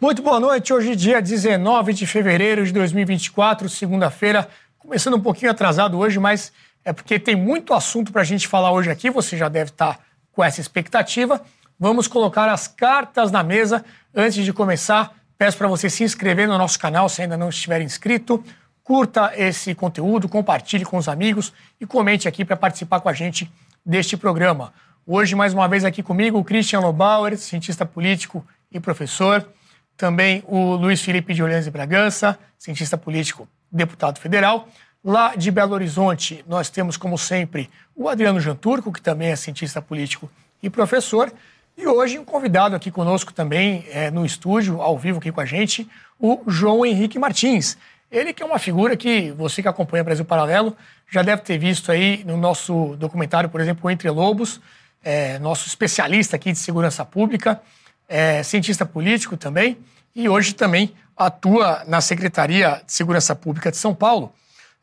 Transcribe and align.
Muito 0.00 0.22
boa 0.22 0.40
noite. 0.40 0.72
Hoje, 0.72 0.96
dia 0.96 1.20
19 1.20 1.92
de 1.92 2.06
fevereiro 2.06 2.64
de 2.64 2.72
2024, 2.72 3.68
segunda-feira. 3.68 4.48
Começando 4.78 5.14
um 5.14 5.20
pouquinho 5.20 5.50
atrasado 5.50 5.98
hoje, 5.98 6.18
mas 6.18 6.52
é 6.84 6.92
porque 6.92 7.18
tem 7.18 7.36
muito 7.36 7.74
assunto 7.74 8.10
para 8.10 8.22
a 8.22 8.24
gente 8.24 8.48
falar 8.48 8.72
hoje 8.72 8.90
aqui. 8.90 9.10
Você 9.10 9.36
já 9.36 9.48
deve 9.48 9.70
estar 9.70 9.98
tá 9.98 10.00
com 10.32 10.42
essa 10.42 10.60
expectativa. 10.60 11.40
Vamos 11.82 12.06
colocar 12.06 12.46
as 12.50 12.68
cartas 12.68 13.32
na 13.32 13.42
mesa. 13.42 13.82
Antes 14.14 14.44
de 14.44 14.52
começar, 14.52 15.14
peço 15.38 15.56
para 15.56 15.66
você 15.66 15.88
se 15.88 16.04
inscrever 16.04 16.46
no 16.46 16.58
nosso 16.58 16.78
canal 16.78 17.08
se 17.08 17.22
ainda 17.22 17.38
não 17.38 17.48
estiver 17.48 17.80
inscrito. 17.80 18.44
Curta 18.84 19.32
esse 19.34 19.74
conteúdo, 19.74 20.28
compartilhe 20.28 20.84
com 20.84 20.98
os 20.98 21.08
amigos 21.08 21.54
e 21.80 21.86
comente 21.86 22.28
aqui 22.28 22.44
para 22.44 22.54
participar 22.54 23.00
com 23.00 23.08
a 23.08 23.14
gente 23.14 23.50
deste 23.84 24.14
programa. 24.14 24.74
Hoje, 25.06 25.34
mais 25.34 25.54
uma 25.54 25.66
vez 25.66 25.82
aqui 25.82 26.02
comigo, 26.02 26.38
o 26.38 26.44
Christian 26.44 26.80
Lobauer, 26.80 27.38
cientista 27.38 27.86
político 27.86 28.44
e 28.70 28.78
professor. 28.78 29.48
Também 29.96 30.44
o 30.46 30.74
Luiz 30.74 31.00
Felipe 31.00 31.32
de 31.32 31.42
Orleans 31.42 31.66
e 31.66 31.70
Bragança, 31.70 32.38
cientista 32.58 32.98
político, 32.98 33.48
deputado 33.72 34.18
federal. 34.18 34.68
Lá 35.02 35.34
de 35.34 35.50
Belo 35.50 35.72
Horizonte, 35.72 36.44
nós 36.46 36.68
temos, 36.68 36.98
como 36.98 37.16
sempre, 37.16 37.70
o 37.96 38.06
Adriano 38.06 38.38
Janturco, 38.38 38.92
que 38.92 39.00
também 39.00 39.28
é 39.28 39.36
cientista 39.36 39.80
político 39.80 40.30
e 40.62 40.68
professor. 40.68 41.32
E 41.80 41.86
hoje, 41.86 42.18
um 42.18 42.24
convidado 42.26 42.76
aqui 42.76 42.90
conosco 42.90 43.32
também, 43.32 43.86
é, 43.88 44.10
no 44.10 44.26
estúdio, 44.26 44.82
ao 44.82 44.98
vivo 44.98 45.16
aqui 45.16 45.32
com 45.32 45.40
a 45.40 45.46
gente, 45.46 45.88
o 46.18 46.42
João 46.46 46.84
Henrique 46.84 47.18
Martins. 47.18 47.78
Ele 48.12 48.34
que 48.34 48.42
é 48.42 48.46
uma 48.46 48.58
figura 48.58 48.94
que 48.98 49.30
você 49.30 49.62
que 49.62 49.68
acompanha 49.68 50.04
Brasil 50.04 50.26
Paralelo 50.26 50.76
já 51.10 51.22
deve 51.22 51.40
ter 51.40 51.56
visto 51.56 51.90
aí 51.90 52.22
no 52.26 52.36
nosso 52.36 52.96
documentário, 52.98 53.48
por 53.48 53.62
exemplo, 53.62 53.90
Entre 53.90 54.10
Lobos, 54.10 54.60
é, 55.02 55.38
nosso 55.38 55.68
especialista 55.68 56.36
aqui 56.36 56.52
de 56.52 56.58
segurança 56.58 57.02
pública 57.02 57.58
é 58.06 58.42
cientista 58.42 58.84
político 58.84 59.34
também 59.38 59.78
e 60.14 60.28
hoje 60.28 60.54
também 60.54 60.92
atua 61.16 61.82
na 61.88 62.02
Secretaria 62.02 62.82
de 62.84 62.92
Segurança 62.92 63.34
Pública 63.34 63.70
de 63.70 63.78
São 63.78 63.94
Paulo 63.94 64.34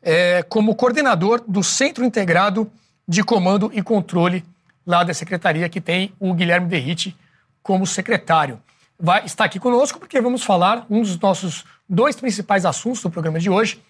é, 0.02 0.42
como 0.48 0.74
coordenador 0.74 1.44
do 1.46 1.62
Centro 1.62 2.04
Integrado 2.04 2.68
de 3.06 3.22
Comando 3.22 3.70
e 3.72 3.82
Controle 3.82 4.44
lá 4.88 5.04
da 5.04 5.12
Secretaria, 5.12 5.68
que 5.68 5.82
tem 5.82 6.14
o 6.18 6.32
Guilherme 6.32 6.66
Derrite 6.66 7.14
como 7.62 7.86
secretário. 7.86 8.58
Vai 8.98 9.26
estar 9.26 9.44
aqui 9.44 9.60
conosco 9.60 9.98
porque 9.98 10.18
vamos 10.18 10.42
falar, 10.42 10.86
um 10.88 11.02
dos 11.02 11.20
nossos 11.20 11.66
dois 11.86 12.16
principais 12.16 12.64
assuntos 12.64 13.02
do 13.02 13.10
programa 13.10 13.38
de 13.38 13.50
hoje 13.50 13.82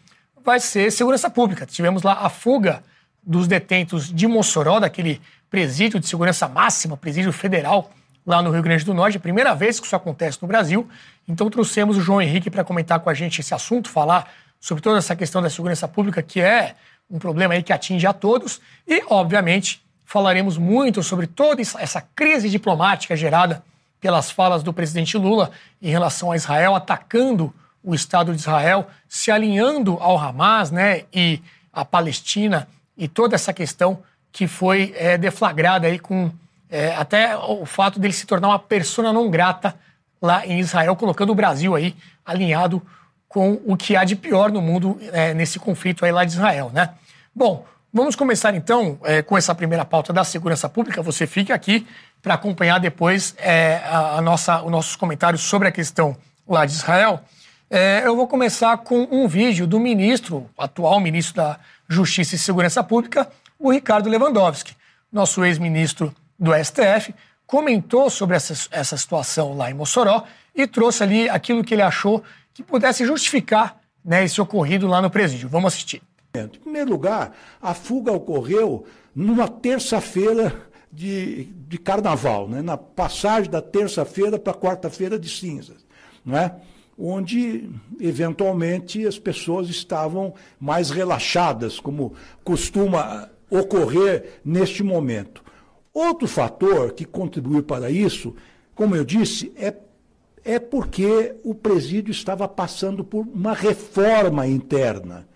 vai 0.44 0.58
ser 0.58 0.90
segurança 0.90 1.30
pública. 1.30 1.64
Tivemos 1.64 2.02
lá 2.02 2.14
a 2.14 2.28
fuga 2.28 2.82
dos 3.22 3.46
detentos 3.46 4.12
de 4.12 4.26
Mossoró, 4.26 4.80
daquele 4.80 5.20
presídio 5.48 6.00
de 6.00 6.08
segurança 6.08 6.48
máxima, 6.48 6.96
presídio 6.96 7.32
federal 7.32 7.92
lá 8.26 8.42
no 8.42 8.50
Rio 8.50 8.62
Grande 8.62 8.84
do 8.84 8.92
Norte. 8.92 9.20
Primeira 9.20 9.54
vez 9.54 9.78
que 9.78 9.86
isso 9.86 9.94
acontece 9.94 10.38
no 10.42 10.48
Brasil. 10.48 10.88
Então 11.28 11.48
trouxemos 11.48 11.96
o 11.96 12.00
João 12.00 12.20
Henrique 12.20 12.50
para 12.50 12.64
comentar 12.64 12.98
com 12.98 13.08
a 13.08 13.14
gente 13.14 13.40
esse 13.40 13.54
assunto, 13.54 13.88
falar 13.88 14.28
sobre 14.58 14.82
toda 14.82 14.98
essa 14.98 15.14
questão 15.14 15.40
da 15.40 15.48
segurança 15.48 15.86
pública, 15.86 16.20
que 16.24 16.40
é 16.40 16.74
um 17.08 17.20
problema 17.20 17.54
aí 17.54 17.62
que 17.62 17.72
atinge 17.72 18.04
a 18.04 18.12
todos. 18.12 18.60
E, 18.86 19.04
obviamente, 19.08 19.80
falaremos 20.08 20.56
muito 20.56 21.02
sobre 21.02 21.26
toda 21.26 21.60
essa 21.60 22.00
crise 22.00 22.48
diplomática 22.48 23.14
gerada 23.14 23.62
pelas 24.00 24.30
falas 24.30 24.62
do 24.62 24.72
presidente 24.72 25.18
Lula 25.18 25.50
em 25.82 25.90
relação 25.90 26.32
a 26.32 26.36
Israel, 26.36 26.74
atacando 26.74 27.52
o 27.84 27.94
Estado 27.94 28.32
de 28.32 28.40
Israel, 28.40 28.88
se 29.06 29.30
alinhando 29.30 29.98
ao 30.00 30.16
Hamas 30.16 30.70
né, 30.70 31.04
e 31.12 31.42
a 31.70 31.84
Palestina 31.84 32.66
e 32.96 33.06
toda 33.06 33.34
essa 33.34 33.52
questão 33.52 33.98
que 34.32 34.46
foi 34.46 34.94
é, 34.96 35.18
deflagrada 35.18 35.86
aí 35.86 35.98
com 35.98 36.32
é, 36.70 36.94
até 36.96 37.36
o 37.36 37.66
fato 37.66 38.00
dele 38.00 38.14
se 38.14 38.26
tornar 38.26 38.48
uma 38.48 38.58
persona 38.58 39.12
não 39.12 39.28
grata 39.28 39.74
lá 40.22 40.46
em 40.46 40.58
Israel, 40.58 40.96
colocando 40.96 41.32
o 41.32 41.34
Brasil 41.34 41.74
aí 41.74 41.94
alinhado 42.24 42.80
com 43.28 43.60
o 43.66 43.76
que 43.76 43.94
há 43.94 44.04
de 44.04 44.16
pior 44.16 44.50
no 44.50 44.62
mundo 44.62 44.98
é, 45.12 45.34
nesse 45.34 45.58
conflito 45.58 46.02
aí 46.02 46.12
lá 46.12 46.24
de 46.24 46.32
Israel, 46.32 46.70
né? 46.72 46.94
Bom, 47.34 47.66
vamos 47.92 48.14
começar 48.16 48.54
então 48.54 48.98
é, 49.04 49.22
com 49.22 49.36
essa 49.36 49.54
primeira 49.54 49.84
pauta 49.84 50.12
da 50.12 50.24
segurança 50.24 50.68
pública. 50.68 51.02
Você 51.02 51.26
fique 51.26 51.52
aqui 51.52 51.86
para 52.22 52.34
acompanhar 52.34 52.78
depois 52.78 53.34
é, 53.38 53.80
a, 53.84 54.18
a, 54.18 54.20
nossa, 54.20 54.62
os 54.62 54.70
nossos 54.70 54.96
comentários 54.96 55.42
sobre 55.42 55.68
a 55.68 55.72
questão 55.72 56.16
lá 56.46 56.64
de 56.64 56.72
Israel. 56.72 57.20
É, 57.70 58.02
eu 58.04 58.16
vou 58.16 58.26
começar 58.26 58.76
com 58.78 59.06
um 59.10 59.28
vídeo 59.28 59.66
do 59.66 59.78
ministro, 59.78 60.48
atual 60.56 61.00
ministro 61.00 61.36
da 61.36 61.58
Justiça 61.88 62.34
e 62.34 62.38
Segurança 62.38 62.82
Pública, 62.82 63.30
o 63.58 63.70
Ricardo 63.70 64.08
Lewandowski, 64.08 64.74
nosso 65.12 65.44
ex-ministro 65.44 66.14
do 66.38 66.52
STF, 66.54 67.14
comentou 67.46 68.08
sobre 68.08 68.36
essa, 68.36 68.54
essa 68.70 68.96
situação 68.96 69.56
lá 69.56 69.70
em 69.70 69.74
Mossoró 69.74 70.24
e 70.54 70.66
trouxe 70.66 71.02
ali 71.02 71.28
aquilo 71.28 71.64
que 71.64 71.74
ele 71.74 71.82
achou 71.82 72.22
que 72.54 72.62
pudesse 72.62 73.04
justificar 73.06 73.76
né, 74.04 74.24
esse 74.24 74.40
ocorrido 74.40 74.86
lá 74.86 75.00
no 75.00 75.10
presídio. 75.10 75.48
Vamos 75.48 75.74
assistir. 75.74 76.02
Em 76.34 76.48
primeiro 76.48 76.90
lugar, 76.90 77.36
a 77.60 77.74
fuga 77.74 78.12
ocorreu 78.12 78.84
numa 79.14 79.48
terça-feira 79.48 80.54
de, 80.92 81.44
de 81.44 81.78
carnaval, 81.78 82.48
né, 82.48 82.62
na 82.62 82.76
passagem 82.76 83.50
da 83.50 83.60
terça-feira 83.60 84.38
para 84.38 84.54
quarta-feira 84.54 85.18
de 85.18 85.28
cinzas, 85.28 85.86
né, 86.24 86.54
onde, 86.98 87.70
eventualmente, 88.00 89.06
as 89.06 89.18
pessoas 89.18 89.68
estavam 89.68 90.34
mais 90.58 90.90
relaxadas, 90.90 91.78
como 91.78 92.14
costuma 92.42 93.30
ocorrer 93.50 94.40
neste 94.44 94.82
momento. 94.82 95.42
Outro 95.94 96.28
fator 96.28 96.92
que 96.92 97.04
contribuiu 97.04 97.62
para 97.62 97.90
isso, 97.90 98.34
como 98.74 98.94
eu 98.94 99.04
disse, 99.04 99.52
é, 99.56 99.74
é 100.44 100.58
porque 100.58 101.34
o 101.44 101.54
presídio 101.54 102.10
estava 102.10 102.46
passando 102.48 103.04
por 103.04 103.26
uma 103.26 103.54
reforma 103.54 104.46
interna. 104.46 105.26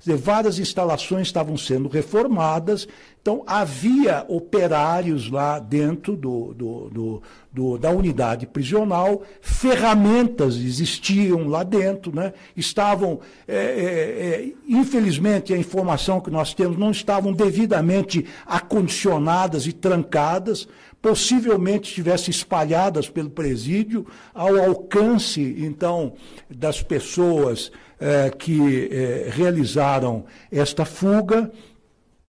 Dizer, 0.00 0.16
várias 0.16 0.58
instalações 0.58 1.26
estavam 1.26 1.58
sendo 1.58 1.86
reformadas, 1.86 2.88
então 3.20 3.42
havia 3.46 4.24
operários 4.28 5.30
lá 5.30 5.58
dentro 5.58 6.16
do, 6.16 6.54
do, 6.54 7.22
do, 7.52 7.78
da 7.78 7.90
unidade 7.90 8.46
prisional, 8.46 9.22
ferramentas 9.42 10.56
existiam 10.56 11.48
lá 11.48 11.62
dentro, 11.62 12.14
né? 12.16 12.32
estavam, 12.56 13.20
é, 13.46 13.56
é, 13.56 13.58
é, 13.60 14.52
infelizmente, 14.66 15.52
a 15.52 15.58
informação 15.58 16.18
que 16.18 16.30
nós 16.30 16.54
temos 16.54 16.78
não 16.78 16.90
estavam 16.90 17.30
devidamente 17.34 18.24
acondicionadas 18.46 19.66
e 19.66 19.72
trancadas, 19.74 20.66
possivelmente 21.02 21.90
estivessem 21.90 22.30
espalhadas 22.30 23.10
pelo 23.10 23.28
presídio, 23.28 24.06
ao 24.32 24.56
alcance, 24.56 25.56
então, 25.58 26.14
das 26.48 26.82
pessoas 26.82 27.70
é, 28.00 28.30
que 28.30 28.88
é, 28.90 29.28
realizaram 29.30 30.24
esta 30.50 30.84
fuga. 30.84 31.52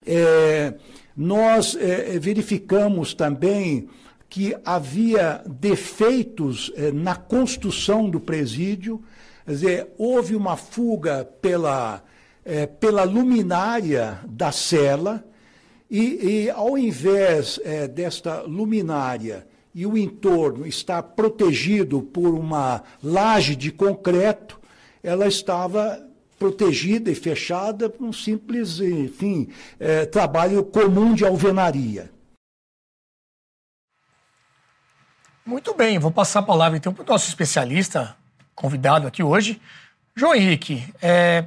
É, 0.07 0.75
nós 1.17 1.79
verificamos 2.21 3.15
também 3.15 3.89
que 4.29 4.55
havia 4.65 5.43
defeitos 5.47 6.73
na 6.93 7.15
construção 7.15 8.11
do 8.11 8.19
presídio, 8.19 9.01
quer 9.47 9.53
dizer, 9.53 9.89
houve 9.97 10.35
uma 10.35 10.57
fuga 10.57 11.25
pela, 11.41 12.03
pela 12.81 13.05
luminária 13.05 14.19
da 14.27 14.51
cela, 14.51 15.25
e, 15.89 16.47
e 16.47 16.51
ao 16.51 16.77
invés 16.77 17.61
desta 17.95 18.43
luminária 18.43 19.47
e 19.75 19.85
o 19.87 19.99
entorno 19.99 20.67
estar 20.67 21.03
protegido 21.03 22.01
por 22.01 22.35
uma 22.35 22.83
laje 23.03 23.57
de 23.57 23.73
concreto, 23.73 24.61
ela 25.05 25.27
estava 25.27 26.03
protegida 26.39 27.11
e 27.11 27.15
fechada 27.15 27.91
por 27.91 28.07
um 28.07 28.13
simples, 28.13 28.81
enfim, 28.81 29.49
é, 29.79 30.07
trabalho 30.07 30.65
comum 30.65 31.15
de 31.15 31.25
alvenaria. 31.25 32.11
Muito 35.45 35.75
bem, 35.75 35.99
vou 35.99 36.11
passar 36.11 36.41
a 36.41 36.43
palavra 36.43 36.79
então 36.79 36.95
para 36.95 37.05
o 37.05 37.07
nosso 37.07 37.29
especialista 37.29 38.17
convidado 38.55 39.07
aqui 39.07 39.23
hoje, 39.23 39.61
João 40.17 40.35
Henrique. 40.35 40.83
É, 41.03 41.45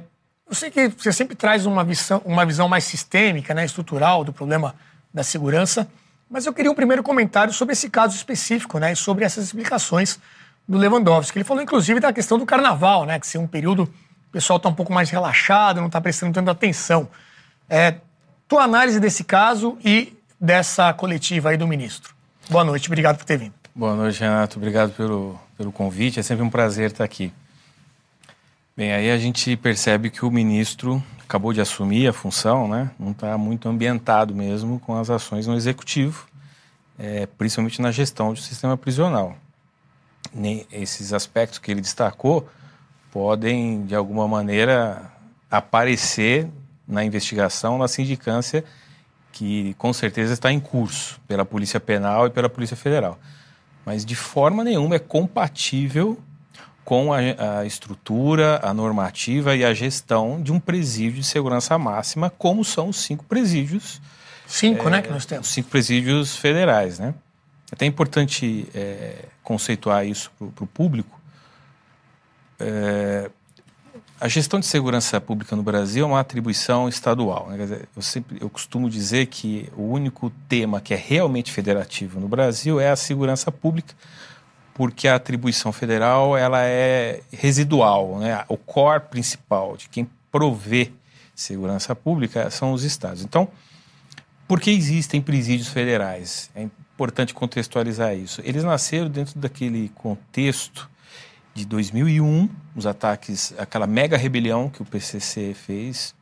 eu 0.48 0.54
sei 0.54 0.70
que 0.70 0.88
você 0.88 1.12
sempre 1.12 1.34
traz 1.34 1.66
uma 1.66 1.82
visão, 1.82 2.22
uma 2.24 2.46
visão 2.46 2.68
mais 2.68 2.84
sistêmica, 2.84 3.52
né, 3.52 3.64
estrutural 3.64 4.22
do 4.22 4.32
problema 4.32 4.74
da 5.12 5.24
segurança, 5.24 5.88
mas 6.30 6.46
eu 6.46 6.52
queria 6.52 6.70
um 6.70 6.76
primeiro 6.76 7.02
comentário 7.02 7.52
sobre 7.52 7.72
esse 7.72 7.90
caso 7.90 8.14
específico, 8.14 8.78
né, 8.78 8.94
sobre 8.94 9.24
essas 9.24 9.46
explicações 9.46 10.20
do 10.68 10.76
Lewandowski. 10.76 11.38
Ele 11.38 11.44
falou, 11.44 11.62
inclusive, 11.62 11.98
da 11.98 12.12
questão 12.12 12.38
do 12.38 12.44
carnaval, 12.44 13.06
né? 13.06 13.18
Que 13.18 13.26
ser 13.26 13.38
um 13.38 13.46
período 13.46 13.84
o 14.28 14.30
pessoal 14.30 14.58
está 14.58 14.68
um 14.68 14.74
pouco 14.74 14.92
mais 14.92 15.08
relaxado, 15.08 15.78
não 15.78 15.86
está 15.86 16.00
prestando 16.00 16.34
tanta 16.34 16.50
atenção. 16.50 17.08
É, 17.68 17.94
tua 18.46 18.62
análise 18.62 19.00
desse 19.00 19.24
caso 19.24 19.78
e 19.82 20.14
dessa 20.38 20.92
coletiva 20.92 21.50
aí 21.50 21.56
do 21.56 21.66
ministro. 21.66 22.14
Boa 22.50 22.62
noite, 22.62 22.88
obrigado 22.88 23.16
por 23.16 23.24
ter 23.24 23.38
vindo. 23.38 23.54
Boa 23.74 23.94
noite, 23.94 24.20
Renato. 24.20 24.58
Obrigado 24.58 24.92
pelo, 24.92 25.38
pelo 25.56 25.72
convite. 25.72 26.20
É 26.20 26.22
sempre 26.22 26.44
um 26.44 26.50
prazer 26.50 26.90
estar 26.90 27.04
aqui. 27.04 27.32
Bem, 28.76 28.92
aí 28.92 29.10
a 29.10 29.18
gente 29.18 29.56
percebe 29.56 30.10
que 30.10 30.24
o 30.24 30.30
ministro 30.30 31.02
acabou 31.24 31.52
de 31.52 31.60
assumir 31.60 32.06
a 32.06 32.12
função, 32.12 32.68
né? 32.68 32.90
Não 32.98 33.12
está 33.12 33.36
muito 33.38 33.68
ambientado 33.68 34.34
mesmo 34.34 34.78
com 34.78 34.96
as 34.96 35.10
ações 35.10 35.46
no 35.46 35.56
executivo, 35.56 36.26
é, 36.98 37.26
principalmente 37.26 37.80
na 37.80 37.90
gestão 37.90 38.32
do 38.32 38.38
sistema 38.38 38.76
prisional. 38.76 39.36
Esses 40.70 41.12
aspectos 41.12 41.58
que 41.58 41.70
ele 41.70 41.80
destacou 41.80 42.48
podem, 43.10 43.84
de 43.84 43.94
alguma 43.94 44.28
maneira, 44.28 45.10
aparecer 45.50 46.48
na 46.86 47.04
investigação, 47.04 47.78
na 47.78 47.88
sindicância, 47.88 48.64
que 49.32 49.74
com 49.74 49.92
certeza 49.92 50.32
está 50.32 50.52
em 50.52 50.60
curso 50.60 51.20
pela 51.26 51.44
Polícia 51.44 51.78
Penal 51.78 52.26
e 52.26 52.30
pela 52.30 52.48
Polícia 52.48 52.76
Federal 52.76 53.18
mas 53.88 54.04
de 54.04 54.14
forma 54.14 54.62
nenhuma 54.62 54.96
é 54.96 54.98
compatível 54.98 56.18
com 56.84 57.10
a, 57.10 57.20
a, 57.60 57.64
estrutura, 57.64 58.60
a 58.62 58.74
normativa 58.74 59.56
e 59.56 59.64
a 59.64 59.72
gestão 59.72 60.42
de 60.42 60.52
um 60.52 60.60
presídio 60.60 61.20
de 61.20 61.24
segurança 61.24 61.78
máxima, 61.78 62.28
como 62.28 62.62
são 62.66 62.90
os 62.90 62.98
cinco 62.98 63.24
presídios. 63.24 63.98
Cinco, 64.46 64.88
é, 64.88 64.90
né, 64.90 65.00
que 65.00 65.10
nós 65.10 65.24
temos. 65.24 65.48
Cinco 65.48 65.70
presídios 65.70 66.36
federais, 66.36 66.98
né? 66.98 67.14
É 67.70 67.74
até 67.74 67.86
importante 67.86 68.66
é, 68.74 69.26
conceituar 69.42 70.06
isso 70.06 70.30
para 70.54 70.64
o 70.64 70.66
público. 70.66 71.20
É, 72.58 73.30
a 74.20 74.26
gestão 74.26 74.58
de 74.58 74.66
segurança 74.66 75.20
pública 75.20 75.54
no 75.54 75.62
Brasil 75.62 76.04
é 76.04 76.08
uma 76.08 76.20
atribuição 76.20 76.88
estadual. 76.88 77.48
Né? 77.50 77.82
Eu, 77.94 78.02
sempre, 78.02 78.38
eu 78.40 78.50
costumo 78.50 78.90
dizer 78.90 79.26
que 79.26 79.68
o 79.76 79.82
único 79.82 80.30
tema 80.48 80.80
que 80.80 80.92
é 80.92 80.96
realmente 80.96 81.52
federativo 81.52 82.18
no 82.18 82.26
Brasil 82.26 82.80
é 82.80 82.90
a 82.90 82.96
segurança 82.96 83.52
pública, 83.52 83.94
porque 84.74 85.06
a 85.06 85.14
atribuição 85.14 85.72
federal 85.72 86.36
ela 86.36 86.64
é 86.64 87.20
residual. 87.32 88.18
Né? 88.18 88.44
O 88.48 88.56
core 88.56 89.04
principal 89.08 89.76
de 89.76 89.88
quem 89.88 90.08
provê 90.32 90.90
segurança 91.34 91.94
pública 91.94 92.50
são 92.50 92.72
os 92.72 92.82
estados. 92.82 93.22
Então, 93.22 93.48
por 94.48 94.60
que 94.60 94.70
existem 94.70 95.20
presídios 95.20 95.68
federais? 95.68 96.50
É 96.56 96.66
importante 96.98 97.32
contextualizar 97.32 98.16
isso. 98.16 98.42
Eles 98.44 98.64
nasceram 98.64 99.08
dentro 99.08 99.38
daquele 99.38 99.88
contexto 99.94 100.90
de 101.54 101.64
2001, 101.64 102.48
os 102.74 102.86
ataques, 102.86 103.54
aquela 103.56 103.86
mega 103.86 104.16
rebelião 104.16 104.68
que 104.68 104.82
o 104.82 104.84
PCC 104.84 105.54
fez, 105.54 106.12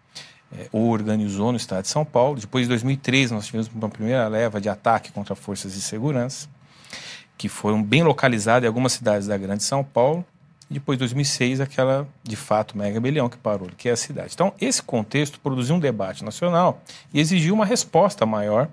é, 0.53 0.69
ou 0.71 0.91
organizou 0.91 1.51
no 1.51 1.57
estado 1.57 1.85
de 1.85 1.89
São 1.89 2.05
Paulo. 2.05 2.39
Depois 2.39 2.67
de 2.67 2.69
2003, 2.69 3.31
nós 3.31 3.47
tivemos 3.47 3.69
uma 3.69 3.89
primeira 3.89 4.29
leva 4.29 4.61
de 4.61 4.69
ataque 4.69 5.11
contra 5.13 5.35
forças 5.35 5.73
de 5.73 5.81
segurança, 5.81 6.47
que 7.39 7.49
foram 7.49 7.83
bem 7.83 8.03
localizadas 8.03 8.65
em 8.65 8.67
algumas 8.67 8.93
cidades 8.93 9.27
da 9.27 9.39
Grande 9.39 9.63
São 9.63 9.83
Paulo. 9.83 10.23
E 10.71 10.75
depois, 10.75 10.99
de 10.99 11.01
2006, 11.01 11.59
aquela, 11.61 12.07
de 12.23 12.37
fato, 12.37 12.77
mega 12.77 12.93
rebelião 12.93 13.31
que 13.31 13.39
parou, 13.39 13.71
que 13.79 13.89
é 13.89 13.93
a 13.93 13.97
cidade. 13.97 14.33
Então, 14.35 14.53
esse 14.61 14.83
contexto 14.83 15.41
produziu 15.41 15.77
um 15.77 15.81
debate 15.81 16.23
nacional 16.23 16.83
e 17.15 17.21
exigiu 17.21 17.55
uma 17.55 17.65
resposta 17.65 18.27
maior 18.27 18.69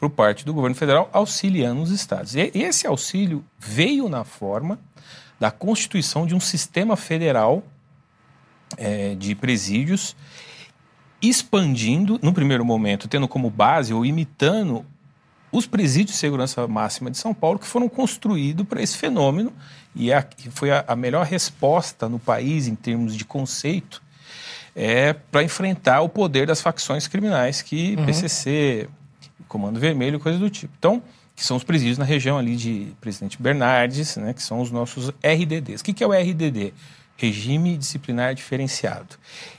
por 0.00 0.08
parte 0.08 0.46
do 0.46 0.54
governo 0.54 0.74
federal, 0.74 1.10
auxiliando 1.12 1.82
os 1.82 1.90
estados. 1.90 2.34
E 2.34 2.50
esse 2.54 2.86
auxílio 2.86 3.44
veio 3.58 4.08
na 4.08 4.24
forma 4.24 4.78
da 5.38 5.50
constituição 5.50 6.26
de 6.26 6.34
um 6.34 6.40
sistema 6.40 6.96
federal 6.96 7.62
é, 8.78 9.14
de 9.14 9.34
presídios, 9.34 10.16
expandindo, 11.20 12.18
no 12.22 12.32
primeiro 12.32 12.64
momento, 12.64 13.06
tendo 13.06 13.28
como 13.28 13.50
base 13.50 13.92
ou 13.92 14.06
imitando 14.06 14.86
os 15.52 15.66
presídios 15.66 16.12
de 16.12 16.16
segurança 16.16 16.66
máxima 16.66 17.10
de 17.10 17.18
São 17.18 17.34
Paulo, 17.34 17.58
que 17.58 17.66
foram 17.66 17.88
construídos 17.88 18.66
para 18.66 18.80
esse 18.80 18.96
fenômeno, 18.96 19.52
e 19.94 20.12
a, 20.12 20.26
foi 20.50 20.70
a, 20.70 20.82
a, 20.86 20.96
melhor 20.96 21.26
resposta 21.26 22.08
no 22.08 22.18
país 22.18 22.68
em 22.68 22.74
termos 22.74 23.14
de 23.14 23.24
conceito 23.24 24.00
é, 24.74 25.12
para 25.12 25.42
enfrentar 25.42 26.00
o 26.00 26.08
poder 26.08 26.46
das 26.46 26.60
facções 26.60 27.08
criminais 27.08 27.60
que 27.60 27.96
uhum. 27.96 28.06
PCC, 28.06 28.88
Comando 29.50 29.80
Vermelho, 29.80 30.20
coisa 30.20 30.38
do 30.38 30.48
tipo. 30.48 30.72
Então, 30.78 31.02
que 31.34 31.44
são 31.44 31.56
os 31.56 31.64
presídios 31.64 31.98
na 31.98 32.04
região 32.04 32.38
ali 32.38 32.54
de 32.54 32.94
Presidente 33.00 33.42
Bernardes, 33.42 34.16
né, 34.16 34.32
que 34.32 34.40
são 34.40 34.60
os 34.60 34.70
nossos 34.70 35.08
RDDs. 35.08 35.80
O 35.80 35.84
que, 35.84 35.92
que 35.92 36.04
é 36.04 36.06
o 36.06 36.12
RDD? 36.12 36.72
Regime 37.16 37.76
Disciplinar 37.76 38.32
Diferenciado. 38.32 39.16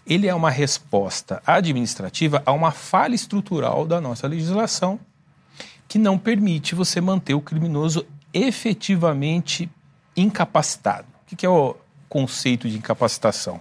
Ele 0.08 0.28
é 0.28 0.34
uma 0.34 0.50
resposta 0.50 1.44
administrativa 1.46 2.42
a 2.46 2.54
uma 2.54 2.72
falha 2.72 3.14
estrutural 3.14 3.86
da 3.86 4.00
nossa 4.00 4.28
legislação 4.28 4.98
que 5.90 6.00
não 6.00 6.18
permite 6.18 6.74
você 6.74 7.02
manter 7.02 7.34
o 7.34 7.42
criminoso 7.42 8.06
efetivamente 8.34 9.70
incapacitado. 10.16 11.08
O 11.30 11.36
que 11.36 11.46
é 11.46 11.50
o 11.50 11.76
conceito 12.08 12.70
de 12.70 12.78
incapacitação? 12.78 13.60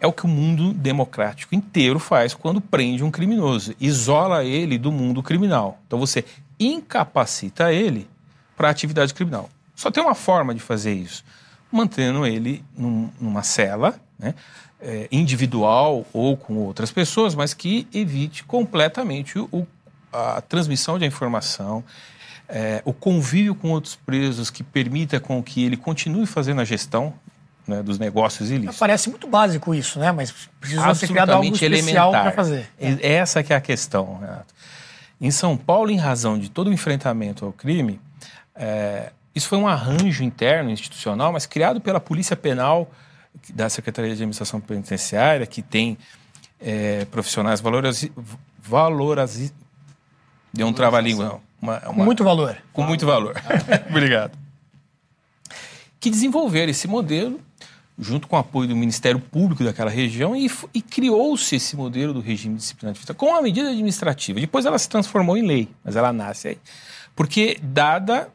É 0.00 0.06
o 0.06 0.12
que 0.12 0.24
o 0.24 0.28
mundo 0.28 0.72
democrático 0.72 1.54
inteiro 1.54 1.98
faz 1.98 2.32
quando 2.32 2.60
prende 2.60 3.02
um 3.02 3.10
criminoso, 3.10 3.74
isola 3.80 4.44
ele 4.44 4.78
do 4.78 4.92
mundo 4.92 5.22
criminal. 5.22 5.80
Então 5.86 5.98
você 5.98 6.24
incapacita 6.58 7.72
ele 7.72 8.08
para 8.56 8.68
a 8.68 8.70
atividade 8.70 9.12
criminal. 9.12 9.50
Só 9.74 9.90
tem 9.90 10.02
uma 10.02 10.14
forma 10.14 10.54
de 10.54 10.60
fazer 10.60 10.92
isso, 10.92 11.24
mantendo 11.70 12.26
ele 12.26 12.64
num, 12.76 13.10
numa 13.20 13.42
cela, 13.42 14.00
né, 14.18 14.34
é, 14.80 15.08
individual 15.10 16.06
ou 16.12 16.36
com 16.36 16.54
outras 16.54 16.90
pessoas, 16.90 17.34
mas 17.34 17.52
que 17.54 17.86
evite 17.92 18.44
completamente 18.44 19.38
o, 19.38 19.66
a 20.12 20.40
transmissão 20.40 20.98
de 20.98 21.04
informação, 21.04 21.84
é, 22.48 22.82
o 22.84 22.92
convívio 22.92 23.54
com 23.54 23.70
outros 23.70 23.94
presos 23.94 24.50
que 24.50 24.62
permita 24.62 25.20
com 25.20 25.42
que 25.42 25.64
ele 25.64 25.76
continue 25.76 26.26
fazendo 26.26 26.60
a 26.60 26.64
gestão 26.64 27.14
né, 27.68 27.82
dos 27.82 27.98
negócios 27.98 28.50
ilícitos. 28.50 28.78
Parece 28.78 29.10
muito 29.10 29.28
básico 29.28 29.74
isso, 29.74 29.98
né? 29.98 30.10
Mas 30.10 30.32
precisa 30.58 30.94
ser 30.94 31.06
criado 31.06 31.30
algo 31.30 31.54
especial 31.54 32.10
para 32.10 32.32
fazer. 32.32 32.68
É. 32.80 33.14
Essa 33.14 33.42
que 33.42 33.52
é 33.52 33.56
a 33.56 33.60
questão, 33.60 34.18
Renato. 34.18 34.54
Em 35.20 35.30
São 35.30 35.56
Paulo, 35.56 35.90
em 35.90 35.98
razão 35.98 36.38
de 36.38 36.48
todo 36.48 36.68
o 36.68 36.72
enfrentamento 36.72 37.44
ao 37.44 37.52
crime, 37.52 38.00
é, 38.54 39.12
isso 39.34 39.48
foi 39.48 39.58
um 39.58 39.68
arranjo 39.68 40.24
interno, 40.24 40.70
institucional, 40.70 41.32
mas 41.32 41.44
criado 41.44 41.80
pela 41.80 42.00
Polícia 42.00 42.36
Penal 42.36 42.90
da 43.52 43.68
Secretaria 43.68 44.10
de 44.10 44.14
Administração 44.14 44.60
Penitenciária, 44.60 45.44
que 45.46 45.60
tem 45.60 45.98
é, 46.60 47.04
profissionais 47.06 47.60
valores, 47.60 48.08
valores, 48.58 49.52
deu 50.52 50.66
um 50.66 50.72
trava-língua. 50.72 51.40
Com 51.60 51.92
muito 51.92 52.24
valor. 52.24 52.56
Com 52.72 52.82
muito 52.84 53.04
valor. 53.04 53.34
Obrigado. 53.90 54.38
Que 56.00 56.10
desenvolveram 56.10 56.70
esse 56.70 56.86
modelo 56.86 57.40
junto 57.98 58.28
com 58.28 58.36
o 58.36 58.38
apoio 58.38 58.68
do 58.68 58.76
Ministério 58.76 59.18
Público 59.18 59.64
daquela 59.64 59.90
região, 59.90 60.36
e, 60.36 60.50
e 60.72 60.80
criou-se 60.80 61.56
esse 61.56 61.76
modelo 61.76 62.14
do 62.14 62.20
regime 62.20 62.56
disciplinar 62.56 62.94
com 63.16 63.34
a 63.34 63.42
medida 63.42 63.70
administrativa. 63.70 64.38
Depois 64.38 64.64
ela 64.64 64.78
se 64.78 64.88
transformou 64.88 65.36
em 65.36 65.46
lei, 65.46 65.68
mas 65.84 65.96
ela 65.96 66.12
nasce 66.12 66.48
aí. 66.48 66.58
Porque, 67.16 67.58
dada 67.60 68.28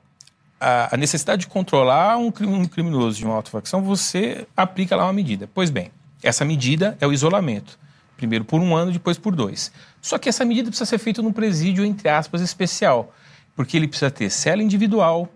a, 0.59 0.95
a 0.95 0.97
necessidade 0.97 1.41
de 1.41 1.47
controlar 1.47 2.17
um, 2.17 2.27
um 2.41 2.65
criminoso 2.65 3.17
de 3.17 3.25
uma 3.25 3.35
autofacção, 3.35 3.81
você 3.81 4.45
aplica 4.55 4.95
lá 4.95 5.05
uma 5.05 5.13
medida. 5.13 5.49
Pois 5.53 5.69
bem, 5.69 5.91
essa 6.21 6.43
medida 6.43 6.97
é 6.99 7.07
o 7.07 7.13
isolamento. 7.13 7.79
Primeiro 8.17 8.45
por 8.45 8.61
um 8.61 8.75
ano, 8.75 8.91
depois 8.91 9.17
por 9.17 9.35
dois. 9.35 9.71
Só 10.01 10.17
que 10.17 10.29
essa 10.29 10.45
medida 10.45 10.69
precisa 10.69 10.89
ser 10.89 10.97
feita 10.97 11.21
num 11.21 11.33
presídio, 11.33 11.85
entre 11.85 12.09
aspas, 12.09 12.41
especial. 12.41 13.13
Porque 13.55 13.77
ele 13.77 13.87
precisa 13.87 14.11
ter 14.11 14.29
cela 14.29 14.63
individual, 14.63 15.29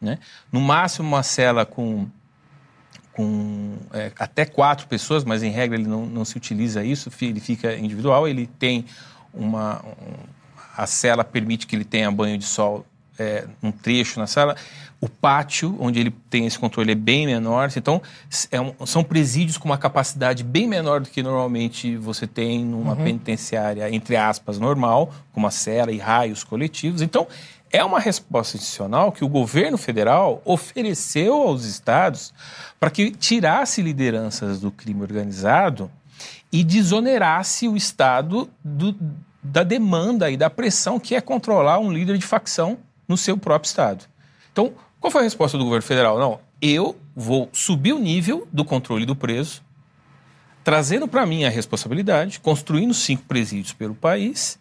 né? 0.00 0.18
no 0.50 0.60
máximo 0.60 1.08
uma 1.08 1.22
cela 1.22 1.64
com 1.64 2.08
com 3.12 3.74
é, 3.92 4.10
até 4.18 4.44
quatro 4.44 4.86
pessoas, 4.86 5.24
mas 5.24 5.42
em 5.42 5.50
regra 5.50 5.78
ele 5.78 5.86
não, 5.86 6.06
não 6.06 6.24
se 6.24 6.36
utiliza 6.36 6.84
isso, 6.84 7.10
ele 7.20 7.40
fica 7.40 7.76
individual, 7.76 8.26
ele 8.26 8.46
tem 8.46 8.84
uma. 9.32 9.82
Um, 9.84 10.42
a 10.74 10.86
cela 10.86 11.22
permite 11.22 11.66
que 11.66 11.76
ele 11.76 11.84
tenha 11.84 12.10
banho 12.10 12.38
de 12.38 12.46
sol 12.46 12.86
é, 13.18 13.44
um 13.62 13.70
trecho 13.70 14.18
na 14.18 14.26
sala. 14.26 14.56
O 15.00 15.08
pátio, 15.08 15.76
onde 15.80 15.98
ele 15.98 16.14
tem 16.30 16.46
esse 16.46 16.58
controle, 16.58 16.92
é 16.92 16.94
bem 16.94 17.26
menor. 17.26 17.70
Então, 17.76 18.00
é 18.50 18.60
um, 18.60 18.72
são 18.86 19.02
presídios 19.02 19.58
com 19.58 19.68
uma 19.68 19.76
capacidade 19.76 20.44
bem 20.44 20.66
menor 20.66 21.00
do 21.00 21.08
que 21.08 21.22
normalmente 21.22 21.96
você 21.96 22.26
tem 22.26 22.64
numa 22.64 22.92
uhum. 22.92 23.04
penitenciária, 23.04 23.92
entre 23.92 24.16
aspas, 24.16 24.58
normal, 24.58 25.12
com 25.32 25.40
uma 25.40 25.50
cela 25.50 25.90
e 25.90 25.98
raios 25.98 26.44
coletivos. 26.44 27.02
Então, 27.02 27.26
é 27.72 27.82
uma 27.82 27.98
resposta 27.98 28.56
institucional 28.56 29.10
que 29.10 29.24
o 29.24 29.28
governo 29.28 29.78
federal 29.78 30.42
ofereceu 30.44 31.34
aos 31.34 31.64
estados 31.64 32.32
para 32.78 32.90
que 32.90 33.10
tirasse 33.10 33.80
lideranças 33.80 34.60
do 34.60 34.70
crime 34.70 35.00
organizado 35.00 35.90
e 36.52 36.62
desonerasse 36.62 37.66
o 37.66 37.74
estado 37.74 38.50
do, 38.62 38.94
da 39.42 39.62
demanda 39.62 40.30
e 40.30 40.36
da 40.36 40.50
pressão 40.50 41.00
que 41.00 41.14
é 41.14 41.20
controlar 41.20 41.78
um 41.78 41.90
líder 41.90 42.18
de 42.18 42.26
facção 42.26 42.78
no 43.08 43.16
seu 43.16 43.38
próprio 43.38 43.68
estado. 43.68 44.04
Então, 44.52 44.72
qual 45.00 45.10
foi 45.10 45.22
a 45.22 45.24
resposta 45.24 45.56
do 45.56 45.64
governo 45.64 45.82
federal? 45.82 46.18
Não, 46.18 46.40
eu 46.60 46.96
vou 47.16 47.48
subir 47.52 47.94
o 47.94 47.98
nível 47.98 48.46
do 48.52 48.64
controle 48.64 49.06
do 49.06 49.16
preso, 49.16 49.62
trazendo 50.64 51.08
para 51.08 51.24
mim 51.26 51.44
a 51.44 51.50
responsabilidade, 51.50 52.40
construindo 52.40 52.94
cinco 52.94 53.22
presídios 53.24 53.72
pelo 53.72 53.94
país. 53.94 54.58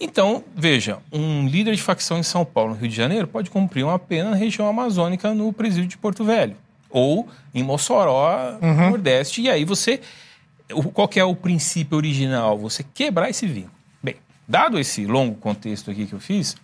Então, 0.00 0.42
veja, 0.56 0.98
um 1.12 1.46
líder 1.46 1.74
de 1.76 1.82
facção 1.82 2.18
em 2.18 2.22
São 2.22 2.44
Paulo, 2.44 2.70
no 2.74 2.76
Rio 2.80 2.88
de 2.88 2.96
Janeiro, 2.96 3.28
pode 3.28 3.50
cumprir 3.50 3.84
uma 3.84 3.98
pena 3.98 4.30
na 4.30 4.36
região 4.36 4.66
amazônica 4.68 5.32
no 5.34 5.52
presídio 5.52 5.88
de 5.88 5.98
Porto 5.98 6.24
Velho. 6.24 6.56
Ou 6.90 7.28
em 7.54 7.62
Mossoró, 7.62 8.58
no 8.60 8.66
Uhum. 8.68 8.90
Nordeste. 8.90 9.40
E 9.42 9.48
aí 9.50 9.64
você. 9.64 10.00
Qual 10.92 11.06
que 11.06 11.20
é 11.20 11.24
o 11.24 11.34
princípio 11.36 11.96
original? 11.96 12.58
Você 12.58 12.82
quebrar 12.94 13.30
esse 13.30 13.46
vínculo. 13.46 13.72
Bem, 14.02 14.16
dado 14.48 14.78
esse 14.78 15.04
longo 15.06 15.34
contexto 15.36 15.90
aqui 15.90 16.06
que 16.06 16.12
eu 16.14 16.20
fiz, 16.20 16.56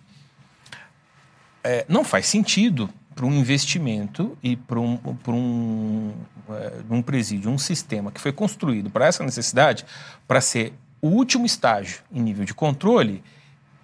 é, 1.63 1.85
não 1.87 2.03
faz 2.03 2.25
sentido 2.25 2.89
para 3.15 3.25
um 3.25 3.33
investimento 3.33 4.37
e 4.41 4.55
para 4.55 4.79
um, 4.79 4.97
pra 4.97 5.33
um, 5.33 6.11
é, 6.51 6.73
um 6.89 7.01
presídio, 7.01 7.49
um 7.51 7.57
sistema 7.57 8.11
que 8.11 8.19
foi 8.19 8.31
construído 8.31 8.89
para 8.89 9.05
essa 9.05 9.23
necessidade, 9.23 9.85
para 10.27 10.41
ser 10.41 10.73
o 11.01 11.07
último 11.07 11.45
estágio 11.45 12.01
em 12.11 12.21
nível 12.21 12.45
de 12.45 12.53
controle, 12.53 13.23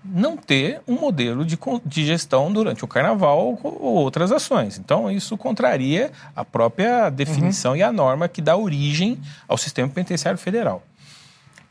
não 0.03 0.38
ter 0.38 0.81
um 0.88 0.93
modelo 0.93 1.43
de, 1.43 1.57
de 1.86 2.05
gestão 2.05 2.51
durante 2.51 2.84
o 2.84 2.88
carnaval 2.88 3.39
ou 3.39 3.60
ou 3.63 3.95
outras 3.95 4.31
ações. 4.31 4.77
Então, 4.77 5.10
isso 5.10 5.36
contraria 5.38 6.12
a 6.36 6.45
própria 6.45 7.10
definição 7.10 7.75
e 7.75 7.81
a 7.81 7.91
norma 7.91 8.27
que 8.27 8.41
dá 8.41 8.55
origem 8.55 9.19
ao 9.48 9.57
sistema 9.57 9.89
penitenciário 9.89 10.38
federal. 10.38 10.84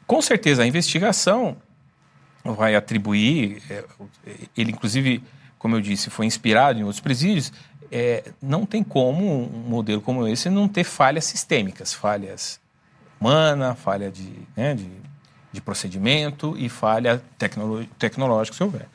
Com 0.07 0.21
certeza, 0.21 0.63
a 0.63 0.67
investigação 0.67 1.57
vai 2.45 2.75
atribuir, 2.75 3.63
é, 3.71 3.85
ele 4.57 4.73
inclusive, 4.73 5.23
como 5.59 5.77
eu 5.77 5.81
disse, 5.81 6.11
foi 6.11 6.27
inspirado 6.27 6.79
em 6.79 6.83
outros 6.83 7.01
presídios, 7.01 7.53
é, 7.91 8.25
não 8.43 8.65
tem 8.67 8.83
como 8.83 9.25
um 9.45 9.65
modelo 9.69 10.01
como 10.01 10.27
esse 10.27 10.49
não 10.51 10.69
ter 10.69 10.85
falhas 10.85 11.25
sistêmicas, 11.25 11.93
falhas 11.93 12.61
humana, 13.21 13.75
falha 13.75 14.11
de, 14.11 14.33
né, 14.57 14.75
de, 14.75 14.89
de 15.53 15.61
procedimento 15.61 16.55
e 16.59 16.69
falha 16.69 17.23
tecnológica, 17.99 18.57
se 18.57 18.63
houver. 18.63 18.87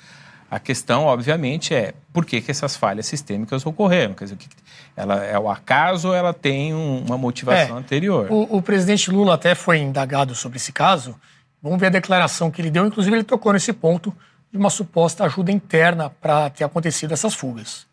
A 0.52 0.60
questão, 0.60 1.04
obviamente, 1.06 1.76
é 1.76 1.94
por 2.12 2.26
que, 2.26 2.42
que 2.42 2.50
essas 2.50 2.76
falhas 2.76 3.06
sistêmicas 3.06 3.66
ocorreram? 3.66 4.16
Quer 4.16 4.24
dizer, 4.26 4.36
que 4.38 4.48
ela 4.96 5.24
é 5.24 5.38
o 5.38 5.48
acaso 5.50 6.08
ou 6.10 6.16
ela 6.16 6.34
tem 6.34 6.74
um- 6.74 7.04
uma 7.06 7.18
motivação 7.20 7.78
É, 7.78 7.80
anterior? 7.80 8.28
O, 8.32 8.58
o 8.58 8.62
presidente 8.62 9.12
Lula 9.12 9.36
até 9.36 9.54
foi 9.54 9.78
indagado 9.78 10.34
sobre 10.34 10.58
esse 10.58 10.72
caso. 10.72 11.16
Vamos 11.62 11.80
ver 11.80 11.88
a 11.88 11.92
declaração 11.92 12.50
que 12.50 12.60
ele 12.62 12.72
deu. 12.72 12.86
Inclusive, 12.88 13.16
ele 13.16 13.24
tocou 13.24 13.54
nesse 13.54 13.72
ponto 13.72 14.12
de 14.52 14.58
uma 14.58 14.72
suposta 14.72 15.24
ajuda 15.24 15.52
interna 15.52 16.10
para 16.10 16.50
ter 16.50 16.64
acontecido 16.64 17.12
essas 17.14 17.36
fugas. 17.36 17.86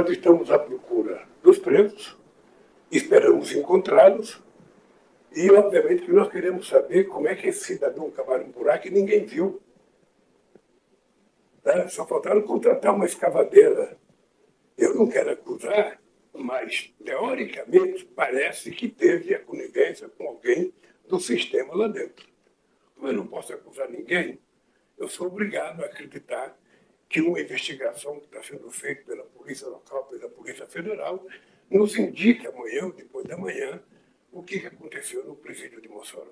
Nós 0.00 0.08
estamos 0.08 0.50
à 0.50 0.58
procura 0.58 1.28
dos 1.42 1.58
presos, 1.58 2.16
esperamos 2.90 3.52
encontrá-los 3.52 4.42
e, 5.30 5.50
obviamente, 5.50 6.06
que 6.06 6.12
nós 6.12 6.32
queremos 6.32 6.68
saber 6.68 7.04
como 7.04 7.28
é 7.28 7.34
que 7.34 7.48
esse 7.48 7.66
cidadão 7.66 8.10
cavaram 8.10 8.46
um 8.46 8.50
buraco 8.50 8.88
e 8.88 8.90
ninguém 8.90 9.26
viu. 9.26 9.60
Tá? 11.62 11.86
Só 11.90 12.06
faltaram 12.06 12.40
contratar 12.40 12.94
uma 12.94 13.04
escavadeira. 13.04 13.98
Eu 14.78 14.94
não 14.94 15.06
quero 15.06 15.32
acusar, 15.32 16.00
mas, 16.32 16.94
teoricamente, 17.04 18.06
parece 18.16 18.70
que 18.70 18.88
teve 18.88 19.34
a 19.34 19.40
conivência 19.40 20.08
com 20.08 20.28
alguém 20.28 20.72
do 21.06 21.20
sistema 21.20 21.76
lá 21.76 21.88
dentro. 21.88 22.26
Como 22.94 23.06
eu 23.06 23.12
não 23.12 23.26
posso 23.26 23.52
acusar 23.52 23.90
ninguém, 23.90 24.40
eu 24.96 25.08
sou 25.08 25.26
obrigado 25.26 25.82
a 25.82 25.84
acreditar 25.84 26.56
que 27.10 27.20
uma 27.20 27.40
investigação 27.40 28.20
que 28.20 28.26
está 28.26 28.40
sendo 28.40 28.70
feita 28.70 29.02
pela 29.04 29.24
Polícia 29.24 29.66
Local, 29.66 30.04
pela 30.04 30.28
Polícia 30.28 30.64
Federal, 30.68 31.26
nos 31.68 31.98
indique 31.98 32.46
amanhã 32.46 32.84
ou 32.84 32.92
depois 32.92 33.26
da 33.26 33.36
manhã 33.36 33.82
o 34.30 34.44
que 34.44 34.64
aconteceu 34.64 35.26
no 35.26 35.34
presídio 35.34 35.82
de 35.82 35.88
Mossoró. 35.88 36.24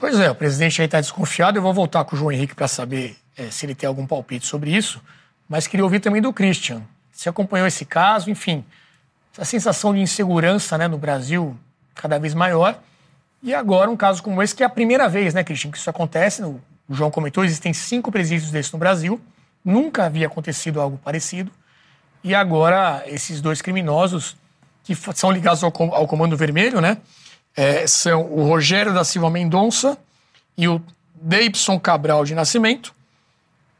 Pois 0.00 0.18
é, 0.18 0.28
o 0.28 0.34
presidente 0.34 0.80
aí 0.80 0.86
está 0.86 1.00
desconfiado. 1.00 1.56
Eu 1.56 1.62
vou 1.62 1.72
voltar 1.72 2.04
com 2.04 2.16
o 2.16 2.18
João 2.18 2.32
Henrique 2.32 2.54
para 2.54 2.66
saber 2.66 3.16
eh, 3.36 3.50
se 3.50 3.64
ele 3.66 3.74
tem 3.74 3.86
algum 3.86 4.06
palpite 4.06 4.46
sobre 4.46 4.76
isso. 4.76 5.00
Mas 5.48 5.68
queria 5.68 5.84
ouvir 5.84 6.00
também 6.00 6.20
do 6.20 6.32
Christian. 6.32 6.82
Você 7.12 7.28
acompanhou 7.28 7.66
esse 7.66 7.84
caso, 7.84 8.28
enfim, 8.28 8.64
essa 9.32 9.44
sensação 9.44 9.94
de 9.94 10.00
insegurança 10.00 10.76
né, 10.76 10.88
no 10.88 10.98
Brasil 10.98 11.56
cada 11.94 12.18
vez 12.18 12.34
maior. 12.34 12.80
E 13.42 13.54
agora 13.54 13.90
um 13.90 13.96
caso 13.96 14.22
como 14.22 14.42
esse, 14.42 14.54
que 14.54 14.62
é 14.62 14.66
a 14.66 14.70
primeira 14.70 15.08
vez, 15.08 15.32
né, 15.34 15.44
Christian, 15.44 15.70
que 15.70 15.78
isso 15.78 15.88
acontece. 15.88 16.42
O 16.42 16.60
João 16.90 17.10
comentou, 17.10 17.44
existem 17.44 17.72
cinco 17.72 18.10
presídios 18.10 18.50
desses 18.50 18.72
no 18.72 18.78
Brasil. 18.78 19.20
Nunca 19.64 20.06
havia 20.06 20.26
acontecido 20.26 20.80
algo 20.80 20.98
parecido. 20.98 21.50
E 22.24 22.34
agora 22.34 23.04
esses 23.06 23.40
dois 23.40 23.62
criminosos, 23.62 24.36
que 24.82 24.94
são 25.14 25.30
ligados 25.30 25.62
ao, 25.62 25.72
ao 25.94 26.06
Comando 26.06 26.36
Vermelho, 26.36 26.80
né? 26.80 26.98
é, 27.58 27.88
são 27.88 28.22
o 28.22 28.44
Rogério 28.44 28.94
da 28.94 29.02
Silva 29.02 29.28
Mendonça 29.28 29.98
e 30.56 30.68
o 30.68 30.80
Deibson 31.12 31.76
Cabral 31.80 32.24
de 32.24 32.32
Nascimento, 32.32 32.94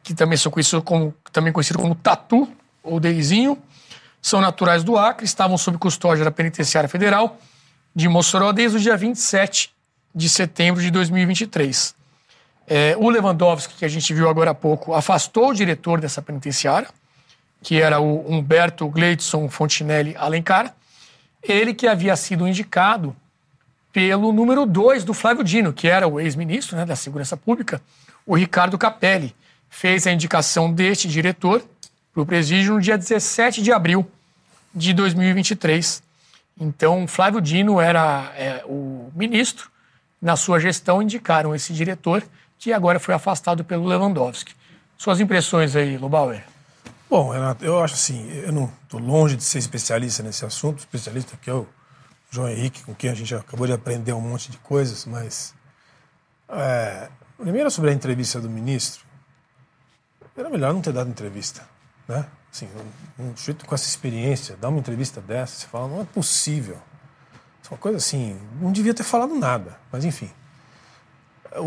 que 0.02 0.12
também 0.12 0.36
são 0.36 0.50
conhecidos 0.50 0.84
como, 0.84 1.14
também 1.30 1.52
conhecido 1.52 1.78
como 1.78 1.94
Tatu 1.94 2.48
ou 2.82 2.98
Deizinho, 2.98 3.56
são 4.20 4.40
naturais 4.40 4.82
do 4.82 4.98
Acre, 4.98 5.24
estavam 5.24 5.56
sob 5.56 5.78
custódia 5.78 6.24
da 6.24 6.30
Penitenciária 6.32 6.88
Federal 6.88 7.38
de 7.94 8.08
Mossoró 8.08 8.52
desde 8.52 8.76
o 8.76 8.80
dia 8.80 8.96
27 8.96 9.72
de 10.14 10.28
setembro 10.28 10.82
de 10.82 10.90
2023. 10.90 11.94
É, 12.66 12.94
o 12.98 13.08
Lewandowski, 13.08 13.74
que 13.74 13.84
a 13.84 13.88
gente 13.88 14.12
viu 14.12 14.28
agora 14.28 14.50
há 14.50 14.54
pouco, 14.54 14.92
afastou 14.92 15.50
o 15.50 15.54
diretor 15.54 16.00
dessa 16.00 16.20
penitenciária, 16.20 16.88
que 17.62 17.80
era 17.80 17.98
o 17.98 18.30
Humberto 18.30 18.88
Gleidson 18.88 19.48
Fontinelli 19.48 20.14
Alencar, 20.16 20.74
ele 21.42 21.72
que 21.72 21.86
havia 21.86 22.14
sido 22.14 22.46
indicado 22.46 23.16
pelo 23.92 24.32
número 24.32 24.66
2 24.66 25.02
do 25.04 25.14
Flávio 25.14 25.42
Dino, 25.42 25.72
que 25.72 25.88
era 25.88 26.06
o 26.06 26.20
ex-ministro 26.20 26.76
né, 26.76 26.84
da 26.84 26.94
Segurança 26.94 27.36
Pública, 27.36 27.80
o 28.26 28.36
Ricardo 28.36 28.76
Capelli. 28.76 29.34
Fez 29.70 30.06
a 30.06 30.12
indicação 30.12 30.72
deste 30.72 31.08
diretor 31.08 31.62
para 32.12 32.22
o 32.22 32.26
presídio 32.26 32.74
no 32.74 32.80
dia 32.80 32.96
17 32.96 33.62
de 33.62 33.72
abril 33.72 34.08
de 34.74 34.92
2023. 34.92 36.02
Então, 36.60 37.06
Flávio 37.06 37.40
Dino 37.40 37.80
era 37.80 38.32
é, 38.36 38.62
o 38.66 39.10
ministro. 39.14 39.70
Na 40.20 40.36
sua 40.36 40.58
gestão, 40.58 41.00
indicaram 41.00 41.54
esse 41.54 41.72
diretor, 41.72 42.24
que 42.58 42.72
agora 42.72 42.98
foi 42.98 43.14
afastado 43.14 43.64
pelo 43.64 43.86
Lewandowski. 43.86 44.54
Suas 44.96 45.20
impressões 45.20 45.76
aí, 45.76 45.96
Lubauer? 45.96 46.44
Bom, 47.08 47.30
Renato, 47.30 47.64
eu 47.64 47.82
acho 47.82 47.94
assim, 47.94 48.28
eu 48.32 48.52
não 48.52 48.70
estou 48.82 49.00
longe 49.00 49.36
de 49.36 49.44
ser 49.44 49.58
especialista 49.58 50.22
nesse 50.22 50.44
assunto, 50.44 50.80
especialista 50.80 51.38
que 51.40 51.48
é 51.48 51.54
o 51.54 51.66
João 52.30 52.48
Henrique, 52.48 52.82
com 52.82 52.94
quem 52.94 53.08
a 53.08 53.14
gente 53.14 53.34
acabou 53.34 53.66
de 53.66 53.72
aprender 53.72 54.12
um 54.12 54.20
monte 54.20 54.50
de 54.50 54.58
coisas, 54.58 55.06
mas 55.06 55.54
é, 56.48 57.08
primeiro 57.38 57.70
sobre 57.70 57.90
a 57.90 57.94
entrevista 57.94 58.40
do 58.40 58.50
ministro, 58.50 59.06
era 60.36 60.50
melhor 60.50 60.74
não 60.74 60.80
ter 60.80 60.92
dado 60.92 61.08
entrevista, 61.08 61.66
né? 62.06 62.26
Assim, 62.52 62.68
um, 63.18 63.36
sujeito 63.36 63.64
com 63.66 63.74
essa 63.74 63.86
experiência, 63.88 64.56
dar 64.60 64.68
uma 64.68 64.78
entrevista 64.78 65.20
dessa, 65.20 65.60
você 65.60 65.66
fala, 65.66 65.88
não 65.88 66.00
é 66.00 66.04
possível. 66.04 66.76
É 67.64 67.74
uma 67.74 67.78
coisa 67.78 67.98
assim, 67.98 68.38
não 68.60 68.72
devia 68.72 68.94
ter 68.94 69.02
falado 69.02 69.34
nada, 69.34 69.78
mas 69.92 70.04
enfim. 70.04 70.30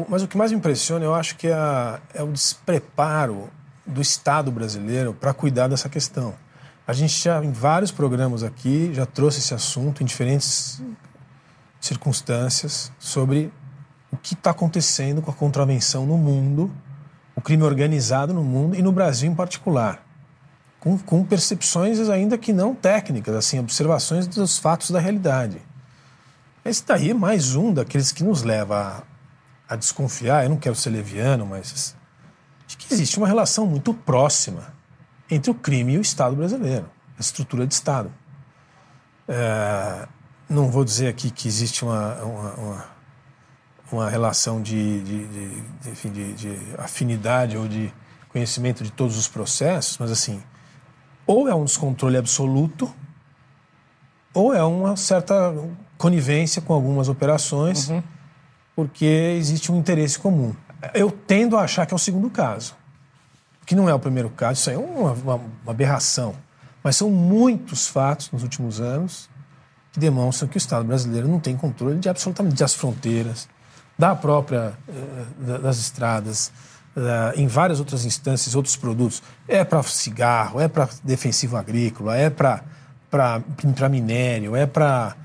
Mas 0.09 0.23
o 0.23 0.27
que 0.27 0.37
mais 0.37 0.51
me 0.51 0.57
impressiona, 0.57 1.05
eu 1.05 1.13
acho 1.13 1.35
que 1.35 1.47
é, 1.47 1.53
a- 1.53 1.99
é 2.13 2.23
o 2.23 2.31
despreparo 2.31 3.49
do 3.85 4.01
Estado 4.01 4.51
brasileiro 4.51 5.13
para 5.13 5.33
cuidar 5.33 5.67
dessa 5.67 5.89
questão. 5.89 6.33
A 6.87 6.93
gente 6.93 7.13
já, 7.21 7.43
em 7.43 7.51
vários 7.51 7.91
programas 7.91 8.43
aqui, 8.43 8.91
já 8.93 9.05
trouxe 9.05 9.39
esse 9.39 9.53
assunto 9.53 10.01
em 10.01 10.05
diferentes 10.05 10.81
circunstâncias 11.79 12.91
sobre 12.99 13.51
o 14.11 14.17
que 14.17 14.33
está 14.33 14.51
acontecendo 14.51 15.21
com 15.21 15.31
a 15.31 15.33
contravenção 15.33 16.05
no 16.05 16.17
mundo, 16.17 16.71
o 17.35 17.41
crime 17.41 17.63
organizado 17.63 18.33
no 18.33 18.43
mundo 18.43 18.75
e 18.75 18.81
no 18.81 18.91
Brasil 18.91 19.31
em 19.31 19.35
particular. 19.35 20.03
Com, 20.81 20.97
com 20.97 21.23
percepções 21.23 22.09
ainda 22.09 22.37
que 22.37 22.51
não 22.51 22.75
técnicas, 22.75 23.35
assim, 23.35 23.59
observações 23.59 24.27
dos 24.27 24.57
fatos 24.57 24.89
da 24.89 24.99
realidade. 24.99 25.61
Esse 26.65 26.83
daí 26.85 27.11
é 27.11 27.13
mais 27.13 27.55
um 27.55 27.71
daqueles 27.71 28.11
que 28.11 28.23
nos 28.23 28.41
leva 28.41 29.05
a, 29.69 29.73
a 29.73 29.75
desconfiar, 29.75 30.43
eu 30.43 30.49
não 30.49 30.57
quero 30.57 30.75
ser 30.75 30.89
leviano, 30.89 31.45
mas 31.45 31.95
de 32.67 32.75
que 32.77 32.93
existe 32.93 33.17
uma 33.19 33.27
relação 33.27 33.67
muito 33.67 33.93
próxima 33.93 34.73
entre 35.29 35.51
o 35.51 35.53
crime 35.53 35.93
e 35.93 35.97
o 35.99 36.01
Estado 36.01 36.35
brasileiro, 36.35 36.89
a 37.17 37.21
estrutura 37.21 37.67
de 37.67 37.73
Estado. 37.73 38.11
É, 39.27 40.07
não 40.49 40.69
vou 40.69 40.83
dizer 40.83 41.07
aqui 41.07 41.29
que 41.29 41.47
existe 41.47 41.85
uma, 41.85 42.15
uma, 42.23 42.53
uma, 42.53 42.85
uma 43.91 44.09
relação 44.09 44.61
de, 44.61 45.01
de, 45.03 45.27
de, 45.27 46.09
de, 46.09 46.33
de 46.33 46.75
afinidade 46.77 47.55
ou 47.55 47.67
de 47.67 47.93
conhecimento 48.29 48.83
de 48.83 48.91
todos 48.91 49.17
os 49.17 49.27
processos, 49.27 49.97
mas 49.99 50.11
assim, 50.11 50.41
ou 51.31 51.47
é 51.47 51.55
um 51.55 51.63
descontrole 51.63 52.17
absoluto, 52.17 52.93
ou 54.33 54.53
é 54.53 54.63
uma 54.63 54.95
certa 54.95 55.53
conivência 55.97 56.61
com 56.61 56.73
algumas 56.73 57.07
operações, 57.07 57.89
porque 58.75 59.05
existe 59.37 59.71
um 59.71 59.77
interesse 59.77 60.17
comum. 60.19 60.53
Eu 60.93 61.11
tendo 61.11 61.55
a 61.57 61.61
achar 61.61 61.85
que 61.85 61.93
é 61.93 61.95
o 61.95 61.99
segundo 61.99 62.29
caso, 62.29 62.75
que 63.65 63.75
não 63.75 63.87
é 63.87 63.93
o 63.93 63.99
primeiro 63.99 64.29
caso, 64.29 64.59
isso 64.59 64.69
aí 64.69 64.75
é 64.75 64.79
uma, 64.79 65.11
uma- 65.13 65.35
uma 65.63 65.71
aberração. 65.71 66.33
Mas 66.83 66.95
são 66.95 67.09
muitos 67.11 67.87
fatos 67.87 68.31
nos 68.31 68.41
últimos 68.43 68.81
anos 68.81 69.29
que 69.93 69.99
demonstram 69.99 70.49
que 70.49 70.57
o 70.57 70.59
Estado 70.59 70.83
brasileiro 70.85 71.27
não 71.27 71.39
tem 71.39 71.55
controle 71.55 71.99
de 71.99 72.09
absolutamente 72.09 72.55
das 72.55 72.73
fronteiras, 72.73 73.47
da 73.99 74.15
própria 74.15 74.73
eh, 74.89 75.57
das 75.59 75.77
estradas, 75.77 76.51
em 77.35 77.47
várias 77.47 77.79
outras 77.79 78.05
instâncias, 78.05 78.55
outros 78.55 78.75
produtos. 78.75 79.21
É 79.47 79.63
para 79.63 79.81
cigarro, 79.83 80.59
é 80.59 80.67
para 80.67 80.89
defensivo 81.03 81.57
agrícola, 81.57 82.17
é 82.17 82.29
para 82.29 83.89
minério, 83.89 84.55
é 84.55 84.65
para 84.65 85.15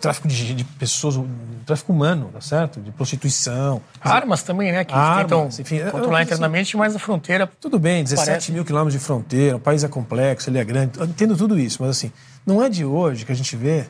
tráfico 0.00 0.28
de, 0.28 0.54
de, 0.54 0.64
pessoas, 0.64 1.18
tráfico 1.64 1.92
humano, 1.92 2.30
tá 2.32 2.40
certo? 2.40 2.80
De 2.80 2.90
prostituição. 2.90 3.80
Armas 4.00 4.42
também, 4.42 4.72
né? 4.72 4.84
Que 4.84 4.92
armas, 4.92 5.22
tentam 5.22 5.48
enfim, 5.58 5.80
controlar 5.90 6.22
internamente, 6.22 6.76
mas 6.76 6.94
a 6.94 6.98
fronteira. 6.98 7.46
Tudo 7.60 7.78
bem, 7.78 8.02
17 8.02 8.26
parece... 8.26 8.52
mil 8.52 8.64
quilômetros 8.64 9.00
de 9.00 9.04
fronteira, 9.04 9.56
o 9.56 9.60
país 9.60 9.84
é 9.84 9.88
complexo, 9.88 10.50
ele 10.50 10.58
é 10.58 10.64
grande, 10.64 11.02
entendo 11.02 11.36
tudo 11.36 11.58
isso, 11.58 11.78
mas 11.80 11.90
assim, 11.90 12.12
não 12.44 12.62
é 12.62 12.68
de 12.68 12.84
hoje 12.84 13.24
que 13.24 13.32
a 13.32 13.34
gente 13.34 13.56
vê 13.56 13.86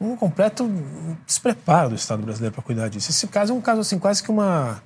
um 0.00 0.16
completo 0.16 0.68
despreparo 1.26 1.90
do 1.90 1.94
Estado 1.94 2.22
brasileiro 2.22 2.54
para 2.54 2.62
cuidar 2.62 2.88
disso. 2.88 3.10
Esse 3.10 3.26
caso 3.26 3.52
é 3.52 3.56
um 3.56 3.60
caso 3.60 3.80
assim, 3.80 3.98
quase 3.98 4.22
que 4.22 4.30
uma. 4.30 4.82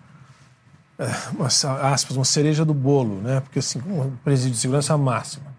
É, 0.98 1.06
uma 1.32 1.46
aspas, 1.46 2.16
uma 2.16 2.24
cereja 2.24 2.64
do 2.64 2.74
bolo, 2.74 3.20
né? 3.20 3.40
Porque 3.40 3.60
assim, 3.60 3.80
um 3.86 4.10
presídio 4.24 4.52
de 4.52 4.58
segurança 4.58 4.96
máxima 4.96 5.58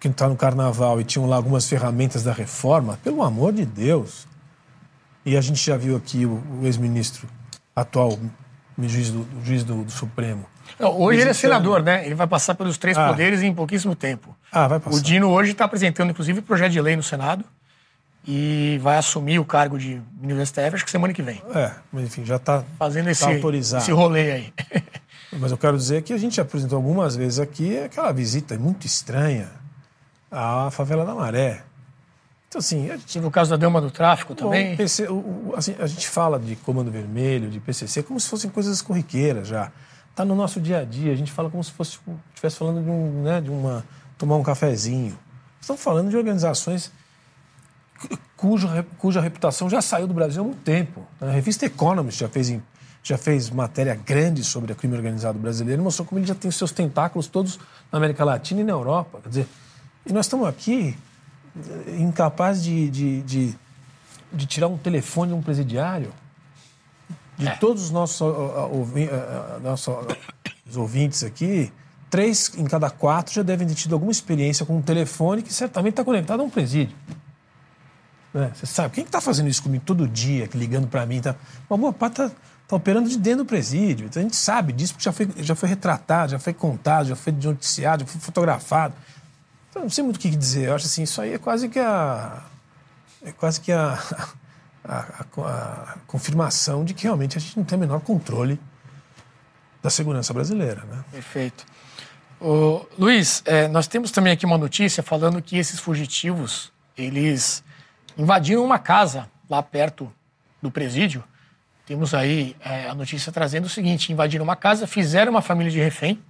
quem 0.00 0.10
está 0.10 0.26
no 0.26 0.34
carnaval 0.34 0.98
e 1.00 1.04
tinham 1.04 1.28
lá 1.28 1.36
algumas 1.36 1.68
ferramentas 1.68 2.24
da 2.24 2.32
reforma, 2.32 2.98
pelo 3.04 3.22
amor 3.22 3.52
de 3.52 3.66
Deus. 3.66 4.26
E 5.24 5.36
a 5.36 5.40
gente 5.42 5.64
já 5.64 5.76
viu 5.76 5.94
aqui 5.94 6.24
o, 6.24 6.42
o 6.60 6.66
ex-ministro 6.66 7.28
atual, 7.76 8.18
juiz 8.78 9.10
do, 9.10 9.26
juiz 9.44 9.62
do, 9.62 9.84
do 9.84 9.90
Supremo. 9.90 10.46
Não, 10.78 10.98
hoje 10.98 11.20
ele 11.20 11.30
é 11.30 11.34
senador, 11.34 11.82
né? 11.82 12.06
Ele 12.06 12.14
vai 12.14 12.26
passar 12.26 12.54
pelos 12.54 12.78
três 12.78 12.96
ah. 12.96 13.08
poderes 13.08 13.42
em 13.42 13.52
pouquíssimo 13.52 13.94
tempo. 13.94 14.34
Ah, 14.50 14.66
vai 14.66 14.80
passar. 14.80 14.96
O 14.96 15.02
Dino 15.02 15.28
hoje 15.28 15.52
está 15.52 15.66
apresentando, 15.66 16.10
inclusive, 16.10 16.40
projeto 16.40 16.72
de 16.72 16.80
lei 16.80 16.96
no 16.96 17.02
Senado 17.02 17.44
e 18.26 18.78
vai 18.82 18.98
assumir 18.98 19.38
o 19.38 19.44
cargo 19.44 19.78
de 19.78 20.00
ministro 20.20 20.36
do 20.36 20.46
STF, 20.46 20.74
acho 20.74 20.84
que 20.84 20.90
semana 20.90 21.12
que 21.12 21.22
vem. 21.22 21.42
É, 21.54 21.72
mas 21.92 22.04
enfim, 22.04 22.24
já 22.24 22.36
está 22.36 22.64
fazendo 22.78 23.06
tá 23.06 23.10
esse, 23.10 23.24
tá 23.24 23.30
autorizado. 23.30 23.82
esse 23.82 23.92
rolê 23.92 24.32
aí. 24.32 24.54
mas 25.32 25.50
eu 25.50 25.58
quero 25.58 25.76
dizer 25.76 26.02
que 26.02 26.12
a 26.12 26.18
gente 26.18 26.40
apresentou 26.40 26.76
algumas 26.76 27.16
vezes 27.16 27.38
aqui 27.38 27.78
aquela 27.78 28.12
visita 28.12 28.58
muito 28.58 28.86
estranha 28.86 29.50
a 30.30 30.70
favela 30.70 31.04
da 31.04 31.14
Maré. 31.14 31.62
Então, 32.48 32.58
assim. 32.58 32.90
A 32.90 32.96
gente... 32.96 33.20
No 33.20 33.30
caso 33.30 33.50
da 33.50 33.56
Dama 33.56 33.80
do 33.80 33.90
Tráfico 33.90 34.34
também? 34.34 34.70
Bom, 34.70 34.76
PC, 34.76 35.08
o, 35.08 35.14
o, 35.14 35.54
assim, 35.56 35.74
a 35.78 35.86
gente 35.86 36.08
fala 36.08 36.38
de 36.38 36.56
Comando 36.56 36.90
Vermelho, 36.90 37.48
de 37.48 37.60
PCC, 37.60 38.02
como 38.02 38.18
se 38.20 38.28
fossem 38.28 38.50
coisas 38.50 38.82
corriqueiras 38.82 39.48
já. 39.48 39.72
Está 40.10 40.24
no 40.24 40.34
nosso 40.34 40.60
dia 40.60 40.78
a 40.78 40.84
dia. 40.84 41.12
A 41.12 41.16
gente 41.16 41.32
fala 41.32 41.48
como 41.48 41.62
se 41.62 41.70
fosse 41.70 41.98
estivesse 42.34 42.56
falando 42.56 42.82
de, 42.82 42.90
um, 42.90 43.22
né, 43.22 43.40
de 43.40 43.50
uma. 43.50 43.84
tomar 44.18 44.36
um 44.36 44.42
cafezinho. 44.42 45.18
Estamos 45.60 45.80
falando 45.82 46.10
de 46.10 46.16
organizações 46.16 46.90
cuja, 48.36 48.86
cuja 48.98 49.20
reputação 49.20 49.68
já 49.68 49.82
saiu 49.82 50.06
do 50.06 50.14
Brasil 50.14 50.42
há 50.42 50.44
muito 50.44 50.62
tempo. 50.62 51.06
A 51.20 51.30
revista 51.30 51.66
Economist 51.66 52.20
já 52.20 52.28
fez, 52.28 52.58
já 53.02 53.18
fez 53.18 53.50
matéria 53.50 53.94
grande 53.94 54.42
sobre 54.42 54.72
o 54.72 54.76
crime 54.76 54.96
organizado 54.96 55.38
brasileiro 55.38 55.80
e 55.80 55.84
mostrou 55.84 56.06
como 56.06 56.18
ele 56.18 56.26
já 56.26 56.34
tem 56.34 56.50
seus 56.50 56.72
tentáculos 56.72 57.26
todos 57.26 57.58
na 57.92 57.98
América 57.98 58.24
Latina 58.24 58.60
e 58.60 58.64
na 58.64 58.72
Europa. 58.72 59.20
Quer 59.22 59.28
dizer, 59.28 59.48
e 60.06 60.12
nós 60.12 60.26
estamos 60.26 60.48
aqui 60.48 60.96
eh, 61.56 61.96
incapazes 61.98 62.64
de, 62.64 62.90
de, 62.90 63.22
de, 63.22 63.54
de 64.32 64.46
tirar 64.46 64.68
um 64.68 64.78
telefone 64.78 65.32
de 65.32 65.38
um 65.38 65.42
presidiário. 65.42 66.12
De 67.36 67.48
é. 67.48 67.56
todos 67.56 67.84
os 67.84 67.90
nossos, 67.90 68.20
ouvi, 68.70 69.08
nossos 69.62 69.96
ouvintes 70.76 71.24
aqui, 71.24 71.72
três 72.10 72.52
em 72.58 72.64
cada 72.64 72.90
quatro 72.90 73.32
já 73.32 73.42
devem 73.42 73.66
ter 73.66 73.74
tido 73.74 73.94
alguma 73.94 74.12
experiência 74.12 74.66
com 74.66 74.76
um 74.76 74.82
telefone 74.82 75.42
que 75.42 75.52
certamente 75.52 75.92
está 75.92 76.04
conectado 76.04 76.40
a 76.40 76.42
um 76.42 76.50
presídio. 76.50 76.94
Né? 78.32 78.52
Você 78.54 78.66
sabe, 78.66 78.94
quem 78.94 79.04
está 79.04 79.18
tá 79.18 79.24
fazendo 79.24 79.48
isso 79.48 79.62
comigo 79.62 79.84
todo 79.84 80.06
dia, 80.06 80.48
ligando 80.54 80.86
para 80.86 81.04
mim? 81.04 81.20
Tá... 81.20 81.34
Uma 81.68 81.76
boa 81.76 81.92
parte 81.92 82.22
está 82.22 82.36
tá 82.68 82.76
operando 82.76 83.08
de 83.08 83.18
dentro 83.18 83.44
do 83.44 83.46
presídio. 83.46 84.06
Então 84.06 84.20
a 84.20 84.22
gente 84.22 84.36
sabe 84.36 84.72
disso 84.72 84.94
porque 84.94 85.04
já 85.04 85.12
foi, 85.12 85.28
já 85.38 85.54
foi 85.54 85.68
retratado, 85.68 86.32
já 86.32 86.38
foi 86.38 86.52
contado, 86.52 87.08
já 87.08 87.16
foi 87.16 87.32
noticiado, 87.32 88.04
já 88.04 88.10
foi 88.10 88.20
fotografado. 88.20 88.94
Então, 89.70 89.82
não 89.82 89.90
sei 89.90 90.02
muito 90.02 90.16
o 90.16 90.20
que 90.20 90.30
dizer. 90.30 90.68
Eu 90.68 90.74
acho 90.74 90.86
assim, 90.86 91.02
isso 91.02 91.20
aí 91.20 91.34
é 91.34 91.38
quase 91.38 91.68
que 91.68 91.78
a. 91.78 92.42
É 93.22 93.32
quase 93.32 93.60
que 93.60 93.70
a, 93.70 93.98
a, 94.84 94.96
a, 94.96 95.92
a 95.92 95.98
confirmação 96.06 96.84
de 96.84 96.94
que 96.94 97.04
realmente 97.04 97.36
a 97.36 97.40
gente 97.40 97.56
não 97.56 97.64
tem 97.64 97.76
o 97.76 97.80
menor 97.80 98.00
controle 98.00 98.58
da 99.82 99.90
segurança 99.90 100.32
brasileira. 100.32 100.84
Né? 100.84 101.04
Perfeito. 101.12 101.66
Ô, 102.40 102.86
Luiz, 102.98 103.42
é, 103.44 103.68
nós 103.68 103.86
temos 103.86 104.10
também 104.10 104.32
aqui 104.32 104.46
uma 104.46 104.56
notícia 104.56 105.02
falando 105.02 105.42
que 105.42 105.58
esses 105.58 105.78
fugitivos, 105.78 106.72
eles 106.96 107.62
invadiram 108.16 108.64
uma 108.64 108.78
casa 108.78 109.28
lá 109.48 109.62
perto 109.62 110.12
do 110.60 110.70
presídio. 110.70 111.24
Temos 111.86 112.14
aí 112.14 112.56
é, 112.60 112.88
a 112.88 112.94
notícia 112.94 113.32
trazendo 113.32 113.64
o 113.64 113.68
seguinte: 113.68 114.12
invadiram 114.12 114.44
uma 114.44 114.56
casa, 114.56 114.86
fizeram 114.86 115.32
uma 115.32 115.42
família 115.42 115.72
de 115.72 115.78
refém, 115.80 116.20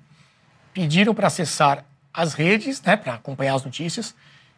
pediram 0.72 1.14
para 1.14 1.26
acessar 1.26 1.84
as 2.12 2.34
redes, 2.34 2.82
né, 2.82 2.96
para 2.96 3.14
acompanhar 3.14 3.54
as 3.54 3.64
notícias, 3.64 4.14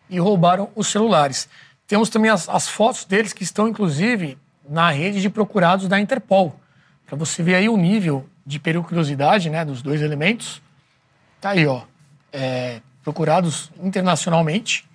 e 0.09 0.19
roubaram 0.19 0.71
os 0.75 0.89
celulares. 0.89 1.49
Temos 1.87 2.09
também 2.09 2.31
as, 2.31 2.49
as 2.49 2.69
fotos 2.69 3.05
deles 3.05 3.33
que 3.33 3.43
estão, 3.43 3.69
inclusive, 3.69 4.39
na 4.69 4.91
rede 4.91 5.21
de 5.21 5.29
procurados 5.29 5.89
da 5.89 6.01
Interpol. 6.01 6.59
Para 7.07 7.17
você 7.17 7.43
ver 7.43 7.57
aí 7.57 7.69
o 7.69 7.77
nível 7.77 8.27
de 8.47 8.59
periculosidade 8.59 9.51
né, 9.51 9.65
dos 9.65 9.83
dois 9.83 10.01
elementos. 10.01 10.63
Tá 11.41 11.51
aí, 11.51 11.67
ó. 11.67 11.83
É, 12.33 12.81
procurados 13.03 13.71
internacionalmente. 13.83 14.89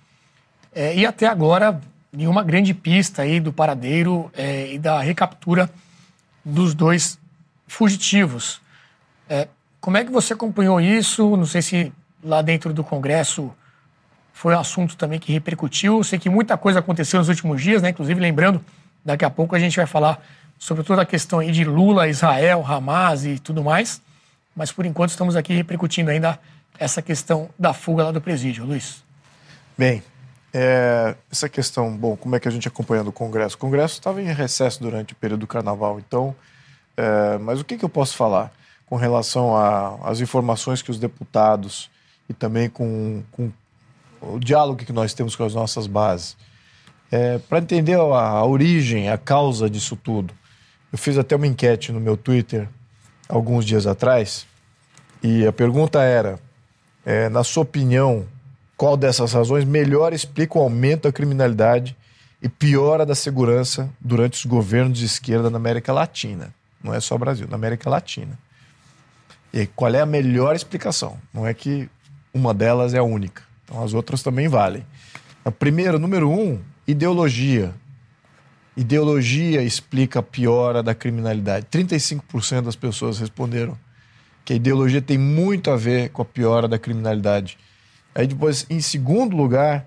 É, 0.74 0.96
e 0.96 1.06
até 1.06 1.26
agora, 1.26 1.80
nenhuma 2.12 2.42
grande 2.42 2.72
pista 2.74 3.22
aí 3.22 3.40
do 3.40 3.52
paradeiro 3.52 4.30
é, 4.36 4.72
e 4.74 4.78
da 4.78 5.00
recaptura 5.00 5.70
dos 6.44 6.74
dois 6.74 7.18
fugitivos. 7.66 8.60
É, 9.28 9.48
como 9.80 9.96
é 9.96 10.04
que 10.04 10.10
você 10.10 10.32
acompanhou 10.32 10.80
isso? 10.80 11.36
Não 11.36 11.46
sei 11.46 11.62
se 11.62 11.92
lá 12.22 12.42
dentro 12.42 12.72
do 12.72 12.82
Congresso 12.82 13.52
foi 14.32 14.54
um 14.54 14.58
assunto 14.58 14.96
também 14.96 15.18
que 15.18 15.32
repercutiu. 15.32 16.02
Sei 16.02 16.18
que 16.18 16.30
muita 16.30 16.56
coisa 16.56 16.78
aconteceu 16.78 17.18
nos 17.18 17.28
últimos 17.28 17.62
dias, 17.62 17.82
né? 17.82 17.90
Inclusive, 17.90 18.20
lembrando, 18.20 18.64
daqui 19.04 19.24
a 19.24 19.30
pouco 19.30 19.54
a 19.54 19.58
gente 19.58 19.76
vai 19.76 19.86
falar 19.86 20.22
sobre 20.58 20.82
toda 20.82 21.02
a 21.02 21.06
questão 21.06 21.38
aí 21.38 21.52
de 21.52 21.64
Lula, 21.64 22.08
Israel, 22.08 22.64
Hamas 22.66 23.24
e 23.24 23.38
tudo 23.38 23.62
mais. 23.62 24.00
Mas 24.56 24.72
por 24.72 24.86
enquanto 24.86 25.10
estamos 25.10 25.36
aqui 25.36 25.52
repercutindo 25.52 26.10
ainda 26.10 26.38
essa 26.78 27.02
questão 27.02 27.48
da 27.58 27.72
fuga 27.72 28.04
lá 28.04 28.12
do 28.12 28.20
presídio. 28.20 28.64
Luiz. 28.64 29.02
Bem, 29.76 30.02
é, 30.60 31.14
essa 31.30 31.48
questão, 31.48 31.96
bom, 31.96 32.16
como 32.16 32.34
é 32.34 32.40
que 32.40 32.48
a 32.48 32.50
gente 32.50 32.66
acompanhando 32.66 33.08
o 33.08 33.12
Congresso? 33.12 33.54
O 33.54 33.58
Congresso 33.58 33.94
estava 33.94 34.20
em 34.20 34.32
recesso 34.32 34.80
durante 34.82 35.12
o 35.12 35.16
período 35.16 35.40
do 35.40 35.46
Carnaval, 35.46 36.00
então, 36.00 36.34
é, 36.96 37.38
mas 37.38 37.60
o 37.60 37.64
que, 37.64 37.78
que 37.78 37.84
eu 37.84 37.88
posso 37.88 38.16
falar 38.16 38.52
com 38.86 38.96
relação 38.96 39.54
às 40.02 40.20
informações 40.20 40.82
que 40.82 40.90
os 40.90 40.98
deputados 40.98 41.88
e 42.28 42.34
também 42.34 42.68
com, 42.68 43.22
com 43.30 43.52
o 44.20 44.38
diálogo 44.40 44.84
que 44.84 44.92
nós 44.92 45.14
temos 45.14 45.36
com 45.36 45.44
as 45.44 45.54
nossas 45.54 45.86
bases. 45.86 46.36
É, 47.10 47.38
Para 47.38 47.58
entender 47.58 47.94
a, 47.94 48.00
a, 48.00 48.44
origem, 48.44 49.10
a 49.10 49.16
causa 49.16 49.70
disso 49.70 49.94
tudo, 49.94 50.34
eu 50.90 50.98
fiz 50.98 51.16
até 51.16 51.36
uma 51.36 51.46
enquete 51.46 51.92
no 51.92 52.00
meu 52.00 52.16
Twitter 52.16 52.68
alguns 53.28 53.64
dias 53.64 53.86
atrás 53.86 54.46
e 55.22 55.46
a 55.46 55.52
pergunta 55.52 56.02
era: 56.02 56.40
é, 57.04 57.28
na 57.28 57.44
sua 57.44 57.62
opinião, 57.62 58.26
qual 58.78 58.96
dessas 58.96 59.32
razões 59.32 59.64
melhor 59.64 60.12
explica 60.12 60.56
o 60.56 60.62
aumento 60.62 61.02
da 61.02 61.12
criminalidade 61.12 61.96
e 62.40 62.48
piora 62.48 63.04
da 63.04 63.14
segurança 63.14 63.90
durante 64.00 64.34
os 64.34 64.46
governos 64.46 64.96
de 64.96 65.04
esquerda 65.04 65.50
na 65.50 65.56
América 65.56 65.92
Latina? 65.92 66.54
Não 66.82 66.94
é 66.94 67.00
só 67.00 67.18
Brasil, 67.18 67.48
na 67.50 67.56
América 67.56 67.90
Latina. 67.90 68.38
E 69.52 69.66
qual 69.66 69.92
é 69.92 70.00
a 70.00 70.06
melhor 70.06 70.54
explicação? 70.54 71.18
Não 71.34 71.44
é 71.44 71.52
que 71.52 71.90
uma 72.32 72.54
delas 72.54 72.94
é 72.94 72.98
a 72.98 73.02
única. 73.02 73.42
Então 73.64 73.82
as 73.82 73.94
outras 73.94 74.22
também 74.22 74.46
valem. 74.46 74.86
A 75.44 75.50
primeira, 75.50 75.98
número 75.98 76.30
um, 76.30 76.60
ideologia. 76.86 77.74
Ideologia 78.76 79.60
explica 79.60 80.20
a 80.20 80.22
piora 80.22 80.84
da 80.84 80.94
criminalidade. 80.94 81.66
35% 81.68 82.62
das 82.62 82.76
pessoas 82.76 83.18
responderam 83.18 83.76
que 84.44 84.52
a 84.52 84.56
ideologia 84.56 85.02
tem 85.02 85.18
muito 85.18 85.68
a 85.68 85.76
ver 85.76 86.10
com 86.10 86.22
a 86.22 86.24
piora 86.24 86.68
da 86.68 86.78
criminalidade. 86.78 87.58
Aí 88.18 88.26
depois, 88.26 88.66
em 88.68 88.80
segundo 88.80 89.36
lugar, 89.36 89.86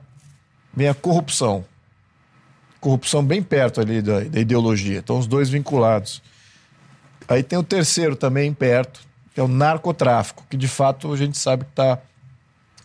vem 0.74 0.88
a 0.88 0.94
corrupção. 0.94 1.66
Corrupção 2.80 3.22
bem 3.22 3.44
perto 3.44 3.82
ali 3.82 4.02
da, 4.02 4.22
da 4.22 4.40
ideologia. 4.40 5.00
Então, 5.00 5.20
os 5.20 5.28
dois 5.28 5.50
vinculados. 5.50 6.22
Aí 7.28 7.44
tem 7.44 7.60
o 7.60 7.64
terceiro 7.64 8.16
também 8.16 8.54
perto, 8.54 9.02
que 9.34 9.40
é 9.42 9.44
o 9.44 9.50
narcotráfico, 9.50 10.46
que 10.50 10.56
de 10.56 10.70
fato 10.70 11.12
a 11.12 11.18
gente 11.18 11.38
sabe 11.38 11.66
que 11.66 11.72
está 11.72 12.00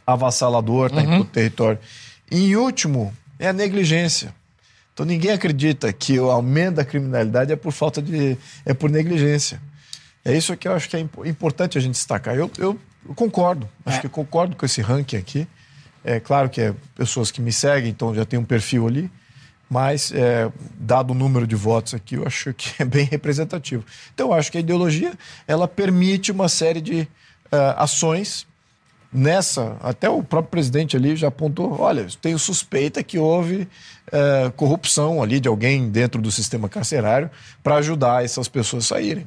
avassalador, 0.05 0.87
está 0.87 1.01
uhum. 1.01 1.05
em 1.05 1.19
todo 1.19 1.27
o 1.29 1.31
território. 1.31 1.79
E, 2.29 2.51
em 2.51 2.57
último, 2.57 3.15
é 3.39 3.47
a 3.47 3.53
negligência. 3.53 4.35
Então 4.93 5.07
ninguém 5.07 5.31
acredita 5.31 5.93
que 5.93 6.19
o 6.19 6.29
aumento 6.29 6.77
da 6.77 6.85
criminalidade 6.85 7.53
é 7.53 7.57
por 7.57 7.71
falta 7.71 8.03
de. 8.03 8.37
é 8.65 8.75
por 8.75 8.91
negligência. 8.91 9.63
É 10.25 10.37
isso 10.37 10.57
que 10.57 10.67
eu 10.67 10.73
acho 10.73 10.89
que 10.89 10.97
é 10.97 11.01
importante 11.25 11.79
a 11.79 11.81
gente 11.81 11.93
destacar. 11.93 12.35
Eu, 12.35 12.51
eu 12.59 12.77
Eu 13.09 13.14
concordo. 13.14 13.69
Acho 13.85 13.99
é. 13.99 14.01
que 14.03 14.09
concordo 14.09 14.57
com 14.57 14.66
esse 14.66 14.81
ranking 14.81 15.16
aqui. 15.16 15.47
É 16.05 16.21
claro 16.21 16.49
que 16.49 16.61
é 16.61 16.75
pessoas 16.95 17.31
que 17.31 17.40
me 17.40 17.53
seguem, 17.53 17.90
então 17.90 18.14
já 18.14 18.25
tem 18.25 18.38
um 18.38 18.45
perfil 18.45 18.87
ali. 18.87 19.11
Mas, 19.69 20.12
é, 20.12 20.51
dado 20.79 21.11
o 21.11 21.14
número 21.14 21.45
de 21.47 21.57
votos 21.57 21.92
aqui, 21.95 22.14
eu 22.14 22.25
acho 22.25 22.55
que 22.55 22.81
é 22.81 22.85
bem 22.85 23.05
representativo. 23.05 23.85
Então, 24.14 24.29
eu 24.29 24.35
acho 24.35 24.51
que 24.51 24.59
a 24.59 24.61
ideologia 24.61 25.12
ela 25.47 25.66
permite 25.66 26.31
uma 26.31 26.49
série 26.49 26.81
de 26.81 27.01
uh, 27.01 27.75
ações 27.77 28.47
nessa. 29.12 29.77
Até 29.81 30.09
o 30.09 30.23
próprio 30.23 30.51
presidente 30.51 30.97
ali 30.97 31.16
já 31.16 31.29
apontou: 31.29 31.81
olha, 31.81 32.07
tenho 32.21 32.38
suspeita 32.38 33.03
que 33.03 33.19
houve 33.19 33.62
uh, 34.09 34.51
corrupção 34.53 35.23
ali 35.23 35.40
de 35.40 35.49
alguém 35.49 35.88
dentro 35.88 36.21
do 36.21 36.31
sistema 36.31 36.69
carcerário 36.69 37.31
para 37.62 37.77
ajudar 37.77 38.25
essas 38.25 38.49
pessoas 38.49 38.85
a 38.85 38.88
saírem. 38.95 39.27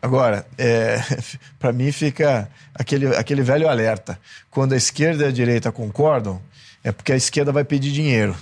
Agora, 0.00 0.46
é, 0.58 0.98
para 1.58 1.72
mim 1.72 1.90
fica 1.92 2.48
aquele, 2.74 3.14
aquele 3.16 3.42
velho 3.42 3.68
alerta. 3.68 4.18
Quando 4.50 4.72
a 4.72 4.76
esquerda 4.76 5.24
e 5.24 5.28
a 5.28 5.32
direita 5.32 5.72
concordam, 5.72 6.40
é 6.84 6.92
porque 6.92 7.12
a 7.12 7.16
esquerda 7.16 7.52
vai 7.52 7.64
pedir 7.64 7.92
dinheiro. 7.92 8.36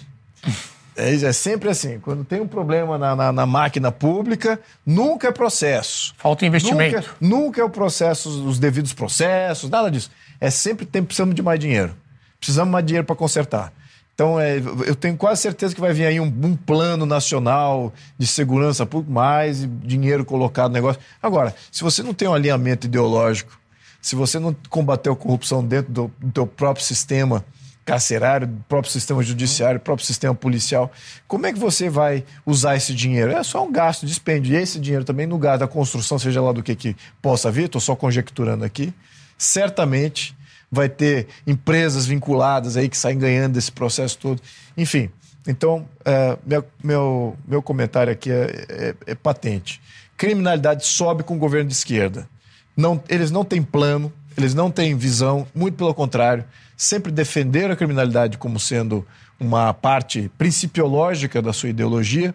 É, 0.97 1.15
é 1.15 1.33
sempre 1.33 1.69
assim. 1.69 1.99
Quando 1.99 2.25
tem 2.25 2.41
um 2.41 2.47
problema 2.47 2.97
na, 2.97 3.17
na, 3.17 3.33
na, 3.33 3.47
máquina 3.47 3.91
pública, 3.91 4.61
nunca 4.87 5.29
é 5.29 5.33
processo. 5.33 6.15
Falta 6.19 6.47
investimento. 6.47 6.97
Nunca, 6.97 7.11
nunca 7.21 7.61
é 7.61 7.65
o 7.65 7.71
processo, 7.71 8.47
os 8.47 8.59
devidos 8.59 8.93
processos, 8.93 9.71
nada 9.71 9.91
disso. 9.91 10.11
É 10.41 10.51
sempre 10.51 10.87
tem, 10.87 11.03
precisamos 11.03 11.35
de 11.35 11.43
mais 11.43 11.59
dinheiro. 11.59 11.97
Precisamos 12.39 12.69
de 12.69 12.73
mais 12.73 12.87
dinheiro 12.87 13.07
para 13.07 13.17
consertar. 13.17 13.73
Então, 14.15 14.39
é, 14.39 14.59
eu 14.87 14.95
tenho 14.95 15.17
quase 15.17 15.43
certeza 15.43 15.75
que 15.75 15.81
vai 15.81 15.93
vir 15.93 16.07
aí 16.07 16.21
um, 16.21 16.27
um 16.27 16.55
plano 16.55 17.05
nacional 17.05 17.93
de 18.17 18.27
segurança 18.27 18.87
pública, 18.87 19.13
mais 19.13 19.69
dinheiro 19.83 20.25
colocado 20.25 20.69
no 20.69 20.75
negócio. 20.75 21.03
Agora, 21.21 21.55
se 21.71 21.83
você 21.83 22.03
não 22.03 22.15
tem 22.15 22.29
um 22.29 22.35
alinhamento 22.35 22.87
ideológico, 22.87 23.59
se 24.01 24.15
você 24.15 24.39
não 24.39 24.55
combater 24.71 25.11
a 25.11 25.17
corrupção 25.17 25.65
dentro 25.65 25.93
do, 25.93 26.13
do 26.21 26.31
teu 26.31 26.47
próprio 26.47 26.85
sistema 26.85 27.45
carcerário, 27.85 28.47
do 28.47 28.65
próprio 28.69 28.93
sistema 28.93 29.23
judiciário, 29.23 29.81
do 29.81 29.83
próprio 29.83 30.07
sistema 30.07 30.35
policial, 30.35 30.93
como 31.27 31.47
é 31.47 31.53
que 31.53 31.59
você 31.59 31.91
vai 31.91 32.25
usar 32.47 32.77
esse 32.77 32.95
dinheiro? 32.95 33.33
É 33.33 33.43
só 33.43 33.65
um 33.65 33.73
gasto, 33.73 34.07
dispêndio. 34.07 34.55
E 34.55 34.57
esse 34.57 34.79
dinheiro 34.79 35.05
também 35.05 35.27
no 35.27 35.39
gasto 35.39 35.61
da 35.61 35.69
construção, 35.69 36.19
seja 36.21 36.41
lá 36.41 36.53
do 36.53 36.63
que, 36.63 36.77
que 36.77 36.97
possa 37.21 37.51
vir, 37.51 37.65
estou 37.65 37.81
só 37.81 37.97
conjecturando 37.97 38.65
aqui, 38.65 38.95
certamente 39.37 40.37
vai 40.75 40.89
ter 40.89 41.29
empresas 41.47 42.05
vinculadas 42.07 42.77
aí 42.77 42.89
que 42.89 42.97
saem 42.97 43.19
ganhando 43.19 43.55
desse 43.55 43.73
processo 43.73 44.19
todo. 44.19 44.43
Enfim, 44.77 45.11
então, 45.47 45.87
é, 46.05 46.37
meu, 46.45 46.65
meu, 46.83 47.37
meu 47.47 47.63
comentário 47.63 48.13
aqui 48.13 48.31
é, 48.31 48.67
é, 48.69 48.95
é, 49.07 49.15
patente. 49.15 49.81
Criminalidade 50.17 50.87
sobe 50.87 51.23
com 51.23 51.37
o 51.37 51.39
governo 51.39 51.69
de 51.69 51.75
esquerda. 51.75 52.29
Não, 52.77 53.03
eles 53.09 53.31
não 53.31 53.45
têm 53.45 53.63
plano, 53.63 54.13
eles 54.37 54.55
não 54.55 54.71
têm 54.71 54.97
visão, 54.97 55.47
muito 55.55 55.77
pelo 55.77 55.95
contrário, 55.95 56.45
sempre 56.77 57.13
defenderam 57.13 57.73
a 57.73 57.77
criminalidade 57.77 58.37
como 58.39 58.59
sendo 58.59 59.07
uma 59.39 59.73
parte 59.73 60.31
principiológica 60.37 61.41
da 61.41 61.53
sua 61.53 61.69
ideologia, 61.69 62.35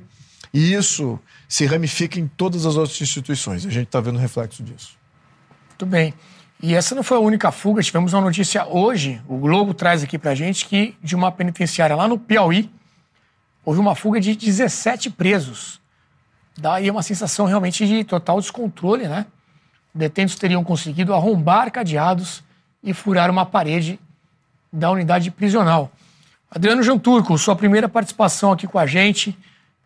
e 0.54 0.74
isso 0.74 1.20
se 1.48 1.66
ramifica 1.66 2.20
em 2.20 2.28
todas 2.28 2.66
as 2.66 2.76
outras 2.76 3.00
instituições. 3.02 3.66
A 3.66 3.70
gente 3.70 3.88
está 3.88 4.00
vendo 4.00 4.18
reflexo 4.18 4.64
disso. 4.64 4.98
Muito 5.70 5.86
bem. 5.86 6.14
E 6.62 6.76
essa 6.76 6.94
não 6.94 7.04
foi 7.04 7.18
a 7.18 7.22
única 7.22 7.52
fuga. 7.52 7.82
Tivemos 7.82 8.14
uma 8.14 8.22
notícia 8.22 8.68
hoje, 8.68 9.22
o 9.28 9.38
Globo 9.38 9.74
traz 9.74 10.04
aqui 10.04 10.18
pra 10.18 10.36
gente, 10.36 10.66
que 10.66 10.96
de 11.02 11.16
uma 11.16 11.32
penitenciária 11.32 11.96
lá 11.96 12.08
no 12.08 12.20
Piauí, 12.20 12.70
houve 13.64 13.80
uma 13.80 13.96
fuga 13.96 14.20
de 14.20 14.36
17 14.36 15.10
presos. 15.12 15.80
Daí 16.58 16.92
uma 16.92 17.02
sensação 17.02 17.46
realmente 17.46 17.88
de 17.88 18.04
total 18.04 18.42
descontrole, 18.42 19.08
né? 19.08 19.26
Detentos 19.96 20.36
teriam 20.36 20.64
conseguido 20.64 21.14
arrombar 21.14 21.72
cadeados 21.72 22.44
e 22.84 22.94
furar 22.94 23.32
uma 23.32 23.46
parede 23.46 23.98
da 24.72 24.92
unidade 24.92 25.32
prisional. 25.32 25.90
Adriano 26.52 26.84
Janturco, 26.84 27.38
sua 27.38 27.56
primeira 27.56 27.88
participação 27.88 28.52
aqui 28.52 28.68
com 28.68 28.78
a 28.78 28.86
gente, 28.86 29.38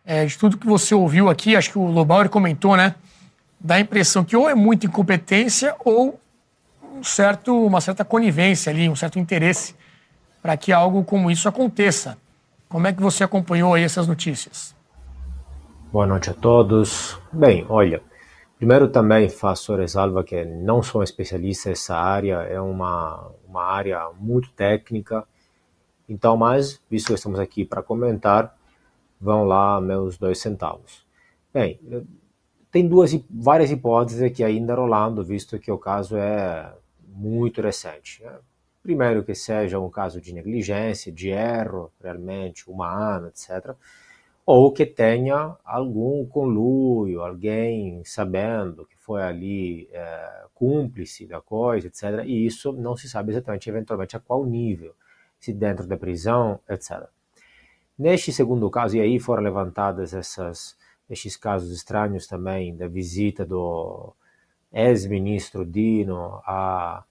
é, 0.04 0.26
de 0.26 0.36
tudo 0.36 0.58
que 0.58 0.66
você 0.66 0.94
ouviu 0.94 1.30
aqui, 1.30 1.54
acho 1.54 1.70
que 1.70 1.78
o 1.78 1.86
Lobauer 1.86 2.28
comentou, 2.28 2.76
né? 2.76 2.94
Dá 3.60 3.76
a 3.76 3.80
impressão 3.80 4.24
que 4.24 4.36
ou 4.36 4.50
é 4.50 4.54
muita 4.54 4.86
incompetência 4.86 5.74
ou 5.84 6.20
um 6.94 7.02
certo, 7.02 7.66
uma 7.66 7.80
certa 7.80 8.04
conivência 8.04 8.70
ali, 8.70 8.88
um 8.88 8.94
certo 8.94 9.18
interesse 9.18 9.74
para 10.40 10.56
que 10.56 10.72
algo 10.72 11.02
como 11.02 11.30
isso 11.30 11.48
aconteça. 11.48 12.16
Como 12.68 12.86
é 12.86 12.92
que 12.92 13.02
você 13.02 13.24
acompanhou 13.24 13.74
aí 13.74 13.82
essas 13.82 14.06
notícias? 14.06 14.74
Boa 15.92 16.06
noite 16.06 16.30
a 16.30 16.34
todos. 16.34 17.18
Bem, 17.32 17.66
olha, 17.68 18.02
primeiro 18.56 18.88
também 18.88 19.28
faço 19.28 19.74
ressalva 19.74 20.22
que 20.22 20.44
não 20.44 20.82
sou 20.82 21.02
especialista 21.02 21.70
nessa 21.70 21.96
área, 21.96 22.36
é 22.42 22.60
uma, 22.60 23.30
uma 23.46 23.64
área 23.64 24.10
muito 24.18 24.50
técnica. 24.50 25.24
Então, 26.08 26.36
mas, 26.36 26.80
visto 26.90 27.08
que 27.08 27.14
estamos 27.14 27.40
aqui 27.40 27.64
para 27.64 27.82
comentar, 27.82 28.54
vão 29.20 29.44
lá 29.44 29.80
meus 29.80 30.18
dois 30.18 30.38
centavos. 30.38 31.04
Bem, 31.52 31.80
tem 32.70 32.86
duas, 32.86 33.16
várias 33.30 33.70
hipóteses 33.70 34.20
aqui 34.20 34.44
ainda 34.44 34.74
rolando, 34.74 35.24
visto 35.24 35.58
que 35.58 35.70
o 35.70 35.78
caso 35.78 36.16
é 36.16 36.72
muito 37.14 37.62
recente. 37.62 38.22
Né? 38.22 38.36
Primeiro 38.82 39.24
que 39.24 39.34
seja 39.34 39.78
um 39.78 39.88
caso 39.88 40.20
de 40.20 40.34
negligência, 40.34 41.12
de 41.12 41.30
erro 41.30 41.90
realmente 42.02 42.68
humano, 42.68 43.28
etc. 43.28 43.74
Ou 44.44 44.72
que 44.72 44.84
tenha 44.84 45.56
algum 45.64 46.26
conluio, 46.26 47.22
alguém 47.22 48.04
sabendo 48.04 48.84
que 48.84 48.96
foi 48.98 49.22
ali 49.22 49.88
é, 49.92 50.44
cúmplice 50.52 51.26
da 51.26 51.40
coisa, 51.40 51.86
etc. 51.86 52.24
E 52.26 52.44
isso 52.44 52.72
não 52.72 52.96
se 52.96 53.08
sabe 53.08 53.32
exatamente, 53.32 53.70
eventualmente, 53.70 54.16
a 54.16 54.20
qual 54.20 54.44
nível, 54.44 54.94
se 55.38 55.52
dentro 55.52 55.86
da 55.86 55.96
prisão, 55.96 56.60
etc. 56.68 57.04
Neste 57.98 58.32
segundo 58.32 58.68
caso, 58.68 58.96
e 58.96 59.00
aí 59.00 59.18
foram 59.18 59.42
levantadas 59.42 60.12
essas, 60.12 60.76
esses 61.08 61.36
casos 61.36 61.70
estranhos 61.70 62.26
também 62.26 62.76
da 62.76 62.88
visita 62.88 63.46
do 63.46 64.12
ex-ministro 64.74 65.64
Dino 65.64 66.42
à, 66.44 67.04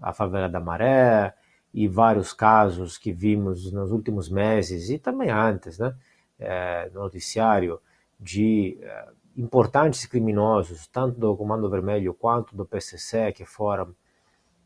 à 0.00 0.12
favela 0.12 0.48
da 0.48 0.60
Maré 0.60 1.34
e 1.72 1.88
vários 1.88 2.32
casos 2.32 2.98
que 2.98 3.12
vimos 3.12 3.72
nos 3.72 3.90
últimos 3.90 4.28
meses 4.28 4.90
e 4.90 4.98
também 4.98 5.30
antes, 5.30 5.78
né, 5.78 5.94
é, 6.38 6.90
no 6.92 7.00
noticiário 7.00 7.80
de 8.20 8.78
é, 8.82 9.08
importantes 9.36 10.04
criminosos, 10.04 10.86
tanto 10.88 11.18
do 11.18 11.36
Comando 11.36 11.70
Vermelho 11.70 12.12
quanto 12.12 12.54
do 12.54 12.66
PCC, 12.66 13.32
que 13.32 13.44
foram 13.44 13.94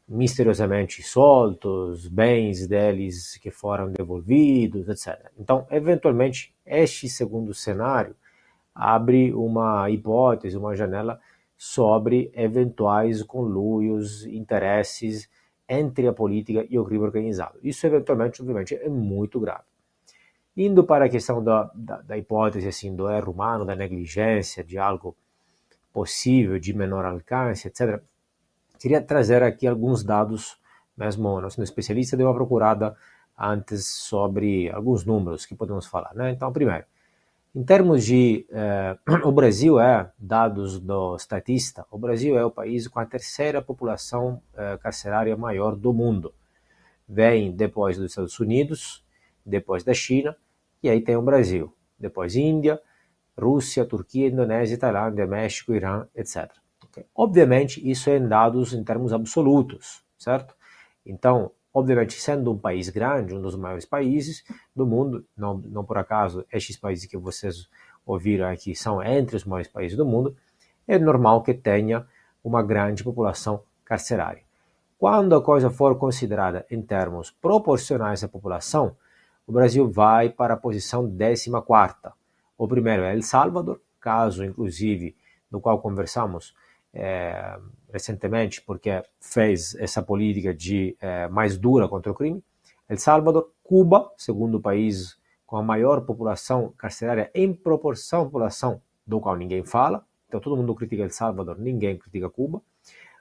misteriosamente 0.09 1.03
soltos, 1.03 2.09
bens 2.09 2.67
deles 2.67 3.39
que 3.39 3.51
foram 3.51 3.91
devolvidos, 3.91 4.89
etc. 4.89 5.31
Então, 5.39 5.67
eventualmente, 5.71 6.55
este 6.67 7.09
segundo 7.09 7.55
cenário 7.55 8.15
abre 8.75 9.33
uma 9.33 9.89
hipótese, 9.91 10.57
uma 10.57 10.75
janela 10.75 11.21
sobre 11.65 12.29
eventuais 12.35 13.23
conluios, 13.23 14.27
interesses 14.27 15.31
entre 15.69 16.09
a 16.09 16.13
política 16.13 16.67
e 16.69 16.77
o 16.77 16.85
crime 16.85 17.05
organizado. 17.05 17.57
Isso, 17.63 17.87
eventualmente, 17.87 18.43
obviamente, 18.43 18.75
é 18.75 18.89
muito 18.89 19.39
grave. 19.39 19.63
Indo 20.57 20.83
para 20.83 21.05
a 21.05 21.09
questão 21.09 21.43
da, 21.43 21.71
da, 21.73 22.03
da 22.03 22.19
hipótese 22.19 22.67
assim, 22.67 22.97
do 22.97 23.09
erro 23.09 23.33
humano, 23.33 23.65
da 23.65 23.77
negligência, 23.77 24.65
de 24.65 24.77
algo 24.77 25.17
possível, 25.93 26.59
de 26.59 26.75
menor 26.75 27.05
alcance, 27.05 27.69
etc., 27.69 28.03
queria 28.81 29.01
trazer 29.01 29.45
aqui 29.45 29.65
alguns 29.65 30.03
dados, 30.03 30.59
mesmo 30.97 31.41
não 31.41 31.49
sendo 31.49 31.63
especialista, 31.63 32.17
dei 32.17 32.27
uma 32.27 32.35
procurada 32.35 32.97
antes 33.39 33.87
sobre 33.87 34.69
alguns 34.69 35.05
números 35.05 35.47
que 35.47 35.55
podemos 35.55 35.87
falar. 35.87 36.13
Né? 36.13 36.33
Então, 36.33 36.53
primeiro, 36.53 36.85
em 37.55 37.63
termos 37.63 38.05
de. 38.05 38.47
Eh, 38.51 38.97
o 39.25 39.33
Brasil 39.33 39.79
é, 39.79 40.11
dados 40.19 40.81
do 40.81 41.17
Statista, 41.19 41.87
o 41.91 41.99
Brasil 41.99 42.39
é 42.39 42.45
o 42.45 42.51
país 42.51 42.89
com 42.89 42.99
a 42.99 43.07
terceira 43.07 43.61
população 43.61 44.43
eh, 44.55 44.79
carcerária 44.79 45.37
maior 45.37 45.77
do 45.77 45.93
mundo. 45.93 46.35
Vem 47.09 47.53
depois 47.53 47.99
dos 47.99 48.13
Estados 48.13 48.39
Unidos, 48.41 49.05
depois 49.45 49.85
da 49.85 49.93
China, 49.93 50.37
e 50.83 50.89
aí 50.89 51.01
tem 51.01 51.17
o 51.17 51.23
Brasil. 51.23 51.75
Depois 51.99 52.35
Índia, 52.37 52.81
Rússia, 53.39 53.85
Turquia, 53.85 54.29
Indonésia, 54.29 54.79
Tailândia, 54.79 55.27
México, 55.27 55.75
Irã, 55.75 56.07
etc. 56.15 56.51
Okay? 56.85 57.05
Obviamente, 57.15 57.87
isso 57.89 58.09
é 58.11 58.17
em 58.17 58.27
dados 58.27 58.73
em 58.73 58.83
termos 58.83 59.13
absolutos, 59.13 60.03
certo? 60.19 60.55
Então, 61.05 61.51
Obviamente, 61.75 62.21
sendo 62.21 62.53
um 62.53 62.59
país 62.59 62.89
grande, 62.91 63.35
um 63.35 63.41
dos 63.41 63.57
maiores 63.57 63.87
países 63.87 64.45
do 64.77 64.87
mundo, 64.87 65.25
não, 65.37 65.57
não 65.57 65.85
por 65.85 65.97
acaso 65.97 66.45
estes 66.53 66.77
países 66.77 67.07
que 67.07 67.17
vocês 67.17 67.69
ouviram 68.05 68.47
aqui 68.47 68.75
são 68.75 69.03
entre 69.03 69.37
os 69.37 69.45
maiores 69.45 69.71
países 69.71 69.97
do 69.97 70.05
mundo, 70.05 70.37
é 70.87 70.99
normal 70.99 71.43
que 71.43 71.55
tenha 71.55 72.07
uma 72.45 72.63
grande 72.63 73.03
população 73.03 73.63
carcerária. 73.85 74.43
Quando 74.99 75.35
a 75.35 75.43
coisa 75.43 75.71
for 75.71 75.97
considerada 75.97 76.67
em 76.71 76.83
termos 76.83 77.31
proporcionais 77.31 78.23
à 78.23 78.29
população, 78.29 78.97
o 79.47 79.53
Brasil 79.53 79.91
vai 79.91 80.29
para 80.29 80.55
a 80.55 80.57
posição 80.57 81.11
14. 81.11 81.51
O 82.57 82.69
primeiro 82.69 83.03
é 83.03 83.15
El 83.15 83.23
Salvador, 83.23 83.81
caso 84.01 84.45
inclusive 84.45 85.17
do 85.51 85.61
qual 85.61 85.81
conversamos 85.81 86.55
é, 86.95 87.59
recentemente, 87.93 88.63
porque 88.63 89.03
fez 89.21 89.75
essa 89.75 90.03
política 90.03 90.55
de 90.55 90.97
é, 91.01 91.29
mais 91.29 91.59
dura 91.59 91.87
contra 91.87 92.11
o 92.11 92.15
crime. 92.15 92.43
El 92.89 92.99
Salvador, 92.99 93.53
Cuba, 93.63 94.11
segundo 94.17 94.61
país 94.61 95.17
com 95.47 95.57
a 95.57 95.63
maior 95.63 96.01
população 96.01 96.73
carcerária 96.79 97.31
em 97.35 97.53
proporção 97.53 98.23
à 98.23 98.25
população 98.25 98.81
do 99.07 99.21
qual 99.21 99.37
ninguém 99.37 99.65
fala. 99.65 100.05
Então 100.27 100.41
todo 100.41 100.57
mundo 100.57 100.75
critica 100.75 101.03
El 101.03 101.11
Salvador, 101.11 101.59
ninguém 101.59 101.99
critica 101.99 102.31
Cuba. 102.31 102.63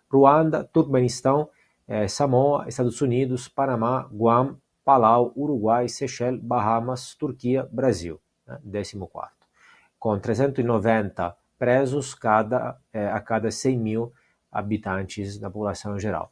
Ruanda, 0.10 0.64
Turkmenistão, 0.64 1.50
eh, 1.88 2.08
Samoa, 2.08 2.68
Estados 2.68 3.00
Unidos, 3.02 3.48
Panamá, 3.48 4.08
Guam, 4.12 4.58
Palau, 4.84 5.34
Uruguai, 5.36 5.88
Seychelles, 5.88 6.42
Bahamas, 6.42 7.16
Turquia, 7.16 7.68
Brasil, 7.72 8.20
né? 8.48 8.60
14. 8.64 9.30
Com 10.00 10.20
390 10.20 11.36
presos 11.58 12.16
cada, 12.16 12.78
eh, 12.92 13.08
a 13.08 13.20
cada 13.20 13.52
100 13.52 13.78
mil 13.78 14.14
habitantes 14.52 15.38
da 15.38 15.50
população 15.50 15.96
em 15.96 16.00
geral. 16.00 16.32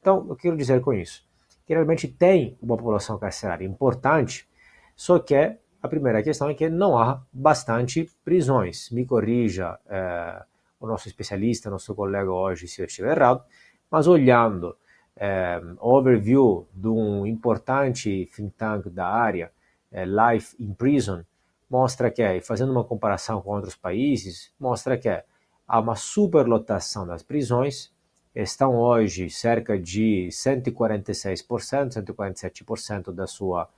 Então, 0.00 0.26
eu 0.28 0.36
quero 0.36 0.56
dizer 0.56 0.80
com 0.80 0.92
isso? 0.92 1.24
Que 1.66 1.74
realmente 1.74 2.08
tem 2.08 2.56
uma 2.60 2.76
população 2.76 3.18
carcerária 3.18 3.64
importante, 3.64 4.48
só 4.96 5.18
que 5.18 5.56
a 5.82 5.88
primeira 5.88 6.22
questão 6.22 6.50
é 6.50 6.54
que 6.54 6.68
não 6.68 6.98
há 6.98 7.22
bastante 7.32 8.10
prisões. 8.24 8.90
Me 8.90 9.06
corrija 9.06 9.78
eh, 9.88 10.42
o 10.78 10.86
nosso 10.86 11.08
especialista, 11.08 11.70
nosso 11.70 11.94
colega 11.94 12.30
hoje, 12.30 12.66
se 12.66 12.82
eu 12.82 12.86
estiver 12.86 13.16
errado, 13.16 13.42
mas 13.90 14.06
olhando 14.06 14.76
eh, 15.16 15.60
overview 15.78 16.66
de 16.72 16.88
um 16.88 17.26
importante 17.26 18.28
think 18.34 18.52
tank 18.56 18.88
da 18.88 19.06
área, 19.06 19.52
eh, 19.92 20.04
Life 20.04 20.56
in 20.62 20.74
Prison, 20.74 21.24
mostra 21.68 22.10
que, 22.10 22.40
fazendo 22.40 22.72
uma 22.72 22.84
comparação 22.84 23.40
com 23.40 23.50
outros 23.54 23.76
países, 23.76 24.52
mostra 24.58 24.98
que 24.98 25.22
há 25.70 25.78
uma 25.78 25.94
superlotação 25.94 27.06
das 27.06 27.22
prisões, 27.22 27.92
estão 28.34 28.76
hoje 28.76 29.30
cerca 29.30 29.78
de 29.78 30.28
146%, 30.28 31.92
147% 31.92 33.12
da 33.12 33.28
sua, 33.28 33.68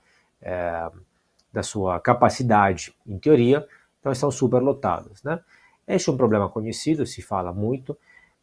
eh, 0.41 0.89
da 1.51 1.61
sua 1.61 1.99
capacidade, 1.99 2.95
em 3.05 3.19
teoria, 3.19 3.67
então 3.99 4.11
estão 4.11 4.31
superlotadas. 4.31 5.21
Né? 5.21 5.39
Este 5.87 6.09
é 6.09 6.13
um 6.13 6.17
problema 6.17 6.49
conhecido, 6.49 7.05
se 7.05 7.21
fala 7.21 7.53
muito, 7.53 7.95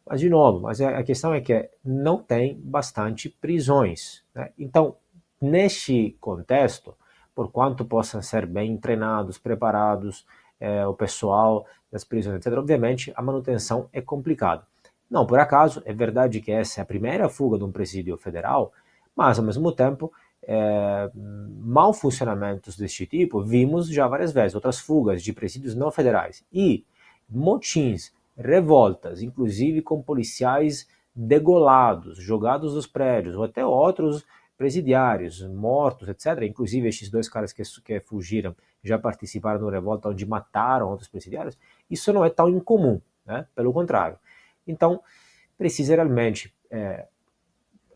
mas, 0.05 0.21
de 0.21 0.29
novo, 0.29 0.61
mas 0.61 0.79
a 0.79 1.03
questão 1.03 1.33
é 1.33 1.41
que 1.41 1.69
não 1.83 2.23
tem 2.23 2.57
bastante 2.57 3.27
prisões. 3.27 4.23
Né? 4.33 4.49
Então, 4.57 4.95
neste 5.41 6.15
contexto, 6.21 6.95
por 7.35 7.51
quanto 7.51 7.83
possam 7.83 8.21
ser 8.21 8.45
bem 8.45 8.77
treinados, 8.77 9.37
preparados, 9.37 10.25
é, 10.57 10.87
o 10.87 10.93
pessoal 10.93 11.65
das 11.91 12.03
prisões, 12.03 12.37
etc., 12.37 12.57
obviamente 12.57 13.11
a 13.15 13.21
manutenção 13.21 13.89
é 13.91 14.01
complicada. 14.01 14.65
Não 15.09 15.25
por 15.25 15.39
acaso, 15.39 15.81
é 15.85 15.93
verdade 15.93 16.39
que 16.39 16.51
essa 16.51 16.79
é 16.79 16.83
a 16.83 16.85
primeira 16.85 17.27
fuga 17.27 17.57
de 17.57 17.63
um 17.63 17.71
presídio 17.71 18.17
federal, 18.17 18.71
mas 19.15 19.37
ao 19.37 19.45
mesmo 19.45 19.71
tempo, 19.71 20.11
é, 20.43 21.11
mal 21.13 21.93
funcionamentos 21.93 22.77
deste 22.77 23.05
tipo 23.05 23.43
vimos 23.43 23.89
já 23.89 24.07
várias 24.07 24.31
vezes, 24.31 24.55
outras 24.55 24.79
fugas 24.79 25.21
de 25.21 25.33
presídios 25.33 25.75
não 25.75 25.91
federais 25.91 26.43
e 26.51 26.85
motins 27.29 28.13
revoltas, 28.37 29.21
inclusive 29.21 29.81
com 29.81 30.01
policiais 30.01 30.87
degolados, 31.15 32.17
jogados 32.17 32.73
dos 32.73 32.87
prédios, 32.87 33.35
ou 33.35 33.43
até 33.43 33.65
outros 33.65 34.25
presidiários 34.57 35.41
mortos, 35.47 36.07
etc. 36.07 36.43
Inclusive, 36.43 36.87
estes 36.87 37.09
dois 37.09 37.27
caras 37.27 37.51
que, 37.51 37.63
que 37.83 37.99
fugiram 37.99 38.55
já 38.83 38.97
participaram 38.97 39.59
de 39.59 39.65
uma 39.65 39.71
revolta 39.71 40.09
onde 40.09 40.25
mataram 40.25 40.89
outros 40.89 41.07
presidiários. 41.07 41.57
Isso 41.89 42.11
não 42.11 42.25
é 42.25 42.29
tão 42.29 42.49
incomum, 42.49 42.99
né? 43.25 43.45
pelo 43.55 43.71
contrário. 43.71 44.17
Então, 44.67 45.01
precisa 45.57 45.95
realmente 45.95 46.53
é, 46.69 47.05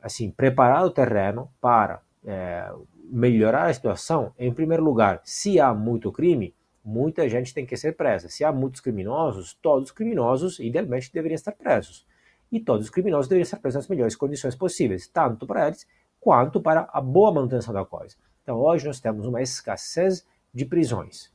assim 0.02 0.30
preparar 0.30 0.86
o 0.86 0.91
terreno 0.91 1.50
para 1.60 2.02
é, 2.24 2.71
melhorar 3.10 3.67
a 3.67 3.74
situação. 3.74 4.34
Em 4.38 4.54
primeiro 4.54 4.84
lugar, 4.84 5.21
se 5.24 5.60
há 5.60 5.74
muito 5.74 6.12
crime, 6.12 6.54
muita 6.84 7.28
gente 7.28 7.54
tem 7.54 7.65
que 7.65 7.76
ser 7.76 7.95
presa. 7.95 8.30
Se 8.30 8.43
há 8.43 8.52
muitos 8.52 8.82
criminosos, 8.82 9.58
todos 9.62 9.89
os 9.89 9.95
criminosos, 9.95 10.60
idealmente, 10.60 11.12
deveriam 11.12 11.36
estar 11.36 11.54
presos. 11.54 12.06
E 12.52 12.60
todos 12.60 12.86
os 12.86 12.91
criminosos 12.91 13.28
deveriam 13.28 13.43
estar 13.43 13.58
presos 13.58 13.82
nas 13.82 13.88
melhores 13.88 14.15
condições 14.15 14.56
possíveis, 14.56 15.08
tanto 15.08 15.48
para 15.48 15.67
eles 15.67 15.88
quanto 16.19 16.62
para 16.62 16.88
a 16.91 17.02
boa 17.02 17.32
manutenção 17.32 17.74
da 17.74 17.84
coisa. 17.84 18.15
Então, 18.43 18.60
hoje 18.60 18.86
nós 18.86 19.00
temos 19.00 19.26
uma 19.26 19.41
escassez 19.41 20.26
de 20.55 20.65
prisões. 20.65 21.29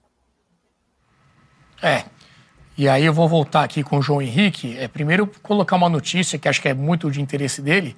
É. 1.82 2.04
E 2.76 2.88
aí 2.88 3.04
eu 3.04 3.12
vou 3.12 3.28
voltar 3.28 3.62
aqui 3.62 3.82
com 3.82 3.98
o 3.98 4.02
João 4.02 4.22
Henrique. 4.22 4.76
É, 4.78 4.88
primeiro, 4.88 5.26
colocar 5.42 5.76
uma 5.76 5.88
notícia 5.88 6.38
que 6.38 6.48
acho 6.48 6.62
que 6.62 6.68
é 6.68 6.74
muito 6.74 7.10
de 7.10 7.20
interesse 7.20 7.60
dele, 7.60 7.94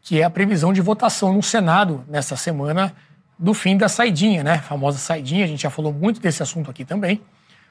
que 0.00 0.20
é 0.20 0.24
a 0.24 0.30
previsão 0.30 0.72
de 0.72 0.80
votação 0.80 1.34
no 1.34 1.42
Senado 1.42 2.02
nessa 2.08 2.34
semana 2.36 2.94
do 3.38 3.52
fim 3.52 3.76
da 3.76 3.88
saidinha, 3.88 4.42
né? 4.42 4.54
A 4.54 4.62
famosa 4.62 4.98
saidinha, 4.98 5.44
a 5.44 5.48
gente 5.48 5.62
já 5.62 5.70
falou 5.70 5.92
muito 5.92 6.20
desse 6.20 6.42
assunto 6.42 6.70
aqui 6.70 6.84
também. 6.84 7.20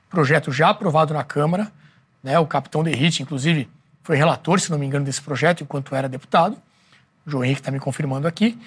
Projeto 0.10 0.52
já 0.52 0.70
aprovado 0.70 1.14
na 1.14 1.24
Câmara, 1.24 1.72
né? 2.22 2.38
O 2.38 2.46
capitão 2.46 2.84
Derrite, 2.84 3.24
inclusive, 3.24 3.70
foi 4.04 4.16
relator, 4.16 4.60
se 4.60 4.70
não 4.70 4.78
me 4.78 4.86
engano, 4.86 5.06
desse 5.06 5.22
projeto 5.22 5.64
enquanto 5.64 5.96
era 5.96 6.08
deputado. 6.08 6.62
O 7.26 7.32
João 7.32 7.44
Henrique 7.44 7.62
está 7.62 7.72
me 7.72 7.80
confirmando 7.80 8.28
aqui. 8.28 8.60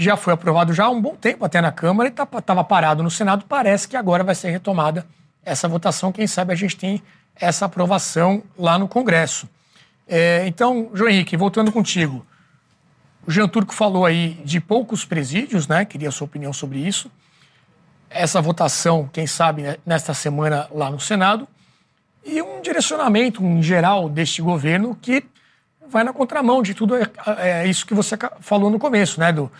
Já 0.00 0.16
foi 0.16 0.32
aprovado 0.32 0.72
já 0.72 0.86
há 0.86 0.88
um 0.88 0.98
bom 0.98 1.14
tempo 1.14 1.44
até 1.44 1.60
na 1.60 1.70
Câmara 1.70 2.08
e 2.08 2.10
estava 2.10 2.40
tá, 2.40 2.64
parado 2.64 3.02
no 3.02 3.10
Senado. 3.10 3.44
Parece 3.46 3.86
que 3.86 3.94
agora 3.94 4.24
vai 4.24 4.34
ser 4.34 4.48
retomada 4.48 5.06
essa 5.44 5.68
votação. 5.68 6.10
Quem 6.10 6.26
sabe 6.26 6.54
a 6.54 6.56
gente 6.56 6.74
tem 6.74 7.02
essa 7.36 7.66
aprovação 7.66 8.42
lá 8.58 8.78
no 8.78 8.88
Congresso. 8.88 9.46
É, 10.08 10.46
então, 10.46 10.90
João 10.94 11.10
Henrique, 11.10 11.36
voltando 11.36 11.70
contigo. 11.70 12.24
O 13.26 13.30
Jean 13.30 13.46
Turco 13.46 13.74
falou 13.74 14.06
aí 14.06 14.40
de 14.42 14.58
poucos 14.58 15.04
presídios, 15.04 15.68
né? 15.68 15.84
Queria 15.84 16.08
a 16.08 16.12
sua 16.12 16.24
opinião 16.24 16.54
sobre 16.54 16.78
isso. 16.78 17.10
Essa 18.08 18.40
votação, 18.40 19.06
quem 19.12 19.26
sabe, 19.26 19.60
né, 19.60 19.76
nesta 19.84 20.14
semana 20.14 20.66
lá 20.72 20.90
no 20.90 20.98
Senado. 20.98 21.46
E 22.24 22.40
um 22.40 22.62
direcionamento 22.62 23.44
em 23.44 23.62
geral 23.62 24.08
deste 24.08 24.40
governo 24.40 24.96
que 24.98 25.22
vai 25.86 26.04
na 26.04 26.12
contramão 26.14 26.62
de 26.62 26.72
tudo. 26.72 26.96
É, 26.96 27.04
é 27.36 27.66
isso 27.66 27.84
que 27.84 27.92
você 27.92 28.16
falou 28.40 28.70
no 28.70 28.78
começo, 28.78 29.20
né? 29.20 29.30
Do, 29.30 29.52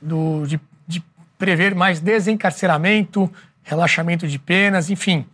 do, 0.00 0.46
de, 0.46 0.60
de 0.86 1.02
prever 1.38 1.74
mais 1.74 2.00
desencarceramento, 2.00 3.30
relaxamento 3.62 4.26
de 4.26 4.38
penas, 4.38 4.90
enfim, 4.90 5.26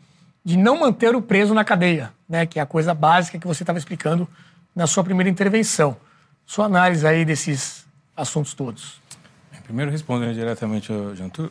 de 0.44 0.56
não 0.56 0.80
manter 0.80 1.14
o 1.14 1.22
preso 1.22 1.54
na 1.54 1.64
cadeia, 1.64 2.12
né? 2.28 2.46
Que 2.46 2.58
é 2.58 2.62
a 2.62 2.66
coisa 2.66 2.94
básica 2.94 3.38
que 3.38 3.46
você 3.46 3.62
estava 3.62 3.78
explicando 3.78 4.28
na 4.74 4.86
sua 4.86 5.02
primeira 5.02 5.28
intervenção. 5.30 5.96
Sua 6.44 6.66
análise 6.66 7.06
aí 7.06 7.24
desses 7.24 7.86
assuntos 8.16 8.54
todos. 8.54 9.00
Primeiro, 9.64 9.90
respondendo 9.90 10.32
diretamente 10.32 10.92
ao 10.92 11.16
Jantur, 11.16 11.50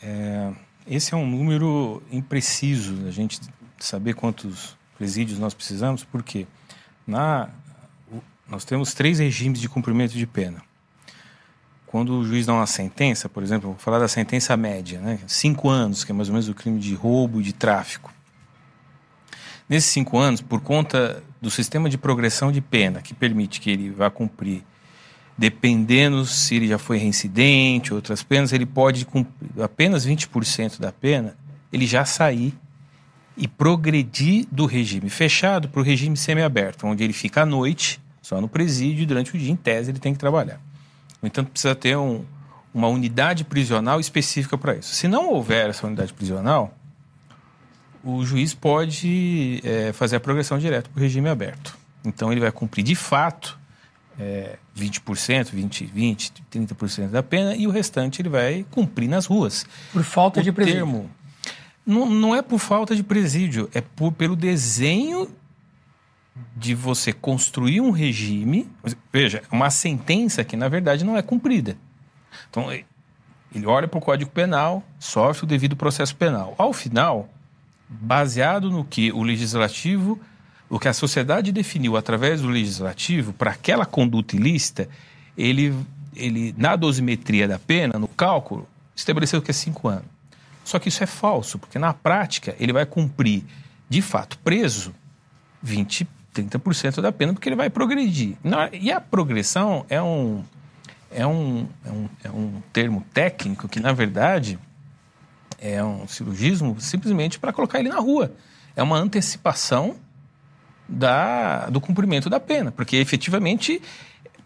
é, 0.00 0.52
esse 0.86 1.12
é 1.12 1.16
um 1.16 1.26
número 1.26 2.00
impreciso 2.12 2.94
da 2.94 3.10
gente 3.10 3.40
saber 3.78 4.14
quantos 4.14 4.76
presídios 4.96 5.36
nós 5.36 5.52
precisamos, 5.52 6.04
porque 6.04 6.46
na, 7.04 7.50
nós 8.48 8.64
temos 8.64 8.94
três 8.94 9.18
regimes 9.18 9.60
de 9.60 9.68
cumprimento 9.68 10.12
de 10.12 10.26
pena. 10.26 10.62
Quando 11.96 12.18
o 12.18 12.24
juiz 12.26 12.44
dá 12.44 12.52
uma 12.52 12.66
sentença, 12.66 13.26
por 13.26 13.42
exemplo, 13.42 13.70
vou 13.70 13.78
falar 13.78 13.98
da 13.98 14.06
sentença 14.06 14.54
média, 14.54 15.00
né? 15.00 15.18
cinco 15.26 15.70
anos, 15.70 16.04
que 16.04 16.12
é 16.12 16.14
mais 16.14 16.28
ou 16.28 16.34
menos 16.34 16.46
o 16.46 16.52
crime 16.52 16.78
de 16.78 16.94
roubo 16.94 17.40
e 17.40 17.42
de 17.42 17.54
tráfico. 17.54 18.12
Nesses 19.66 19.88
cinco 19.88 20.18
anos, 20.18 20.42
por 20.42 20.60
conta 20.60 21.22
do 21.40 21.50
sistema 21.50 21.88
de 21.88 21.96
progressão 21.96 22.52
de 22.52 22.60
pena, 22.60 23.00
que 23.00 23.14
permite 23.14 23.62
que 23.62 23.70
ele 23.70 23.88
vá 23.88 24.10
cumprir, 24.10 24.62
dependendo 25.38 26.26
se 26.26 26.56
ele 26.56 26.68
já 26.68 26.76
foi 26.76 26.98
reincidente, 26.98 27.94
outras 27.94 28.22
penas, 28.22 28.52
ele 28.52 28.66
pode 28.66 29.06
cumprir 29.06 29.62
apenas 29.62 30.06
20% 30.06 30.78
da 30.78 30.92
pena, 30.92 31.34
ele 31.72 31.86
já 31.86 32.04
sair 32.04 32.52
e 33.38 33.48
progredir 33.48 34.46
do 34.52 34.66
regime 34.66 35.08
fechado 35.08 35.70
para 35.70 35.80
o 35.80 35.82
regime 35.82 36.14
semiaberto, 36.14 36.86
onde 36.86 37.02
ele 37.02 37.14
fica 37.14 37.40
à 37.40 37.46
noite, 37.46 37.98
só 38.20 38.38
no 38.38 38.48
presídio, 38.50 39.04
e 39.04 39.06
durante 39.06 39.34
o 39.34 39.38
dia, 39.38 39.50
em 39.50 39.56
tese, 39.56 39.92
ele 39.92 39.98
tem 39.98 40.12
que 40.12 40.18
trabalhar. 40.18 40.60
No 41.22 41.28
entanto, 41.28 41.50
precisa 41.50 41.74
ter 41.74 41.96
um, 41.96 42.24
uma 42.72 42.88
unidade 42.88 43.44
prisional 43.44 43.98
específica 43.98 44.56
para 44.58 44.76
isso. 44.76 44.94
Se 44.94 45.08
não 45.08 45.30
houver 45.30 45.70
essa 45.70 45.86
unidade 45.86 46.12
prisional, 46.12 46.74
o 48.04 48.24
juiz 48.24 48.54
pode 48.54 49.60
é, 49.64 49.92
fazer 49.92 50.16
a 50.16 50.20
progressão 50.20 50.58
direto 50.58 50.90
para 50.90 51.00
o 51.00 51.02
regime 51.02 51.28
aberto. 51.28 51.76
Então 52.04 52.30
ele 52.30 52.40
vai 52.40 52.52
cumprir 52.52 52.84
de 52.84 52.94
fato 52.94 53.58
é, 54.18 54.56
20%, 54.78 55.00
20%, 55.52 55.90
20%, 55.92 56.32
30% 56.52 57.08
da 57.08 57.22
pena 57.22 57.56
e 57.56 57.66
o 57.66 57.70
restante 57.70 58.22
ele 58.22 58.28
vai 58.28 58.64
cumprir 58.70 59.08
nas 59.08 59.26
ruas. 59.26 59.66
Por 59.92 60.04
falta 60.04 60.40
o 60.40 60.42
de 60.42 60.52
presídio. 60.52 60.80
Termo, 60.80 61.10
não, 61.84 62.08
não 62.08 62.34
é 62.34 62.42
por 62.42 62.58
falta 62.58 62.94
de 62.94 63.02
presídio, 63.02 63.68
é 63.74 63.80
por, 63.80 64.12
pelo 64.12 64.36
desenho 64.36 65.28
de 66.56 66.74
você 66.74 67.12
construir 67.12 67.80
um 67.80 67.90
regime. 67.90 68.68
Veja, 69.12 69.42
uma 69.50 69.70
sentença 69.70 70.44
que 70.44 70.56
na 70.56 70.68
verdade 70.68 71.04
não 71.04 71.16
é 71.16 71.22
cumprida. 71.22 71.76
Então 72.50 72.70
ele 72.70 73.66
olha 73.66 73.88
para 73.88 73.98
o 73.98 74.02
Código 74.02 74.30
Penal, 74.30 74.82
sofre 74.98 75.44
o 75.44 75.48
devido 75.48 75.76
processo 75.76 76.14
penal. 76.14 76.54
Ao 76.58 76.72
final, 76.72 77.28
baseado 77.88 78.70
no 78.70 78.84
que 78.84 79.12
o 79.12 79.22
legislativo 79.22 80.20
o 80.68 80.78
que 80.78 80.88
a 80.88 80.92
sociedade 80.92 81.52
definiu 81.52 81.96
através 81.96 82.40
do 82.40 82.48
legislativo 82.48 83.32
para 83.32 83.52
aquela 83.52 83.86
conduta 83.86 84.34
ilícita, 84.34 84.88
ele, 85.36 85.74
ele, 86.14 86.54
na 86.56 86.74
dosimetria 86.76 87.46
da 87.46 87.58
pena, 87.58 87.98
no 87.98 88.08
cálculo, 88.08 88.68
estabeleceu 88.94 89.40
que 89.40 89.50
é 89.50 89.54
cinco 89.54 89.88
anos. 89.88 90.06
Só 90.64 90.78
que 90.78 90.88
isso 90.88 91.02
é 91.04 91.06
falso, 91.06 91.58
porque 91.58 91.78
na 91.78 91.94
prática 91.94 92.56
ele 92.58 92.72
vai 92.72 92.84
cumprir, 92.84 93.44
de 93.88 94.02
fato, 94.02 94.36
preso 94.38 94.92
20, 95.62 96.06
30% 96.42 97.00
da 97.00 97.10
pena, 97.10 97.32
porque 97.32 97.48
ele 97.48 97.56
vai 97.56 97.70
progredir. 97.70 98.36
E 98.72 98.90
a 98.90 99.00
progressão 99.00 99.84
é 99.88 100.00
um, 100.00 100.44
é 101.10 101.26
um, 101.26 101.66
é 101.84 101.90
um, 101.90 102.08
é 102.24 102.30
um 102.30 102.62
termo 102.72 103.04
técnico 103.12 103.68
que, 103.68 103.80
na 103.80 103.92
verdade, 103.92 104.58
é 105.58 105.82
um 105.82 106.06
cirurgismo 106.06 106.80
simplesmente 106.80 107.38
para 107.38 107.52
colocar 107.52 107.78
ele 107.78 107.88
na 107.88 107.98
rua. 107.98 108.32
É 108.74 108.82
uma 108.82 108.98
antecipação 108.98 109.96
da, 110.88 111.68
do 111.68 111.80
cumprimento 111.80 112.30
da 112.30 112.38
pena, 112.38 112.70
porque 112.70 112.96
efetivamente 112.96 113.80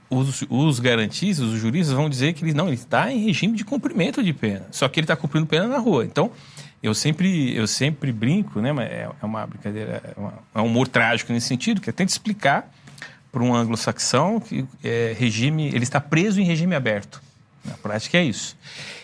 os, 0.09 0.45
os 0.49 0.81
garantistas, 0.81 1.47
os 1.47 1.61
juristas 1.61 1.95
vão 1.95 2.09
dizer 2.09 2.33
que 2.33 2.45
ele 2.45 2.55
não, 2.55 2.73
está 2.73 3.13
em 3.13 3.25
regime 3.25 3.57
de 3.57 3.65
cumprimento 3.65 4.23
de 4.23 4.33
pena, 4.33 4.67
só 4.71 4.89
que 4.89 4.99
ele 4.99 5.05
está 5.05 5.17
cumprindo 5.17 5.47
pena 5.47 5.69
na 5.69 5.79
rua. 5.79 6.05
Então, 6.05 6.31
eu 6.83 6.95
sempre, 6.95 7.55
eu 7.55 7.67
sempre 7.67 8.11
brinco, 8.13 8.61
né, 8.61 8.73
mas 8.73 8.91
é, 8.91 9.09
é 9.21 9.27
uma 9.27 9.47
brincadeira, 9.47 10.03
é, 10.05 10.19
uma, 10.19 10.35
é 10.55 10.61
um 10.61 10.67
humor 10.67 10.89
trágico 10.89 11.33
nesse 11.33 11.47
sentido, 11.47 11.81
que 11.81 11.91
é 11.91 11.93
tentar 11.93 12.11
explicar 12.11 12.71
para 13.31 13.43
um 13.43 13.55
anglo-saxão 13.55 14.41
que 14.41 14.67
é, 14.83 15.15
regime, 15.19 15.69
ele 15.69 15.85
está 15.85 16.01
preso 16.01 16.41
em 16.41 16.45
regime 16.45 16.75
aberto. 16.75 17.23
Na 17.65 17.75
prática 17.75 18.17
é 18.17 18.25
isso. 18.25 18.57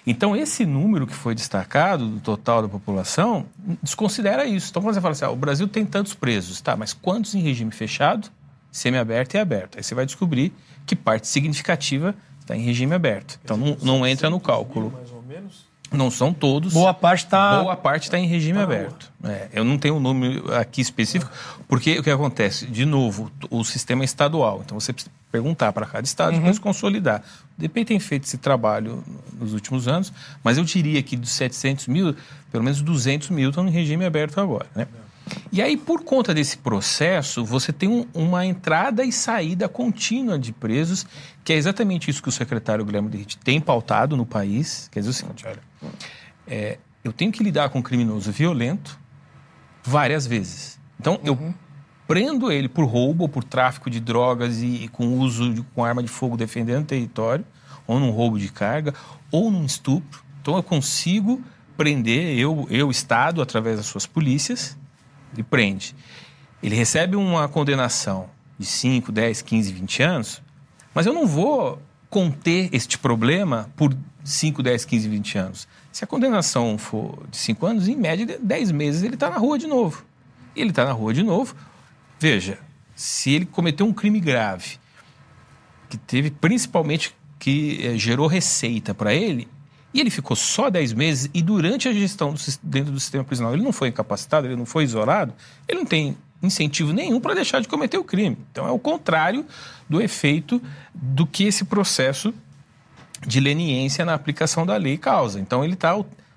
Então, 0.07 0.35
esse 0.35 0.65
número 0.65 1.07
que 1.07 1.15
foi 1.15 1.35
destacado 1.35 2.09
do 2.09 2.21
total 2.21 2.63
da 2.63 2.69
população 2.69 3.45
desconsidera 3.83 4.47
isso. 4.47 4.71
Então, 4.71 4.81
quando 4.81 4.95
você 4.95 5.01
fala 5.01 5.13
assim, 5.13 5.25
ah, 5.27 5.31
o 5.31 5.37
Brasil 5.37 5.69
tem 5.69 5.85
tantos 5.85 6.15
presos, 6.15 6.61
tá, 6.61 6.75
mas 6.75 6.95
quantos 6.95 7.35
em 7.35 7.41
regime 7.41 7.71
fechado, 7.71 8.31
semi-aberto 8.73 9.35
e 9.35 9.39
aberto? 9.39 9.77
Aí 9.77 9.85
você 9.85 9.95
vai 9.95 10.07
descobrir 10.07 10.55
que 10.87 10.97
parte 10.97 11.29
significativa 11.29 12.15
está 12.41 12.57
em 12.57 12.63
regime 12.63 12.95
aberto. 12.95 13.39
Então, 13.45 13.57
não, 13.57 13.77
não 13.83 14.07
entra 14.07 14.31
no 14.31 14.41
cálculo. 14.41 14.91
Mais 14.91 15.11
ou 15.13 15.23
menos? 15.23 15.66
Não 15.93 16.11
são 16.11 16.33
todos. 16.33 16.73
Boa 16.73 16.93
parte 16.93 17.25
está. 17.25 17.63
Boa 17.63 17.77
parte 17.77 18.05
está 18.05 18.19
em 18.19 18.27
regime 18.27 18.59
tá 18.59 18.65
aberto. 18.65 19.13
É, 19.25 19.49
eu 19.53 19.65
não 19.65 19.79
tenho 19.79 19.97
um 19.97 20.01
número 20.01 20.55
aqui 20.55 20.81
específico, 20.81 21.31
porque 21.69 21.99
o 21.99 22.03
que 22.03 22.11
acontece? 22.11 22.67
De 22.67 22.85
novo, 22.85 23.31
o 23.51 23.65
sistema 23.65 24.03
é 24.03 24.05
estadual. 24.05 24.63
Então 24.65 24.79
você 24.79 24.93
precisa 24.93 25.15
perguntar 25.31 25.73
para 25.73 25.87
cada 25.87 26.05
estado 26.05 26.33
e 26.33 26.35
uhum. 26.35 26.41
depois 26.41 26.59
consolidar. 26.59 27.23
O 27.57 27.61
DP 27.61 27.85
tem 27.85 28.01
feito 28.01 28.25
esse 28.25 28.39
trabalho 28.39 29.03
nos 29.39 29.53
últimos 29.53 29.87
anos, 29.87 30.13
mas 30.43 30.59
eu 30.59 30.65
diria 30.65 31.03
que 31.03 31.17
dos 31.17 31.31
700 31.31 31.89
mil, 31.89 32.15
pelo 32.51 32.65
menos 32.65 32.81
200 32.83 33.31
mil 33.31 33.51
estão 33.51 33.67
em 33.67 33.71
regime 33.71 34.05
aberto 34.05 34.41
agora. 34.41 34.67
Né? 34.75 34.87
E 35.53 35.61
aí, 35.61 35.77
por 35.77 36.03
conta 36.03 36.33
desse 36.33 36.57
processo, 36.59 37.45
você 37.45 37.73
tem 37.73 37.89
um, 37.89 38.07
uma 38.15 38.47
entrada 38.47 39.05
e 39.05 39.11
saída 39.11 39.69
contínua 39.69 40.39
de 40.39 40.53
presos, 40.53 41.07
que 41.45 41.53
é 41.53 41.57
exatamente 41.57 42.11
isso 42.11 42.23
que 42.23 42.29
o 42.29 42.33
secretário 42.33 42.85
Guilherme 42.85 43.09
Derrite 43.09 43.37
tem 43.39 43.61
pautado 43.61 44.17
no 44.17 44.25
país. 44.25 44.89
Quer 44.93 45.01
dizer 45.01 45.11
o 45.11 45.15
seguinte, 45.15 45.45
olha, 45.47 45.59
é, 46.47 46.79
eu 47.03 47.13
tenho 47.13 47.33
que 47.33 47.43
lidar 47.43 47.69
com 47.69 47.79
um 47.79 47.83
criminoso 47.83 48.31
violento 48.33 48.99
várias 49.83 50.27
vezes. 50.27 50.79
Então, 50.99 51.15
uhum. 51.15 51.21
eu 51.25 51.55
prendo 52.07 52.51
ele 52.53 52.69
por 52.69 52.85
roubo 52.85 53.25
ou 53.25 53.29
por 53.29 53.45
tráfico 53.45 53.91
de 53.91 54.01
drogas 54.01 54.59
e, 54.59 54.85
e 54.85 54.89
com 54.89 55.19
uso 55.19 55.53
de, 55.53 55.63
com 55.75 55.85
arma 55.85 56.03
de 56.03 56.09
fogo 56.09 56.37
defendendo 56.37 56.83
o 56.83 56.87
território, 56.87 57.45
ou 57.87 58.01
num 58.01 58.11
roubo 58.11 58.39
de 58.39 58.51
carga, 58.51 58.95
ou 59.31 59.51
num 59.51 59.65
estupro. 59.65 60.23
Então, 60.41 60.57
eu 60.57 60.63
consigo 60.63 61.43
prender, 61.77 62.39
eu, 62.39 62.67
eu 62.71 62.91
Estado, 62.91 63.43
através 63.43 63.77
das 63.77 63.87
suas 63.87 64.07
polícias, 64.07 64.77
ele 65.33 65.43
prende. 65.43 65.95
Ele 66.63 66.75
recebe 66.75 67.17
uma 67.17 67.49
condenação 67.49 68.29
de 68.59 68.65
5, 68.65 69.13
10, 69.13 69.43
15, 69.43 69.73
20 69.73 70.03
anos, 70.03 70.43
mas 70.95 71.07
eu 71.07 71.13
não 71.13 71.27
vou 71.27 71.81
conter 72.09 72.71
este 72.73 72.99
problema 72.99 73.69
por 73.77 73.95
5, 74.25 74.63
10, 74.63 74.85
15, 74.85 75.09
20 75.09 75.39
anos. 75.39 75.69
Se 75.97 76.05
a 76.05 76.07
condenação 76.07 76.77
for 76.77 77.27
de 77.31 77.39
5 77.39 77.65
anos, 77.65 77.89
em 77.89 77.97
média, 77.97 78.39
10 78.39 78.71
meses 78.71 79.03
ele 79.03 79.15
está 79.15 79.31
na 79.31 79.39
rua 79.39 79.59
de 79.59 79.67
novo. 79.67 80.05
Ele 80.55 80.69
está 80.69 80.85
na 80.85 80.93
rua 80.93 81.15
de 81.15 81.23
novo. 81.23 81.57
Veja, 82.21 82.59
se 82.95 83.31
ele 83.31 83.47
cometeu 83.47 83.87
um 83.87 83.95
crime 83.95 84.21
grave, 84.21 84.79
que 85.89 85.97
teve 85.97 86.31
principalmente 86.31 87.17
que 87.39 87.81
é, 87.83 87.97
gerou 87.97 88.27
receita 88.27 88.93
para 88.93 89.15
ele, 89.15 89.49
e 89.95 89.99
ele 89.99 90.11
ficou 90.11 90.37
só 90.37 90.69
10 90.69 90.93
meses 90.93 91.31
e 91.33 91.41
durante 91.41 91.89
a 91.89 91.95
gestão 91.95 92.35
do, 92.35 92.41
dentro 92.63 92.93
do 92.93 93.01
sistema 93.01 93.25
prisional 93.25 93.55
ele 93.55 93.65
não 93.65 93.73
foi 93.73 93.89
incapacitado, 93.89 94.47
ele 94.47 94.57
não 94.57 94.67
foi 94.67 94.85
isolado, 94.85 95.33
ele 95.67 95.79
não 95.79 95.87
tem 95.87 96.15
incentivo 96.43 96.93
nenhum 96.93 97.19
para 97.19 97.33
deixar 97.33 97.61
de 97.61 97.69
cometer 97.69 97.97
o 97.97 98.05
crime. 98.05 98.37
Então 98.53 98.69
é 98.69 98.71
o 98.71 98.79
contrário 98.79 99.47
do 99.89 100.03
efeito 100.03 100.61
do 100.93 101.27
que 101.27 101.45
esse 101.45 101.65
processo 101.65 102.35
de 103.25 103.41
leniência 103.41 104.05
na 104.05 104.15
aplicação 104.15 104.67
da 104.67 104.77
lei 104.77 104.99
causa. 104.99 105.41
Então 105.41 105.65
ele 105.65 105.77
tá, 105.77 105.95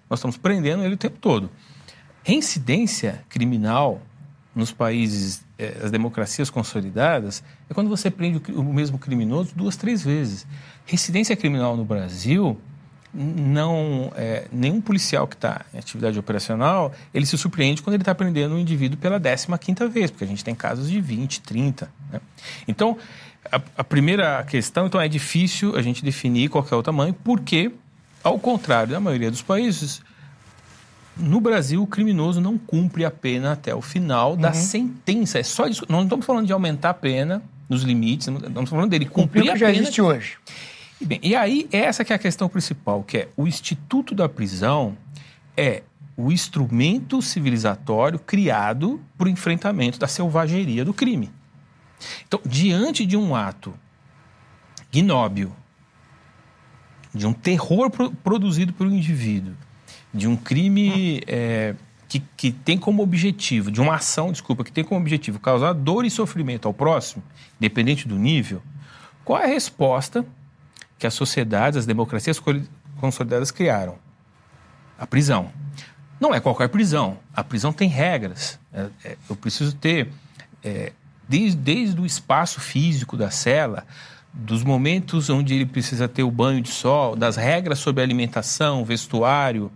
nós 0.10 0.20
estamos 0.20 0.38
prendendo 0.38 0.84
ele 0.84 0.94
o 0.94 0.98
tempo 0.98 1.18
todo. 1.20 1.50
Reincidência 2.24 3.24
criminal 3.30 4.02
nos 4.56 4.72
países, 4.72 5.44
eh, 5.58 5.78
as 5.84 5.92
democracias 5.92 6.50
consolidadas, 6.50 7.44
é 7.70 7.74
quando 7.74 7.89
você 7.89 8.10
prende 8.12 8.42
o, 8.52 8.62
o 8.62 8.74
mesmo 8.74 8.98
criminoso 8.98 9.54
duas, 9.56 9.78
três 9.78 10.04
vezes. 10.04 10.46
Reincidência 10.86 11.36
criminal 11.36 11.78
no 11.78 11.86
Brasil 11.86 12.60
não 13.13 14.12
é, 14.15 14.48
nenhum 14.52 14.80
policial 14.80 15.28
que 15.28 15.36
está 15.36 15.65
em 15.74 15.80
atividade 15.80 16.20
operacional 16.20 16.94
ele 17.12 17.26
se 17.26 17.36
surpreende 17.38 17.82
quando 17.82 17.96
ele 17.96 18.04
está 18.04 18.13
prendendo 18.13 18.54
um 18.54 18.60
indivíduo 18.60 19.00
pela 19.00 19.20
15 19.20 19.48
quinta 19.60 19.88
vez, 19.88 20.12
porque 20.12 20.24
a 20.24 20.28
gente 20.28 20.44
tem 20.44 20.54
casos 20.54 20.89
de 20.89 21.02
20, 21.02 21.42
30. 21.42 21.92
Né? 22.12 22.22
Então, 22.68 22.98
a, 23.52 23.62
a, 23.78 23.84
primeira 23.84 24.44
questão 24.44 24.88
então 24.88 25.00
é 25.00 25.08
difícil 25.08 25.76
a 25.76 25.82
gente 25.82 26.04
definir 26.04 26.50
qual 26.50 26.66
é 26.70 26.76
o 26.76 26.84
tamanho, 26.84 27.14
porque, 27.14 27.72
ao 28.24 28.40
contrário 28.40 28.94
da 28.94 29.00
maioria 29.00 29.32
dos 29.32 29.42
países, 29.42 30.02
no 31.18 31.42
Brasil 31.42 31.82
o 31.82 31.88
criminoso 31.88 32.40
não 32.40 32.58
cumpre 32.58 33.06
a 33.06 33.12
pena 33.12 33.54
até 33.54 33.74
o 33.74 33.82
final 33.82 34.36
da 34.36 34.50
uhum. 34.50 34.54
sentença. 34.54 35.40
É 35.40 35.44
só 35.44 35.68
isso. 35.68 35.86
Nós 35.90 35.98
não 35.98 36.04
estamos 36.04 36.26
falando 36.26 36.46
de 36.46 36.54
aumentar 36.54 36.92
a 36.92 36.94
pena 36.94 37.42
nos 37.68 37.84
limites, 37.84 38.28
estamos 38.28 38.70
falando 38.70 38.90
dele 38.90 39.06
cumprir, 39.06 39.42
a 39.42 39.54
pena. 39.54 39.58
já 39.58 39.72
existe 39.72 40.02
hoje. 40.02 40.38
E, 41.00 41.06
bem, 41.06 41.20
e 41.22 41.36
aí, 41.36 41.68
essa 41.72 42.04
que 42.04 42.12
é 42.12 42.16
a 42.16 42.20
questão 42.20 42.50
principal, 42.50 43.04
que 43.04 43.18
é 43.18 43.28
o 43.38 43.48
Instituto 43.48 44.16
da 44.16 44.28
Prisão 44.28 44.98
é 45.56 45.84
o 46.16 46.32
instrumento 46.32 47.22
civilizatório 47.22 48.20
criado 48.20 49.00
para 49.18 49.28
o 49.28 49.30
enfrentamento 49.30 49.98
da 49.98 50.08
selvageria 50.08 50.84
do 50.84 50.94
crime. 50.94 51.32
Então, 52.28 52.40
diante 52.46 53.06
de 53.06 53.18
um 53.18 53.36
ato 53.36 53.74
ignóbil, 54.92 55.52
de 57.14 57.26
um 57.26 57.34
terror 57.34 57.90
pro, 57.90 58.12
produzido 58.12 58.74
pelo 58.74 58.94
indivíduo, 58.94 59.54
de 60.14 60.28
um 60.28 60.36
crime 60.36 61.22
é, 61.28 61.76
que, 62.08 62.20
que 62.36 62.52
tem 62.52 62.78
como 62.78 63.04
objetivo, 63.04 63.72
de 63.72 63.80
uma 63.80 63.96
ação, 63.96 64.32
desculpa, 64.32 64.64
que 64.64 64.72
tem 64.72 64.84
como 64.84 65.00
objetivo 65.00 65.40
causar 65.40 65.74
dor 65.74 66.06
e 66.06 66.10
sofrimento 66.10 66.68
ao 66.68 66.74
próximo, 66.74 67.24
independente 67.60 68.08
do 68.08 68.18
nível, 68.18 68.62
qual 69.24 69.40
é 69.40 69.46
a 69.46 69.48
resposta 69.48 70.26
que 70.98 71.06
as 71.06 71.14
sociedades, 71.14 71.78
as 71.78 71.86
democracias 71.86 72.42
consolidadas 73.00 73.52
criaram? 73.52 73.98
A 74.98 75.06
prisão. 75.06 75.52
Não 76.20 76.34
é 76.34 76.40
qualquer 76.40 76.68
prisão. 76.68 77.20
A 77.34 77.44
prisão 77.44 77.72
tem 77.72 77.88
regras. 77.88 78.60
É, 78.74 78.90
é, 79.06 79.18
eu 79.30 79.36
preciso 79.36 79.76
ter, 79.76 80.10
é, 80.64 80.92
desde, 81.30 81.56
desde 81.56 82.02
o 82.02 82.06
espaço 82.06 82.60
físico 82.60 83.15
da 83.15 83.30
cela, 83.30 83.86
dos 84.34 84.63
momentos 84.63 85.30
onde 85.30 85.54
ele 85.54 85.65
precisa 85.65 86.08
ter 86.08 86.24
o 86.24 86.32
banho 86.32 86.62
de 86.62 86.70
sol, 86.70 87.15
das 87.15 87.36
regras 87.36 87.80
sobre 87.80 88.04
alimentação, 88.04 88.84
vestuário, 88.84 89.72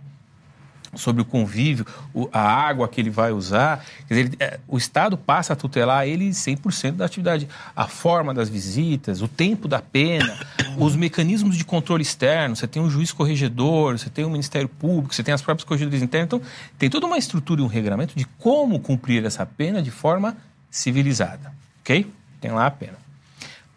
sobre 0.96 1.22
o 1.22 1.24
convívio, 1.24 1.86
a 2.32 2.40
água 2.40 2.88
que 2.88 3.00
ele 3.00 3.10
vai 3.10 3.32
usar. 3.32 3.84
Dizer, 4.08 4.32
é, 4.38 4.58
o 4.68 4.76
Estado 4.76 5.16
passa 5.16 5.52
a 5.52 5.56
tutelar 5.56 6.06
ele 6.06 6.30
100% 6.30 6.92
da 6.92 7.04
atividade. 7.04 7.48
A 7.74 7.86
forma 7.86 8.32
das 8.32 8.48
visitas, 8.48 9.20
o 9.20 9.28
tempo 9.28 9.66
da 9.66 9.80
pena, 9.80 10.38
os 10.78 10.94
mecanismos 10.94 11.56
de 11.56 11.64
controle 11.64 12.02
externo. 12.02 12.54
Você 12.54 12.66
tem 12.66 12.80
um 12.80 12.88
juiz 12.88 13.12
corregedor, 13.12 13.98
você 13.98 14.08
tem 14.08 14.24
o 14.24 14.28
um 14.28 14.30
Ministério 14.30 14.68
Público, 14.68 15.14
você 15.14 15.22
tem 15.22 15.34
as 15.34 15.42
próprias 15.42 15.64
corregedoras 15.64 16.02
internas. 16.02 16.26
Então, 16.26 16.42
tem 16.78 16.88
toda 16.88 17.06
uma 17.06 17.18
estrutura 17.18 17.60
e 17.60 17.64
um 17.64 17.68
regramento 17.68 18.16
de 18.16 18.24
como 18.38 18.78
cumprir 18.78 19.24
essa 19.24 19.44
pena 19.44 19.82
de 19.82 19.90
forma 19.90 20.36
civilizada. 20.74 21.54
Ok? 21.80 22.10
Tem 22.40 22.50
lá 22.50 22.66
a 22.66 22.70
pena. 22.70 22.98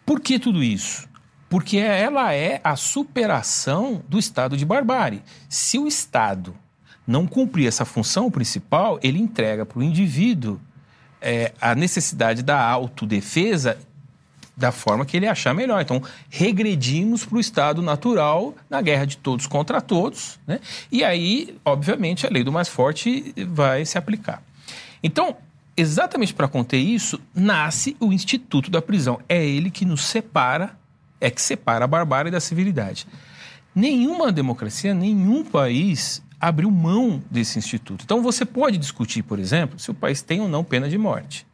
Por 0.04 0.20
que 0.20 0.36
tudo 0.36 0.64
isso? 0.64 1.08
Porque 1.48 1.78
ela 1.78 2.34
é 2.34 2.60
a 2.64 2.74
superação 2.74 4.02
do 4.08 4.18
estado 4.18 4.56
de 4.56 4.64
barbárie. 4.64 5.22
Se 5.48 5.78
o 5.78 5.86
Estado 5.86 6.54
não 7.06 7.26
cumprir 7.26 7.68
essa 7.68 7.84
função 7.84 8.30
principal, 8.30 8.98
ele 9.00 9.18
entrega 9.18 9.64
para 9.64 9.78
o 9.78 9.82
indivíduo 9.82 10.60
é, 11.20 11.52
a 11.60 11.74
necessidade 11.74 12.42
da 12.42 12.60
autodefesa 12.60 13.78
da 14.56 14.72
forma 14.72 15.06
que 15.06 15.16
ele 15.16 15.28
achar 15.28 15.54
melhor. 15.54 15.80
Então, 15.80 16.02
regredimos 16.28 17.24
para 17.24 17.36
o 17.36 17.40
estado 17.40 17.80
natural 17.80 18.54
na 18.68 18.82
guerra 18.82 19.04
de 19.04 19.16
todos 19.16 19.46
contra 19.46 19.80
todos, 19.80 20.40
né? 20.44 20.60
e 20.90 21.04
aí, 21.04 21.56
obviamente, 21.64 22.26
a 22.26 22.30
lei 22.30 22.42
do 22.42 22.50
mais 22.50 22.68
forte 22.68 23.32
vai 23.46 23.84
se 23.84 23.96
aplicar. 23.96 24.42
Então, 25.00 25.36
exatamente 25.78 26.34
para 26.34 26.48
conter 26.48 26.78
isso, 26.78 27.20
nasce 27.34 27.96
o 28.00 28.12
Instituto 28.12 28.70
da 28.70 28.82
Prisão. 28.82 29.20
É 29.28 29.44
ele 29.44 29.70
que 29.70 29.84
nos 29.84 30.02
separa, 30.02 30.76
é 31.20 31.30
que 31.30 31.40
separa 31.40 31.84
a 31.84 31.88
barbárie 31.88 32.30
da 32.30 32.40
civilidade. 32.40 33.06
Nenhuma 33.74 34.32
democracia, 34.32 34.92
nenhum 34.92 35.44
país 35.44 36.22
abriu 36.40 36.70
mão 36.70 37.22
desse 37.30 37.58
instituto. 37.58 38.02
Então 38.04 38.22
você 38.22 38.44
pode 38.44 38.78
discutir, 38.78 39.22
por 39.22 39.38
exemplo, 39.38 39.78
se 39.78 39.90
o 39.90 39.94
país 39.94 40.20
tem 40.22 40.40
ou 40.40 40.48
não 40.48 40.64
pena 40.64 40.88
de 40.88 40.98
morte, 40.98 41.46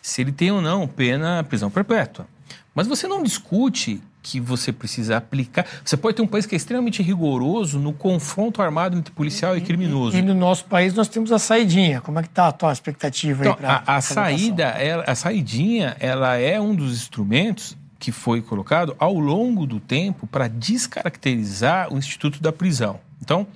se 0.00 0.20
ele 0.20 0.32
tem 0.32 0.50
ou 0.50 0.60
não 0.60 0.86
pena 0.86 1.44
prisão 1.44 1.70
perpétua. 1.70 2.26
Mas 2.74 2.86
você 2.86 3.06
não 3.06 3.22
discute 3.22 4.00
que 4.22 4.38
você 4.38 4.72
precisa 4.72 5.16
aplicar. 5.16 5.66
Você 5.84 5.96
pode 5.96 6.16
ter 6.16 6.22
um 6.22 6.26
país 6.26 6.46
que 6.46 6.54
é 6.54 6.56
extremamente 6.56 7.02
rigoroso 7.02 7.78
no 7.78 7.92
confronto 7.92 8.62
armado 8.62 8.96
entre 8.96 9.12
policial 9.12 9.56
e, 9.56 9.58
e 9.58 9.62
criminoso. 9.62 10.16
E, 10.16 10.20
e, 10.20 10.22
no 10.22 10.34
nosso 10.34 10.64
país 10.66 10.94
nós 10.94 11.08
temos 11.08 11.32
a 11.32 11.38
saidinha. 11.38 12.00
Como 12.00 12.18
é 12.18 12.22
que 12.22 12.28
está 12.28 12.48
a 12.48 12.52
tua 12.52 12.72
expectativa 12.72 13.42
então, 13.42 13.52
aí 13.54 13.58
para 13.58 13.82
a, 13.84 13.96
a 13.96 14.00
saída, 14.00 14.64
ela, 14.64 15.04
a 15.06 15.14
saidinha, 15.14 15.96
ela 15.98 16.36
é 16.36 16.60
um 16.60 16.74
dos 16.74 16.92
instrumentos 16.92 17.76
que 17.98 18.12
foi 18.12 18.40
colocado 18.40 18.94
ao 18.98 19.18
longo 19.18 19.66
do 19.66 19.80
tempo 19.80 20.26
para 20.26 20.48
descaracterizar 20.48 21.92
o 21.92 21.98
instituto 21.98 22.40
da 22.40 22.52
prisão. 22.52 23.00
Então, 23.20 23.46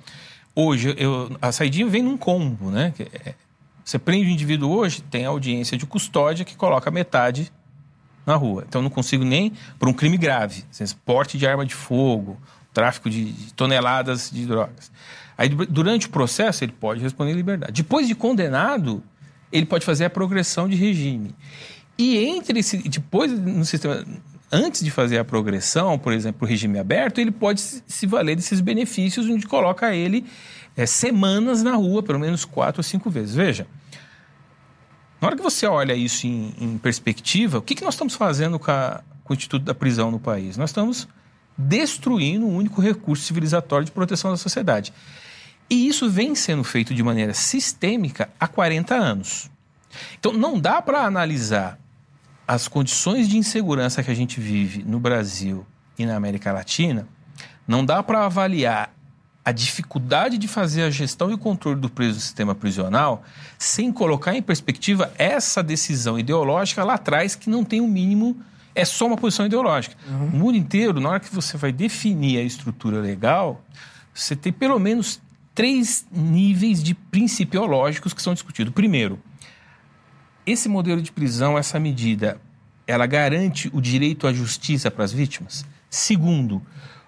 hoje 0.55 0.95
eu, 0.97 1.35
a 1.41 1.51
saidinha 1.51 1.87
vem 1.87 2.01
num 2.01 2.17
combo, 2.17 2.69
né? 2.71 2.93
É, 3.25 3.33
você 3.83 3.97
prende 3.97 4.27
o 4.27 4.29
indivíduo 4.29 4.69
hoje, 4.69 5.01
tem 5.01 5.25
a 5.25 5.29
audiência 5.29 5.77
de 5.77 5.85
custódia 5.85 6.43
que 6.43 6.57
coloca 6.57 6.91
metade 6.91 7.51
na 8.27 8.35
rua. 8.35 8.65
Então 8.67 8.81
não 8.81 8.89
consigo 8.89 9.23
nem 9.23 9.53
por 9.79 9.87
um 9.87 9.93
crime 9.93 10.17
grave, 10.17 10.65
porte 11.05 11.37
de 11.37 11.47
arma 11.47 11.65
de 11.65 11.73
fogo, 11.73 12.37
tráfico 12.73 13.09
de 13.09 13.33
toneladas 13.55 14.29
de 14.29 14.45
drogas. 14.45 14.91
Aí 15.37 15.47
durante 15.47 16.07
o 16.07 16.09
processo 16.09 16.63
ele 16.63 16.73
pode 16.73 17.01
responder 17.01 17.31
em 17.31 17.35
liberdade. 17.35 17.81
Depois 17.81 18.07
de 18.07 18.13
condenado, 18.13 19.01
ele 19.51 19.65
pode 19.65 19.85
fazer 19.85 20.05
a 20.05 20.09
progressão 20.09 20.67
de 20.67 20.75
regime. 20.75 21.33
E 21.97 22.17
entre 22.17 22.59
esse 22.59 22.77
depois 22.89 23.31
no 23.31 23.63
sistema 23.63 24.05
antes 24.51 24.83
de 24.83 24.91
fazer 24.91 25.17
a 25.17 25.25
progressão, 25.25 25.97
por 25.97 26.13
exemplo, 26.13 26.45
o 26.45 26.49
regime 26.49 26.79
aberto, 26.79 27.19
ele 27.19 27.31
pode 27.31 27.61
se 27.61 28.05
valer 28.05 28.35
desses 28.35 28.61
benefícios 28.61 29.27
onde 29.27 29.45
coloca 29.45 29.93
ele 29.93 30.25
é, 30.75 30.85
semanas 30.85 31.63
na 31.63 31.75
rua, 31.75 32.03
pelo 32.03 32.19
menos 32.19 32.45
quatro 32.45 32.79
ou 32.79 32.83
cinco 32.83 33.09
vezes. 33.09 33.35
Veja, 33.35 33.67
na 35.19 35.27
hora 35.27 35.35
que 35.35 35.41
você 35.41 35.65
olha 35.65 35.93
isso 35.93 36.27
em, 36.27 36.53
em 36.59 36.77
perspectiva, 36.77 37.57
o 37.57 37.61
que, 37.61 37.75
que 37.75 37.83
nós 37.83 37.95
estamos 37.95 38.15
fazendo 38.15 38.59
com, 38.59 38.71
a, 38.71 39.01
com 39.23 39.33
o 39.33 39.35
Instituto 39.35 39.63
da 39.63 39.73
Prisão 39.73 40.11
no 40.11 40.19
país? 40.19 40.57
Nós 40.57 40.69
estamos 40.69 41.07
destruindo 41.57 42.45
o 42.45 42.55
único 42.55 42.81
recurso 42.81 43.23
civilizatório 43.23 43.85
de 43.85 43.91
proteção 43.91 44.29
da 44.29 44.37
sociedade. 44.37 44.93
E 45.69 45.87
isso 45.87 46.09
vem 46.09 46.35
sendo 46.35 46.63
feito 46.63 46.93
de 46.93 47.01
maneira 47.01 47.33
sistêmica 47.33 48.29
há 48.39 48.47
40 48.47 48.95
anos. 48.95 49.49
Então, 50.19 50.31
não 50.31 50.59
dá 50.59 50.81
para 50.81 51.03
analisar 51.03 51.79
as 52.47 52.67
condições 52.67 53.27
de 53.27 53.37
insegurança 53.37 54.01
que 54.01 54.11
a 54.11 54.15
gente 54.15 54.39
vive 54.39 54.83
no 54.83 54.99
Brasil 54.99 55.65
e 55.97 56.05
na 56.05 56.15
América 56.15 56.53
Latina, 56.53 57.07
não 57.67 57.83
dá 57.83 58.01
para 58.01 58.25
avaliar 58.25 58.93
a 59.47 59.51
dificuldade 59.53 60.37
de 60.37 60.45
fazer 60.45 60.83
a 60.83 60.89
gestão 60.89 61.31
e 61.31 61.33
o 61.33 61.37
controle 61.37 61.79
do 61.79 61.89
preso 61.89 62.15
do 62.15 62.21
sistema 62.21 62.53
prisional 62.53 63.23
sem 63.57 63.93
colocar 63.93 64.35
em 64.35 64.41
perspectiva 64.41 65.09
essa 65.17 65.63
decisão 65.63 66.19
ideológica 66.19 66.83
lá 66.83 66.95
atrás 66.95 67.33
que 67.33 67.49
não 67.49 67.63
tem 67.63 67.79
o 67.79 67.85
um 67.85 67.87
mínimo, 67.87 68.35
é 68.75 68.83
só 68.83 69.07
uma 69.07 69.15
posição 69.15 69.45
ideológica. 69.45 69.95
Uhum. 70.05 70.17
No 70.31 70.37
mundo 70.37 70.57
inteiro, 70.57 70.99
na 70.99 71.11
hora 71.11 71.19
que 71.21 71.33
você 71.33 71.55
vai 71.55 71.71
definir 71.71 72.39
a 72.39 72.43
estrutura 72.43 72.99
legal, 72.99 73.63
você 74.13 74.35
tem 74.35 74.51
pelo 74.51 74.77
menos 74.79 75.21
três 75.55 76.05
níveis 76.11 76.83
de 76.83 76.93
principiológicos 76.93 78.13
que 78.13 78.21
são 78.21 78.33
discutidos. 78.33 78.73
Primeiro, 78.73 79.17
esse 80.45 80.67
modelo 80.67 81.01
de 81.01 81.09
prisão, 81.09 81.57
essa 81.57 81.79
medida, 81.79 82.37
ela 82.85 83.05
garante 83.05 83.69
o 83.73 83.79
direito 83.79 84.27
à 84.27 84.33
justiça 84.33 84.91
para 84.91 85.05
as 85.05 85.13
vítimas? 85.13 85.65
Segundo, 85.89 86.61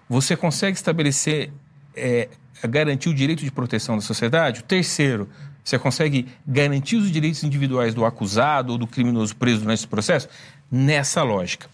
você 0.08 0.34
consegue 0.38 0.78
estabelecer 0.78 1.52
é, 1.94 2.28
garantir 2.68 3.08
o 3.08 3.14
direito 3.14 3.44
de 3.44 3.50
proteção 3.50 3.96
da 3.96 4.02
sociedade. 4.02 4.60
O 4.60 4.62
terceiro, 4.62 5.28
você 5.64 5.78
consegue 5.78 6.26
garantir 6.46 6.96
os 6.96 7.10
direitos 7.10 7.42
individuais 7.44 7.94
do 7.94 8.04
acusado 8.04 8.72
ou 8.72 8.78
do 8.78 8.86
criminoso 8.86 9.36
preso 9.36 9.64
nesse 9.64 9.86
processo? 9.86 10.28
Nessa 10.70 11.22
lógica. 11.22 11.68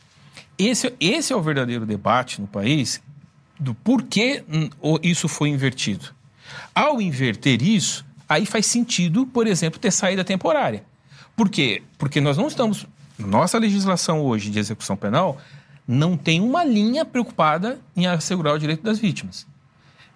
Esse, 0.58 0.92
esse 0.98 1.32
é 1.32 1.36
o 1.36 1.42
verdadeiro 1.42 1.84
debate 1.84 2.40
no 2.40 2.46
país 2.46 3.02
do 3.58 3.74
porquê 3.74 4.44
isso 5.02 5.28
foi 5.28 5.48
invertido. 5.48 6.14
Ao 6.74 7.00
inverter 7.00 7.62
isso, 7.62 8.04
aí 8.28 8.46
faz 8.46 8.66
sentido, 8.66 9.26
por 9.26 9.46
exemplo, 9.46 9.78
ter 9.78 9.90
saída 9.90 10.24
temporária. 10.24 10.84
Por 11.34 11.48
quê? 11.48 11.82
Porque 11.98 12.20
nós 12.20 12.36
não 12.36 12.48
estamos. 12.48 12.86
Nossa 13.18 13.58
legislação 13.58 14.20
hoje 14.20 14.50
de 14.50 14.58
execução 14.58 14.96
penal 14.96 15.38
não 15.86 16.16
tem 16.16 16.40
uma 16.40 16.64
linha 16.64 17.04
preocupada 17.04 17.78
em 17.94 18.06
assegurar 18.06 18.54
o 18.54 18.58
direito 18.58 18.82
das 18.82 18.98
vítimas. 18.98 19.46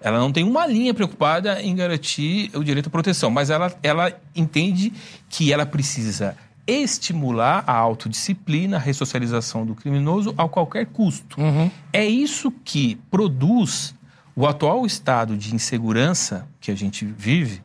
Ela 0.00 0.18
não 0.18 0.32
tem 0.32 0.44
uma 0.44 0.66
linha 0.66 0.94
preocupada 0.94 1.60
em 1.62 1.74
garantir 1.74 2.50
o 2.54 2.64
direito 2.64 2.86
à 2.86 2.90
proteção, 2.90 3.30
mas 3.30 3.50
ela, 3.50 3.72
ela 3.82 4.12
entende 4.34 4.92
que 5.28 5.52
ela 5.52 5.66
precisa 5.66 6.36
estimular 6.66 7.64
a 7.66 7.72
autodisciplina, 7.72 8.76
a 8.76 8.80
ressocialização 8.80 9.66
do 9.66 9.74
criminoso 9.74 10.34
a 10.38 10.48
qualquer 10.48 10.86
custo. 10.86 11.40
Uhum. 11.40 11.70
É 11.92 12.04
isso 12.04 12.50
que 12.64 12.96
produz 13.10 13.94
o 14.34 14.46
atual 14.46 14.86
estado 14.86 15.36
de 15.36 15.54
insegurança 15.54 16.48
que 16.60 16.70
a 16.70 16.74
gente 16.74 17.04
vive, 17.04 17.62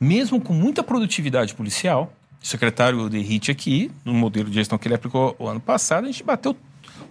mesmo 0.00 0.40
com 0.40 0.52
muita 0.52 0.82
produtividade 0.82 1.54
policial. 1.54 2.12
O 2.42 2.46
secretário 2.46 3.08
Derrite 3.08 3.50
aqui, 3.50 3.90
no 4.04 4.12
modelo 4.12 4.50
de 4.50 4.56
gestão 4.56 4.76
que 4.76 4.86
ele 4.86 4.94
aplicou 4.94 5.34
o 5.38 5.48
ano 5.48 5.60
passado, 5.60 6.04
a 6.04 6.06
gente 6.06 6.22
bateu 6.22 6.54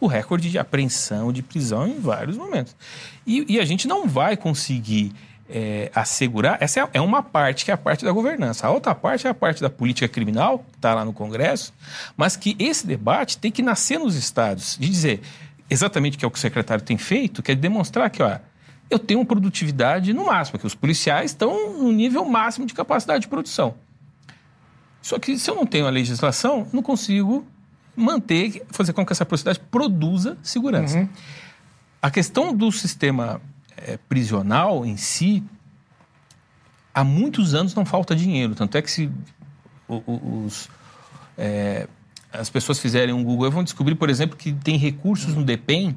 o 0.04 0.08
recorde 0.08 0.50
de 0.50 0.60
apreensão, 0.60 1.32
de 1.32 1.42
prisão 1.42 1.88
em 1.88 2.00
vários 2.00 2.38
momentos. 2.38 2.76
E, 3.26 3.46
e 3.48 3.60
a 3.60 3.66
gente 3.66 3.88
não 3.88 4.08
vai 4.08 4.36
conseguir 4.36 5.14
é, 5.50 5.92
assegurar. 5.96 6.58
Essa 6.60 6.82
é, 6.82 6.90
é, 6.94 7.02
uma 7.02 7.24
parte 7.24 7.64
que 7.64 7.72
é 7.72 7.74
a 7.74 7.78
parte 7.78 8.04
da 8.04 8.12
governança. 8.12 8.68
A 8.68 8.72
outra 8.72 8.94
parte 8.94 9.28
é 9.28 9.30
a 9.30 9.34
parte 9.34 9.62
da 9.62 9.70
política 9.70 10.08
criminal, 10.08 10.60
que 10.60 10.78
está 10.78 10.94
lá 10.94 11.06
no 11.06 11.14
Congresso, 11.14 11.74
mas 12.18 12.36
que 12.36 12.56
esse 12.60 12.86
debate 12.86 13.38
tem 13.38 13.52
que 13.52 13.62
nascer 13.62 13.98
nos 13.98 14.16
estados, 14.16 14.78
de 14.78 14.90
dizer 14.90 15.22
exatamente 15.70 16.18
o 16.18 16.20
que 16.20 16.26
é 16.26 16.28
o 16.28 16.32
que 16.32 16.38
o 16.38 16.42
secretário 16.42 16.84
tem 16.84 16.98
feito, 16.98 17.42
que 17.42 17.52
é 17.52 17.56
demonstrar 17.56 18.10
que, 18.10 18.22
ó, 18.22 18.38
eu 18.90 19.00
tenho 19.00 19.24
produtividade 19.26 20.14
no 20.14 20.26
máximo, 20.26 20.60
que 20.60 20.68
os 20.68 20.76
policiais 20.76 21.32
estão 21.32 21.78
no 21.82 21.92
nível 21.92 22.26
máximo 22.26 22.66
de 22.66 22.74
capacidade 22.74 23.22
de 23.22 23.28
produção. 23.28 23.76
Só 25.02 25.18
que 25.20 25.38
se 25.38 25.50
eu 25.50 25.56
não 25.56 25.66
tenho 25.66 25.88
a 25.88 25.90
legislação, 25.90 26.68
não 26.72 26.82
consigo 26.82 27.46
manter, 27.96 28.64
fazer 28.70 28.94
com 28.94 29.06
que 29.06 29.12
essa 29.12 29.26
sociedade 29.28 29.60
produza 29.72 30.38
segurança. 30.42 31.00
Uhum. 31.00 31.10
A 32.02 32.12
questão 32.12 32.54
do 32.54 32.72
sistema 32.72 33.42
é, 33.78 33.98
prisional 34.10 34.86
em 34.86 34.98
si, 34.98 35.44
há 36.94 37.04
muitos 37.04 37.54
anos 37.54 37.74
não 37.74 37.86
falta 37.86 38.16
dinheiro. 38.16 38.56
Tanto 38.56 38.78
é 38.78 38.82
que 38.82 38.92
se 38.92 39.10
os, 39.88 40.70
é, 41.38 41.88
as 42.32 42.50
pessoas 42.50 42.80
fizerem 42.80 43.14
um 43.14 43.24
Google, 43.24 43.52
vão 43.52 43.64
descobrir, 43.64 43.96
por 43.96 44.10
exemplo, 44.10 44.38
que 44.38 44.52
tem 44.52 44.78
recursos 44.78 45.34
no 45.36 45.44
DEPEN 45.44 45.96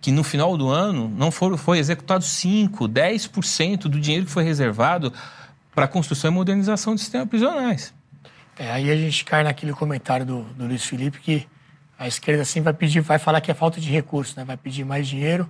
que 0.00 0.12
no 0.12 0.22
final 0.22 0.56
do 0.56 0.68
ano 0.68 1.08
não 1.08 1.30
foram, 1.30 1.56
foi 1.56 1.78
executado 1.78 2.22
5%, 2.22 2.88
10% 2.88 3.82
do 3.88 3.98
dinheiro 4.00 4.26
que 4.26 4.30
foi 4.30 4.44
reservado 4.44 5.12
para 5.74 5.86
a 5.86 5.88
construção 5.88 6.30
e 6.30 6.34
modernização 6.34 6.94
de 6.94 7.00
sistemas 7.00 7.28
prisionais. 7.28 7.92
É, 8.58 8.70
aí 8.70 8.90
a 8.90 8.96
gente 8.96 9.24
cai 9.24 9.44
naquele 9.44 9.72
comentário 9.72 10.24
do, 10.24 10.42
do 10.42 10.66
Luiz 10.66 10.84
Felipe 10.84 11.20
que 11.20 11.46
a 11.98 12.06
esquerda 12.08 12.42
assim 12.42 12.60
vai 12.60 12.72
pedir, 12.72 13.00
vai 13.00 13.18
falar 13.18 13.40
que 13.40 13.50
é 13.50 13.54
falta 13.54 13.80
de 13.80 13.90
recursos, 13.90 14.34
né? 14.34 14.44
Vai 14.44 14.56
pedir 14.56 14.84
mais 14.84 15.06
dinheiro. 15.06 15.48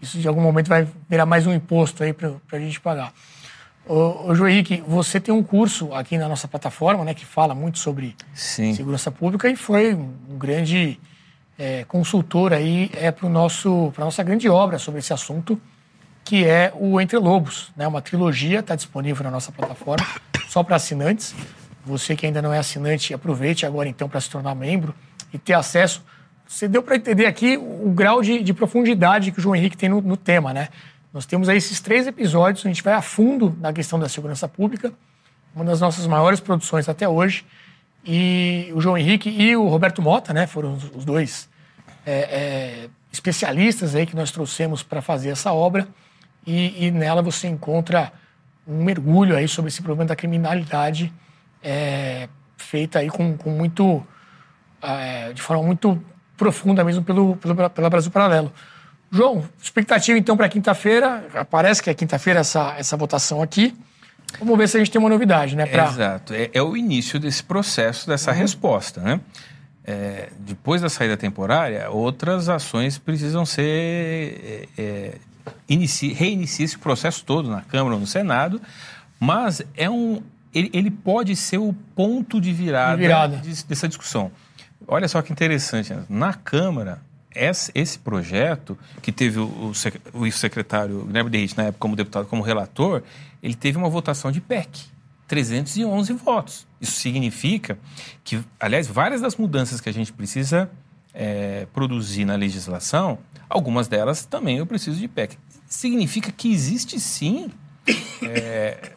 Isso 0.00 0.18
de 0.18 0.26
algum 0.26 0.40
momento 0.40 0.68
vai 0.68 0.86
virar 1.08 1.26
mais 1.26 1.46
um 1.46 1.52
imposto 1.52 2.02
aí 2.02 2.12
para 2.12 2.38
a 2.52 2.58
gente 2.58 2.80
pagar. 2.80 3.12
Ô, 3.86 4.28
ô 4.28 4.34
João 4.34 4.48
Henrique, 4.48 4.82
você 4.86 5.20
tem 5.20 5.32
um 5.32 5.42
curso 5.42 5.92
aqui 5.94 6.16
na 6.16 6.28
nossa 6.28 6.46
plataforma, 6.46 7.04
né, 7.04 7.14
que 7.14 7.24
fala 7.24 7.54
muito 7.54 7.78
sobre 7.78 8.14
Sim. 8.34 8.74
segurança 8.74 9.10
pública 9.10 9.48
e 9.48 9.56
foi 9.56 9.94
um, 9.94 10.38
grande 10.38 10.98
é, 11.58 11.84
consultor 11.84 12.52
aí 12.52 12.90
é, 12.94 13.10
para 13.10 13.28
para 13.92 14.04
nossa 14.04 14.22
grande 14.22 14.48
obra 14.48 14.78
sobre 14.78 15.00
esse 15.00 15.12
assunto, 15.12 15.60
que 16.24 16.44
é 16.44 16.72
o 16.76 17.00
Entre 17.00 17.18
Lobos, 17.18 17.72
né? 17.76 17.86
Uma 17.86 18.00
trilogia 18.00 18.60
está 18.60 18.74
disponível 18.74 19.24
na 19.24 19.30
nossa 19.30 19.50
plataforma 19.50 20.06
só 20.48 20.62
para 20.62 20.76
assinantes. 20.76 21.34
Você 21.84 22.14
que 22.14 22.26
ainda 22.26 22.42
não 22.42 22.52
é 22.52 22.58
assinante, 22.58 23.14
aproveite 23.14 23.64
agora 23.64 23.88
então 23.88 24.08
para 24.08 24.20
se 24.20 24.28
tornar 24.28 24.54
membro 24.54 24.94
e 25.32 25.38
ter 25.38 25.54
acesso. 25.54 26.04
Você 26.46 26.66
deu 26.66 26.82
para 26.82 26.96
entender 26.96 27.26
aqui 27.26 27.56
o 27.56 27.90
grau 27.90 28.20
de, 28.22 28.42
de, 28.42 28.52
profundidade 28.52 29.30
que 29.30 29.38
o 29.38 29.42
João 29.42 29.54
Henrique 29.54 29.76
tem 29.76 29.88
no, 29.88 30.00
no, 30.00 30.16
tema, 30.16 30.52
né? 30.52 30.68
Nós 31.12 31.24
temos 31.24 31.48
aí 31.48 31.56
esses 31.56 31.80
três 31.80 32.06
episódios, 32.06 32.66
a 32.66 32.68
gente 32.68 32.82
vai 32.82 32.92
a 32.92 33.00
fundo 33.00 33.56
na 33.60 33.72
questão 33.72 33.98
da 33.98 34.08
segurança 34.08 34.48
pública, 34.48 34.92
uma 35.54 35.64
das 35.64 35.80
nossas 35.80 36.06
maiores 36.06 36.40
produções 36.40 36.88
até 36.88 37.08
hoje. 37.08 37.44
E 38.04 38.70
o 38.74 38.80
João 38.80 38.96
Henrique 38.96 39.28
e 39.28 39.56
o 39.56 39.68
Roberto 39.68 40.00
Mota, 40.02 40.32
né, 40.32 40.46
foram 40.46 40.74
os, 40.74 41.04
dois 41.04 41.48
é, 42.04 42.12
é, 42.12 42.88
especialistas 43.12 43.94
aí 43.94 44.06
que 44.06 44.16
nós 44.16 44.30
trouxemos 44.30 44.82
para 44.82 45.00
fazer 45.00 45.30
essa 45.30 45.52
obra. 45.52 45.86
E, 46.46 46.86
e, 46.86 46.90
nela 46.90 47.22
você 47.22 47.46
encontra 47.46 48.12
um 48.66 48.82
mergulho 48.82 49.36
aí 49.36 49.46
sobre 49.46 49.68
esse 49.68 49.82
problema 49.82 50.08
da 50.08 50.16
criminalidade 50.16 51.12
é, 51.62 52.28
feita 52.56 52.98
aí 52.98 53.08
com, 53.08 53.36
com 53.36 53.50
muito. 53.50 54.04
É, 54.82 55.32
de 55.32 55.42
forma 55.42 55.62
muito 55.62 56.02
profunda 56.36 56.82
mesmo 56.82 57.04
pelo, 57.04 57.36
pelo, 57.36 57.70
pela 57.70 57.90
Brasil 57.90 58.10
Paralelo. 58.10 58.52
João, 59.10 59.44
expectativa 59.60 60.18
então 60.18 60.36
para 60.36 60.48
quinta-feira. 60.48 61.24
Parece 61.50 61.82
que 61.82 61.90
é 61.90 61.94
quinta-feira 61.94 62.40
essa, 62.40 62.74
essa 62.78 62.96
votação 62.96 63.42
aqui. 63.42 63.76
Vamos 64.38 64.56
ver 64.56 64.68
se 64.68 64.76
a 64.76 64.80
gente 64.80 64.90
tem 64.90 65.00
uma 65.00 65.08
novidade, 65.08 65.56
né? 65.56 65.66
Pra... 65.66 65.88
Exato. 65.88 66.32
É, 66.32 66.50
é, 66.52 66.62
o 66.62 66.76
início 66.76 67.18
desse 67.18 67.42
processo, 67.42 68.06
dessa 68.06 68.30
uhum. 68.30 68.38
resposta, 68.38 69.00
né? 69.00 69.20
É, 69.84 70.28
depois 70.38 70.80
da 70.80 70.88
saída 70.88 71.16
temporária, 71.16 71.90
outras 71.90 72.48
ações 72.48 72.96
precisam 72.96 73.44
ser. 73.44 74.68
É, 74.78 74.82
é 74.82 75.14
inici, 75.68 76.12
reinicia 76.12 76.64
esse 76.64 76.78
processo 76.78 77.24
todo 77.24 77.50
na 77.50 77.62
Câmara 77.62 77.94
ou 77.94 78.00
no 78.00 78.06
Senado, 78.06 78.60
mas 79.18 79.62
é 79.76 79.90
um, 79.90 80.22
ele, 80.54 80.70
ele 80.72 80.90
pode 80.90 81.36
ser 81.36 81.58
o 81.58 81.72
ponto 81.94 82.40
de 82.40 82.52
virada, 82.52 82.96
de 82.96 83.02
virada. 83.02 83.36
De, 83.36 83.64
dessa 83.64 83.88
discussão. 83.88 84.30
Olha 84.86 85.06
só 85.08 85.22
que 85.22 85.32
interessante, 85.32 85.92
né? 85.92 86.04
na 86.08 86.34
Câmara, 86.34 87.00
esse, 87.34 87.70
esse, 87.74 87.98
projeto, 87.98 88.76
que 89.00 89.12
teve 89.12 89.38
o, 89.38 89.72
o, 90.14 90.18
o 90.18 90.32
secretário 90.32 91.04
Guilherme 91.04 91.30
Derrite, 91.30 91.56
na 91.56 91.64
época, 91.64 91.78
como 91.78 91.94
deputado, 91.94 92.26
como 92.26 92.42
relator, 92.42 93.02
ele 93.42 93.54
teve 93.54 93.78
uma 93.78 93.88
votação 93.88 94.32
de 94.32 94.40
PEC, 94.40 94.86
311 95.28 96.12
votos. 96.14 96.66
Isso 96.80 96.92
significa 96.92 97.78
que, 98.24 98.40
aliás, 98.58 98.86
várias 98.88 99.20
das 99.20 99.36
mudanças 99.36 99.80
que 99.80 99.88
a 99.88 99.92
gente 99.92 100.12
precisa 100.12 100.68
é, 101.14 101.66
produzir 101.72 102.24
na 102.24 102.34
legislação, 102.34 103.18
algumas 103.48 103.86
delas 103.86 104.24
também 104.24 104.58
eu 104.58 104.66
preciso 104.66 104.98
de 104.98 105.06
PEC. 105.06 105.38
Significa 105.68 106.32
que 106.32 106.52
existe 106.52 106.98
sim 106.98 107.50
é, 108.22 108.92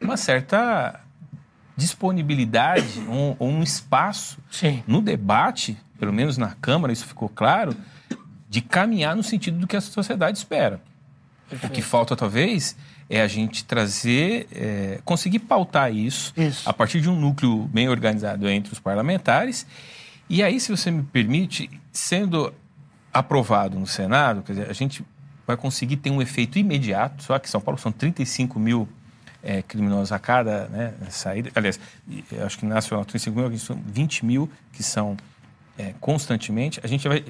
uma 0.00 0.16
certa 0.16 1.00
disponibilidade, 1.76 3.00
um, 3.00 3.36
um 3.40 3.62
espaço 3.62 4.38
sim. 4.50 4.82
no 4.86 5.00
debate, 5.00 5.76
pelo 5.98 6.12
menos 6.12 6.36
na 6.36 6.54
Câmara, 6.60 6.92
isso 6.92 7.06
ficou 7.06 7.28
claro, 7.28 7.74
de 8.48 8.60
caminhar 8.60 9.16
no 9.16 9.22
sentido 9.22 9.58
do 9.58 9.66
que 9.66 9.76
a 9.76 9.80
sociedade 9.80 10.38
espera. 10.38 10.80
Perfeito. 11.48 11.72
O 11.72 11.74
que 11.74 11.82
falta, 11.82 12.14
talvez, 12.14 12.76
é 13.08 13.20
a 13.20 13.26
gente 13.26 13.64
trazer, 13.64 14.46
é, 14.52 15.00
conseguir 15.04 15.40
pautar 15.40 15.92
isso, 15.94 16.32
isso, 16.36 16.68
a 16.68 16.72
partir 16.72 17.00
de 17.00 17.08
um 17.08 17.18
núcleo 17.18 17.68
bem 17.72 17.88
organizado 17.88 18.48
entre 18.48 18.72
os 18.72 18.78
parlamentares. 18.78 19.66
E 20.28 20.42
aí, 20.42 20.60
se 20.60 20.70
você 20.70 20.90
me 20.90 21.02
permite, 21.02 21.68
sendo 21.90 22.52
aprovado 23.12 23.78
no 23.78 23.86
Senado, 23.86 24.42
quer 24.42 24.52
dizer, 24.52 24.70
a 24.70 24.72
gente 24.72 25.04
vai 25.44 25.56
conseguir 25.56 25.96
ter 25.96 26.10
um 26.10 26.22
efeito 26.22 26.58
imediato, 26.58 27.24
só 27.24 27.38
que 27.38 27.50
São 27.50 27.60
Paulo 27.60 27.80
são 27.80 27.90
35 27.90 28.60
mil 28.60 28.88
é, 29.42 29.62
criminosos 29.62 30.12
a 30.12 30.18
cada 30.18 30.66
né, 30.68 30.92
saída. 31.10 31.50
Aliás, 31.54 31.78
acho 32.44 32.58
que 32.58 32.66
nacional 32.66 33.04
35 33.04 33.38
mil, 33.38 33.58
são 33.58 33.78
20 33.86 34.26
mil 34.26 34.50
que 34.72 34.82
são 34.82 35.16
é, 35.78 35.94
constantemente. 36.00 36.80
A 36.82 36.86
gente 36.86 37.06
vai. 37.08 37.24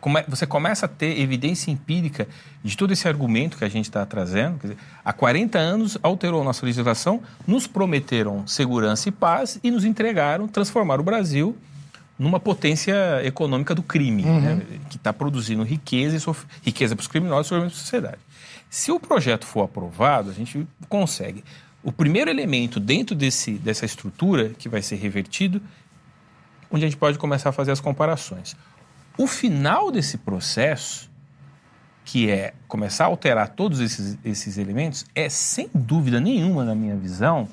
Come, 0.00 0.22
você 0.28 0.46
começa 0.46 0.86
a 0.86 0.88
ter 0.88 1.18
evidência 1.18 1.72
empírica 1.72 2.28
de 2.62 2.76
todo 2.76 2.92
esse 2.92 3.08
argumento 3.08 3.58
que 3.58 3.64
a 3.64 3.68
gente 3.68 3.86
está 3.86 4.06
trazendo. 4.06 4.60
Dizer, 4.60 4.76
há 5.04 5.12
40 5.12 5.58
anos 5.58 5.98
alterou 6.02 6.44
nossa 6.44 6.64
legislação, 6.64 7.20
nos 7.46 7.66
prometeram 7.66 8.46
segurança 8.46 9.08
e 9.08 9.12
paz 9.12 9.58
e 9.62 9.70
nos 9.70 9.84
entregaram 9.84 10.46
transformar 10.46 11.00
o 11.00 11.02
Brasil 11.02 11.56
numa 12.18 12.40
potência 12.40 12.94
econômica 13.24 13.74
do 13.74 13.82
crime, 13.82 14.24
uhum. 14.24 14.40
né, 14.40 14.62
que 14.90 14.96
está 14.96 15.12
produzindo 15.12 15.62
riqueza, 15.62 16.16
e 16.16 16.66
riqueza 16.66 16.96
para 16.96 17.02
os 17.02 17.08
criminosos 17.08 17.46
e 17.46 17.54
para 17.54 17.66
a 17.66 17.70
sociedade. 17.70 18.18
Se 18.70 18.92
o 18.92 19.00
projeto 19.00 19.46
for 19.46 19.62
aprovado, 19.62 20.30
a 20.30 20.32
gente 20.32 20.66
consegue. 20.88 21.42
O 21.82 21.92
primeiro 21.92 22.30
elemento 22.30 22.78
dentro 22.78 23.14
desse, 23.14 23.52
dessa 23.52 23.86
estrutura 23.86 24.50
que 24.50 24.68
vai 24.68 24.82
ser 24.82 24.96
revertido, 24.96 25.62
onde 26.70 26.84
a 26.84 26.88
gente 26.88 26.98
pode 26.98 27.18
começar 27.18 27.48
a 27.48 27.52
fazer 27.52 27.70
as 27.70 27.80
comparações. 27.80 28.56
O 29.16 29.26
final 29.26 29.90
desse 29.90 30.18
processo, 30.18 31.10
que 32.04 32.30
é 32.30 32.54
começar 32.66 33.04
a 33.04 33.08
alterar 33.08 33.50
todos 33.50 33.80
esses, 33.80 34.18
esses 34.24 34.58
elementos, 34.58 35.06
é 35.14 35.28
sem 35.28 35.70
dúvida 35.74 36.20
nenhuma, 36.20 36.64
na 36.64 36.74
minha 36.74 36.96
visão, 36.96 37.48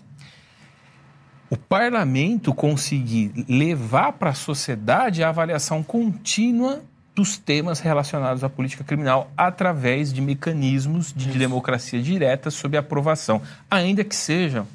o 1.50 1.56
parlamento 1.56 2.54
conseguir 2.54 3.32
levar 3.48 4.14
para 4.14 4.32
a 4.32 4.34
sociedade 4.34 5.24
a 5.24 5.30
avaliação 5.30 5.82
contínua 5.84 6.84
dos 7.16 7.38
temas 7.38 7.80
relacionados 7.80 8.44
à 8.44 8.50
política 8.50 8.84
criminal 8.84 9.32
através 9.38 10.12
de 10.12 10.22
mecanismos 10.22 11.14
de 11.14 11.30
Isso. 11.30 11.40
democracia 11.40 12.02
direta 12.02 12.52
sob 12.52 12.78
aprovação, 12.78 13.42
ainda 13.72 14.04
que 14.04 14.16
sejam 14.16 14.68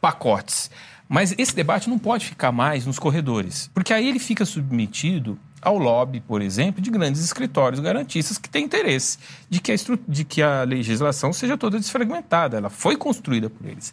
pacotes. 0.00 0.70
Mas 1.08 1.34
esse 1.36 1.56
debate 1.56 1.90
não 1.90 1.98
pode 1.98 2.26
ficar 2.26 2.52
mais 2.52 2.86
nos 2.86 2.98
corredores, 2.98 3.68
porque 3.74 3.92
aí 3.92 4.06
ele 4.08 4.18
fica 4.18 4.44
submetido 4.44 5.38
ao 5.60 5.76
lobby, 5.76 6.20
por 6.20 6.40
exemplo, 6.40 6.80
de 6.80 6.88
grandes 6.88 7.22
escritórios 7.22 7.80
garantistas 7.80 8.38
que 8.38 8.48
têm 8.48 8.64
interesse 8.64 9.18
de 9.50 9.60
que 9.60 9.72
a, 9.72 9.76
de 10.06 10.24
que 10.24 10.40
a 10.40 10.62
legislação 10.62 11.32
seja 11.32 11.58
toda 11.58 11.80
desfragmentada. 11.80 12.58
Ela 12.58 12.70
foi 12.70 12.96
construída 12.96 13.50
por 13.50 13.66
eles. 13.66 13.92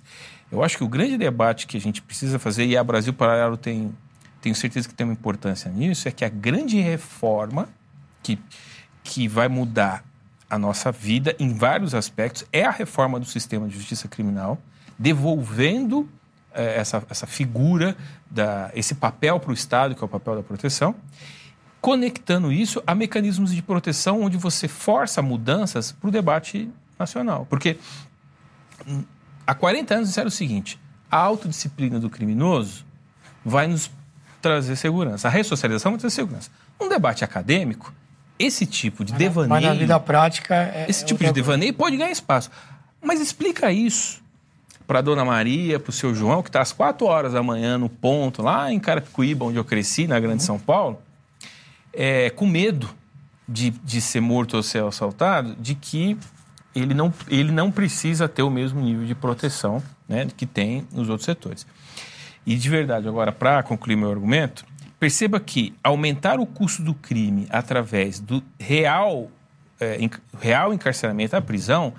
Eu 0.51 0.63
acho 0.63 0.77
que 0.77 0.83
o 0.83 0.87
grande 0.87 1.17
debate 1.17 1.65
que 1.65 1.75
a 1.75 1.81
gente 1.81 2.03
precisa 2.03 2.37
fazer, 2.37 2.65
e 2.65 2.77
a 2.77 2.83
Brasil 2.83 3.13
Paralelo 3.13 3.57
tem, 3.57 3.91
tenho 4.41 4.53
certeza 4.53 4.87
que 4.87 4.93
tem 4.93 5.05
uma 5.05 5.13
importância 5.13 5.71
nisso, 5.71 6.07
é 6.07 6.11
que 6.11 6.23
a 6.23 6.29
grande 6.29 6.79
reforma 6.79 7.67
que, 8.25 8.39
que 9.03 9.27
vai 9.27 9.47
mudar 9.47 10.03
a 10.49 10.57
nossa 10.57 10.91
vida 10.91 11.35
em 11.37 11.53
vários 11.53 11.93
aspectos 11.93 12.43
é 12.51 12.65
a 12.65 12.71
reforma 12.71 13.19
do 13.19 13.25
sistema 13.25 13.67
de 13.67 13.75
justiça 13.75 14.07
criminal, 14.07 14.59
devolvendo 14.97 16.09
é, 16.51 16.77
essa, 16.77 17.03
essa 17.07 17.27
figura, 17.27 17.95
da, 18.29 18.71
esse 18.73 18.95
papel 18.95 19.39
para 19.39 19.51
o 19.51 19.53
Estado, 19.53 19.93
que 19.93 20.03
é 20.03 20.05
o 20.05 20.09
papel 20.09 20.37
da 20.37 20.41
proteção, 20.43 20.95
conectando 21.79 22.51
isso 22.51 22.81
a 22.87 22.95
mecanismos 22.95 23.53
de 23.53 23.61
proteção 23.61 24.23
onde 24.23 24.37
você 24.37 24.67
força 24.67 25.21
mudanças 25.21 25.91
para 25.91 26.07
o 26.07 26.11
debate 26.11 26.67
nacional. 26.97 27.45
Porque 27.47 27.77
hum, 28.87 29.03
há 29.45 29.53
40 29.53 29.93
anos 29.93 30.07
disseram 30.07 30.29
o 30.29 30.31
seguinte: 30.31 30.79
a 31.11 31.17
autodisciplina 31.17 31.99
do 31.99 32.09
criminoso 32.09 32.85
vai 33.43 33.67
nos 33.67 33.91
trazer 34.41 34.75
segurança, 34.75 35.27
a 35.27 35.31
ressocialização 35.31 35.91
vai 35.91 35.99
trazer 35.99 36.15
segurança. 36.15 36.49
Um 36.81 36.89
debate 36.89 37.23
acadêmico, 37.23 37.93
esse 38.37 38.65
tipo 38.65 39.03
de 39.03 39.13
devaneio. 39.13 39.49
Mas 39.49 39.63
na 39.63 39.73
vida 39.73 39.99
prática. 39.99 40.55
É, 40.55 40.85
esse 40.89 41.05
tipo 41.05 41.23
de 41.23 41.31
devaneio 41.31 41.73
pode 41.73 41.97
ganhar 41.97 42.11
espaço. 42.11 42.51
Mas 43.01 43.21
explica 43.21 43.71
isso 43.71 44.23
para 44.87 45.01
Dona 45.01 45.25
Maria, 45.25 45.79
para 45.79 45.89
o 45.89 45.93
seu 45.93 46.13
João, 46.13 46.43
que 46.43 46.49
está 46.49 46.61
às 46.61 46.71
4 46.71 47.05
horas 47.05 47.33
da 47.33 47.41
manhã 47.41 47.77
no 47.77 47.89
ponto, 47.89 48.41
lá 48.41 48.71
em 48.71 48.79
Carapicuíba, 48.79 49.45
onde 49.45 49.57
eu 49.57 49.65
cresci, 49.65 50.07
na 50.07 50.19
Grande 50.19 50.43
São 50.43 50.59
Paulo, 50.59 50.99
é, 51.91 52.29
com 52.29 52.45
medo 52.45 52.89
de, 53.47 53.71
de 53.71 54.01
ser 54.01 54.21
morto 54.21 54.57
ou 54.57 54.63
ser 54.63 54.83
assaltado, 54.83 55.55
de 55.59 55.75
que 55.75 56.17
ele 56.75 56.93
não, 56.93 57.13
ele 57.29 57.51
não 57.51 57.71
precisa 57.71 58.27
ter 58.27 58.43
o 58.43 58.49
mesmo 58.49 58.81
nível 58.81 59.05
de 59.05 59.15
proteção 59.15 59.81
né, 60.07 60.27
que 60.35 60.45
tem 60.45 60.87
nos 60.91 61.09
outros 61.09 61.25
setores. 61.25 61.65
E 62.45 62.55
de 62.55 62.69
verdade, 62.69 63.07
agora, 63.07 63.31
para 63.31 63.63
concluir 63.63 63.95
meu 63.95 64.11
argumento, 64.11 64.65
Perceba 64.99 65.39
que 65.39 65.73
aumentar 65.83 66.39
o 66.39 66.45
custo 66.45 66.81
do 66.81 66.93
crime 66.93 67.47
através 67.49 68.19
do 68.19 68.43
real, 68.59 69.29
é, 69.79 69.97
real 70.39 70.73
encarceramento 70.73 71.35
à 71.35 71.41
prisão 71.41 71.93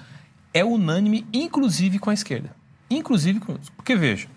é 0.52 0.64
unânime, 0.64 1.26
inclusive 1.32 1.98
com 1.98 2.10
a 2.10 2.14
esquerda. 2.14 2.50
Inclusive 2.88 3.40
com 3.40 3.56
Porque, 3.76 3.94
veja, 3.94 4.28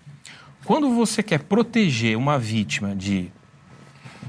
quando 0.64 0.94
você 0.94 1.22
quer 1.22 1.40
proteger 1.40 2.16
uma 2.16 2.38
vítima 2.38 2.94
de, 2.94 3.32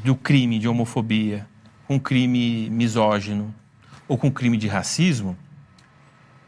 do 0.03 0.15
crime 0.15 0.57
de 0.57 0.67
homofobia, 0.67 1.45
um 1.89 1.99
crime 1.99 2.69
misógino 2.69 3.53
ou 4.07 4.17
com 4.17 4.31
crime 4.31 4.57
de 4.57 4.67
racismo, 4.67 5.37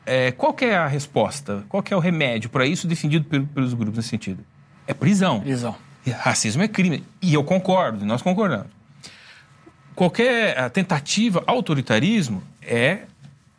é, 0.06 0.32
qual 0.32 0.56
é 0.62 0.76
a 0.76 0.88
resposta? 0.88 1.66
Qual 1.68 1.84
é 1.90 1.96
o 1.96 2.00
remédio 2.00 2.50
para 2.50 2.66
isso 2.66 2.88
defendido 2.88 3.26
pelos 3.26 3.74
grupos 3.74 3.98
nesse 3.98 4.10
sentido? 4.10 4.44
É 4.88 4.94
prisão. 4.94 5.42
Prisão. 5.42 5.76
Racismo 6.12 6.64
é 6.64 6.68
crime. 6.68 7.04
E 7.22 7.34
eu 7.34 7.43
concordo, 7.43 8.06
nós 8.06 8.22
concordamos. 8.22 8.68
Qualquer 9.95 10.58
eh, 10.58 10.70
tentativa, 10.70 11.43
autoritarismo, 11.45 12.43
é, 12.62 13.04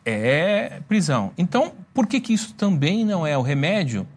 é 0.05 0.79
prisão. 0.87 1.31
Então, 1.37 1.73
por 1.93 2.07
que, 2.07 2.19
que 2.19 2.33
isso 2.33 2.53
também 2.53 3.05
não 3.05 3.25
é 3.25 3.37
o 3.37 3.41
remédio 3.41 4.07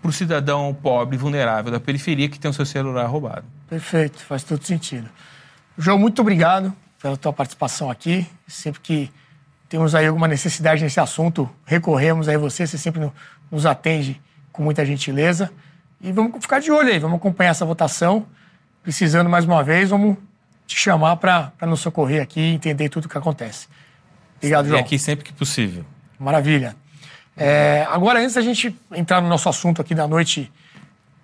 para 0.00 0.08
o 0.08 0.12
cidadão 0.12 0.74
pobre, 0.74 1.16
vulnerável 1.16 1.70
da 1.70 1.78
periferia 1.78 2.28
que 2.28 2.38
tem 2.38 2.50
o 2.50 2.54
seu 2.54 2.66
celular 2.66 3.06
roubado? 3.06 3.44
Perfeito, 3.68 4.18
faz 4.24 4.42
todo 4.42 4.64
sentido. 4.64 5.08
João, 5.78 5.98
muito 5.98 6.20
obrigado 6.20 6.72
pela 7.00 7.16
tua 7.16 7.32
participação 7.32 7.90
aqui. 7.90 8.26
Sempre 8.46 8.80
que 8.80 9.10
temos 9.68 9.94
aí 9.94 10.06
alguma 10.06 10.28
necessidade 10.28 10.82
nesse 10.82 11.00
assunto, 11.00 11.48
recorremos 11.64 12.28
a 12.28 12.36
você, 12.36 12.66
você 12.66 12.76
sempre 12.76 13.10
nos 13.50 13.64
atende 13.64 14.20
com 14.50 14.62
muita 14.62 14.84
gentileza. 14.84 15.50
E 16.02 16.10
vamos 16.10 16.32
ficar 16.40 16.60
de 16.60 16.72
olho 16.72 16.88
aí, 16.88 16.98
vamos 16.98 17.16
acompanhar 17.16 17.50
essa 17.50 17.64
votação. 17.64 18.26
Precisando 18.82 19.30
mais 19.30 19.44
uma 19.44 19.62
vez, 19.62 19.90
vamos 19.90 20.16
te 20.66 20.76
chamar 20.76 21.16
para 21.16 21.52
nos 21.62 21.78
socorrer 21.78 22.20
aqui 22.20 22.40
e 22.40 22.54
entender 22.54 22.88
tudo 22.88 23.04
o 23.04 23.08
que 23.08 23.16
acontece. 23.16 23.68
Obrigado, 24.38 24.66
João. 24.66 24.80
E 24.80 24.82
aqui 24.82 24.98
sempre 24.98 25.24
que 25.24 25.32
possível. 25.32 25.84
Maravilha. 26.18 26.74
É, 27.36 27.86
agora, 27.88 28.18
antes 28.18 28.34
da 28.34 28.40
gente 28.40 28.76
entrar 28.92 29.20
no 29.20 29.28
nosso 29.28 29.48
assunto 29.48 29.80
aqui 29.80 29.94
da 29.94 30.08
noite 30.08 30.50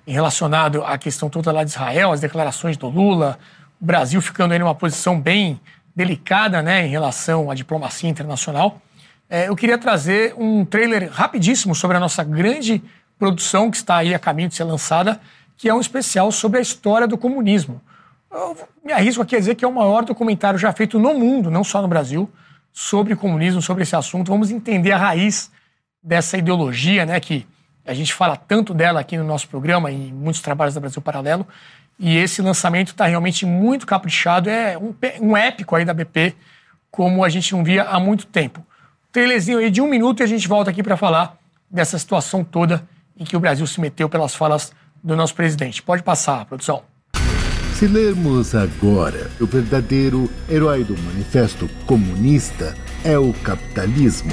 relacionado 0.07 0.85
à 0.85 0.97
questão 0.97 1.29
toda 1.29 1.51
lá 1.51 1.64
de 1.64 1.70
Israel, 1.70 2.12
as 2.12 2.20
declarações 2.20 2.76
do 2.76 2.89
Lula, 2.89 3.37
o 3.81 3.85
Brasil 3.85 4.22
ficando 4.22 4.53
aí 4.53 4.61
numa 4.61 4.76
posição 4.76 5.20
bem 5.20 5.61
delicada 5.95 6.62
né, 6.62 6.87
em 6.87 6.89
relação 6.89 7.51
à 7.51 7.55
diplomacia 7.55 8.09
internacional. 8.09 8.81
É, 9.29 9.49
eu 9.49 9.57
queria 9.57 9.76
trazer 9.76 10.35
um 10.39 10.64
trailer 10.64 11.11
rapidíssimo 11.11 11.74
sobre 11.74 11.97
a 11.97 12.01
nossa 12.01 12.22
grande 12.22 12.83
produção 13.19 13.71
que 13.71 13.77
está 13.77 13.97
aí 13.97 14.14
a 14.14 14.19
caminho 14.19 14.49
de 14.49 14.55
ser 14.55 14.64
lançada, 14.64 15.21
que 15.57 15.69
é 15.69 15.75
um 15.75 15.81
especial 15.81 16.31
sobre 16.31 16.59
a 16.59 16.62
história 16.62 17.07
do 17.07 17.19
comunismo. 17.19 17.81
Eu 18.31 18.57
me 18.85 18.93
arrisco 18.93 19.23
aqui 19.23 19.35
a 19.35 19.39
dizer 19.39 19.55
que 19.55 19.64
é 19.64 19.69
o 19.69 19.75
maior 19.75 20.05
documentário 20.05 20.59
já 20.59 20.73
feito 20.73 20.99
no 20.99 21.14
mundo, 21.14 21.51
não 21.51 21.64
só 21.64 21.83
no 21.83 21.89
Brasil, 21.89 22.31
sobre 22.73 23.16
comunismo, 23.16 23.61
sobre 23.61 23.83
esse 23.83 23.97
assunto. 23.97 24.31
Vamos 24.31 24.51
entender 24.51 24.93
a 24.93 24.99
raiz 24.99 25.51
dessa 26.03 26.39
ideologia, 26.39 27.05
né, 27.05 27.19
que 27.19 27.47
a 27.85 27.95
gente 27.95 28.12
fala 28.12 28.37
tanto 28.37 28.73
dela 28.73 29.01
aqui 29.01 29.16
no 29.16 29.25
nosso 29.25 29.49
programa 29.49 29.91
e 29.91 30.09
em 30.09 30.12
muitos 30.12 30.41
trabalhos 30.41 30.75
da 30.75 30.81
Brasil 30.81 31.03
Paralelo. 31.03 31.47
E 31.99 32.16
esse 32.16 32.41
lançamento 32.41 32.89
está 32.89 33.07
realmente 33.07 33.45
muito 33.45 33.87
caprichado, 33.87 34.49
é 34.49 34.79
um, 34.79 34.95
um 35.21 35.37
épico 35.37 35.75
aí 35.75 35.85
da 35.85 35.93
BP, 35.93 36.37
como 36.91 37.25
a 37.25 37.29
gente 37.29 37.53
não 37.53 37.64
via 37.64 37.85
há 37.85 37.99
muito 37.99 38.27
tempo. 38.27 38.64
Trailerzinho 39.11 39.59
aí 39.59 39.71
de 39.71 39.81
um 39.81 39.89
minuto 39.89 40.21
e 40.21 40.23
a 40.23 40.27
gente 40.27 40.47
volta 40.47 40.71
aqui 40.71 40.83
para 40.83 40.97
falar 40.97 41.37
dessa 41.69 41.99
situação 41.99 42.45
toda 42.45 42.87
em 43.19 43.25
que 43.25 43.37
o 43.37 43.41
Brasil 43.41 43.66
se 43.66 43.81
meteu 43.81 44.09
pelas 44.09 44.35
falas 44.35 44.73
do 45.03 45.16
nosso 45.16 45.35
presidente. 45.35 45.83
Pode 45.83 46.03
passar, 46.03 46.45
produção. 46.45 46.83
Se 47.75 47.87
lermos 47.87 48.55
agora, 48.55 49.31
o 49.41 49.47
verdadeiro 49.47 50.29
herói 50.49 50.83
do 50.83 50.97
manifesto 50.99 51.69
comunista 51.87 52.75
é 53.05 53.16
o 53.19 53.33
capitalismo. 53.33 54.33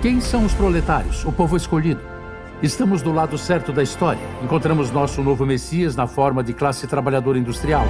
Quem 0.00 0.20
são 0.20 0.44
os 0.44 0.52
proletários, 0.52 1.24
o 1.24 1.32
povo 1.32 1.56
escolhido? 1.56 2.00
Estamos 2.62 3.02
do 3.02 3.12
lado 3.12 3.36
certo 3.36 3.72
da 3.72 3.82
história. 3.82 4.20
Encontramos 4.42 4.90
nosso 4.90 5.22
novo 5.22 5.44
Messias 5.44 5.96
na 5.96 6.06
forma 6.06 6.44
de 6.44 6.52
classe 6.52 6.86
trabalhadora 6.86 7.38
industrial. 7.38 7.86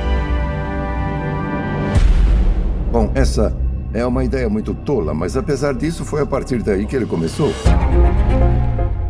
Bom, 2.94 3.10
essa 3.12 3.52
é 3.92 4.06
uma 4.06 4.22
ideia 4.22 4.48
muito 4.48 4.72
tola, 4.72 5.12
mas 5.12 5.36
apesar 5.36 5.74
disso, 5.74 6.04
foi 6.04 6.20
a 6.20 6.26
partir 6.26 6.62
daí 6.62 6.86
que 6.86 6.94
ele 6.94 7.06
começou. 7.06 7.52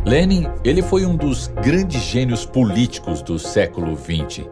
Lenin, 0.03 0.47
ele 0.63 0.81
foi 0.81 1.05
um 1.05 1.15
dos 1.15 1.49
grandes 1.63 2.01
gênios 2.01 2.47
políticos 2.47 3.21
do 3.21 3.37
século 3.37 3.95
XX. 3.95 4.47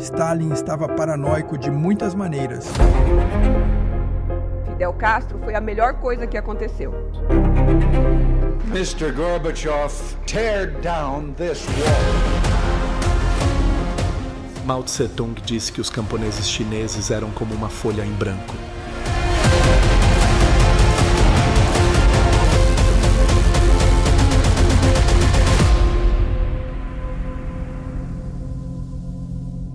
Stalin 0.00 0.52
estava 0.52 0.88
paranoico 0.88 1.56
de 1.56 1.70
muias 1.70 2.12
maneiras. 2.12 2.66
Fidel 4.72 4.92
Castro 4.94 5.38
foi 5.44 5.54
a 5.54 5.60
melhor 5.60 5.94
coisa 6.00 6.26
que 6.26 6.36
aconteceu. 6.36 6.92
Mr. 8.72 9.12
Gorbachev, 9.12 9.94
tear 10.26 10.72
down 10.80 11.32
this 11.36 11.64
wall. 11.68 12.53
Mao 14.64 14.82
Tse 14.82 15.06
Tung 15.10 15.34
disse 15.44 15.70
que 15.70 15.78
os 15.78 15.90
camponeses 15.90 16.48
chineses 16.48 17.10
eram 17.10 17.30
como 17.32 17.54
uma 17.54 17.68
folha 17.68 18.02
em 18.02 18.12
branco. 18.12 18.54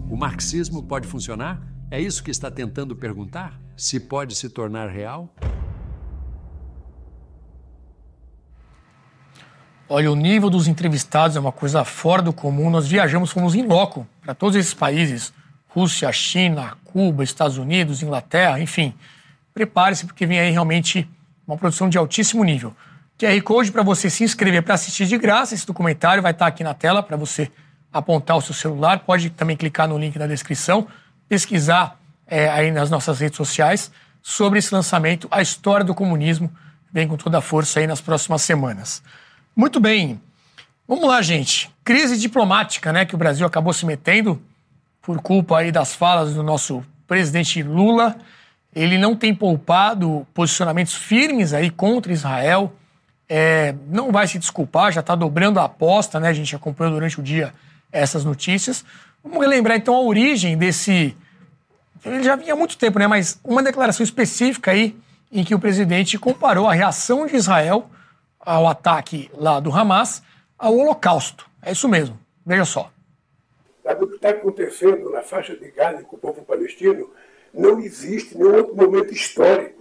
O 0.10 0.18
marxismo 0.18 0.82
pode 0.82 1.08
funcionar? 1.08 1.62
É 1.92 2.02
isso 2.02 2.24
que 2.24 2.32
está 2.32 2.50
tentando 2.50 2.96
perguntar? 2.96 3.62
Se 3.78 4.00
pode 4.00 4.34
se 4.34 4.50
tornar 4.50 4.90
real? 4.90 5.32
Olha, 9.92 10.12
o 10.12 10.16
nível 10.16 10.52
dos 10.52 10.68
entrevistados 10.68 11.36
é 11.36 11.40
uma 11.40 11.52
coisa 11.52 11.84
fora 11.84 12.22
do 12.22 12.32
comum. 12.32 12.70
Nós 12.70 12.88
viajamos, 12.88 13.32
fomos 13.32 13.56
em 13.56 13.66
loco 13.66 14.08
para 14.22 14.36
todos 14.36 14.56
esses 14.56 14.74
países: 14.74 15.34
Rússia, 15.68 16.12
China, 16.12 16.78
Cuba, 16.86 17.24
Estados 17.24 17.58
Unidos, 17.58 18.04
Inglaterra, 18.04 18.60
enfim. 18.60 18.94
Prepare-se, 19.54 20.06
porque 20.06 20.28
vem 20.28 20.40
aí 20.40 20.52
realmente 20.52 21.10
uma 21.48 21.58
produção 21.58 21.90
de 21.90 21.98
altíssimo 21.98 22.44
nível. 22.44 22.76
QR 23.18 23.42
Code 23.42 23.72
para 23.72 23.82
você 23.82 24.10
se 24.10 24.24
inscrever 24.24 24.62
para 24.62 24.76
assistir 24.76 25.08
de 25.08 25.18
graça. 25.18 25.56
Esse 25.56 25.66
documentário 25.66 26.22
vai 26.22 26.32
estar 26.34 26.46
aqui 26.46 26.64
na 26.64 26.76
tela 26.76 27.02
para 27.02 27.18
você 27.18 27.52
apontar 27.92 28.38
o 28.38 28.42
seu 28.42 28.54
celular. 28.54 29.00
Pode 29.00 29.32
também 29.32 29.58
clicar 29.58 29.88
no 29.88 29.98
link 29.98 30.18
na 30.20 30.28
descrição 30.28 30.88
pesquisar 31.28 32.00
é, 32.28 32.50
aí 32.50 32.72
nas 32.72 32.90
nossas 32.90 33.20
redes 33.20 33.38
sociais 33.38 33.92
sobre 34.22 34.60
esse 34.60 34.74
lançamento, 34.74 35.28
a 35.32 35.42
história 35.42 35.86
do 35.86 35.96
comunismo, 35.96 36.52
vem 36.92 37.08
com 37.08 37.16
toda 37.16 37.38
a 37.38 37.42
força 37.42 37.80
aí 37.80 37.88
nas 37.88 38.02
próximas 38.02 38.42
semanas. 38.42 39.02
Muito 39.60 39.78
bem, 39.82 40.22
vamos 40.88 41.06
lá, 41.06 41.22
gente. 41.22 41.70
Crise 41.84 42.18
diplomática, 42.18 42.94
né, 42.94 43.04
que 43.04 43.14
o 43.14 43.18
Brasil 43.18 43.46
acabou 43.46 43.74
se 43.74 43.86
metendo 43.86 44.42
por 45.02 45.22
culpa 45.22 45.58
aí 45.58 45.70
das 45.70 45.94
falas 45.94 46.34
do 46.34 46.42
nosso 46.42 46.82
presidente 47.06 47.62
Lula. 47.62 48.16
Ele 48.74 48.98
não 48.98 49.18
tem 49.18 49.36
poupado 49.36 50.26
posicionamentos 50.34 50.96
firmes 50.96 51.54
aí 51.54 51.70
contra 51.70 52.14
Israel. 52.14 52.74
É, 53.28 53.76
não 53.90 54.14
vai 54.14 54.30
se 54.30 54.40
desculpar, 54.40 54.94
já 54.94 55.02
está 55.02 55.14
dobrando 55.14 55.60
a 55.60 55.66
aposta, 55.66 56.22
né? 56.22 56.30
A 56.30 56.34
gente 56.34 56.56
acompanhou 56.56 56.94
durante 56.94 57.20
o 57.20 57.22
dia 57.22 57.54
essas 57.92 58.24
notícias. 58.24 58.86
Vamos 59.22 59.42
relembrar 59.42 59.76
então 59.76 59.94
a 59.94 60.00
origem 60.00 60.58
desse. 60.58 61.18
Ele 62.06 62.24
já 62.24 62.38
vinha 62.38 62.54
há 62.54 62.56
muito 62.56 62.78
tempo, 62.78 62.98
né? 62.98 63.08
Mas 63.08 63.38
uma 63.44 63.62
declaração 63.62 64.06
específica 64.06 64.72
aí 64.72 64.96
em 65.30 65.44
que 65.44 65.54
o 65.54 65.60
presidente 65.60 66.18
comparou 66.18 66.66
a 66.66 66.74
reação 66.74 67.28
de 67.28 67.36
Israel 67.36 67.92
ao 68.40 68.68
ataque 68.68 69.30
lá 69.34 69.60
do 69.60 69.72
Hamas 69.72 70.24
ao 70.58 70.76
Holocausto. 70.76 71.50
É 71.62 71.72
isso 71.72 71.88
mesmo. 71.88 72.20
Veja 72.46 72.66
só. 72.66 72.92
Sabe 73.84 74.04
o 74.04 74.08
que 74.08 74.16
está 74.16 74.30
acontecendo 74.30 75.10
na 75.10 75.22
faixa 75.22 75.56
de 75.56 75.72
Gaza 75.72 76.04
com 76.04 76.16
o 76.16 76.20
povo 76.20 76.44
palestino? 76.44 77.10
Não 77.54 77.80
existe 77.80 78.38
nenhum 78.38 78.56
outro 78.56 78.76
momento 78.76 79.14
histórico 79.14 79.80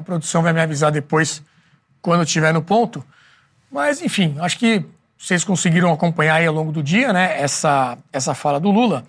A 0.00 0.02
produção 0.02 0.42
vai 0.42 0.54
me 0.54 0.60
avisar 0.62 0.90
depois 0.90 1.42
quando 2.00 2.24
estiver 2.24 2.54
no 2.54 2.62
ponto. 2.62 3.04
Mas, 3.70 4.00
enfim, 4.00 4.34
acho 4.40 4.58
que 4.58 4.82
vocês 5.18 5.44
conseguiram 5.44 5.92
acompanhar 5.92 6.36
aí 6.36 6.46
ao 6.46 6.54
longo 6.54 6.72
do 6.72 6.82
dia, 6.82 7.12
né, 7.12 7.38
essa, 7.38 7.98
essa 8.10 8.34
fala 8.34 8.58
do 8.58 8.70
Lula. 8.70 9.04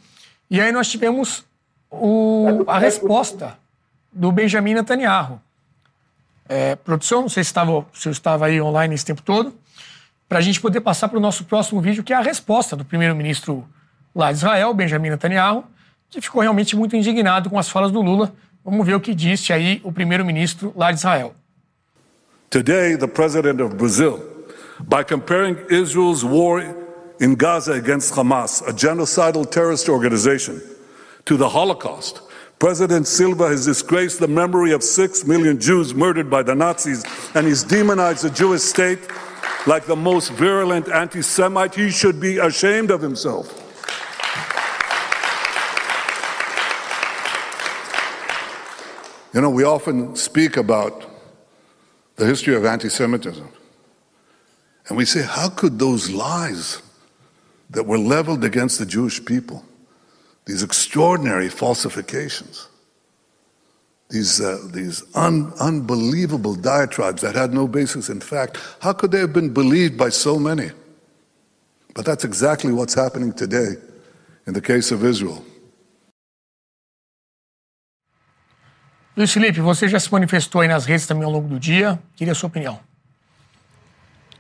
E 0.50 0.60
aí 0.60 0.70
nós 0.70 0.90
tivemos 0.90 1.46
o, 1.92 2.64
a 2.68 2.80
resposta 2.80 3.58
do 4.12 4.32
Benjamin 4.32 4.76
Netanyahu. 4.76 5.40
É, 6.48 6.76
produção, 6.76 7.22
não 7.22 7.30
sei 7.30 7.44
se, 7.44 7.50
estava, 7.50 7.86
se 7.94 8.08
eu 8.08 8.12
estava 8.12 8.46
aí 8.46 8.62
online 8.62 8.96
esse 8.96 9.06
tempo 9.06 9.22
todo, 9.22 9.54
para 10.28 10.40
a 10.40 10.42
gente 10.42 10.62
poder 10.62 10.82
passar 10.82 11.10
para 11.10 11.18
o 11.18 11.22
nosso 11.22 11.44
próximo 11.44 11.82
vídeo, 11.82 12.04
que 12.04 12.14
é 12.14 12.16
a 12.16 12.22
resposta 12.22 12.76
do 12.76 12.86
primeiro-ministro 12.86 13.68
lá 14.16 14.32
de 14.32 14.38
Israel, 14.38 14.74
Benjamin 14.74 15.10
Netanyahu, 15.10 15.66
que 16.10 16.22
ficou 16.22 16.42
realmente 16.42 16.76
muito 16.76 16.96
indignado 16.96 17.50
com 17.50 17.60
as 17.60 17.70
falas 17.70 17.92
do 17.92 18.02
Lula. 18.02 18.34
Vamos 18.64 18.86
ver 18.86 18.96
o 18.96 19.00
que 19.00 19.14
disse 19.14 19.52
aí 19.52 19.82
o 19.84 19.92
primeiro-ministro 19.92 20.74
lá 20.76 20.92
de 20.92 21.00
Israel. 21.00 21.34
Today, 22.50 22.98
the 22.98 23.08
president 23.08 23.62
of 23.62 23.76
Brazil, 23.76 24.20
by 24.80 25.04
comparing 25.08 25.58
Israel's 25.70 26.24
war 26.24 26.62
in 27.20 27.36
Gaza 27.36 27.74
against 27.74 28.14
Hamas, 28.18 28.62
a 28.68 28.74
genocidal 28.74 29.46
terrorist 29.46 29.88
organization, 29.88 30.60
to 31.32 31.38
the 31.38 31.48
Holocaust, 31.48 32.20
President 32.60 33.08
Silva 33.08 33.48
has 33.48 33.64
disgraced 33.66 34.20
the 34.20 34.28
memory 34.28 34.74
of 34.74 34.84
six 34.84 35.26
million 35.26 35.58
Jews 35.62 35.96
murdered 35.96 36.30
by 36.30 36.44
the 36.44 36.54
Nazis, 36.54 37.06
and 37.36 37.48
he's 37.48 37.64
demonized 37.64 38.26
the 38.26 38.30
Jewish 38.30 38.64
state 38.64 39.00
like 39.66 39.86
the 39.86 39.96
most 39.96 40.34
virulent 40.34 40.90
anti 40.90 41.22
Semite. 41.22 41.74
He 41.74 41.90
should 41.90 42.20
be 42.20 42.38
ashamed 42.38 42.92
of 42.92 43.02
himself. 43.02 43.48
You 49.34 49.40
know, 49.40 49.50
we 49.50 49.64
often 49.64 50.18
speak 50.18 50.58
about 50.58 51.06
the 52.18 52.26
history 52.26 52.56
of 52.56 52.66
anti 52.66 52.90
Semitism. 52.90 53.48
And 54.90 54.98
we 54.98 55.06
say, 55.06 55.22
how 55.22 55.48
could 55.48 55.80
those 55.80 56.10
lies 56.10 56.82
that 57.70 57.86
were 57.86 57.98
leveled 57.98 58.44
against 58.44 58.80
the 58.80 58.86
Jewish 58.86 59.24
people, 59.24 59.64
these 60.46 60.64
extraordinary 60.64 61.50
falsifications, 61.50 62.68
these, 64.10 64.42
uh, 64.42 64.58
these 64.72 65.04
un- 65.16 65.54
unbelievable 65.60 66.56
diatribes 66.56 67.22
that 67.22 67.36
had 67.36 67.54
no 67.54 67.68
basis 67.68 68.10
in 68.10 68.20
fact, 68.20 68.58
how 68.82 68.94
could 68.94 69.12
they 69.12 69.20
have 69.20 69.34
been 69.34 69.54
believed 69.54 69.98
by 69.98 70.10
so 70.10 70.38
many? 70.38 70.72
But 71.94 72.06
that's 72.06 72.24
exactly 72.24 72.72
what's 72.72 72.94
happening 72.94 73.34
today 73.34 73.76
in 74.48 74.54
the 74.54 74.62
case 74.62 74.92
of 74.92 75.04
Israel. 75.04 75.44
Luiz 79.16 79.32
Felipe, 79.34 79.60
você 79.60 79.90
já 79.90 80.00
se 80.00 80.12
manifestou 80.12 80.62
aí 80.62 80.68
nas 80.70 80.86
redes 80.86 81.06
também 81.06 81.26
ao 81.26 81.32
longo 81.32 81.48
do 81.48 81.60
dia. 81.60 82.02
Queria 82.16 82.32
a 82.32 82.36
sua 82.36 82.48
opinião. 82.48 82.80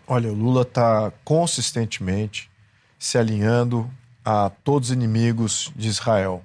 Olha, 0.08 0.32
o 0.32 0.34
Lula 0.34 0.64
está 0.64 1.12
consistentemente 1.24 2.49
se 2.97 3.18
alinhando 3.18 3.89
a 4.24 4.51
todos 4.63 4.89
os 4.89 4.95
inimigos 4.95 5.72
de 5.76 5.88
Israel, 5.88 6.43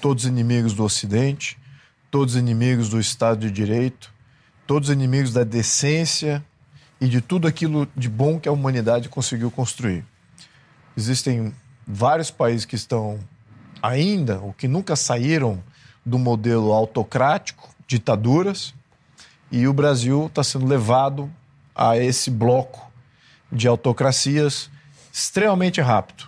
todos 0.00 0.24
os 0.24 0.30
inimigos 0.30 0.74
do 0.74 0.84
Ocidente, 0.84 1.58
todos 2.10 2.34
os 2.34 2.40
inimigos 2.40 2.88
do 2.88 3.00
Estado 3.00 3.40
de 3.40 3.50
Direito, 3.50 4.12
todos 4.66 4.88
os 4.88 4.94
inimigos 4.94 5.32
da 5.32 5.44
decência 5.44 6.44
e 7.00 7.08
de 7.08 7.20
tudo 7.20 7.46
aquilo 7.46 7.88
de 7.96 8.08
bom 8.08 8.38
que 8.38 8.48
a 8.48 8.52
humanidade 8.52 9.08
conseguiu 9.08 9.50
construir. 9.50 10.04
Existem 10.96 11.54
vários 11.86 12.30
países 12.30 12.64
que 12.64 12.74
estão 12.76 13.18
ainda, 13.82 14.40
ou 14.40 14.52
que 14.52 14.68
nunca 14.68 14.96
saíram 14.96 15.62
do 16.04 16.18
modelo 16.18 16.72
autocrático, 16.72 17.74
ditaduras, 17.86 18.74
e 19.50 19.66
o 19.66 19.72
Brasil 19.72 20.26
está 20.26 20.44
sendo 20.44 20.66
levado 20.66 21.30
a 21.74 21.96
esse 21.96 22.30
bloco 22.30 22.90
de 23.50 23.66
autocracias 23.66 24.70
extremamente 25.12 25.80
rápido. 25.80 26.26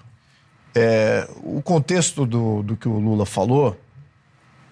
É, 0.75 1.29
o 1.43 1.61
contexto 1.61 2.25
do, 2.25 2.62
do 2.62 2.77
que 2.77 2.89
o 2.89 2.99
Lula 2.99 3.27
falou, 3.27 3.79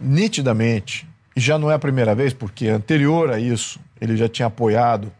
nitidamente, 0.00 1.08
e 1.34 1.40
já 1.40 1.58
não 1.58 1.70
é 1.70 1.74
a 1.74 1.78
primeira 1.78 2.14
vez, 2.14 2.32
porque 2.32 2.68
anterior 2.68 3.30
a 3.30 3.38
isso 3.38 3.80
ele 4.00 4.16
já 4.16 4.28
tinha 4.28 4.46
apoiado, 4.46 5.12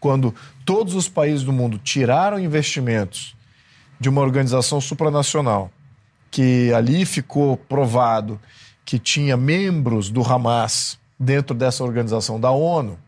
quando 0.00 0.34
todos 0.64 0.94
os 0.94 1.08
países 1.08 1.42
do 1.42 1.52
mundo 1.52 1.78
tiraram 1.78 2.38
investimentos 2.38 3.34
de 3.98 4.08
uma 4.08 4.20
organização 4.20 4.80
supranacional, 4.80 5.70
que 6.30 6.72
ali 6.72 7.06
ficou 7.06 7.56
provado 7.56 8.40
que 8.84 8.98
tinha 8.98 9.36
membros 9.36 10.10
do 10.10 10.20
Hamas 10.22 10.98
dentro 11.18 11.54
dessa 11.56 11.82
organização 11.82 12.38
da 12.38 12.50
ONU, 12.50 12.98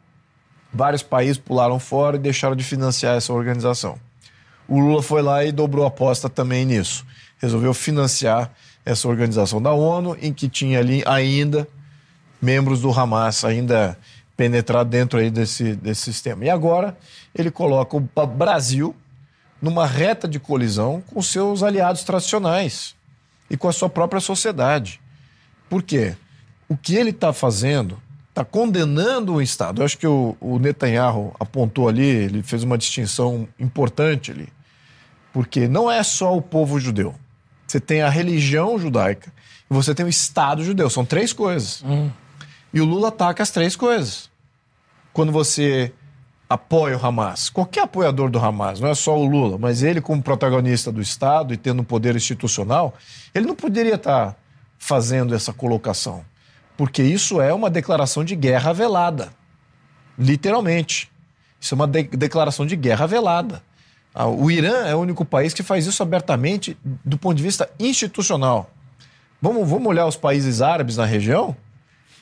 vários 0.73 1.03
países 1.03 1.39
pularam 1.39 1.79
fora 1.79 2.17
e 2.17 2.21
deixaram 2.21 2.57
de 2.57 2.65
financiar 2.65 3.17
essa 3.17 3.33
organização. 3.33 3.99
O 4.69 4.81
Lula 4.81 5.03
foi 5.03 5.23
lá 5.23 5.45
e 5.45 5.53
dobrou 5.53 5.85
a 5.85 5.89
aposta 5.89 6.29
também 6.29 6.65
nisso. 6.65 7.07
Resolveu 7.39 7.73
financiar 7.73 8.51
essa 8.85 9.09
organização 9.09 9.61
da 9.61 9.73
ONU, 9.73 10.17
em 10.21 10.33
que 10.33 10.49
tinha 10.49 10.79
ali 10.79 11.03
ainda 11.07 11.67
membros 12.41 12.81
do 12.81 12.91
Hamas, 12.91 13.45
ainda 13.45 13.99
penetrados 14.37 14.91
dentro 14.91 15.19
aí 15.19 15.31
desse, 15.31 15.75
desse 15.75 16.03
sistema. 16.03 16.45
E 16.45 16.51
agora 16.51 16.97
ele 17.35 17.51
coloca 17.51 17.97
o 17.97 18.27
Brasil 18.27 18.95
numa 19.61 19.87
reta 19.87 20.29
de 20.29 20.39
colisão 20.39 21.03
com 21.13 21.23
seus 21.23 21.63
aliados 21.63 22.05
tradicionais 22.05 22.95
e 23.51 23.57
com 23.57 23.69
a 23.69 23.73
sua 23.73 23.89
própria 23.89 24.21
sociedade. 24.21 25.01
Por 25.69 25.83
quê? 25.83 26.15
O 26.69 26.77
que 26.77 26.95
ele 26.95 27.11
está 27.11 27.33
fazendo 27.33 28.01
está 28.29 28.45
condenando 28.45 29.35
o 29.35 29.43
Estado. 29.43 29.81
Eu 29.81 29.87
acho 29.87 29.97
que 29.97 30.07
o, 30.07 30.37
o 30.41 30.59
Netanyahu 30.59 31.35
apontou 31.41 31.89
ali, 31.89 32.05
ele 32.05 32.43
fez 32.43 32.63
uma 32.63 32.77
distinção 32.77 33.49
importante 33.59 34.31
ali. 34.31 34.49
Porque 35.37 35.69
não 35.69 35.91
é 35.91 36.03
só 36.03 36.35
o 36.35 36.41
povo 36.41 36.81
judeu. 36.81 37.15
Você 37.67 37.79
tem 37.79 38.01
a 38.01 38.09
religião 38.09 38.79
judaica 38.79 39.31
e 39.71 39.75
você 39.75 39.95
tem 39.95 40.07
o 40.07 40.09
Estado 40.09 40.65
judeu. 40.65 40.89
São 40.89 41.05
três 41.05 41.31
coisas. 41.35 41.83
Hum. 41.85 42.11
E 42.73 42.81
o 42.81 42.87
Lula 42.87 43.09
ataca 43.09 43.43
as 43.43 43.51
três 43.51 43.77
coisas. 43.77 44.31
Quando 45.13 45.31
você 45.31 45.93
apoia 46.49 46.97
o 46.97 47.07
Hamas, 47.07 47.51
qualquer 47.51 47.83
apoiador 47.83 48.31
do 48.31 48.39
Hamas, 48.39 48.81
não 48.81 48.89
é 48.89 48.95
só 48.95 49.19
o 49.19 49.27
Lula, 49.27 49.59
mas 49.59 49.83
ele, 49.83 50.01
como 50.01 50.23
protagonista 50.23 50.91
do 50.91 51.03
Estado 51.03 51.53
e 51.53 51.59
tendo 51.59 51.83
um 51.83 51.85
poder 51.85 52.17
institucional, 52.17 52.95
ele 53.35 53.47
não 53.47 53.55
poderia 53.55 53.97
estar 53.97 54.37
fazendo 54.79 55.35
essa 55.35 55.53
colocação 55.53 56.25
porque 56.77 57.03
isso 57.03 57.41
é 57.41 57.53
uma 57.53 57.71
declaração 57.71 58.25
de 58.25 58.37
guerra 58.37 58.73
velada. 58.73 59.33
Literalmente. 60.19 61.11
Isso 61.59 61.75
é 61.75 61.77
uma 61.77 61.89
de 61.89 62.03
declaração 62.05 62.67
de 62.67 62.77
guerra 62.77 63.07
velada. 63.07 63.63
Ah, 64.19 64.27
o 64.27 64.51
Irã 64.51 64.87
é 64.87 64.95
o 64.95 64.99
único 64.99 65.27
país 65.27 65.53
que 65.53 65.63
faz 65.63 65.87
isso 65.87 66.03
abertamente 66.03 66.75
do 67.05 67.19
ponto 67.19 67.37
de 67.37 67.43
vista 67.43 67.69
institucional. 67.79 68.71
Vamos, 69.43 69.69
vamos 69.69 69.87
olhar 69.87 70.07
os 70.07 70.17
países 70.17 70.63
árabes 70.63 70.97
na 70.97 71.05
região? 71.05 71.55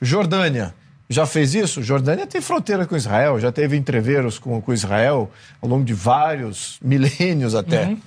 Jordânia 0.03 0.74
já 1.09 1.24
fez 1.24 1.55
isso? 1.55 1.84
Jordânia 1.84 2.26
tem 2.26 2.40
fronteira 2.40 2.84
com 2.84 2.97
Israel, 2.97 3.38
já 3.38 3.53
teve 3.53 3.76
entreveros 3.76 4.40
com, 4.40 4.61
com 4.61 4.72
Israel 4.72 5.30
ao 5.62 5.68
longo 5.68 5.84
de 5.84 5.95
vários 5.95 6.78
milênios 6.82 7.55
até. 7.55 7.86
Uhum. 7.86 8.01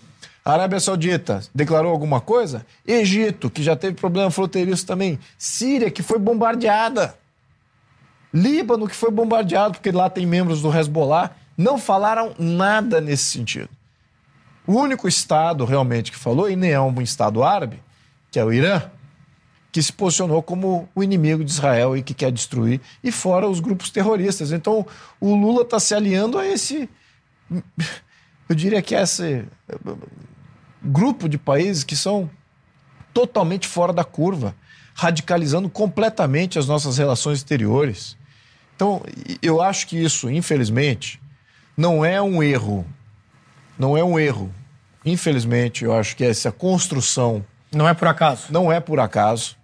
Arábia 0.43 0.81
Saudita 0.81 1.39
declarou 1.55 1.89
alguma 1.89 2.19
coisa? 2.19 2.65
Egito, 2.85 3.49
que 3.49 3.63
já 3.63 3.75
teve 3.77 3.95
problema 3.95 4.29
fronteiriço 4.29 4.85
também. 4.85 5.17
Síria, 5.38 5.89
que 5.89 6.03
foi 6.03 6.19
bombardeada. 6.19 7.15
Líbano, 8.33 8.85
que 8.85 8.95
foi 8.95 9.11
bombardeado, 9.11 9.75
porque 9.75 9.91
lá 9.91 10.09
tem 10.09 10.25
membros 10.25 10.61
do 10.61 10.77
Hezbollah. 10.77 11.31
Não 11.57 11.77
falaram 11.77 12.33
nada 12.38 12.99
nesse 12.99 13.23
sentido. 13.23 13.76
O 14.68 14.74
único 14.74 15.07
Estado 15.07 15.63
realmente 15.63 16.11
que 16.11 16.18
falou, 16.18 16.49
e 16.49 16.55
nem 16.55 16.72
é 16.72 16.80
um 16.80 17.01
Estado 17.01 17.41
árabe, 17.41 17.82
que 18.30 18.38
é 18.38 18.43
o 18.43 18.51
Irã, 18.51 18.84
que 19.72 19.82
se 19.82 19.93
posicionou 19.93 20.43
como 20.43 20.89
o 20.93 21.01
inimigo 21.01 21.43
de 21.43 21.51
Israel 21.51 21.95
e 21.95 22.03
que 22.03 22.13
quer 22.13 22.32
destruir, 22.32 22.82
e 23.03 23.11
fora 23.11 23.47
os 23.47 23.61
grupos 23.61 23.89
terroristas. 23.89 24.51
Então, 24.51 24.86
o 25.22 25.36
Lula 25.36 25.61
está 25.61 25.80
se 25.80 25.95
aliando 25.95 26.38
a 26.38 26.45
esse. 26.45 26.89
Eu 28.49 28.55
diria 28.55 28.82
que 28.82 28.93
é 28.93 29.01
esse 29.01 29.45
grupo 30.84 31.30
de 31.30 31.38
países 31.38 31.84
que 31.84 31.95
são 31.95 32.30
totalmente 33.13 33.68
fora 33.68 33.93
da 33.93 34.03
curva, 34.03 34.53
radicalizando 34.93 35.70
completamente 35.70 36.59
as 36.59 36.68
nossas 36.68 36.97
relações 36.97 37.38
exteriores. 37.38 38.18
Então, 38.76 39.01
eu 39.41 39.61
acho 39.61 39.88
que 39.88 39.97
isso, 39.97 40.30
infelizmente, 40.30 41.22
não 41.76 42.03
é 42.03 42.22
um 42.22 42.43
erro. 42.43 42.86
Não 43.78 43.95
é 43.95 44.03
um 44.03 44.20
erro. 44.20 44.53
Infelizmente, 45.08 45.86
eu 45.86 45.93
acho 45.93 46.18
que 46.18 46.24
essa 46.26 46.51
construção. 46.51 47.45
Não 47.72 47.88
é 47.88 47.93
por 47.93 48.10
acaso. 48.10 48.47
Não 48.49 48.70
é 48.70 48.82
por 48.82 48.99
acaso. 48.99 49.55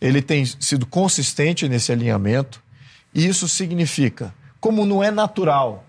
Ele 0.00 0.22
tem 0.22 0.46
sido 0.46 0.86
consistente 0.86 1.68
nesse 1.68 1.92
alinhamento. 1.92 2.62
E 3.14 3.26
isso 3.26 3.46
significa, 3.46 4.34
como 4.58 4.86
não 4.86 5.04
é 5.04 5.10
natural 5.10 5.84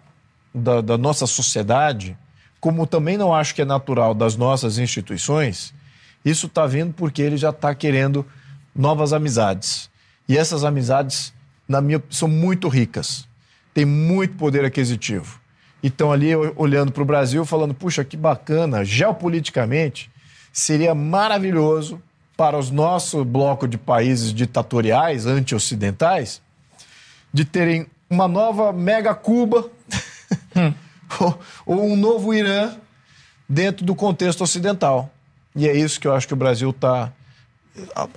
da, 0.54 0.82
da 0.82 0.98
nossa 0.98 1.26
sociedade, 1.26 2.18
como 2.60 2.86
também 2.86 3.18
não 3.18 3.34
acho 3.34 3.56
que 3.56 3.62
é 3.62 3.66
natural 3.66 4.14
das 4.14 4.36
nossas 4.36 4.78
instituições, 4.78 5.74
isso 6.26 6.48
está 6.48 6.66
vindo 6.66 6.94
porque 6.94 7.22
ele 7.22 7.38
já 7.38 7.52
está 7.52 7.74
querendo 7.74 8.26
novas 8.76 9.14
amizades. 9.14 9.90
E 10.28 10.38
essas 10.38 10.66
amizades, 10.66 11.34
na 11.66 11.80
minha 11.80 12.04
são 12.10 12.28
muito 12.28 12.68
ricas, 12.68 13.26
têm 13.74 13.86
muito 13.86 14.36
poder 14.36 14.66
aquisitivo. 14.66 15.40
E 15.88 15.90
estão 15.90 16.12
ali 16.12 16.36
olhando 16.56 16.92
para 16.92 17.04
o 17.04 17.06
Brasil, 17.06 17.46
falando: 17.46 17.74
puxa, 17.74 18.04
que 18.04 18.18
bacana, 18.18 18.84
geopoliticamente, 18.84 20.12
seria 20.52 20.94
maravilhoso 20.94 22.02
para 22.36 22.58
os 22.58 22.70
nosso 22.70 23.24
bloco 23.24 23.68
de 23.68 23.78
países 23.78 24.34
ditatoriais, 24.34 25.26
anti-ocidentais, 25.26 26.42
de 27.34 27.46
terem 27.46 27.88
uma 28.10 28.28
nova 28.28 28.74
mega 28.74 29.14
Cuba. 29.16 29.70
Hum 30.56 30.74
ou, 31.66 31.84
um 31.84 31.96
novo 31.96 32.34
Irã 32.34 32.76
dentro 33.48 33.86
do 33.86 33.96
contexto 33.96 34.42
ocidental. 34.42 35.12
E 35.56 35.68
é 35.68 35.76
isso 35.76 36.00
que 36.00 36.08
eu 36.08 36.14
acho 36.14 36.28
que 36.28 36.34
o 36.34 36.38
Brasil 36.38 36.70
está. 36.70 37.12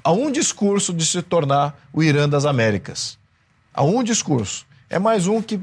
Há 0.02 0.12
um 0.12 0.30
discurso 0.30 0.92
de 0.92 1.04
se 1.04 1.22
tornar 1.22 1.78
o 1.92 2.02
Irã 2.02 2.28
das 2.28 2.44
Américas. 2.44 3.18
Há 3.72 3.82
um 3.82 4.02
discurso. 4.02 4.66
É 4.88 4.98
mais 4.98 5.26
um 5.26 5.40
que 5.40 5.60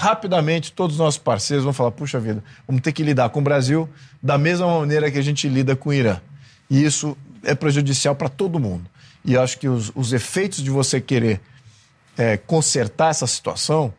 rapidamente 0.00 0.72
todos 0.72 0.96
os 0.96 0.98
nossos 0.98 1.18
parceiros 1.18 1.62
vão 1.62 1.74
falar: 1.74 1.90
puxa 1.90 2.18
vida, 2.18 2.42
vamos 2.66 2.80
ter 2.80 2.92
que 2.92 3.02
lidar 3.02 3.28
com 3.28 3.40
o 3.40 3.42
Brasil 3.42 3.86
da 4.22 4.38
mesma 4.38 4.66
maneira 4.66 5.10
que 5.10 5.18
a 5.18 5.22
gente 5.22 5.46
lida 5.46 5.76
com 5.76 5.90
o 5.90 5.92
Irã. 5.92 6.18
E 6.70 6.82
isso 6.82 7.16
é 7.44 7.54
prejudicial 7.54 8.14
para 8.14 8.30
todo 8.30 8.58
mundo. 8.58 8.88
E 9.22 9.36
acho 9.36 9.58
que 9.58 9.68
os, 9.68 9.92
os 9.94 10.14
efeitos 10.14 10.62
de 10.62 10.70
você 10.70 11.00
querer 11.02 11.40
é, 12.16 12.38
consertar 12.38 13.10
essa 13.10 13.26
situação 13.26 13.92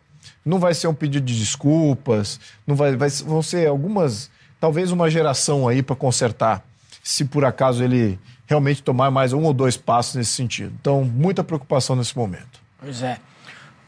não 0.44 0.58
vai 0.58 0.74
ser 0.74 0.88
um 0.88 0.94
pedido 0.94 1.24
de 1.24 1.38
desculpas, 1.38 2.40
não 2.66 2.76
vai, 2.76 2.96
vai 2.96 3.10
vão 3.10 3.44
ser 3.44 3.68
algumas, 3.68 4.32
talvez 4.60 4.92
uma 4.92 5.08
geração 5.08 5.68
aí 5.68 5.84
para 5.84 5.96
consertar, 5.96 6.66
se 7.04 7.26
por 7.26 7.46
acaso 7.46 7.84
ele 7.84 8.20
realmente 8.48 8.82
tomar 8.82 9.12
mais 9.12 9.34
um 9.34 9.44
ou 9.44 9.54
dois 9.54 9.78
passos 9.78 10.16
nesse 10.16 10.32
sentido. 10.32 10.74
Então, 10.82 11.04
muita 11.04 11.44
preocupação 11.44 11.96
nesse 11.96 12.18
momento. 12.18 12.60
Pois 12.80 13.04
é. 13.04 13.20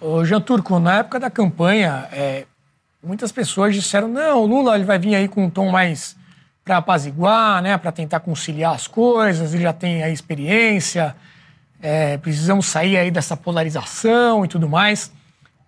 Ô, 0.04 0.26
Jean 0.26 0.42
Turco, 0.42 0.80
na 0.80 0.98
época 0.98 1.20
da 1.20 1.30
campanha, 1.30 2.10
é, 2.12 2.46
muitas 3.02 3.32
pessoas 3.32 3.74
disseram: 3.74 4.10
não, 4.10 4.44
o 4.44 4.46
Lula 4.46 4.76
ele 4.76 4.84
vai 4.84 5.00
vir 5.00 5.16
aí 5.16 5.28
com 5.30 5.46
um 5.46 5.50
tom 5.50 5.72
mais 5.72 6.18
para 6.66 6.78
apaziguar, 6.78 7.62
né, 7.62 7.78
para 7.78 7.92
tentar 7.92 8.20
conciliar 8.20 8.74
as 8.74 8.88
coisas, 8.88 9.54
ele 9.54 9.64
já 9.64 9.74
tem 9.74 10.04
a 10.04 10.10
experiência, 10.10 11.16
é, 11.82 12.18
precisamos 12.18 12.66
sair 12.66 12.98
aí 12.98 13.12
dessa 13.12 13.36
polarização 13.36 14.46
e 14.46 14.48
tudo 14.48 14.70
mais 14.70 15.12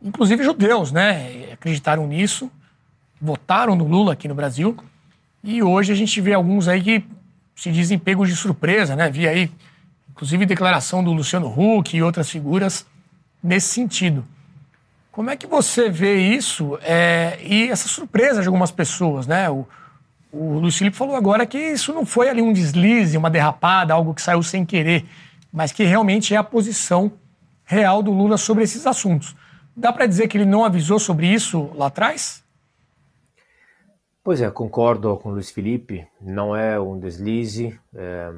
inclusive 0.05 0.43
judeus, 0.43 0.91
né? 0.91 1.49
Acreditaram 1.51 2.05
nisso, 2.07 2.51
votaram 3.19 3.75
no 3.75 3.85
Lula 3.87 4.13
aqui 4.13 4.27
no 4.27 4.35
Brasil. 4.35 4.77
E 5.43 5.63
hoje 5.63 5.91
a 5.91 5.95
gente 5.95 6.21
vê 6.21 6.33
alguns 6.33 6.67
aí 6.67 6.81
que 6.81 7.03
se 7.55 7.71
dizem 7.71 7.97
pegos 7.97 8.29
de 8.29 8.35
surpresa, 8.35 8.95
né? 8.95 9.09
Vi 9.09 9.27
aí, 9.27 9.51
inclusive, 10.11 10.45
declaração 10.45 11.03
do 11.03 11.11
Luciano 11.11 11.47
Huck 11.47 11.97
e 11.97 12.03
outras 12.03 12.29
figuras 12.29 12.85
nesse 13.45 13.67
sentido. 13.69 14.25
Como 15.11 15.29
é 15.29 15.37
que 15.37 15.47
você 15.47 15.89
vê 15.89 16.15
isso 16.17 16.77
é, 16.81 17.37
e 17.41 17.69
essa 17.69 17.87
surpresa 17.87 18.41
de 18.41 18.47
algumas 18.47 18.71
pessoas, 18.71 19.27
né? 19.27 19.49
O, 19.49 19.65
O 20.33 20.59
Luiz 20.59 20.77
Felipe 20.77 20.97
falou 20.97 21.15
agora 21.15 21.45
que 21.45 21.57
isso 21.57 21.93
não 21.93 22.05
foi 22.05 22.27
ali 22.27 22.41
um 22.41 22.51
deslize, 22.51 23.17
uma 23.17 23.29
derrapada, 23.29 23.93
algo 23.93 24.13
que 24.13 24.21
saiu 24.21 24.43
sem 24.43 24.65
querer, 24.65 25.05
mas 25.53 25.71
que 25.71 25.85
realmente 25.85 26.33
é 26.33 26.37
a 26.37 26.43
posição 26.43 27.09
real 27.63 28.03
do 28.03 28.11
Lula 28.11 28.37
sobre 28.37 28.63
esses 28.63 28.85
assuntos. 28.85 29.33
Dá 29.73 29.93
para 29.93 30.05
dizer 30.05 30.27
que 30.27 30.37
ele 30.37 30.45
não 30.45 30.65
avisou 30.65 30.99
sobre 30.99 31.27
isso 31.27 31.71
lá 31.75 31.87
atrás? 31.87 32.43
Pois 34.21 34.41
é, 34.41 34.51
concordo 34.51 35.15
com 35.17 35.29
o 35.29 35.33
Luiz 35.33 35.51
Felipe, 35.51 36.05
não 36.19 36.53
é 36.53 36.77
um 36.77 36.99
deslize. 36.99 37.79
É, 37.93 38.29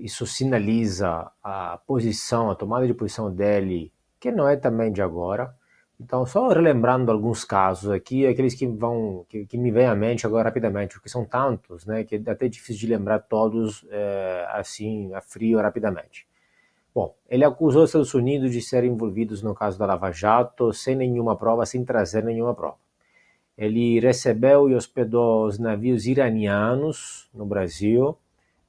isso 0.00 0.26
sinaliza 0.26 1.30
a 1.42 1.78
posição, 1.86 2.50
a 2.50 2.54
tomada 2.54 2.86
de 2.86 2.94
posição 2.94 3.32
dele, 3.32 3.92
que 4.18 4.30
não 4.30 4.48
é 4.48 4.56
também 4.56 4.92
de 4.92 5.02
agora. 5.02 5.54
Então, 6.00 6.24
só 6.24 6.48
relembrando 6.48 7.12
alguns 7.12 7.44
casos 7.44 7.90
aqui, 7.90 8.26
aqueles 8.26 8.54
que 8.54 8.66
vão 8.66 9.26
que, 9.28 9.44
que 9.44 9.58
me 9.58 9.70
vêm 9.70 9.86
à 9.86 9.94
mente 9.94 10.26
agora 10.26 10.48
rapidamente, 10.48 10.94
porque 10.94 11.10
são 11.10 11.24
tantos, 11.24 11.84
né, 11.84 12.04
que 12.04 12.16
é 12.16 12.30
até 12.30 12.48
difícil 12.48 12.80
de 12.80 12.94
lembrar 12.94 13.18
todos 13.18 13.86
é, 13.90 14.46
assim 14.50 15.12
a 15.12 15.20
frio 15.20 15.58
rapidamente. 15.60 16.26
Bom, 16.94 17.14
ele 17.28 17.44
acusou 17.44 17.84
os 17.84 17.90
Estados 17.90 18.14
Unidos 18.14 18.50
de 18.50 18.62
serem 18.62 18.92
envolvidos 18.92 19.42
no 19.42 19.54
caso 19.54 19.78
da 19.78 19.86
Lava 19.86 20.10
Jato 20.10 20.72
sem 20.72 20.96
nenhuma 20.96 21.36
prova, 21.36 21.66
sem 21.66 21.84
trazer 21.84 22.24
nenhuma 22.24 22.54
prova. 22.54 22.78
Ele 23.56 24.00
recebeu 24.00 24.70
e 24.70 24.74
hospedou 24.74 25.46
os 25.46 25.58
navios 25.58 26.06
iranianos 26.06 27.28
no 27.34 27.44
Brasil, 27.44 28.16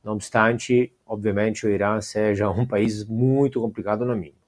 não 0.03 0.13
obstante, 0.13 0.93
obviamente, 1.05 1.65
o 1.65 1.69
Irã 1.69 2.01
seja 2.01 2.49
um 2.49 2.65
país 2.65 3.05
muito 3.05 3.61
complicado 3.61 4.05
no 4.05 4.15
mínimo. 4.15 4.41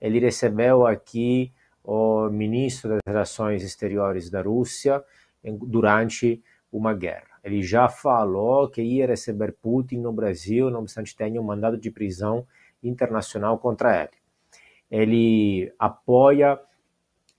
Ele 0.00 0.18
recebeu 0.18 0.86
aqui 0.86 1.52
o 1.84 2.28
ministro 2.28 2.90
das 2.90 3.00
Relações 3.06 3.62
Exteriores 3.62 4.30
da 4.30 4.42
Rússia 4.42 5.02
durante 5.42 6.42
uma 6.70 6.94
guerra. 6.94 7.32
Ele 7.42 7.62
já 7.62 7.88
falou 7.88 8.68
que 8.68 8.82
ia 8.82 9.06
receber 9.06 9.52
Putin 9.60 9.98
no 9.98 10.12
Brasil, 10.12 10.70
não 10.70 10.80
obstante 10.80 11.16
tenha 11.16 11.40
um 11.40 11.44
mandado 11.44 11.76
de 11.76 11.90
prisão 11.90 12.46
internacional 12.82 13.58
contra 13.58 14.02
ele. 14.02 14.22
Ele 14.90 15.72
apoia 15.78 16.58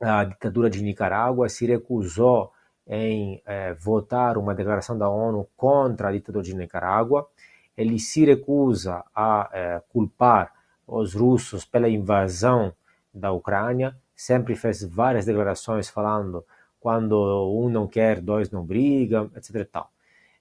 a 0.02 0.24
ditadura 0.26 0.70
de 0.70 0.84
Nicarágua, 0.84 1.48
se 1.48 1.66
recusou 1.66 2.52
em 2.86 3.42
eh, 3.46 3.74
votar 3.76 4.38
uma 4.38 4.54
declaração 4.54 4.98
da 4.98 5.10
ONU 5.10 5.48
contra 5.56 6.10
a 6.10 6.12
ditadura 6.12 6.44
de 6.44 6.56
Nicarágua. 6.56 7.28
Ele 7.76 8.00
se 8.00 8.26
recusa 8.26 9.04
a 9.16 9.50
eh, 9.52 9.82
culpar 9.90 10.54
os 10.86 11.14
russos 11.14 11.66
pela 11.66 11.90
invasão 11.90 12.74
da 13.14 13.32
Ucrânia 13.32 13.96
sempre 14.16 14.56
fez 14.56 14.84
várias 14.84 15.26
declarações 15.26 15.90
falando 15.90 16.46
quando 16.80 17.16
um 17.50 17.70
não 17.70 17.88
quer, 17.88 18.20
dois 18.20 18.52
não 18.52 18.66
brigam, 18.66 19.32
etc. 19.36 19.68
Tal. 19.72 19.92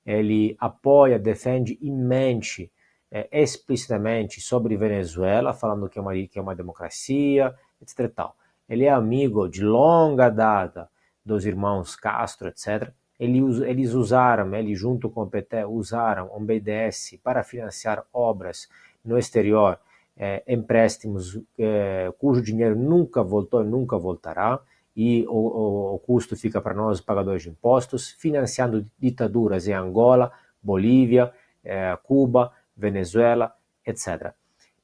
Ele 0.04 0.56
apoia, 0.58 1.18
defende 1.18 1.78
imense, 1.80 2.70
é, 3.10 3.28
explicitamente 3.30 4.40
sobre 4.40 4.76
Venezuela, 4.76 5.52
falando 5.52 5.88
que 5.88 5.98
é 5.98 6.02
uma, 6.02 6.14
que 6.14 6.38
é 6.38 6.42
uma 6.42 6.54
democracia, 6.54 7.54
etc. 7.80 8.12
Tal. 8.12 8.36
Ele 8.68 8.84
é 8.84 8.90
amigo 8.90 9.48
de 9.48 9.62
longa 9.62 10.28
data 10.28 10.88
dos 11.24 11.46
irmãos 11.46 11.94
Castro, 11.94 12.48
etc. 12.48 12.92
eles 13.24 13.92
usaram, 13.94 14.54
ele 14.54 14.74
junto 14.74 15.08
com 15.08 15.22
o 15.22 15.26
PT, 15.26 15.64
usaram 15.64 16.30
o 16.34 16.40
BDS 16.40 17.18
para 17.22 17.44
financiar 17.44 18.04
obras 18.12 18.68
no 19.04 19.18
exterior 19.18 19.78
é, 20.16 20.42
empréstimos 20.46 21.40
é, 21.58 22.12
cujo 22.18 22.42
dinheiro 22.42 22.76
nunca 22.76 23.22
voltou 23.22 23.62
e 23.62 23.66
nunca 23.66 23.96
voltará, 23.96 24.60
e 24.94 25.24
o, 25.26 25.32
o, 25.32 25.94
o 25.94 25.98
custo 26.00 26.36
fica 26.36 26.60
para 26.60 26.74
nós, 26.74 27.00
pagadores 27.00 27.42
de 27.42 27.48
impostos, 27.48 28.10
financiando 28.10 28.86
ditaduras 28.98 29.66
em 29.66 29.72
Angola, 29.72 30.30
Bolívia, 30.62 31.32
é, 31.64 31.96
Cuba, 32.02 32.52
Venezuela, 32.76 33.54
etc. 33.86 34.32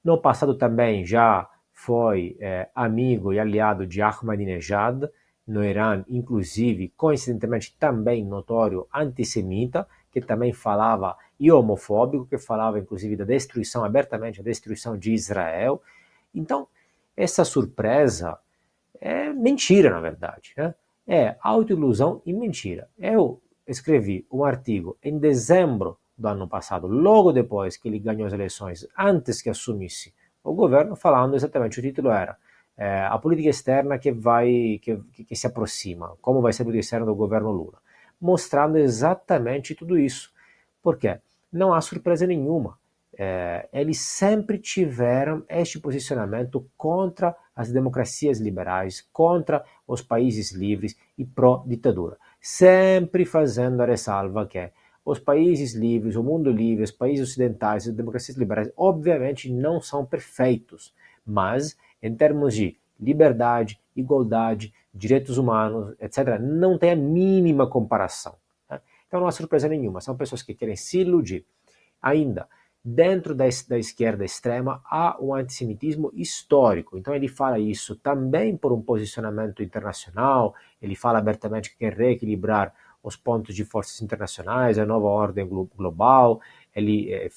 No 0.03 0.19
passado 0.19 0.55
também 0.55 1.05
já 1.05 1.49
foi 1.73 2.37
amigo 2.75 3.33
e 3.33 3.39
aliado 3.39 3.87
de 3.87 4.03
Ahmadinejad, 4.03 5.05
no 5.49 5.65
Irã, 5.65 6.05
inclusive, 6.09 6.93
coincidentemente 6.95 7.75
também 7.79 8.23
notório 8.23 8.87
antissemita, 8.95 9.89
que 10.13 10.21
também 10.21 10.53
falava, 10.53 11.17
e 11.41 11.51
homofóbico, 11.51 12.27
que 12.27 12.37
falava 12.37 12.79
inclusive 12.79 13.17
da 13.17 13.25
destruição, 13.25 13.83
abertamente, 13.83 14.41
a 14.41 14.45
destruição 14.45 14.97
de 14.97 15.13
Israel. 15.13 15.83
Então, 16.35 16.69
essa 17.17 17.45
surpresa 17.45 18.39
é 19.01 19.33
mentira, 19.33 19.91
na 19.91 20.01
verdade. 20.01 20.53
Né? 20.57 20.75
É 21.07 21.37
autoilusão 21.41 22.21
e 22.27 22.33
mentira. 22.33 22.89
Eu 22.99 23.41
escrevi 23.67 24.27
um 24.31 24.45
artigo 24.45 24.99
em 25.03 25.19
dezembro 25.19 25.99
do 26.17 26.29
ano 26.29 26.49
passado, 26.49 26.87
logo 26.87 27.33
depois 27.33 27.77
que 27.77 27.89
ele 27.89 27.99
ganhou 27.99 28.27
as 28.27 28.33
eleições, 28.33 28.87
antes 28.99 29.41
que 29.41 29.49
assumisse 29.49 30.13
o 30.43 30.53
governo, 30.53 30.97
falando 30.97 31.37
exatamente, 31.37 31.79
o 31.79 31.83
título 31.83 32.11
era 32.11 32.37
é, 32.79 33.01
a 33.05 33.19
política 33.19 33.51
externa 33.51 33.99
que 33.99 34.13
vai 34.13 34.81
que, 34.81 34.97
que, 35.27 35.37
se 35.37 35.47
aproxima, 35.47 36.17
como 36.23 36.41
vai 36.41 36.53
ser 36.53 36.63
a 36.63 36.65
política 36.65 36.85
externa 36.85 37.07
do 37.07 37.15
governo 37.15 37.51
Lula 37.51 37.79
mostrando 38.21 38.79
exatamente 38.79 39.75
tudo 39.75 39.99
isso. 39.99 40.33
Por 40.83 40.97
quê? 40.97 41.19
Não 41.53 41.73
há 41.73 41.81
surpresa 41.81 42.27
nenhuma. 42.27 42.79
É, 43.21 43.69
eles 43.73 44.01
sempre 44.01 44.59
tiveram 44.59 45.43
este 45.49 45.81
posicionamento 45.81 46.65
contra 46.77 47.35
as 47.55 47.73
democracias 47.73 48.39
liberais, 48.39 49.07
contra 49.13 49.65
os 49.87 50.03
países 50.03 50.53
livres 50.53 50.97
e 51.17 51.25
pró-ditadura. 51.25 52.17
Sempre 52.41 53.25
fazendo 53.25 53.81
a 53.81 53.87
ressalva 53.87 54.47
que 54.47 54.71
os 55.05 55.19
países 55.19 55.75
livres, 55.75 56.15
o 56.15 56.23
mundo 56.23 56.51
livre, 56.51 56.85
os 56.85 56.93
países 56.93 57.29
ocidentais, 57.29 57.89
as 57.89 57.95
democracias 57.95 58.37
liberais, 58.37 58.71
obviamente 58.77 59.51
não 59.51 59.81
são 59.81 60.05
perfeitos, 60.05 60.95
mas 61.27 61.77
em 62.03 62.15
termos 62.15 62.55
de 62.55 62.77
liberdade, 62.99 63.81
igualdade, 63.95 64.73
direitos 64.93 65.39
humanos, 65.39 65.95
etc., 66.01 66.39
não 66.41 66.77
tem 66.77 66.91
a 66.91 66.97
mínima 66.97 67.69
comparação. 67.69 68.37
Né? 68.69 68.81
Então 69.07 69.21
não 69.21 69.27
há 69.27 69.33
surpresa 69.33 69.69
nenhuma, 69.69 70.01
são 70.01 70.17
pessoas 70.17 70.43
que 70.43 70.55
querem 70.55 70.77
se 70.77 71.01
iludir. 71.01 71.45
Ainda, 72.03 72.49
dentro 72.85 73.35
da, 73.35 73.45
da 73.69 73.79
esquerda 73.79 74.25
extrema, 74.25 74.81
há 74.85 75.17
um 75.21 75.35
antissemitismo 75.35 76.11
histórico. 76.15 76.97
Então 76.97 77.15
ele 77.15 77.29
fala 77.29 77.59
isso 77.59 77.97
também 77.97 78.57
por 78.57 78.73
um 78.73 78.81
posicionamento 78.81 79.63
internacional, 79.63 80.55
ele 80.81 80.97
fala 80.97 81.19
abertamente 81.19 81.71
que 81.71 81.79
quer 81.79 81.95
reequilibrar 81.95 82.75
os 83.03 83.17
pontos 83.17 83.55
de 83.55 83.65
forças 83.65 84.01
internacionais, 84.03 84.79
a 84.79 84.85
nova 84.85 85.07
ordem 85.07 85.47
global, 85.47 86.41
ele 86.75 87.13
eh, 87.13 87.29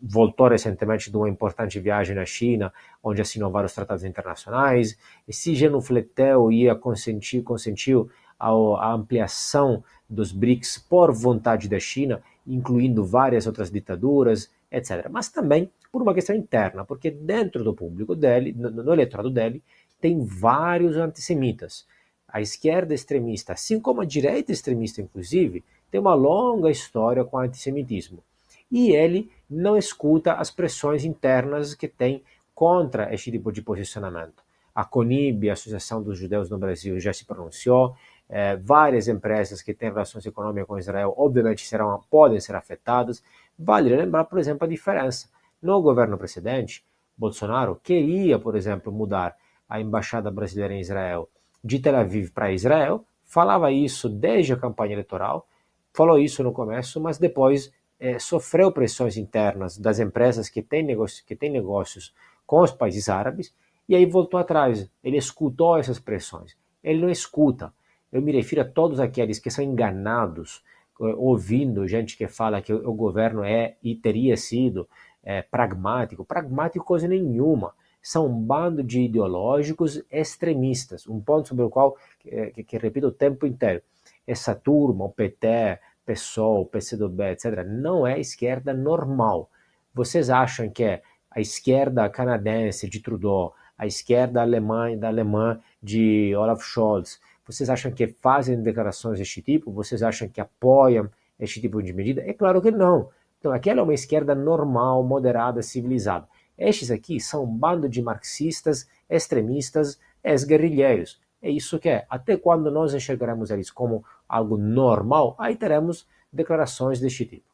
voltou 0.00 0.48
recentemente 0.48 1.10
de 1.10 1.16
uma 1.16 1.28
importante 1.28 1.78
viagem 1.78 2.14
na 2.14 2.24
China, 2.24 2.72
onde 3.02 3.20
assinou 3.20 3.50
vários 3.50 3.74
tratados 3.74 4.04
internacionais. 4.04 4.96
Esse 5.28 5.54
genufletel 5.54 6.50
ia 6.50 6.74
consentir, 6.74 7.42
consentiu 7.42 8.10
a, 8.38 8.48
a 8.48 8.92
ampliação 8.92 9.82
dos 10.08 10.32
BRICS 10.32 10.78
por 10.78 11.12
vontade 11.12 11.68
da 11.68 11.78
China, 11.78 12.22
incluindo 12.46 13.04
várias 13.04 13.46
outras 13.46 13.70
ditaduras, 13.70 14.50
etc. 14.70 15.08
Mas 15.10 15.28
também 15.28 15.70
por 15.90 16.02
uma 16.02 16.14
questão 16.14 16.34
interna, 16.34 16.84
porque 16.84 17.10
dentro 17.10 17.64
do 17.64 17.74
público 17.74 18.14
dele, 18.14 18.52
no, 18.52 18.70
no 18.70 18.92
eleitorado 18.92 19.30
dele, 19.30 19.62
tem 20.00 20.24
vários 20.24 20.96
antissemitas. 20.96 21.86
A 22.28 22.40
esquerda 22.40 22.92
extremista, 22.94 23.52
assim 23.52 23.80
como 23.80 24.00
a 24.00 24.04
direita 24.04 24.52
extremista, 24.52 25.00
inclusive, 25.00 25.64
tem 25.90 26.00
uma 26.00 26.14
longa 26.14 26.70
história 26.70 27.24
com 27.24 27.36
o 27.36 27.40
antissemitismo 27.40 28.22
e 28.70 28.90
ele 28.90 29.30
não 29.48 29.76
escuta 29.76 30.34
as 30.34 30.50
pressões 30.50 31.04
internas 31.04 31.74
que 31.74 31.88
tem 31.88 32.22
contra 32.54 33.12
este 33.14 33.30
tipo 33.30 33.52
de 33.52 33.62
posicionamento. 33.62 34.42
A 34.74 34.84
CONIB, 34.84 35.50
a 35.50 35.54
Associação 35.54 36.02
dos 36.02 36.18
Judeus 36.18 36.50
no 36.50 36.58
Brasil, 36.58 36.98
já 37.00 37.12
se 37.12 37.24
pronunciou. 37.24 37.94
É, 38.28 38.56
várias 38.56 39.08
empresas 39.08 39.62
que 39.62 39.72
têm 39.72 39.90
relações 39.90 40.26
econômicas 40.26 40.66
com 40.66 40.78
Israel, 40.78 41.14
obviamente, 41.16 41.66
serão, 41.66 42.02
podem 42.10 42.40
ser 42.40 42.54
afetadas. 42.54 43.22
Vale 43.58 43.94
lembrar, 43.94 44.24
por 44.24 44.38
exemplo, 44.38 44.66
a 44.66 44.68
diferença. 44.68 45.28
No 45.62 45.80
governo 45.80 46.18
precedente, 46.18 46.84
Bolsonaro 47.16 47.80
queria, 47.82 48.38
por 48.38 48.56
exemplo, 48.56 48.92
mudar 48.92 49.36
a 49.68 49.80
embaixada 49.80 50.30
brasileira 50.30 50.74
em 50.74 50.80
Israel 50.80 51.28
de 51.64 51.78
Tel 51.78 51.96
Aviv 51.96 52.30
para 52.30 52.52
Israel, 52.52 53.04
falava 53.24 53.72
isso 53.72 54.08
desde 54.08 54.52
a 54.52 54.56
campanha 54.56 54.92
eleitoral, 54.92 55.48
falou 55.92 56.18
isso 56.18 56.42
no 56.42 56.52
começo, 56.52 57.00
mas 57.00 57.18
depois 57.18 57.72
é, 57.98 58.18
sofreu 58.18 58.70
pressões 58.70 59.16
internas 59.16 59.78
das 59.78 59.98
empresas 59.98 60.48
que 60.48 60.62
têm, 60.62 60.82
negócio, 60.82 61.24
que 61.24 61.34
têm 61.34 61.50
negócios 61.50 62.14
com 62.46 62.60
os 62.60 62.70
países 62.70 63.08
árabes 63.08 63.54
e 63.88 63.94
aí 63.94 64.04
voltou 64.06 64.38
atrás. 64.38 64.90
Ele 65.02 65.16
escutou 65.16 65.78
essas 65.78 65.98
pressões. 65.98 66.56
Ele 66.82 67.00
não 67.00 67.10
escuta. 67.10 67.72
Eu 68.12 68.22
me 68.22 68.32
refiro 68.32 68.62
a 68.62 68.64
todos 68.64 69.00
aqueles 69.00 69.38
que 69.38 69.50
são 69.50 69.64
enganados, 69.64 70.62
eh, 71.00 71.14
ouvindo 71.16 71.86
gente 71.86 72.16
que 72.16 72.28
fala 72.28 72.62
que 72.62 72.72
o 72.72 72.92
governo 72.92 73.42
é 73.42 73.76
e 73.82 73.94
teria 73.94 74.36
sido 74.36 74.88
é, 75.22 75.42
pragmático. 75.42 76.24
Pragmático 76.24 76.84
coisa 76.84 77.08
nenhuma. 77.08 77.74
São 78.00 78.26
um 78.26 78.40
bando 78.40 78.82
de 78.84 79.02
ideológicos 79.02 80.02
extremistas. 80.10 81.06
Um 81.08 81.20
ponto 81.20 81.48
sobre 81.48 81.64
o 81.64 81.70
qual, 81.70 81.96
que, 82.20 82.50
que, 82.52 82.64
que 82.64 82.78
repito 82.78 83.08
o 83.08 83.12
tempo 83.12 83.46
inteiro. 83.46 83.82
Essa 84.26 84.54
turma, 84.54 85.04
o 85.04 85.10
PT, 85.10 85.78
PSOL, 86.06 86.64
PCdoB, 86.66 87.32
etc., 87.32 87.64
não 87.66 88.06
é 88.06 88.18
esquerda 88.18 88.72
normal. 88.72 89.50
Vocês 89.92 90.30
acham 90.30 90.70
que 90.70 90.84
é 90.84 91.02
a 91.30 91.40
esquerda 91.40 92.08
canadense 92.08 92.88
de 92.88 93.00
Trudeau, 93.00 93.54
a 93.76 93.86
esquerda 93.86 94.40
alemã 94.40 94.96
da 94.96 95.08
alemã 95.08 95.60
de 95.82 96.34
Olaf 96.34 96.62
Scholz, 96.62 97.20
vocês 97.46 97.70
acham 97.70 97.92
que 97.92 98.08
fazem 98.08 98.60
declarações 98.60 99.20
deste 99.20 99.40
tipo? 99.40 99.70
Vocês 99.70 100.02
acham 100.02 100.28
que 100.28 100.40
apoiam 100.40 101.08
este 101.38 101.60
tipo 101.60 101.80
de 101.80 101.92
medida? 101.92 102.20
É 102.22 102.32
claro 102.32 102.60
que 102.60 102.72
não. 102.72 103.08
Então, 103.38 103.52
aquela 103.52 103.80
é 103.80 103.82
uma 103.84 103.94
esquerda 103.94 104.34
normal, 104.34 105.04
moderada, 105.04 105.62
civilizada. 105.62 106.26
Estes 106.58 106.90
aqui 106.90 107.20
são 107.20 107.44
um 107.44 107.46
bando 107.46 107.88
de 107.88 108.02
marxistas, 108.02 108.88
extremistas, 109.08 110.00
ex-guerrilheiros. 110.24 111.20
É 111.46 111.50
isso 111.50 111.78
que 111.78 111.88
é. 111.88 112.04
Até 112.10 112.36
quando 112.36 112.72
nós 112.72 112.92
enxergaremos 112.92 113.52
eles 113.52 113.70
como 113.70 114.04
algo 114.28 114.56
normal, 114.56 115.36
aí 115.38 115.54
teremos 115.54 116.04
declarações 116.32 116.98
deste 116.98 117.24
tipo. 117.24 117.46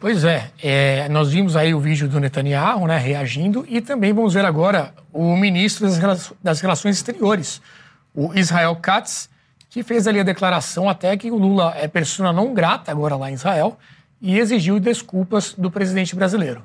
Pois 0.00 0.24
é, 0.24 0.50
é, 0.60 1.08
nós 1.08 1.30
vimos 1.30 1.54
aí 1.54 1.72
o 1.72 1.78
vídeo 1.78 2.08
do 2.08 2.18
Netanyahu 2.18 2.88
né, 2.88 2.98
reagindo 2.98 3.64
e 3.68 3.80
também 3.80 4.12
vamos 4.12 4.34
ver 4.34 4.44
agora 4.44 4.92
o 5.12 5.36
ministro 5.36 5.86
das 6.42 6.60
Relações 6.60 6.96
Exteriores, 6.96 7.62
o 8.12 8.34
Israel 8.34 8.74
Katz, 8.82 9.30
que 9.70 9.84
fez 9.84 10.08
ali 10.08 10.18
a 10.18 10.24
declaração 10.24 10.88
até 10.88 11.16
que 11.16 11.30
o 11.30 11.36
Lula 11.36 11.74
é 11.76 11.86
persona 11.86 12.32
não 12.32 12.52
grata 12.52 12.90
agora 12.90 13.14
lá 13.14 13.30
em 13.30 13.34
Israel 13.34 13.78
e 14.20 14.36
exigiu 14.36 14.80
desculpas 14.80 15.54
do 15.54 15.70
presidente 15.70 16.16
brasileiro. 16.16 16.64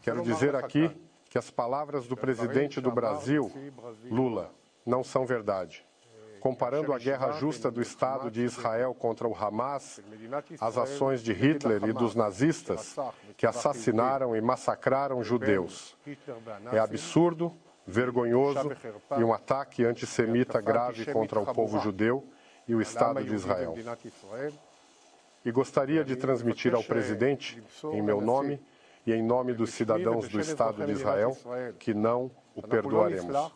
Quero 0.00 0.22
dizer 0.22 0.54
aqui 0.54 0.88
que 1.34 1.38
as 1.38 1.50
palavras 1.50 2.06
do 2.06 2.16
presidente 2.16 2.80
do 2.80 2.92
Brasil, 2.92 3.50
Lula, 4.08 4.54
não 4.86 5.02
são 5.02 5.26
verdade. 5.26 5.84
Comparando 6.38 6.92
a 6.92 6.98
guerra 6.98 7.32
justa 7.32 7.72
do 7.72 7.82
Estado 7.82 8.30
de 8.30 8.42
Israel 8.42 8.94
contra 8.94 9.26
o 9.26 9.34
Hamas, 9.34 10.00
as 10.60 10.78
ações 10.78 11.24
de 11.24 11.32
Hitler 11.32 11.82
e 11.86 11.92
dos 11.92 12.14
nazistas 12.14 12.94
que 13.36 13.48
assassinaram 13.48 14.36
e 14.36 14.40
massacraram 14.40 15.24
judeus. 15.24 15.96
É 16.72 16.78
absurdo, 16.78 17.52
vergonhoso 17.84 18.70
e 19.18 19.24
um 19.24 19.34
ataque 19.34 19.84
antissemita 19.84 20.60
grave 20.60 21.04
contra 21.12 21.40
o 21.40 21.52
povo 21.52 21.80
judeu 21.80 22.24
e 22.68 22.76
o 22.76 22.80
Estado 22.80 23.24
de 23.24 23.34
Israel. 23.34 23.74
E 25.44 25.50
gostaria 25.50 26.04
de 26.04 26.14
transmitir 26.14 26.76
ao 26.76 26.84
presidente, 26.84 27.60
em 27.92 28.00
meu 28.00 28.20
nome, 28.20 28.60
e 29.06 29.12
em 29.12 29.22
nome 29.22 29.52
dos 29.52 29.70
cidadãos 29.70 30.28
do 30.28 30.40
Estado 30.40 30.84
de 30.84 30.92
Israel 30.92 31.36
que 31.78 31.92
não 31.92 32.30
o 32.54 32.62
perdoaremos. 32.62 33.52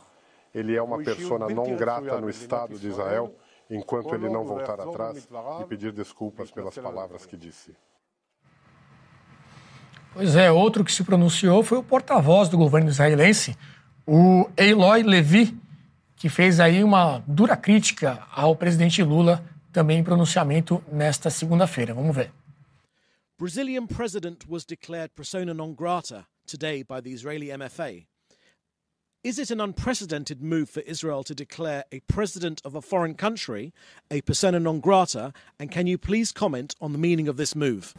Ele 0.55 0.74
é 0.74 0.82
uma 0.82 0.99
pessoa 0.99 1.49
não 1.49 1.76
grata 1.76 2.20
no 2.20 2.28
Estado 2.28 2.78
de 2.78 2.88
Israel 2.88 3.34
enquanto 3.70 4.14
ele 4.14 4.28
não 4.28 4.44
voltar 4.44 4.80
atrás 4.80 5.28
e 5.61 5.64
pedir 5.66 5.92
desculpas 5.92 6.51
pelas 6.51 6.76
palavras 6.76 7.26
que 7.26 7.36
disse. 7.36 7.76
Pois 10.14 10.34
é, 10.34 10.51
outro 10.51 10.82
que 10.82 10.92
se 10.92 11.05
pronunciou 11.05 11.62
foi 11.62 11.78
o 11.78 11.82
porta-voz 11.82 12.49
do 12.49 12.57
governo 12.57 12.88
israelense, 12.88 13.57
o 14.07 14.49
Eloy 14.57 15.03
Levi, 15.03 15.57
que 16.16 16.28
fez 16.28 16.59
aí 16.59 16.82
uma 16.82 17.22
dura 17.26 17.57
crítica 17.57 18.26
ao 18.34 18.57
presidente 18.57 19.03
Lula, 19.03 19.44
também 19.70 19.99
em 19.99 20.03
pronunciamento 20.03 20.82
nesta 20.90 21.30
segunda-feira. 21.30 21.92
Vamos 21.92 22.16
ver. 22.16 22.32
Brazilian 23.39 23.86
president 23.86 24.49
was 24.49 24.64
declared 24.64 25.14
persona 25.14 25.55
non 25.55 25.74
grata 25.74 26.26
today 26.49 26.82
by 26.82 27.01
the 27.01 27.12
Israeli 27.12 27.47
MFA. 27.47 28.07
Is 29.22 29.39
it 29.39 29.53
an 29.53 29.61
unprecedented 29.61 30.43
move 30.43 30.68
for 30.68 30.80
Israel 30.80 31.22
to 31.22 31.36
declare 31.36 31.84
a 31.93 32.01
president 32.09 32.61
of 32.64 32.74
a 32.74 32.82
foreign 32.82 33.14
country 33.14 33.72
a 34.11 34.22
persona 34.22 34.59
non 34.59 34.80
grata? 34.80 35.32
And 35.61 35.70
can 35.70 35.86
you 35.86 35.97
please 35.99 36.32
comment 36.32 36.74
on 36.80 36.91
the 36.91 36.99
meaning 36.99 37.28
of 37.28 37.36
this 37.36 37.55
move? 37.55 37.95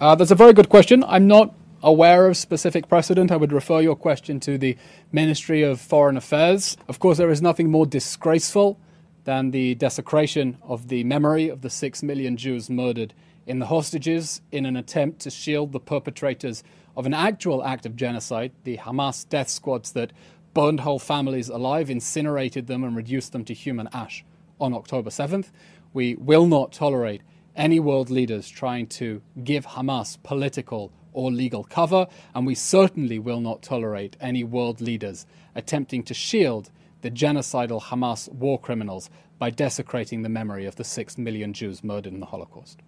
Uh, 0.00 0.14
that's 0.14 0.30
a 0.30 0.36
very 0.36 0.52
good 0.52 0.68
question. 0.68 1.02
I'm 1.02 1.26
not 1.26 1.52
aware 1.82 2.28
of 2.28 2.36
specific 2.36 2.88
precedent. 2.88 3.32
I 3.32 3.36
would 3.36 3.52
refer 3.52 3.80
your 3.80 3.96
question 3.96 4.38
to 4.38 4.56
the 4.56 4.78
Ministry 5.10 5.64
of 5.64 5.80
Foreign 5.80 6.16
Affairs. 6.16 6.76
Of 6.86 7.00
course, 7.00 7.18
there 7.18 7.30
is 7.30 7.42
nothing 7.42 7.72
more 7.72 7.86
disgraceful 7.86 8.78
than 9.24 9.50
the 9.50 9.74
desecration 9.74 10.58
of 10.62 10.86
the 10.86 11.02
memory 11.02 11.48
of 11.48 11.62
the 11.62 11.70
six 11.70 12.04
million 12.04 12.36
Jews 12.36 12.70
murdered 12.70 13.14
in 13.50 13.58
the 13.58 13.66
hostages 13.66 14.40
in 14.52 14.64
an 14.64 14.76
attempt 14.76 15.18
to 15.18 15.28
shield 15.28 15.72
the 15.72 15.80
perpetrators 15.80 16.62
of 16.96 17.04
an 17.04 17.12
actual 17.12 17.64
act 17.64 17.84
of 17.84 17.96
genocide, 17.96 18.52
the 18.62 18.76
Hamas 18.76 19.28
death 19.28 19.48
squads 19.48 19.90
that 19.90 20.12
burned 20.54 20.78
whole 20.78 21.00
families 21.00 21.48
alive, 21.48 21.90
incinerated 21.90 22.68
them, 22.68 22.84
and 22.84 22.94
reduced 22.94 23.32
them 23.32 23.44
to 23.44 23.52
human 23.52 23.88
ash 23.92 24.24
on 24.60 24.72
October 24.72 25.10
7th. 25.10 25.50
We 25.92 26.14
will 26.14 26.46
not 26.46 26.70
tolerate 26.70 27.22
any 27.56 27.80
world 27.80 28.08
leaders 28.08 28.48
trying 28.48 28.86
to 28.86 29.20
give 29.42 29.66
Hamas 29.66 30.16
political 30.22 30.92
or 31.12 31.32
legal 31.32 31.64
cover, 31.64 32.06
and 32.36 32.46
we 32.46 32.54
certainly 32.54 33.18
will 33.18 33.40
not 33.40 33.62
tolerate 33.62 34.16
any 34.20 34.44
world 34.44 34.80
leaders 34.80 35.26
attempting 35.56 36.04
to 36.04 36.14
shield 36.14 36.70
the 37.00 37.10
genocidal 37.10 37.82
Hamas 37.82 38.32
war 38.32 38.60
criminals 38.60 39.10
by 39.40 39.50
desecrating 39.50 40.22
the 40.22 40.28
memory 40.28 40.66
of 40.66 40.76
the 40.76 40.84
six 40.84 41.18
million 41.18 41.52
Jews 41.52 41.82
murdered 41.82 42.12
in 42.12 42.20
the 42.20 42.26
Holocaust. 42.26 42.80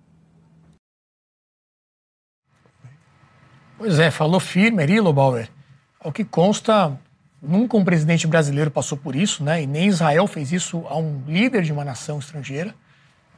Pois 3.82 3.98
é, 3.98 4.12
falou 4.12 4.38
firme 4.38 4.80
ali, 4.80 5.00
Lobauer. 5.00 5.50
Ao 5.98 6.12
que 6.12 6.22
consta, 6.24 6.96
nunca 7.42 7.76
um 7.76 7.84
presidente 7.84 8.28
brasileiro 8.28 8.70
passou 8.70 8.96
por 8.96 9.16
isso, 9.16 9.42
né? 9.42 9.64
E 9.64 9.66
nem 9.66 9.88
Israel 9.88 10.28
fez 10.28 10.52
isso 10.52 10.86
a 10.86 10.96
um 10.96 11.20
líder 11.26 11.62
de 11.62 11.72
uma 11.72 11.84
nação 11.84 12.20
estrangeira. 12.20 12.72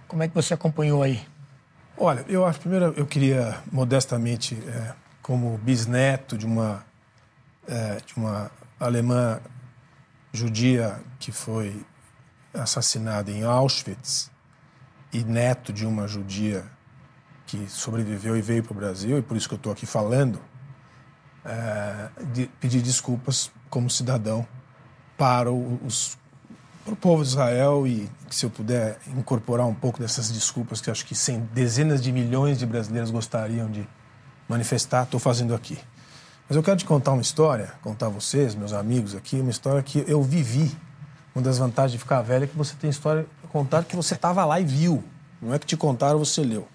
Como 0.06 0.22
é 0.22 0.28
que 0.28 0.34
você 0.34 0.52
acompanhou 0.52 1.02
aí? 1.02 1.22
Olha, 1.96 2.26
eu 2.28 2.44
acho, 2.44 2.60
primeiro 2.60 2.92
eu 2.94 3.06
queria 3.06 3.56
modestamente, 3.72 4.62
é, 4.68 4.92
como 5.22 5.56
bisneto 5.56 6.36
de 6.36 6.44
uma, 6.44 6.84
é, 7.66 8.02
de 8.04 8.14
uma 8.14 8.50
alemã 8.78 9.40
judia 10.30 11.00
que 11.18 11.32
foi 11.32 11.86
assassinada 12.52 13.30
em 13.30 13.44
Auschwitz 13.44 14.30
e 15.10 15.24
neto 15.24 15.72
de 15.72 15.86
uma 15.86 16.06
judia 16.06 16.66
que 17.46 17.68
sobreviveu 17.68 18.36
e 18.36 18.42
veio 18.42 18.62
para 18.62 18.72
o 18.72 18.76
Brasil, 18.76 19.18
e 19.18 19.22
por 19.22 19.36
isso 19.36 19.48
que 19.48 19.54
eu 19.54 19.58
estou 19.58 19.72
aqui 19.72 19.86
falando, 19.86 20.40
é, 21.44 22.08
de 22.32 22.46
pedir 22.60 22.80
desculpas 22.80 23.50
como 23.68 23.90
cidadão 23.90 24.46
para, 25.16 25.52
os, 25.52 26.16
para 26.84 26.94
o 26.94 26.96
povo 26.96 27.22
de 27.22 27.28
Israel 27.28 27.86
e 27.86 28.10
se 28.30 28.46
eu 28.46 28.50
puder 28.50 28.98
incorporar 29.08 29.66
um 29.66 29.74
pouco 29.74 30.00
dessas 30.00 30.30
desculpas 30.30 30.80
que 30.80 30.90
acho 30.90 31.04
que 31.04 31.14
sem, 31.14 31.40
dezenas 31.52 32.02
de 32.02 32.10
milhões 32.10 32.58
de 32.58 32.66
brasileiros 32.66 33.10
gostariam 33.10 33.70
de 33.70 33.86
manifestar, 34.48 35.04
estou 35.04 35.20
fazendo 35.20 35.54
aqui. 35.54 35.78
Mas 36.48 36.56
eu 36.56 36.62
quero 36.62 36.76
te 36.76 36.84
contar 36.84 37.12
uma 37.12 37.22
história, 37.22 37.72
contar 37.82 38.06
a 38.06 38.10
vocês, 38.10 38.54
meus 38.54 38.72
amigos 38.72 39.14
aqui, 39.14 39.40
uma 39.40 39.50
história 39.50 39.82
que 39.82 40.04
eu 40.06 40.22
vivi. 40.22 40.74
Uma 41.34 41.42
das 41.42 41.58
vantagens 41.58 41.92
de 41.92 41.98
ficar 41.98 42.22
velho 42.22 42.44
é 42.44 42.46
que 42.46 42.56
você 42.56 42.74
tem 42.76 42.90
história 42.90 43.26
contar 43.54 43.84
que 43.84 43.94
você 43.94 44.14
estava 44.14 44.44
lá 44.44 44.58
e 44.58 44.64
viu. 44.64 45.04
Não 45.40 45.54
é 45.54 45.58
que 45.60 45.66
te 45.66 45.76
contaram, 45.76 46.18
você 46.18 46.42
leu. 46.42 46.66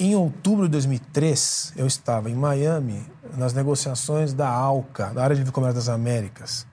Em 0.00 0.14
outubro 0.14 0.64
de 0.64 0.72
2003, 0.72 1.74
eu 1.76 1.86
estava 1.86 2.30
em 2.30 2.34
Miami 2.34 3.04
nas 3.36 3.52
negociações 3.52 4.32
da 4.32 4.48
ALCA, 4.48 5.12
da 5.12 5.22
Área 5.22 5.36
de 5.36 5.52
Comércio 5.52 5.74
das 5.74 5.90
Américas. 5.90 6.66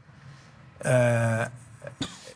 É, 0.79 1.51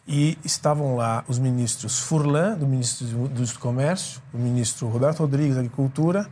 e 0.06 0.38
estavam 0.44 0.98
lá 0.98 1.24
os 1.30 1.40
ministros 1.40 1.98
Furlan, 1.98 2.58
do 2.58 2.68
Ministro 2.68 3.08
do 3.08 3.60
Comércio, 3.60 4.22
o 4.34 4.38
ministro 4.38 4.90
Roberto 4.90 5.20
Rodrigues, 5.20 5.56
da 5.56 5.62
Agricultura, 5.62 6.28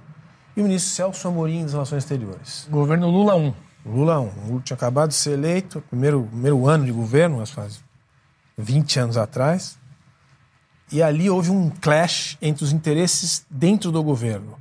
e 0.57 0.59
o 0.59 0.65
ministro 0.65 0.91
Celso 0.91 1.29
Amorim, 1.29 1.63
das 1.63 1.71
Relações 1.71 2.03
Exteriores. 2.03 2.67
Governo 2.69 3.09
Lula 3.09 3.37
1. 3.37 3.53
Lula 3.85 4.19
1. 4.19 4.23
O 4.23 4.47
Lula 4.49 4.61
tinha 4.61 4.75
acabado 4.75 5.07
de 5.07 5.15
ser 5.15 5.31
eleito, 5.31 5.81
primeiro, 5.89 6.23
primeiro 6.23 6.67
ano 6.67 6.83
de 6.83 6.91
governo, 6.91 7.37
mas 7.37 7.49
faz 7.49 7.79
20 8.57 8.99
anos 8.99 9.15
atrás. 9.15 9.78
E 10.91 11.01
ali 11.03 11.29
houve 11.29 11.51
um 11.51 11.69
clash 11.69 12.37
entre 12.41 12.63
os 12.63 12.71
interesses 12.71 13.45
dentro 13.49 13.91
do 13.91 14.01
governo. 14.01 14.57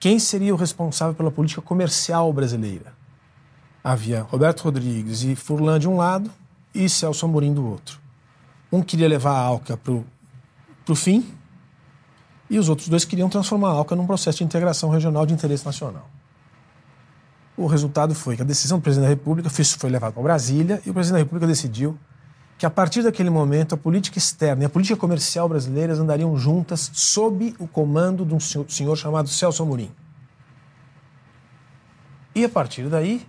Quem 0.00 0.18
seria 0.18 0.54
o 0.54 0.56
responsável 0.56 1.14
pela 1.14 1.30
política 1.30 1.60
comercial 1.60 2.32
brasileira? 2.32 2.92
Havia 3.82 4.22
Roberto 4.22 4.62
Rodrigues 4.62 5.22
e 5.22 5.34
Furlan 5.34 5.78
de 5.78 5.88
um 5.88 5.96
lado 5.96 6.30
e 6.74 6.88
Celso 6.88 7.26
Amorim 7.26 7.54
do 7.54 7.66
outro. 7.66 7.98
Um 8.70 8.82
queria 8.82 9.08
levar 9.08 9.32
a 9.32 9.40
ALCA 9.40 9.76
para 9.76 9.92
o 10.92 10.94
fim 10.94 11.26
e 12.50 12.58
os 12.58 12.68
outros 12.68 12.88
dois 12.88 13.04
queriam 13.04 13.28
transformar 13.28 13.68
a 13.68 13.72
ALCA 13.72 13.96
num 13.96 14.06
processo 14.06 14.38
de 14.38 14.44
integração 14.44 14.90
regional 14.90 15.24
de 15.24 15.34
interesse 15.34 15.64
nacional. 15.64 16.08
O 17.56 17.66
resultado 17.66 18.14
foi 18.14 18.36
que 18.36 18.42
a 18.42 18.44
decisão 18.44 18.78
do 18.78 18.82
presidente 18.82 19.08
da 19.08 19.14
República 19.14 19.50
foi 19.50 19.90
levada 19.90 20.12
para 20.12 20.22
Brasília 20.22 20.80
e 20.86 20.90
o 20.90 20.94
presidente 20.94 21.18
da 21.18 21.24
República 21.24 21.46
decidiu 21.46 21.98
que 22.58 22.66
a 22.66 22.70
partir 22.70 23.04
daquele 23.04 23.30
momento 23.30 23.76
a 23.76 23.78
política 23.78 24.18
externa 24.18 24.64
e 24.64 24.66
a 24.66 24.68
política 24.68 24.98
comercial 24.98 25.48
brasileiras 25.48 26.00
andariam 26.00 26.36
juntas 26.36 26.90
sob 26.92 27.54
o 27.56 27.68
comando 27.68 28.26
de 28.26 28.34
um 28.34 28.40
senhor 28.40 28.96
chamado 28.96 29.28
Celso 29.28 29.62
Amorim. 29.62 29.92
E 32.34 32.44
a 32.44 32.48
partir 32.48 32.88
daí, 32.88 33.24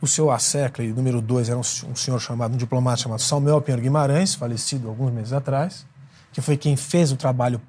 o 0.00 0.06
seu 0.06 0.30
assecle 0.30 0.92
número 0.92 1.20
dois 1.20 1.48
era 1.48 1.58
um 1.58 1.62
senhor 1.62 2.20
chamado, 2.20 2.54
um 2.54 2.56
diplomata 2.56 2.98
chamado 2.98 3.20
Samuel 3.20 3.60
Pinheiro 3.60 3.82
Guimarães, 3.82 4.36
falecido 4.36 4.88
alguns 4.88 5.12
meses 5.12 5.32
atrás, 5.32 5.84
que 6.32 6.40
foi 6.40 6.56
quem 6.56 6.76
fez 6.76 7.10
o 7.10 7.16
trabalho 7.16 7.60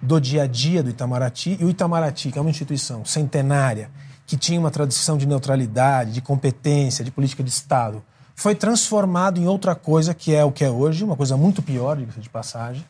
do 0.00 0.20
dia 0.20 0.44
a 0.44 0.46
dia 0.46 0.80
do 0.80 0.90
Itamaraty, 0.90 1.56
e 1.60 1.64
o 1.64 1.70
Itamaraty, 1.70 2.30
que 2.30 2.38
é 2.38 2.40
uma 2.40 2.50
instituição 2.50 3.04
centenária, 3.04 3.90
que 4.24 4.36
tinha 4.36 4.60
uma 4.60 4.70
tradição 4.70 5.16
de 5.16 5.26
neutralidade, 5.26 6.12
de 6.12 6.20
competência, 6.20 7.04
de 7.04 7.10
política 7.10 7.42
de 7.42 7.50
Estado, 7.50 8.00
foi 8.36 8.54
transformado 8.54 9.40
em 9.40 9.48
outra 9.48 9.74
coisa 9.74 10.12
que 10.12 10.34
é 10.34 10.44
o 10.44 10.52
que 10.52 10.62
é 10.62 10.70
hoje, 10.70 11.02
uma 11.02 11.16
coisa 11.16 11.38
muito 11.38 11.62
pior, 11.62 11.96
de 11.96 12.28
passagem, 12.28 12.84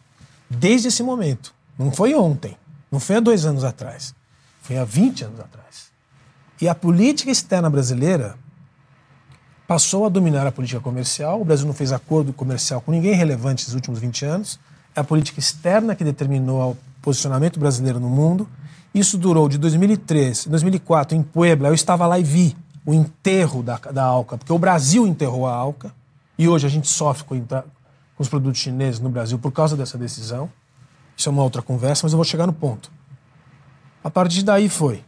desde 0.50 0.88
esse 0.88 1.04
momento. 1.04 1.54
Não 1.78 1.92
foi 1.92 2.14
ontem, 2.16 2.56
não 2.90 2.98
foi 2.98 3.16
há 3.16 3.20
dois 3.20 3.46
anos 3.46 3.62
atrás, 3.62 4.12
foi 4.60 4.76
há 4.76 4.84
20 4.84 5.24
anos 5.24 5.40
atrás. 5.40 5.86
E 6.60 6.68
a 6.68 6.74
política 6.74 7.30
externa 7.30 7.70
brasileira 7.70 8.34
passou 9.68 10.04
a 10.04 10.08
dominar 10.08 10.46
a 10.46 10.52
política 10.52 10.80
comercial. 10.80 11.40
O 11.40 11.44
Brasil 11.44 11.66
não 11.66 11.74
fez 11.74 11.92
acordo 11.92 12.32
comercial 12.32 12.80
com 12.80 12.90
ninguém 12.90 13.14
relevante 13.14 13.66
nos 13.66 13.74
últimos 13.74 14.00
20 14.00 14.24
anos. 14.24 14.58
É 14.96 15.00
a 15.00 15.04
política 15.04 15.38
externa 15.38 15.94
que 15.94 16.02
determinou 16.02 16.72
o 16.72 16.78
posicionamento 17.02 17.60
brasileiro 17.60 18.00
no 18.00 18.08
mundo. 18.08 18.48
Isso 18.94 19.18
durou 19.18 19.48
de 19.48 19.58
2003 19.58 20.46
2004 20.46 21.16
em 21.16 21.22
Puebla. 21.22 21.68
Eu 21.68 21.74
estava 21.74 22.06
lá 22.06 22.18
e 22.18 22.24
vi 22.24 22.56
o 22.86 22.94
enterro 22.94 23.64
da, 23.64 23.76
da 23.76 24.04
Alca, 24.04 24.38
porque 24.38 24.52
o 24.52 24.58
Brasil 24.58 25.06
enterrou 25.06 25.46
a 25.46 25.52
Alca 25.52 25.92
e 26.38 26.48
hoje 26.48 26.66
a 26.66 26.70
gente 26.70 26.88
sofre 26.88 27.24
com, 27.24 27.44
com 27.44 27.64
os 28.22 28.28
produtos 28.28 28.60
chineses 28.60 29.00
no 29.00 29.10
Brasil 29.10 29.38
por 29.38 29.50
causa 29.50 29.76
dessa 29.76 29.98
decisão. 29.98 30.48
Isso 31.16 31.28
é 31.28 31.32
uma 31.32 31.42
outra 31.42 31.60
conversa, 31.60 32.02
mas 32.04 32.12
eu 32.12 32.16
vou 32.16 32.24
chegar 32.24 32.46
no 32.46 32.52
ponto. 32.52 32.90
A 34.04 34.10
partir 34.10 34.44
daí 34.44 34.68
foi 34.68 35.02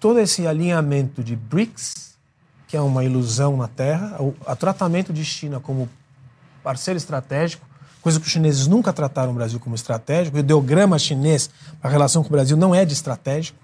todo 0.00 0.18
esse 0.18 0.46
alinhamento 0.46 1.22
de 1.22 1.36
BRICS, 1.36 2.16
que 2.66 2.76
é 2.76 2.80
uma 2.80 3.04
ilusão 3.04 3.56
na 3.56 3.68
Terra, 3.68 4.16
o 4.20 4.32
tratamento 4.56 5.12
de 5.12 5.24
China 5.24 5.60
como 5.60 5.88
parceiro 6.62 6.96
estratégico, 6.96 7.66
coisa 8.00 8.18
que 8.18 8.26
os 8.26 8.32
chineses 8.32 8.66
nunca 8.66 8.92
trataram 8.92 9.32
o 9.32 9.34
Brasil 9.34 9.60
como 9.60 9.74
estratégico, 9.74 10.36
o 10.36 10.40
ideograma 10.40 10.98
chinês, 10.98 11.50
a 11.82 11.88
relação 11.88 12.22
com 12.22 12.28
o 12.28 12.32
Brasil 12.32 12.56
não 12.56 12.74
é 12.74 12.84
de 12.84 12.94
estratégico. 12.94 13.58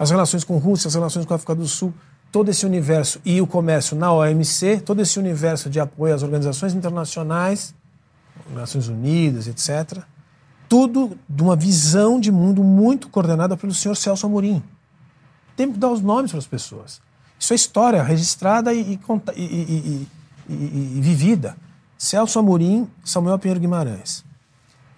As 0.00 0.10
relações 0.10 0.44
com 0.44 0.56
Rússia, 0.56 0.88
as 0.88 0.94
relações 0.94 1.26
com 1.26 1.34
a 1.34 1.36
África 1.36 1.54
do 1.54 1.68
Sul, 1.68 1.92
todo 2.32 2.50
esse 2.50 2.64
universo 2.64 3.20
e 3.22 3.38
o 3.38 3.46
comércio 3.46 3.94
na 3.94 4.10
OMC, 4.10 4.80
todo 4.80 5.02
esse 5.02 5.18
universo 5.18 5.68
de 5.68 5.78
apoio 5.78 6.14
às 6.14 6.22
organizações 6.22 6.72
internacionais, 6.72 7.74
Nações 8.54 8.88
Unidas, 8.88 9.46
etc. 9.46 10.02
Tudo 10.66 11.18
de 11.28 11.42
uma 11.42 11.54
visão 11.54 12.18
de 12.18 12.32
mundo 12.32 12.64
muito 12.64 13.10
coordenada 13.10 13.58
pelo 13.58 13.74
senhor 13.74 13.94
Celso 13.94 14.24
Amorim. 14.24 14.62
Tem 15.54 15.70
que 15.70 15.78
dar 15.78 15.90
os 15.90 16.00
nomes 16.00 16.30
para 16.30 16.38
as 16.38 16.46
pessoas. 16.46 17.02
Isso 17.38 17.52
é 17.52 17.56
história 17.56 18.02
registrada 18.02 18.72
e, 18.72 18.98
e, 19.36 20.08
e, 20.48 20.94
e 20.96 21.00
vivida. 21.02 21.58
Celso 21.98 22.38
Amorim, 22.38 22.88
Samuel 23.04 23.38
Pinheiro 23.38 23.60
Guimarães. 23.60 24.24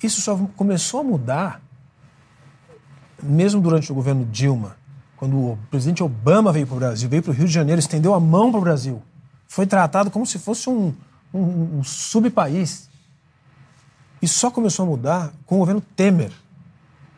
Isso 0.01 0.21
só 0.21 0.37
começou 0.57 1.01
a 1.01 1.03
mudar 1.03 1.61
mesmo 3.21 3.61
durante 3.61 3.91
o 3.91 3.95
governo 3.95 4.25
Dilma, 4.25 4.77
quando 5.23 5.37
o 5.37 5.59
presidente 5.71 6.03
Obama 6.03 6.53
veio 6.53 6.67
para 6.67 6.75
o 6.75 6.79
Brasil, 6.81 7.09
veio 7.09 7.23
para 7.23 7.31
o 7.31 7.33
Rio 7.33 7.47
de 7.47 7.53
Janeiro, 7.53 7.79
estendeu 7.79 8.13
a 8.13 8.19
mão 8.19 8.51
para 8.51 8.59
o 8.59 8.61
Brasil. 8.61 9.01
Foi 9.47 9.65
tratado 9.65 10.11
como 10.11 10.27
se 10.27 10.37
fosse 10.37 10.69
um, 10.69 10.93
um, 11.33 11.79
um 11.79 11.85
subpaís. 11.85 12.91
Isso 14.21 14.41
só 14.41 14.51
começou 14.51 14.85
a 14.85 14.89
mudar 14.89 15.33
com 15.47 15.55
o 15.55 15.59
governo 15.59 15.81
Temer, 15.81 16.33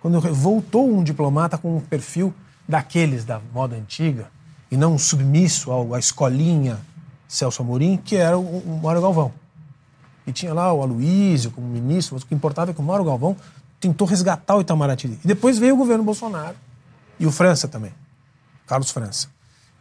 quando 0.03 0.21
voltou 0.21 0.87
um 0.87 1.03
diplomata 1.03 1.57
com 1.57 1.79
um 1.79 1.81
perfil 1.81 2.35
daqueles 2.69 3.25
da 3.25 3.41
moda 3.55 3.75
antiga, 3.75 4.31
e 4.71 4.77
não 4.77 4.93
um 4.93 4.99
submisso 4.99 5.73
ao, 5.73 5.95
à 5.95 5.99
escolinha 5.99 6.79
Celso 7.27 7.63
Amorim, 7.63 7.97
que 7.97 8.17
era 8.17 8.37
o, 8.37 8.43
o 8.43 8.81
Mário 8.83 9.01
Galvão. 9.01 9.33
E 10.27 10.33
tinha 10.33 10.53
lá 10.53 10.71
o 10.75 10.83
Aloysio 10.83 11.53
como 11.53 11.67
ministro, 11.67 12.17
mas 12.17 12.23
o 12.23 12.27
que 12.27 12.35
importava 12.35 12.71
é 12.71 12.75
que 12.75 12.81
o 12.81 12.85
Mário 12.85 13.07
Galvão 13.07 13.35
tentou 13.81 14.07
resgatar 14.07 14.57
o 14.57 14.61
Itamaraty. 14.61 15.19
E 15.25 15.27
depois 15.27 15.59
veio 15.59 15.73
o 15.73 15.79
governo 15.79 16.05
Bolsonaro 16.05 16.55
e 17.19 17.27
o 17.27 17.33
França 17.33 17.69
também, 17.69 17.93
Carlos 18.67 18.91
França. 18.91 19.29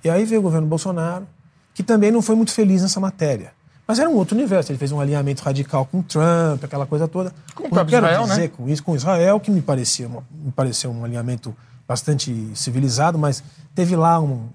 E 0.04 0.10
aí 0.10 0.26
veio 0.26 0.42
o 0.42 0.44
governo 0.44 0.68
Bolsonaro, 0.68 1.28
que 1.74 1.82
também 1.82 2.12
não 2.12 2.22
foi 2.22 2.36
muito 2.36 2.52
feliz 2.52 2.82
nessa 2.82 3.00
matéria. 3.00 3.54
Mas 3.88 4.00
era 4.00 4.10
um 4.10 4.14
outro 4.14 4.36
universo. 4.36 4.72
Ele 4.72 4.80
fez 4.80 4.92
um 4.92 5.00
alinhamento 5.00 5.44
radical 5.44 5.86
com 5.86 6.02
Trump, 6.02 6.64
aquela 6.64 6.86
coisa 6.86 7.08
toda. 7.08 7.34
Com 7.54 7.68
o 7.68 7.70
próprio 7.70 7.90
quero 7.90 8.06
Israel, 8.06 8.24
dizer 8.24 8.42
né? 8.42 8.48
com 8.48 8.70
isso, 8.70 8.84
com 8.84 8.96
Israel, 8.96 9.40
que 9.40 9.52
me 9.52 9.62
parecia, 9.62 10.08
me 10.08 10.52
pareceu 10.56 10.92
um 10.92 11.04
alinhamento 11.04 11.56
bastante 11.88 12.52
civilizado, 12.56 13.20
mas 13.20 13.44
teve 13.76 13.96
lá 13.96 14.20
um, 14.20 14.48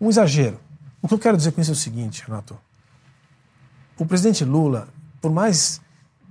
um 0.00 0.08
exagero. 0.08 0.58
O 1.00 1.08
que 1.08 1.14
eu 1.14 1.18
quero 1.18 1.36
dizer 1.36 1.52
com 1.52 1.60
isso 1.60 1.70
é 1.70 1.72
o 1.72 1.76
seguinte, 1.76 2.22
Renato. 2.26 2.56
O 3.98 4.04
presidente 4.04 4.44
Lula, 4.44 4.88
por 5.20 5.30
mais 5.30 5.80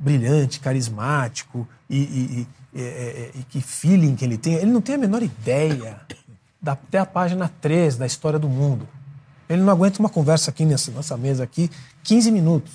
brilhante, 0.04 0.60
carismático 0.60 1.66
e, 1.90 1.98
e- 1.98 2.48
e- 2.74 2.80
e- 2.82 3.32
e 3.40 3.44
que 3.50 3.62
feeling 3.62 4.16
que 4.16 4.26
ele 4.26 4.38
tem, 4.38 4.56
ele 4.56 4.72
não 4.72 4.82
tem 4.82 4.96
a 4.96 4.98
menor 4.98 5.24
ideia 5.24 6.02
da, 6.62 6.74
até 6.74 7.00
a 7.00 7.06
página 7.06 7.50
3 7.62 7.96
da 7.98 8.06
história 8.06 8.38
do 8.38 8.50
mundo. 8.50 8.88
Ele 9.48 9.62
não 9.62 9.72
aguenta 9.72 10.00
uma 10.00 10.10
conversa 10.10 10.52
aqui 10.52 10.66
nessa, 10.66 10.92
nessa 10.92 11.16
mesa 11.18 11.44
aqui 11.44 11.70
15 12.04 12.32
minutos. 12.32 12.74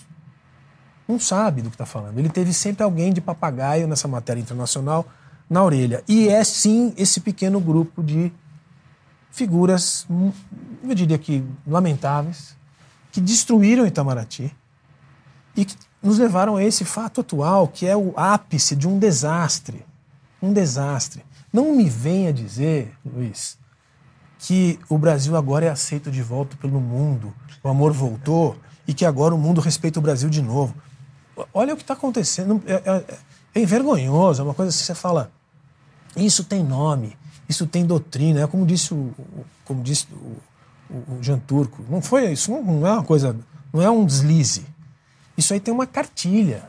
Não 1.06 1.18
sabe 1.20 1.62
do 1.62 1.68
que 1.70 1.74
está 1.74 1.86
falando. 1.86 2.18
Ele 2.18 2.28
teve 2.28 2.52
sempre 2.52 2.82
alguém 2.82 3.12
de 3.12 3.20
papagaio 3.20 3.86
nessa 3.86 4.08
matéria 4.08 4.40
internacional 4.40 5.06
na 5.48 5.62
orelha. 5.62 6.02
E 6.08 6.28
é 6.28 6.42
sim 6.44 6.92
esse 6.96 7.20
pequeno 7.20 7.60
grupo 7.60 8.02
de 8.02 8.32
figuras, 9.30 10.06
eu 10.82 10.94
diria 10.94 11.18
que 11.18 11.44
lamentáveis, 11.66 12.56
que 13.12 13.20
destruíram 13.20 13.86
Itamaraty 13.86 14.54
e 15.56 15.64
que 15.64 15.74
nos 16.02 16.18
levaram 16.18 16.56
a 16.56 16.64
esse 16.64 16.84
fato 16.84 17.20
atual, 17.20 17.68
que 17.68 17.86
é 17.86 17.96
o 17.96 18.12
ápice 18.16 18.76
de 18.76 18.86
um 18.86 18.98
desastre. 18.98 19.84
Um 20.40 20.52
desastre. 20.52 21.24
Não 21.52 21.74
me 21.74 21.88
venha 21.88 22.32
dizer, 22.32 22.94
Luiz, 23.04 23.58
que 24.38 24.78
o 24.88 24.96
Brasil 24.98 25.36
agora 25.36 25.66
é 25.66 25.68
aceito 25.70 26.10
de 26.10 26.22
volta 26.22 26.56
pelo 26.56 26.80
mundo, 26.80 27.34
o 27.62 27.68
amor 27.68 27.92
voltou 27.92 28.56
e 28.86 28.94
que 28.94 29.04
agora 29.04 29.34
o 29.34 29.38
mundo 29.38 29.60
respeita 29.60 29.98
o 29.98 30.02
Brasil 30.02 30.28
de 30.30 30.40
novo. 30.40 30.74
Olha 31.52 31.74
o 31.74 31.76
que 31.76 31.82
está 31.82 31.94
acontecendo. 31.94 32.62
É, 32.66 32.74
é- 32.74 33.18
é 33.62 33.66
vergonhoso, 33.66 34.40
é 34.40 34.44
uma 34.44 34.54
coisa 34.54 34.70
assim, 34.70 34.84
você 34.84 34.94
fala, 34.94 35.32
isso 36.16 36.44
tem 36.44 36.62
nome, 36.62 37.16
isso 37.48 37.66
tem 37.66 37.84
doutrina, 37.84 38.40
é 38.42 38.46
como 38.46 38.64
disse 38.64 38.94
o, 38.94 38.96
o- 38.96 39.44
como 39.64 39.82
disse 39.82 40.06
o, 40.12 40.36
o- 40.94 41.14
o 41.14 41.22
Jean 41.22 41.38
Turco. 41.40 41.82
Não 41.88 42.00
foi 42.00 42.30
isso, 42.32 42.52
não, 42.52 42.62
não 42.62 42.86
é 42.86 42.92
uma 42.92 43.02
coisa, 43.04 43.34
não 43.72 43.82
é 43.82 43.90
um 43.90 44.04
deslize. 44.04 44.64
Isso 45.38 45.54
aí 45.54 45.60
tem 45.60 45.72
uma 45.72 45.86
cartilha. 45.86 46.68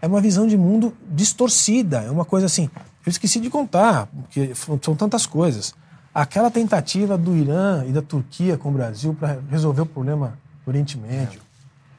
É 0.00 0.06
uma 0.06 0.20
visão 0.20 0.46
de 0.46 0.56
mundo 0.56 0.96
distorcida. 1.08 2.02
É 2.02 2.10
uma 2.10 2.24
coisa 2.24 2.46
assim. 2.46 2.70
Eu 3.04 3.10
esqueci 3.10 3.40
de 3.40 3.50
contar, 3.50 4.06
porque 4.06 4.54
são 4.54 4.94
tantas 4.94 5.26
coisas. 5.26 5.74
Aquela 6.14 6.50
tentativa 6.50 7.16
do 7.16 7.34
Irã 7.34 7.84
e 7.86 7.92
da 7.92 8.02
Turquia 8.02 8.56
com 8.58 8.68
o 8.68 8.72
Brasil 8.72 9.14
para 9.18 9.38
resolver 9.50 9.80
o 9.80 9.86
problema 9.86 10.38
do 10.64 10.68
Oriente 10.68 10.98
Médio. 10.98 11.40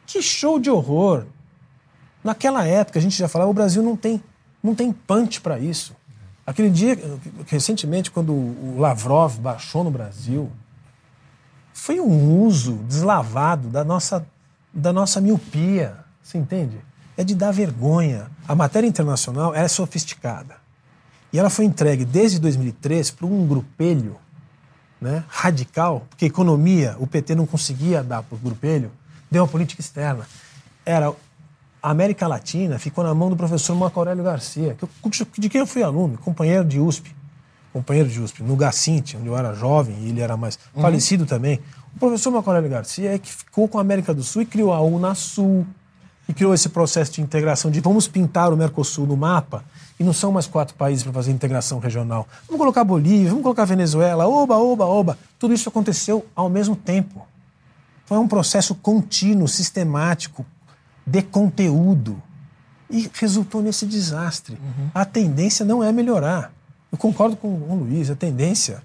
Que 0.05 0.21
show 0.21 0.59
de 0.59 0.69
horror! 0.69 1.25
Naquela 2.23 2.65
época, 2.65 2.99
a 2.99 3.01
gente 3.01 3.17
já 3.17 3.27
falava, 3.27 3.49
o 3.49 3.53
Brasil 3.53 3.81
não 3.81 3.95
tem, 3.95 4.21
não 4.61 4.75
tem 4.75 4.91
punch 4.91 5.41
para 5.41 5.59
isso. 5.59 5.95
Aquele 6.45 6.69
dia, 6.69 6.97
recentemente, 7.47 8.09
quando 8.11 8.31
o 8.31 8.75
Lavrov 8.77 9.37
baixou 9.39 9.83
no 9.83 9.91
Brasil, 9.91 10.49
foi 11.73 11.99
um 11.99 12.41
uso 12.41 12.75
deslavado 12.87 13.69
da 13.69 13.83
nossa, 13.83 14.25
da 14.77 14.93
nossa 14.93 15.19
miopia, 15.19 15.97
você 16.21 16.37
entende? 16.37 16.77
É 17.17 17.23
de 17.23 17.33
dar 17.33 17.51
vergonha. 17.51 18.27
A 18.47 18.53
matéria 18.55 18.87
internacional 18.87 19.53
é 19.55 19.67
sofisticada. 19.67 20.55
E 21.33 21.39
ela 21.39 21.49
foi 21.49 21.65
entregue 21.65 22.05
desde 22.05 22.39
2003 22.39 23.11
para 23.11 23.25
um 23.25 23.45
grupelho 23.47 24.17
né, 25.01 25.23
radical, 25.27 26.05
porque 26.09 26.25
economia 26.25 26.95
o 26.99 27.07
PT 27.07 27.35
não 27.35 27.45
conseguia 27.45 28.03
dar 28.03 28.23
para 28.23 28.35
o 28.35 28.39
grupelho, 28.39 28.91
deu 29.29 29.43
uma 29.43 29.47
política 29.49 29.81
externa. 29.81 30.27
Era 30.85 31.11
a 31.81 31.91
América 31.91 32.27
Latina 32.27 32.79
ficou 32.79 33.03
na 33.03 33.13
mão 33.13 33.29
do 33.29 33.35
professor 33.35 33.75
Marco 33.75 33.99
Aurélio 33.99 34.23
Garcia, 34.23 34.75
que 34.75 35.41
de 35.41 35.49
quem 35.49 35.59
eu 35.61 35.67
fui 35.67 35.83
aluno, 35.83 36.17
companheiro 36.17 36.65
de 36.65 36.79
USP, 36.79 37.15
companheiro 37.73 38.09
de 38.09 38.19
USP, 38.21 38.41
no 38.41 38.55
Gacinte, 38.55 39.15
onde 39.17 39.27
eu 39.27 39.37
era 39.37 39.53
jovem 39.53 39.95
e 40.01 40.09
ele 40.09 40.21
era 40.21 40.35
mais 40.37 40.57
Uhum. 40.73 40.81
falecido 40.81 41.25
também. 41.25 41.59
O 41.97 41.99
professor 41.99 42.29
Marco 42.29 42.47
Aurélio 42.47 42.69
Garcia 42.69 43.15
é 43.15 43.17
que 43.17 43.33
ficou 43.33 43.67
com 43.67 43.79
a 43.79 43.81
América 43.81 44.13
do 44.13 44.21
Sul 44.21 44.43
e 44.43 44.45
criou 44.45 44.71
a 44.71 44.79
Unasul, 44.79 45.65
e 46.29 46.33
criou 46.33 46.53
esse 46.53 46.69
processo 46.69 47.13
de 47.13 47.21
integração 47.21 47.71
de 47.71 47.79
vamos 47.79 48.07
pintar 48.07 48.53
o 48.53 48.55
Mercosul 48.55 49.07
no 49.07 49.17
mapa 49.17 49.65
e 49.99 50.03
não 50.03 50.13
são 50.13 50.31
mais 50.31 50.45
quatro 50.45 50.75
países 50.75 51.01
para 51.01 51.11
fazer 51.11 51.31
integração 51.31 51.79
regional. 51.79 52.27
Vamos 52.45 52.59
colocar 52.59 52.83
Bolívia, 52.83 53.29
vamos 53.29 53.41
colocar 53.41 53.65
Venezuela, 53.65 54.27
oba, 54.27 54.57
oba, 54.57 54.85
oba. 54.85 55.17
Tudo 55.39 55.55
isso 55.55 55.69
aconteceu 55.69 56.23
ao 56.35 56.47
mesmo 56.49 56.75
tempo. 56.75 57.25
Foi 58.05 58.19
um 58.19 58.27
processo 58.27 58.75
contínuo, 58.75 59.47
sistemático, 59.47 60.45
de 61.03 61.23
conteúdo. 61.23 62.21
E 62.91 63.09
resultou 63.11 63.59
nesse 63.59 63.87
desastre. 63.87 64.59
A 64.93 65.03
tendência 65.03 65.65
não 65.65 65.83
é 65.83 65.91
melhorar. 65.91 66.53
Eu 66.91 66.97
concordo 66.99 67.35
com 67.35 67.47
o 67.47 67.75
Luiz, 67.75 68.11
a 68.11 68.15
tendência 68.15 68.83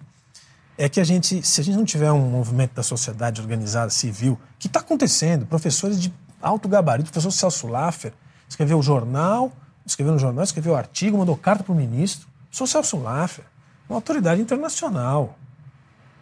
é 0.84 0.88
que 0.88 0.98
a 0.98 1.04
gente, 1.04 1.46
se 1.46 1.60
a 1.60 1.64
gente 1.64 1.76
não 1.76 1.84
tiver 1.84 2.10
um 2.10 2.28
movimento 2.28 2.74
da 2.74 2.82
sociedade 2.82 3.40
organizada, 3.40 3.88
civil, 3.88 4.36
que 4.58 4.66
está 4.66 4.80
acontecendo, 4.80 5.46
professores 5.46 6.00
de 6.00 6.12
alto 6.40 6.68
gabarito, 6.68 7.08
o 7.08 7.12
professor 7.12 7.30
Celso 7.30 7.68
Laffer 7.68 8.12
escreveu 8.48 8.80
o 8.80 8.82
jornal, 8.82 9.52
escreveu 9.86 10.12
no 10.12 10.18
jornal, 10.18 10.42
escreveu 10.42 10.74
artigo, 10.74 11.16
mandou 11.16 11.36
carta 11.36 11.62
para 11.62 11.72
o 11.72 11.76
ministro. 11.76 12.26
Sou 12.50 12.66
Celso 12.66 12.96
Laffer, 12.96 13.44
uma 13.88 13.98
autoridade 13.98 14.40
internacional, 14.40 15.38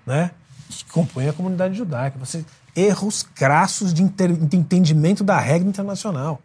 né? 0.05 0.31
Que 0.69 0.85
compõe 0.85 1.27
a 1.27 1.33
comunidade 1.33 1.75
judaica. 1.75 2.19
Você, 2.19 2.45
erros 2.77 3.23
crassos 3.23 3.95
de, 3.95 4.03
inter, 4.03 4.31
de 4.31 4.59
entendimento 4.59 5.25
da 5.25 5.41
regra 5.41 5.67
internacional. 5.67 6.39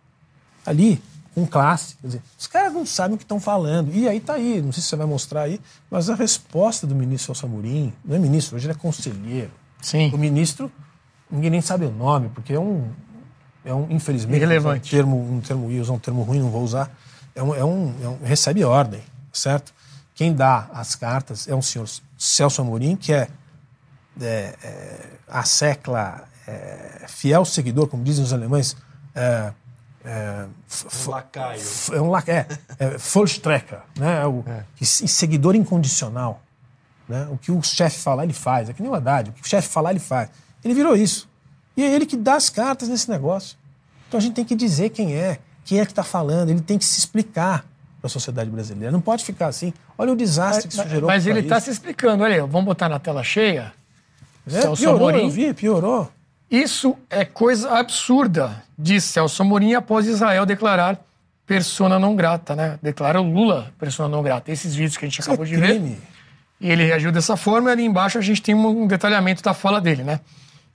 Ali, 0.66 1.04
com 1.36 1.46
classe. 1.46 1.98
Quer 1.98 2.08
dizer, 2.08 2.22
os 2.40 2.48
caras 2.48 2.74
não 2.74 2.86
sabem 2.86 3.16
o 3.16 3.18
que 3.18 3.26
estão 3.26 3.40
falando. 3.40 3.94
E 3.94 4.08
aí 4.08 4.22
tá 4.22 4.36
aí, 4.36 4.62
não 4.62 4.72
sei 4.72 4.82
se 4.82 4.88
você 4.88 4.96
vai 4.96 5.06
mostrar 5.06 5.42
aí, 5.42 5.60
mas 5.92 6.10
a 6.10 6.16
resposta 6.16 6.88
do 6.88 6.96
ministro 6.96 7.36
Celso 7.36 7.46
Amorim, 7.46 7.94
não 8.04 8.16
é 8.16 8.20
ministro, 8.20 8.56
hoje 8.56 8.66
ele 8.66 8.74
é 8.74 8.76
conselheiro. 8.76 9.52
Sim. 9.82 10.10
O 10.14 10.18
ministro, 10.18 10.72
ninguém 11.30 11.50
nem 11.50 11.62
sabe 11.62 11.86
o 11.86 11.92
nome, 11.92 12.30
porque 12.30 12.54
é 12.54 12.60
um, 12.60 12.90
é 13.66 13.74
um 13.74 13.86
infelizmente, 13.92 14.38
Irrelevante. 14.38 14.88
Um 14.88 14.98
termo, 14.98 15.34
um 15.34 15.42
termo, 15.42 15.72
ia 15.72 15.82
usar 15.82 15.94
um 15.94 16.00
termo 16.00 16.24
ruim, 16.24 16.40
não 16.40 16.50
vou 16.50 16.64
usar. 16.64 16.90
É 17.36 17.44
um, 17.44 17.54
é 17.54 17.66
um, 17.66 17.94
é 18.02 18.08
um 18.08 18.18
recebe 18.24 18.64
ordem, 18.64 19.02
certo? 19.34 19.74
Quem 20.16 20.34
dá 20.34 20.70
as 20.74 20.96
cartas 20.96 21.50
é 21.50 21.54
um 21.54 21.62
senhor 21.62 21.88
Celso 22.18 22.62
Amorim, 22.62 22.96
que 22.96 23.12
é, 23.12 23.28
é, 24.22 24.56
é 24.64 25.10
a 25.28 25.44
secla 25.44 26.24
é, 26.48 27.06
fiel 27.10 27.44
seguidor, 27.44 27.88
como 27.88 28.02
dizem 28.04 28.24
os 28.24 28.32
alemães, 28.32 28.78
é, 30.06 30.46
é, 30.46 31.08
Um 31.08 31.10
lacaio. 31.10 31.62
é 31.94 32.02
um 32.02 32.10
lac- 32.10 32.30
é, 32.30 32.48
é 32.80 32.98
Vollstrecker, 32.98 33.80
né? 33.98 34.22
É 34.22 34.26
o 34.26 34.44
que- 34.76 34.86
seguidor 34.86 35.56
incondicional. 35.56 36.42
Né? 37.08 37.28
O 37.32 37.38
que 37.38 37.52
o 37.52 37.62
chefe 37.62 38.00
falar, 38.00 38.24
ele 38.24 38.34
faz. 38.34 38.70
É 38.70 38.74
que 38.74 38.82
nem 38.82 38.92
o 38.92 38.96
Haddad. 38.96 39.30
O 39.30 39.34
que 39.34 39.42
o 39.42 39.48
chefe 39.48 39.68
falar, 39.70 39.92
ele 39.92 40.00
faz. 40.00 40.30
Ele 40.64 40.74
virou 40.74 40.96
isso. 40.96 41.30
E 41.78 41.84
é 41.84 41.94
ele 41.94 42.06
que 42.06 42.18
dá 42.18 42.36
as 42.36 42.50
cartas 42.50 42.88
nesse 42.90 43.10
negócio. 43.10 43.58
Então 44.08 44.18
a 44.18 44.22
gente 44.22 44.34
tem 44.34 44.46
que 44.46 44.56
dizer 44.56 44.90
quem 44.90 45.14
é, 45.16 45.40
quem 45.64 45.80
é 45.80 45.86
que 45.86 45.92
está 45.92 46.04
falando. 46.04 46.50
Ele 46.50 46.62
tem 46.62 46.78
que 46.80 46.86
se 46.86 46.98
explicar 47.00 47.66
para 48.00 48.08
a 48.08 48.10
sociedade 48.10 48.50
brasileira. 48.50 48.92
Não 48.92 49.02
pode 49.02 49.24
ficar 49.24 49.48
assim. 49.48 49.74
Olha 49.98 50.14
o 50.14 50.16
desastre 50.16 50.68
que 50.68 50.74
isso 50.74 50.88
gerou 50.90 51.08
Mas 51.08 51.28
ele 51.28 51.40
está 51.42 51.60
se 51.60 51.70
explicando. 51.70 52.24
Olha 52.24 52.36
aí, 52.36 52.40
vamos 52.42 52.66
botar 52.66 52.90
na 52.90 52.98
tela 53.00 53.24
cheia. 53.24 53.72
É, 54.48 54.62
Celso 54.62 54.82
piorou, 54.82 55.10
Amorim. 55.10 55.26
eu 55.26 55.30
vi, 55.30 55.54
piorou. 55.54 56.12
Isso 56.50 56.96
é 57.10 57.26
coisa 57.26 57.78
absurda, 57.78 58.64
disse 58.78 59.10
Celso 59.10 59.42
Amorim 59.42 59.74
após 59.74 60.06
Israel 60.06 60.46
declarar 60.46 61.00
persona 61.46 62.00
não 62.00 62.16
grata, 62.16 62.56
né? 62.56 62.80
Declara 62.82 63.22
o 63.22 63.32
Lula 63.32 63.72
persona 63.78 64.10
não 64.10 64.24
grata. 64.24 64.52
Esses 64.52 64.76
vídeos 64.76 64.98
que 64.98 65.06
a 65.06 65.08
gente 65.08 65.20
Isso 65.20 65.30
é 65.30 65.34
acabou 65.34 65.46
de 65.46 65.56
ver. 65.56 65.68
crime. 65.68 65.98
E 66.60 66.72
ele 66.72 66.86
reagiu 66.86 67.12
dessa 67.12 67.36
forma, 67.36 67.70
e 67.70 67.74
ali 67.74 67.86
embaixo 67.86 68.18
a 68.18 68.22
gente 68.22 68.42
tem 68.42 68.56
um 68.56 68.88
detalhamento 68.88 69.44
da 69.44 69.54
fala 69.54 69.82
dele, 69.82 70.04
né? 70.04 70.20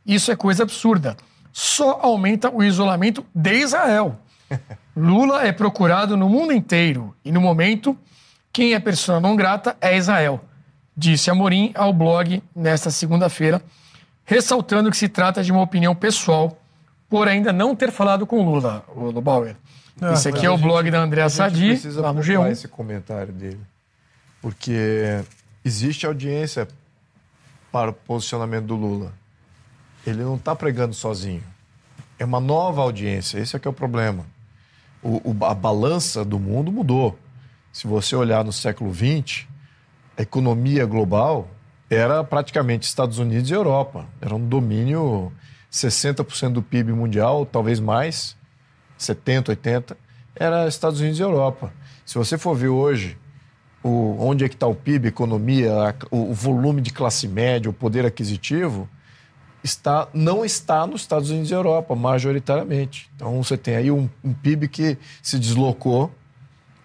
Isso 0.04 0.30
é 0.30 0.36
coisa 0.36 0.62
absurda. 0.62 1.16
Só 1.52 1.98
aumenta 2.02 2.50
o 2.50 2.62
isolamento 2.62 3.24
de 3.34 3.54
Israel. 3.54 4.18
Lula 4.96 5.44
é 5.46 5.52
procurado 5.52 6.16
no 6.16 6.28
mundo 6.28 6.52
inteiro 6.52 7.14
e 7.24 7.32
no 7.32 7.40
momento 7.40 7.96
quem 8.52 8.74
é 8.74 8.80
persona 8.80 9.20
não 9.20 9.36
grata 9.36 9.76
é 9.80 9.96
Israel, 9.96 10.44
disse 10.96 11.30
Amorim 11.30 11.70
ao 11.74 11.92
blog 11.92 12.42
nesta 12.54 12.90
segunda-feira, 12.90 13.62
ressaltando 14.30 14.90
que 14.92 14.96
se 14.96 15.08
trata 15.08 15.42
de 15.42 15.50
uma 15.50 15.60
opinião 15.60 15.92
pessoal 15.92 16.56
por 17.08 17.26
ainda 17.26 17.52
não 17.52 17.74
ter 17.74 17.90
falado 17.90 18.24
com 18.24 18.44
Lula, 18.44 18.84
o 18.94 19.10
Lubauer. 19.10 19.56
Não, 20.00 20.12
Esse 20.12 20.28
aqui 20.28 20.46
é 20.46 20.48
a 20.48 20.52
o 20.52 20.56
gente- 20.56 20.62
blog 20.66 20.88
da 20.88 21.00
a 21.00 21.02
Andréa 21.02 21.28
gente 21.28 21.36
Sadi, 21.36 21.66
precisa 21.70 22.00
lá 22.00 22.12
no 22.12 22.20
pontuar 22.22 22.46
G1. 22.48 22.52
esse 22.52 22.68
comentário 22.68 23.32
dele. 23.32 23.60
Porque 24.40 25.20
existe 25.64 26.06
audiência 26.06 26.68
para 27.72 27.90
o 27.90 27.92
posicionamento 27.92 28.66
do 28.66 28.76
Lula. 28.76 29.12
Ele 30.06 30.22
não 30.22 30.36
está 30.36 30.54
pregando 30.54 30.94
sozinho. 30.94 31.42
É 32.16 32.24
uma 32.24 32.38
nova 32.40 32.82
audiência. 32.82 33.38
Esse 33.38 33.56
é 33.56 33.58
que 33.58 33.66
é 33.66 33.70
o 33.70 33.74
problema. 33.74 34.24
O- 35.02 35.20
o- 35.32 35.44
a 35.44 35.54
balança 35.54 36.24
do 36.24 36.38
mundo 36.38 36.70
mudou. 36.70 37.18
Se 37.72 37.86
você 37.88 38.14
olhar 38.14 38.44
no 38.44 38.52
século 38.52 38.94
XX, 38.94 39.46
a 40.16 40.22
economia 40.22 40.86
global 40.86 41.48
era 41.90 42.22
praticamente 42.22 42.86
Estados 42.86 43.18
Unidos 43.18 43.50
e 43.50 43.54
Europa. 43.54 44.06
Era 44.20 44.34
um 44.34 44.46
domínio 44.46 45.32
60% 45.72 46.52
do 46.52 46.62
PIB 46.62 46.92
mundial, 46.92 47.44
talvez 47.44 47.80
mais, 47.80 48.36
70, 48.96 49.52
80, 49.52 49.96
era 50.34 50.66
Estados 50.68 51.00
Unidos 51.00 51.18
e 51.18 51.22
Europa. 51.22 51.72
Se 52.06 52.16
você 52.16 52.38
for 52.38 52.54
ver 52.54 52.68
hoje 52.68 53.16
o, 53.82 54.16
onde 54.18 54.44
é 54.44 54.48
que 54.48 54.54
está 54.54 54.66
o 54.66 54.74
PIB, 54.74 55.08
economia, 55.08 55.72
a- 55.72 55.94
o, 56.10 56.30
o 56.30 56.34
volume 56.34 56.80
de 56.80 56.90
classe 56.92 57.26
média, 57.26 57.68
o 57.70 57.72
poder 57.72 58.04
aquisitivo, 58.06 58.88
está, 59.64 60.08
não 60.14 60.44
está 60.44 60.86
nos 60.86 61.00
Estados 61.02 61.30
Unidos 61.30 61.50
e 61.50 61.54
Europa, 61.54 61.94
majoritariamente. 61.94 63.10
Então 63.16 63.42
você 63.42 63.56
tem 63.56 63.76
aí 63.76 63.90
um, 63.90 64.08
um 64.24 64.32
PIB 64.32 64.68
que 64.68 64.98
se 65.22 65.38
deslocou 65.38 66.10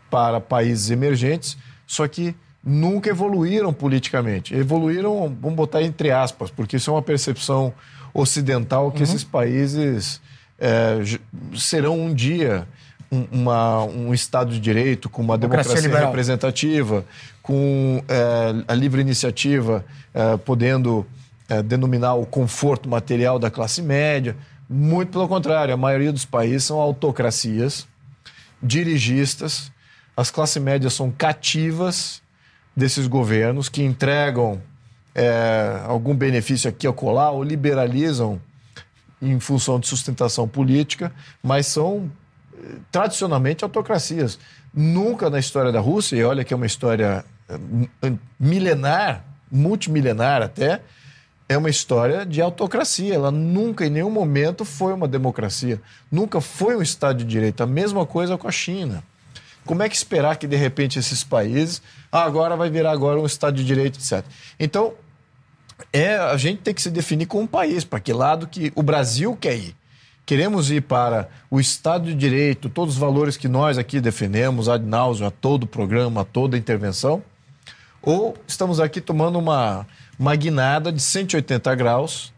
para 0.10 0.40
países 0.40 0.90
emergentes, 0.92 1.58
só 1.86 2.08
que 2.08 2.36
nunca 2.66 3.10
evoluíram 3.10 3.72
politicamente. 3.72 4.56
Evoluíram, 4.56 5.38
vamos 5.40 5.56
botar 5.56 5.84
entre 5.84 6.10
aspas, 6.12 6.50
porque 6.50 6.78
isso 6.78 6.90
é 6.90 6.94
uma 6.94 7.02
percepção 7.02 7.72
ocidental 8.14 8.92
que 8.92 9.04
esses 9.04 9.24
países 9.24 10.20
j- 11.04 11.20
serão 11.56 12.00
um 12.00 12.14
dia 12.14 12.68
um, 13.12 13.28
uma- 13.32 13.84
um 13.84 14.14
Estado 14.16 14.52
de 14.52 14.60
Direito, 14.60 15.10
com 15.10 15.22
uma 15.22 15.38
Democracia 15.38 15.74
democracia, 15.76 16.08
representativa, 16.08 17.06
com 17.44 18.04
eh, 18.08 18.64
a 18.68 18.74
livre 18.74 19.00
iniciativa 19.00 19.86
eh, 20.14 20.38
podendo 20.38 21.06
eh, 21.48 21.62
denominar 21.62 22.16
o 22.16 22.26
conforto 22.26 22.90
material 22.90 23.38
da 23.38 23.52
classe 23.52 23.82
média. 23.84 24.36
Muito 24.68 25.12
pelo 25.12 25.28
contrário, 25.28 25.72
a 25.72 25.78
maioria 25.78 26.12
dos 26.12 26.26
países 26.26 26.64
são 26.64 26.80
autocracias 26.80 27.88
dirigistas, 28.62 29.72
as 30.18 30.32
classes 30.32 30.62
médias 30.62 30.94
são 30.94 31.12
cativas 31.12 32.22
desses 32.76 33.08
governos 33.08 33.70
que 33.70 33.84
entregam 33.84 34.62
é, 35.14 35.82
algum 35.86 36.14
benefício 36.14 36.70
aqui 36.70 36.88
ou 36.88 36.94
colar 36.94 37.32
ou 37.32 37.44
liberalizam 37.44 38.42
em 39.22 39.40
função 39.40 39.80
de 39.80 39.88
sustentação 39.88 40.48
política, 40.48 41.12
mas 41.42 41.68
são 41.68 42.12
eh, 42.54 42.76
tradicionalmente 42.92 43.64
autocracias. 43.64 44.38
Nunca 44.74 45.30
na 45.30 45.40
história 45.40 45.72
da 45.72 45.80
Rússia, 45.80 46.18
e 46.18 46.24
olha 46.24 46.44
que 46.44 46.54
é 46.54 46.58
uma 46.58 46.66
história 46.66 47.24
eh, 47.50 48.14
milenar, 48.40 49.24
multimilenar 49.50 50.42
até, 50.42 50.82
é 51.48 51.58
uma 51.58 51.70
história 51.70 52.26
de 52.26 52.42
autocracia. 52.42 53.16
Ela 53.16 53.32
nunca, 53.32 53.86
em 53.86 53.90
nenhum 53.90 54.10
momento, 54.10 54.66
foi 54.66 54.94
uma 54.94 55.08
democracia. 55.08 55.82
Nunca 56.12 56.42
foi 56.42 56.76
um 56.76 56.82
Estado 56.82 57.20
de 57.20 57.26
Direito. 57.26 57.62
A 57.62 57.68
mesma 57.68 58.06
coisa 58.06 58.38
com 58.38 58.48
a 58.48 58.52
China. 58.52 59.04
Como 59.66 59.82
é 59.82 59.90
que 59.90 59.96
esperar 59.96 60.38
que, 60.38 60.48
de 60.48 60.56
repente, 60.56 61.00
esses 61.00 61.24
países, 61.24 61.82
ah, 62.12 62.24
agora 62.24 62.56
vai 62.56 62.70
virar 62.70 62.92
agora 62.92 63.20
um 63.20 63.26
Estado 63.26 63.58
de 63.58 63.66
Direito, 63.66 64.00
etc. 64.00 64.24
Então, 64.60 64.94
é, 65.92 66.16
a 66.16 66.38
gente 66.38 66.62
tem 66.62 66.74
que 66.74 66.82
se 66.82 66.90
definir 66.90 67.26
como 67.26 67.44
um 67.44 67.48
país, 67.48 67.84
para 67.84 68.00
que 68.00 68.14
lado 68.14 68.48
que 68.48 68.72
o 68.76 68.84
Brasil 68.84 69.36
quer 69.36 69.56
ir. 69.56 69.76
Queremos 70.26 70.72
ir 70.72 70.82
para 70.82 71.30
o 71.52 71.60
Estado 71.60 72.06
de 72.06 72.16
Direito, 72.16 72.70
todos 72.70 72.96
os 72.96 73.00
valores 73.00 73.38
que 73.38 73.48
nós 73.48 73.78
aqui 73.78 74.00
defendemos, 74.00 74.68
ad 74.68 74.84
nauseam, 74.84 75.28
a 75.28 75.32
todo 75.32 75.64
o 75.64 75.68
programa, 75.68 76.22
a 76.22 76.26
toda 76.26 76.58
intervenção, 76.58 77.24
ou 78.02 78.36
estamos 78.48 78.80
aqui 78.80 79.02
tomando 79.02 79.38
uma, 79.38 79.86
guinada 80.36 80.92
de 80.92 81.02
180 81.02 81.76
graus 81.76 82.34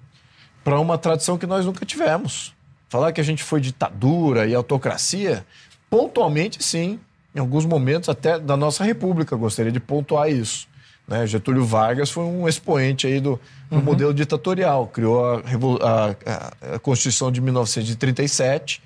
para 0.64 0.80
uma 0.80 0.98
tradição 0.98 1.38
que 1.38 1.46
nós 1.46 1.66
nunca 1.66 1.86
tivemos. 1.86 2.54
Falar 2.90 3.12
que 3.12 3.22
a 3.22 3.24
gente 3.24 3.44
foi 3.44 3.62
ditadura 3.62 4.48
e 4.48 4.56
autocracia, 4.56 5.46
pontualmente 5.90 6.64
sim, 6.64 7.00
em 7.38 7.40
alguns 7.40 7.66
momentos 7.66 8.10
até 8.10 8.40
da 8.40 8.58
nossa 8.58 8.84
república, 8.84 9.36
gostaria 9.36 9.72
de 9.72 9.80
pontuar 9.80 10.28
isso. 10.30 10.68
Né? 11.08 11.26
Getúlio 11.28 11.64
Vargas 11.64 12.10
foi 12.10 12.24
um 12.24 12.48
expoente 12.50 13.06
aí 13.06 13.20
do, 13.20 13.40
do 13.70 13.82
modelo 13.82 14.12
ditatorial, 14.14 14.88
criou 14.88 15.24
a- 15.24 16.16
a- 16.26 16.76
a 16.76 16.80
Constituição 16.80 17.32
de 17.32 17.40
1937, 17.40 18.82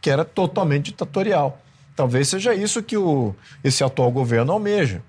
que 0.00 0.08
era 0.08 0.24
totalmente 0.24 0.86
ditatorial. 0.86 1.60
Talvez 1.96 2.28
seja 2.28 2.54
isso 2.54 2.82
que 2.82 2.96
o, 2.96 3.34
esse 3.64 3.82
atual 3.82 4.10
governo 4.10 4.52
almeja. 4.52 5.02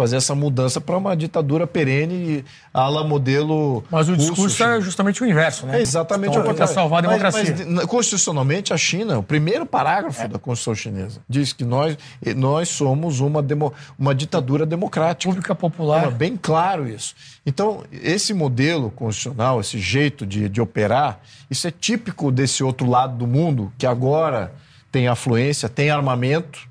Fazer 0.00 0.16
essa 0.16 0.34
mudança 0.34 0.80
para 0.80 0.96
uma 0.96 1.14
ditadura 1.14 1.66
perene 1.66 2.42
à 2.72 2.88
la 2.88 3.04
modelo. 3.04 3.84
Mas 3.90 4.08
o 4.08 4.14
russo, 4.14 4.30
discurso 4.30 4.64
é 4.64 4.80
justamente 4.80 5.22
o 5.22 5.26
inverso, 5.26 5.66
né? 5.66 5.76
é 5.78 5.82
exatamente 5.82 6.30
Então, 6.30 6.40
o 6.42 6.46
contrário. 6.46 6.72
Para 6.72 6.82
salvar 6.82 7.04
a 7.04 7.08
Mas- 7.08 7.18
democracia. 7.34 7.66
Mas, 7.68 7.84
constitucionalmente, 7.84 8.72
a 8.72 8.78
China, 8.78 9.18
o 9.18 9.22
primeiro 9.22 9.66
parágrafo 9.66 10.26
da 10.26 10.38
Constituição 10.38 10.74
chinesa, 10.74 11.20
diz 11.28 11.52
que 11.52 11.66
nós, 11.66 11.98
nós 12.34 12.70
somos 12.70 13.20
uma, 13.20 13.42
demo, 13.42 13.74
uma 13.98 14.14
ditadura 14.14 14.64
democrática. 14.64 15.28
Pública 15.30 15.54
popular. 15.54 16.06
É 16.06 16.10
bem 16.10 16.34
claro 16.34 16.88
isso. 16.88 17.14
Então, 17.44 17.84
esse 17.92 18.32
modelo 18.32 18.90
constitucional, 18.90 19.60
esse 19.60 19.78
jeito 19.78 20.24
de, 20.24 20.48
de 20.48 20.62
operar, 20.62 21.20
isso 21.50 21.68
é 21.68 21.70
típico 21.70 22.32
desse 22.32 22.64
outro 22.64 22.88
lado 22.88 23.18
do 23.18 23.26
mundo 23.26 23.70
que 23.76 23.84
agora 23.84 24.54
tem 24.90 25.08
afluência, 25.08 25.68
tem 25.68 25.90
armamento 25.90 26.69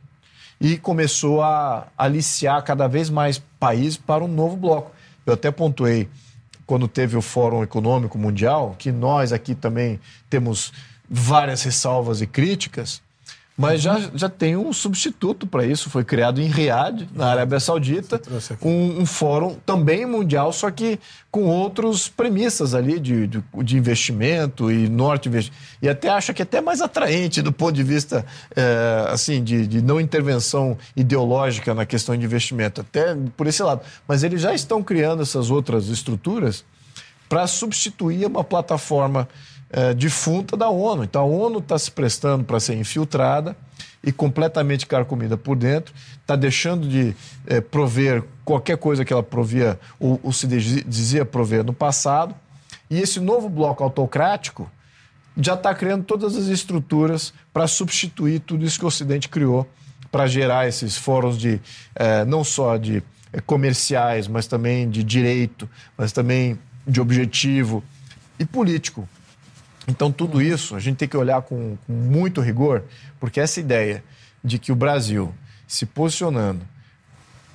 e 0.60 0.78
começou 0.78 1.42
a 1.42 1.88
aliciar 1.98 2.62
cada 2.64 2.88
vez 2.88 3.10
mais 3.10 3.42
países 3.60 3.98
para 3.98 4.24
um 4.24 4.28
novo 4.28 4.58
bloco. 4.58 4.92
Eu 5.26 5.34
até 5.34 5.52
pontuei 5.52 6.10
quando 6.66 6.88
teve 6.88 7.18
o 7.18 7.22
Fórum 7.22 7.64
Econômico 7.64 8.18
Mundial, 8.18 8.76
que 8.78 8.92
nós 8.92 9.32
aqui 9.32 9.56
também 9.56 10.00
temos 10.30 10.72
várias 11.10 11.64
ressalvas 11.64 12.22
e 12.22 12.28
críticas, 12.28 13.02
Mas 13.60 13.82
já, 13.82 14.00
já 14.16 14.30
tem 14.30 14.56
um 14.56 14.72
substituto 14.72 15.46
para 15.46 15.66
isso, 15.66 15.90
foi 15.90 16.06
criado 16.06 16.42
em 16.42 16.48
Riad, 16.48 17.10
na 17.14 17.28
Arábia 17.28 17.60
Saudita, 17.60 18.22
um, 18.62 19.02
um, 19.02 19.06
fórum 19.06 19.58
também 19.66 20.06
mundial, 20.06 20.54
só 20.54 20.72
que 20.72 20.98
com 21.30 21.44
outras 21.44 22.08
premissas 22.08 22.74
ali 22.74 22.98
de, 23.02 23.28
de, 23.28 23.44
de 23.62 23.78
investimento 23.78 24.72
e 24.72 24.88
norte 24.88 25.30
E 25.82 25.90
até 25.90 26.08
acho 26.08 26.34
que 26.34 26.42
é 26.42 26.44
até 26.44 26.62
mais 26.62 26.80
atraente 26.80 27.42
do 27.42 27.52
ponto 27.52 27.74
de 27.74 27.84
vista 27.84 28.26
é, 28.56 29.08
assim 29.10 29.44
de, 29.44 29.68
de 29.68 29.82
não 29.82 30.00
intervenção 30.00 30.78
ideológica 30.96 31.74
na 31.74 31.86
questão 31.86 32.16
de 32.16 32.24
investimento, 32.24 32.80
até 32.80 33.14
por 33.36 33.46
esse 33.46 33.62
lado. 33.62 33.82
Mas 34.08 34.24
eles 34.24 34.40
já 34.40 34.54
estão 34.54 34.82
criando 34.82 35.22
essas 35.22 35.52
outras 35.52 35.90
estruturas 35.90 36.64
para 37.28 37.46
substituir 37.46 38.26
uma 38.26 38.44
plataforma 38.44 39.28
é, 39.72 39.94
difunta 39.94 40.58
da 40.58 40.70
ONU. 40.70 41.04
Então 41.04 41.22
a 41.22 41.26
ONU 41.26 41.60
está 41.60 41.78
se 41.78 41.92
prestando 41.92 42.44
para 42.44 42.60
ser 42.60 42.76
infiltrada 42.76 43.56
e 44.04 44.12
completamente 44.12 44.86
carcomida 44.86 45.38
por 45.38 45.56
dentro, 45.56 45.94
está 46.22 46.36
deixando 46.36 46.88
de 46.88 47.16
é, 47.46 47.60
prover 47.60 48.24
qualquer 48.46 48.78
coisa 48.78 49.04
que 49.04 49.12
ela 49.12 49.24
provia 49.24 49.80
ou, 50.00 50.20
ou 50.24 50.32
se 50.32 50.48
dizia 50.48 51.26
prover 51.26 51.64
no 51.64 51.74
passado. 51.74 52.34
E 52.90 53.00
esse 53.00 53.20
novo 53.20 53.50
bloco 53.50 53.84
autocrático 53.84 54.70
já 55.38 55.54
está 55.54 55.74
criando 55.76 56.04
todas 56.04 56.36
as 56.36 56.48
estruturas 56.48 57.34
para 57.54 57.68
substituir 57.68 58.40
tudo 58.40 58.66
isso 58.66 58.80
que 58.80 58.86
o 58.86 58.88
Ocidente 58.88 59.30
criou 59.30 59.68
para 60.12 60.28
gerar 60.28 60.68
esses 60.68 60.98
fóruns 60.98 61.38
de 61.38 61.62
é, 61.96 62.26
não 62.26 62.44
só 62.44 62.78
de 62.78 63.04
é, 63.32 63.40
comerciais, 63.40 64.28
mas 64.28 64.48
também 64.48 64.90
de 64.90 65.04
direito, 65.04 65.70
mas 65.98 66.12
também 66.12 66.58
de 66.88 67.00
objetivo 67.00 67.84
e 68.40 68.46
político. 68.46 69.08
Então, 69.90 70.12
tudo 70.12 70.42
isso 70.42 70.76
a 70.76 70.80
gente 70.80 70.98
tem 70.98 71.08
que 71.08 71.18
olhar 71.18 71.42
com, 71.42 71.78
com 71.86 71.94
muito 71.94 72.40
rigor, 72.42 72.84
porque 73.20 73.40
essa 73.40 73.60
ideia 73.60 74.04
de 74.44 74.60
que 74.60 74.72
o 74.72 74.76
Brasil 74.76 75.34
se 75.68 75.86
posicionando 75.86 76.62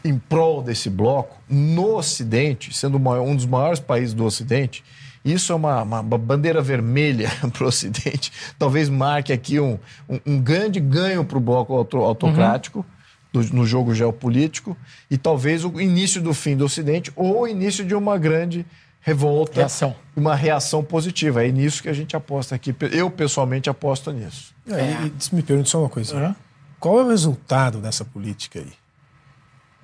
em 0.05 0.19
prol 0.19 0.63
desse 0.63 0.91
bloco 0.91 1.41
no 1.49 1.97
Ocidente, 1.97 2.77
sendo 2.77 2.99
um 2.99 3.35
dos 3.35 3.47
maiores 3.47 3.81
países 3.81 4.13
do 4.13 4.25
Ocidente, 4.25 4.85
isso 5.25 5.53
é 5.53 5.57
uma, 5.57 5.83
uma 5.83 6.03
bandeira 6.03 6.61
vermelha 6.61 7.31
para 7.53 7.65
o 7.65 7.69
Ocidente. 7.69 8.31
Talvez 8.59 8.89
marque 8.89 9.33
aqui 9.33 9.59
um, 9.59 9.79
um, 10.09 10.21
um 10.27 10.41
grande 10.41 10.79
ganho 10.79 11.25
para 11.25 11.39
o 11.39 11.41
bloco 11.41 11.73
autocrático 11.75 12.85
uhum. 13.33 13.43
do, 13.43 13.55
no 13.55 13.67
jogo 13.67 13.95
geopolítico 13.95 14.77
e 15.11 15.17
talvez 15.17 15.65
o 15.65 15.81
início 15.81 16.21
do 16.21 16.35
fim 16.35 16.57
do 16.57 16.67
Ocidente 16.67 17.11
ou 17.17 17.43
o 17.43 17.49
início 17.49 17.85
de 17.85 17.95
uma 17.95 18.19
grande 18.19 18.67
revolta, 19.05 19.61
reação. 19.61 19.95
uma 20.17 20.35
reação 20.35 20.83
positiva. 20.83 21.47
É 21.47 21.53
nisso 21.53 21.83
que 21.83 21.89
a 21.89 21.93
gente 21.93 22.17
aposta 22.17 22.55
aqui. 22.55 22.75
Eu, 22.91 23.11
pessoalmente, 23.11 23.69
aposto 23.69 24.11
nisso. 24.11 24.55
É, 24.67 24.81
é. 24.81 25.13
E, 25.31 25.35
me 25.35 25.43
pergunte 25.43 25.69
só 25.69 25.81
uma 25.81 25.91
coisa. 25.91 26.17
Uhum. 26.17 26.35
Qual 26.81 26.99
é 26.99 27.05
o 27.05 27.09
resultado 27.09 27.79
dessa 27.79 28.05
política 28.05 28.59
aí? 28.59 28.73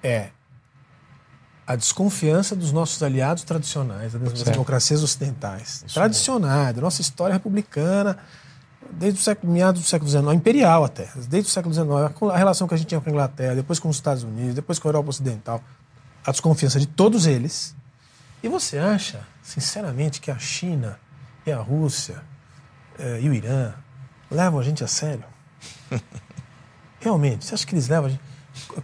É 0.02 0.30
a 1.66 1.76
desconfiança 1.76 2.56
dos 2.56 2.72
nossos 2.72 3.00
aliados 3.00 3.44
tradicionais, 3.44 4.12
das 4.14 4.38
certo. 4.38 4.50
democracias 4.50 5.04
ocidentais. 5.04 5.84
Isso 5.86 5.94
tradicionais, 5.94 6.74
da 6.74 6.80
nossa 6.80 7.00
história 7.00 7.34
republicana, 7.34 8.18
desde 8.90 9.20
o 9.20 9.22
século, 9.22 9.52
meados 9.52 9.82
do 9.82 9.86
século 9.86 10.10
XIX, 10.10 10.32
imperial 10.32 10.82
até, 10.82 11.08
desde 11.28 11.48
o 11.48 11.52
século 11.52 11.72
XIX, 11.72 11.88
a 12.32 12.36
relação 12.36 12.66
que 12.66 12.74
a 12.74 12.76
gente 12.76 12.88
tinha 12.88 13.00
com 13.00 13.08
a 13.08 13.12
Inglaterra, 13.12 13.54
depois 13.54 13.78
com 13.78 13.88
os 13.88 13.96
Estados 13.96 14.24
Unidos, 14.24 14.54
depois 14.54 14.80
com 14.80 14.88
a 14.88 14.90
Europa 14.90 15.10
Ocidental, 15.10 15.62
a 16.26 16.32
desconfiança 16.32 16.80
de 16.80 16.88
todos 16.88 17.26
eles 17.26 17.76
e 18.42 18.48
você 18.48 18.78
acha, 18.78 19.20
sinceramente, 19.42 20.20
que 20.20 20.30
a 20.30 20.38
China 20.38 20.98
e 21.46 21.52
a 21.52 21.58
Rússia 21.58 22.22
eh, 22.98 23.20
e 23.22 23.28
o 23.28 23.34
Irã 23.34 23.72
levam 24.30 24.58
a 24.60 24.62
gente 24.62 24.82
a 24.82 24.86
sério? 24.86 25.24
Realmente, 27.00 27.44
você 27.44 27.54
acha 27.54 27.66
que 27.66 27.74
eles 27.74 27.88
levam 27.88 28.06
a 28.06 28.10
gente. 28.10 28.22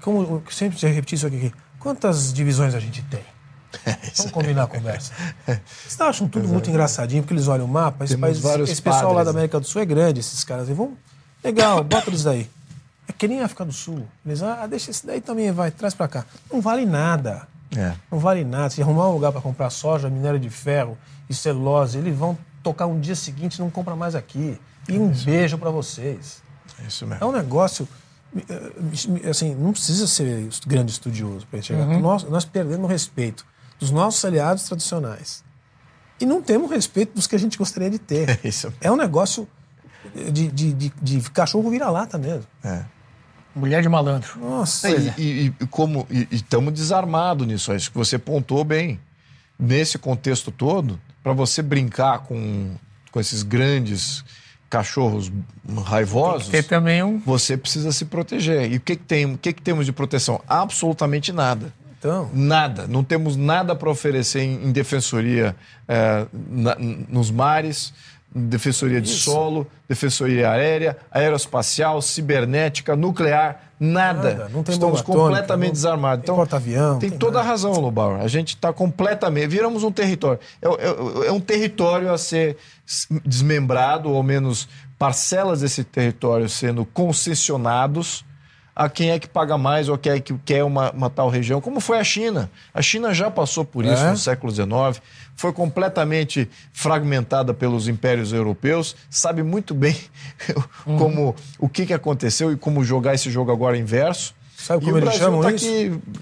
Como 0.00 0.22
eu 0.22 0.42
sempre 0.50 0.78
repeti 0.88 1.14
isso 1.14 1.26
aqui, 1.26 1.52
quantas 1.78 2.32
divisões 2.32 2.74
a 2.74 2.80
gente 2.80 3.02
tem? 3.04 3.24
Vamos 4.16 4.32
combinar 4.32 4.64
a 4.64 4.66
conversa. 4.66 5.12
Vocês 5.86 6.00
acham 6.00 6.28
tudo 6.28 6.48
muito 6.48 6.70
engraçadinho, 6.70 7.22
porque 7.22 7.34
eles 7.34 7.48
olham 7.48 7.66
o 7.66 7.68
mapa, 7.68 8.04
esse, 8.04 8.16
país, 8.16 8.38
esse 8.38 8.80
pessoal 8.80 9.02
padres, 9.02 9.16
lá 9.16 9.24
da 9.24 9.30
América 9.30 9.60
do 9.60 9.66
Sul 9.66 9.82
é 9.82 9.84
grande, 9.84 10.20
esses 10.20 10.44
caras 10.44 10.68
aí. 10.68 10.74
Vamos, 10.74 10.94
legal, 11.42 11.82
bota 11.84 12.08
eles 12.08 12.22
daí. 12.22 12.50
É 13.08 13.12
que 13.12 13.28
nem 13.28 13.40
a 13.40 13.44
África 13.44 13.64
do 13.64 13.72
Sul. 13.72 14.06
Eles, 14.24 14.42
ah, 14.42 14.66
deixa 14.66 14.90
esse 14.90 15.06
daí 15.06 15.20
também, 15.20 15.52
vai, 15.52 15.70
traz 15.70 15.94
para 15.94 16.08
cá. 16.08 16.26
Não 16.50 16.60
vale 16.60 16.84
nada. 16.86 17.46
É. 17.74 17.94
Não 18.10 18.18
vale 18.18 18.44
nada. 18.44 18.70
Se 18.70 18.82
arrumar 18.82 19.08
um 19.08 19.12
lugar 19.12 19.32
para 19.32 19.40
comprar 19.40 19.70
soja, 19.70 20.08
minério 20.10 20.38
de 20.38 20.50
ferro 20.50 20.96
e 21.28 21.34
celulose, 21.34 21.98
eles 21.98 22.16
vão 22.16 22.36
tocar 22.62 22.86
um 22.86 23.00
dia 23.00 23.14
seguinte 23.14 23.56
e 23.56 23.60
não 23.60 23.70
compra 23.70 23.96
mais 23.96 24.14
aqui. 24.14 24.58
E 24.88 24.98
um 24.98 25.08
beijo 25.08 25.58
para 25.58 25.70
vocês. 25.70 26.42
É 26.82 26.86
isso 26.86 27.06
mesmo. 27.06 27.24
É 27.24 27.26
um 27.26 27.32
negócio. 27.32 27.88
Eh, 28.36 29.30
assim, 29.30 29.54
não 29.54 29.72
precisa 29.72 30.06
ser 30.06 30.48
grande 30.66 30.92
estudioso 30.92 31.46
para 31.46 31.60
chegar. 31.62 31.86
Uhum. 31.86 32.00
Nós, 32.00 32.24
nós 32.24 32.44
perdemos 32.44 32.84
o 32.84 32.88
respeito 32.88 33.44
dos 33.78 33.90
nossos 33.90 34.24
aliados 34.24 34.64
tradicionais. 34.64 35.44
E 36.20 36.24
não 36.24 36.40
temos 36.40 36.70
respeito 36.70 37.14
dos 37.14 37.26
que 37.26 37.36
a 37.36 37.38
gente 37.38 37.58
gostaria 37.58 37.90
de 37.90 37.98
ter. 37.98 38.28
É, 38.42 38.48
isso. 38.48 38.72
é 38.80 38.90
um 38.90 38.96
negócio 38.96 39.48
de, 40.14 40.48
de, 40.48 40.72
de, 40.72 40.92
de 41.02 41.30
cachorro 41.30 41.70
vira-lata 41.70 42.16
mesmo. 42.16 42.46
É. 42.62 42.84
Mulher 43.56 43.80
de 43.80 43.88
malandro. 43.88 44.38
Nossa. 44.38 44.90
É, 44.90 45.14
e, 45.16 45.46
e, 45.46 45.66
como 45.68 46.06
estamos 46.30 46.74
desarmados 46.74 47.46
nisso, 47.46 47.72
acho 47.72 47.90
que 47.90 47.96
você 47.96 48.18
pontou 48.18 48.62
bem. 48.62 49.00
Nesse 49.58 49.96
contexto 49.98 50.50
todo, 50.50 51.00
para 51.22 51.32
você 51.32 51.62
brincar 51.62 52.18
com, 52.18 52.74
com 53.10 53.18
esses 53.18 53.42
grandes 53.42 54.22
cachorros 54.68 55.32
raivosos, 55.84 56.48
tem 56.48 56.62
também 56.62 57.02
um... 57.02 57.18
você 57.18 57.56
precisa 57.56 57.90
se 57.90 58.04
proteger. 58.04 58.70
E 58.70 58.76
o 58.76 58.80
que, 58.80 58.94
que, 58.94 59.02
tem, 59.02 59.24
o 59.24 59.38
que, 59.38 59.54
que 59.54 59.62
temos 59.62 59.86
de 59.86 59.92
proteção? 59.92 60.42
Absolutamente 60.46 61.32
nada. 61.32 61.72
Então. 61.98 62.28
Nada. 62.34 62.86
Não 62.86 63.02
temos 63.02 63.36
nada 63.36 63.74
para 63.74 63.88
oferecer 63.88 64.40
em, 64.42 64.66
em 64.66 64.72
defensoria 64.72 65.56
é, 65.88 66.26
na, 66.50 66.76
nos 66.78 67.30
mares 67.30 67.94
defensoria 68.36 69.00
de 69.00 69.08
Isso. 69.08 69.30
solo, 69.30 69.66
defensoria 69.88 70.50
aérea, 70.50 70.96
aeroespacial, 71.10 72.02
cibernética, 72.02 72.94
nuclear, 72.94 73.62
nada. 73.80 74.34
nada. 74.34 74.50
Não 74.52 74.62
tem 74.62 74.74
Estamos 74.74 75.00
completamente 75.00 75.72
desarmados. 75.72 76.22
Então, 76.22 76.40
avião 76.40 76.98
tem, 76.98 77.10
tem 77.10 77.18
toda 77.18 77.38
nada. 77.38 77.48
a 77.48 77.50
razão, 77.50 77.72
Lobauer. 77.72 78.20
A 78.20 78.28
gente 78.28 78.50
está 78.50 78.72
completamente. 78.72 79.48
Viramos 79.48 79.82
um 79.82 79.90
território. 79.90 80.38
É, 80.60 80.68
é, 80.68 81.28
é, 81.28 81.32
um 81.32 81.40
território 81.40 82.12
a 82.12 82.18
ser 82.18 82.58
desmembrado, 83.24 84.10
ou 84.10 84.22
menos 84.22 84.68
parcelas 84.98 85.60
desse 85.60 85.82
território 85.82 86.48
sendo 86.48 86.84
concessionados 86.84 88.24
a 88.76 88.90
quem 88.90 89.10
é 89.10 89.18
que 89.18 89.26
paga 89.26 89.56
mais 89.56 89.88
ou 89.88 89.96
quem 89.96 90.12
é 90.12 90.20
que 90.20 90.34
quer 90.44 90.62
uma, 90.62 90.90
uma 90.90 91.08
tal 91.08 91.30
região, 91.30 91.62
como 91.62 91.80
foi 91.80 91.98
a 91.98 92.04
China. 92.04 92.50
A 92.74 92.82
China 92.82 93.14
já 93.14 93.30
passou 93.30 93.64
por 93.64 93.86
isso 93.86 94.02
é? 94.04 94.10
no 94.10 94.18
século 94.18 94.52
XIX, 94.52 95.00
foi 95.36 95.52
completamente 95.52 96.48
fragmentada 96.72 97.52
pelos 97.52 97.86
impérios 97.86 98.32
europeus, 98.32 98.96
sabe 99.10 99.42
muito 99.42 99.74
bem 99.74 99.96
uhum. 100.86 100.96
como 100.96 101.36
o 101.58 101.68
que, 101.68 101.86
que 101.86 101.92
aconteceu 101.92 102.50
e 102.50 102.56
como 102.56 102.82
jogar 102.82 103.14
esse 103.14 103.30
jogo 103.30 103.52
agora 103.52 103.76
inverso. 103.76 104.34
Sabe 104.56 104.84
como 104.84 104.96
eles 104.96 105.14
chamam 105.14 105.42
tá 105.42 105.52
isso? 105.52 105.66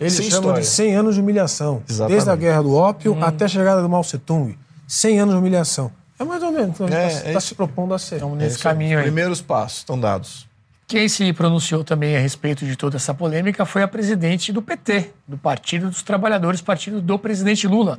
Eles 0.01 0.15
chamam 0.17 0.29
história. 0.29 0.61
de 0.61 0.67
100 0.67 0.97
anos 0.97 1.15
de 1.15 1.21
humilhação. 1.21 1.83
Exatamente. 1.89 2.13
Desde 2.13 2.31
a 2.31 2.37
Guerra 2.37 2.63
do 2.63 2.75
Ópio 2.75 3.13
uhum. 3.13 3.25
até 3.25 3.45
a 3.45 3.49
chegada 3.49 3.81
do 3.81 3.89
Mao 3.89 4.03
Tse-Tung. 4.03 4.59
100 4.89 5.21
anos 5.21 5.35
de 5.35 5.41
humilhação. 5.41 5.91
É 6.19 6.25
mais 6.25 6.43
ou 6.43 6.51
menos. 6.51 6.79
Está 6.79 6.97
é, 6.97 7.21
tá, 7.21 7.31
é 7.31 7.41
se 7.41 7.55
propondo 7.55 7.95
a 7.95 7.99
ser. 7.99 8.17
Então, 8.17 8.35
nesse 8.35 8.59
é 8.59 8.63
caminho 8.63 8.99
aí. 8.99 9.05
Primeiros 9.05 9.41
passos 9.41 9.79
estão 9.79 9.99
dados. 9.99 10.47
Quem 10.87 11.09
se 11.09 11.33
pronunciou 11.33 11.83
também 11.83 12.17
a 12.17 12.21
respeito 12.21 12.67
de 12.67 12.77
toda 12.77 12.97
essa 12.97 13.15
polêmica 13.15 13.65
foi 13.65 13.83
a 13.83 13.89
presidente 13.89 14.53
do 14.53 14.61
PT, 14.61 15.11
do 15.27 15.39
Partido 15.39 15.89
dos 15.89 16.03
Trabalhadores, 16.03 16.61
partido 16.61 17.01
do 17.01 17.19
presidente 17.19 17.67
Lula. 17.67 17.99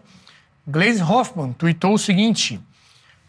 Gleisi 0.68 1.04
Hoffmann 1.04 1.54
tweetou 1.54 1.94
o 1.94 2.00
seguinte: 2.00 2.60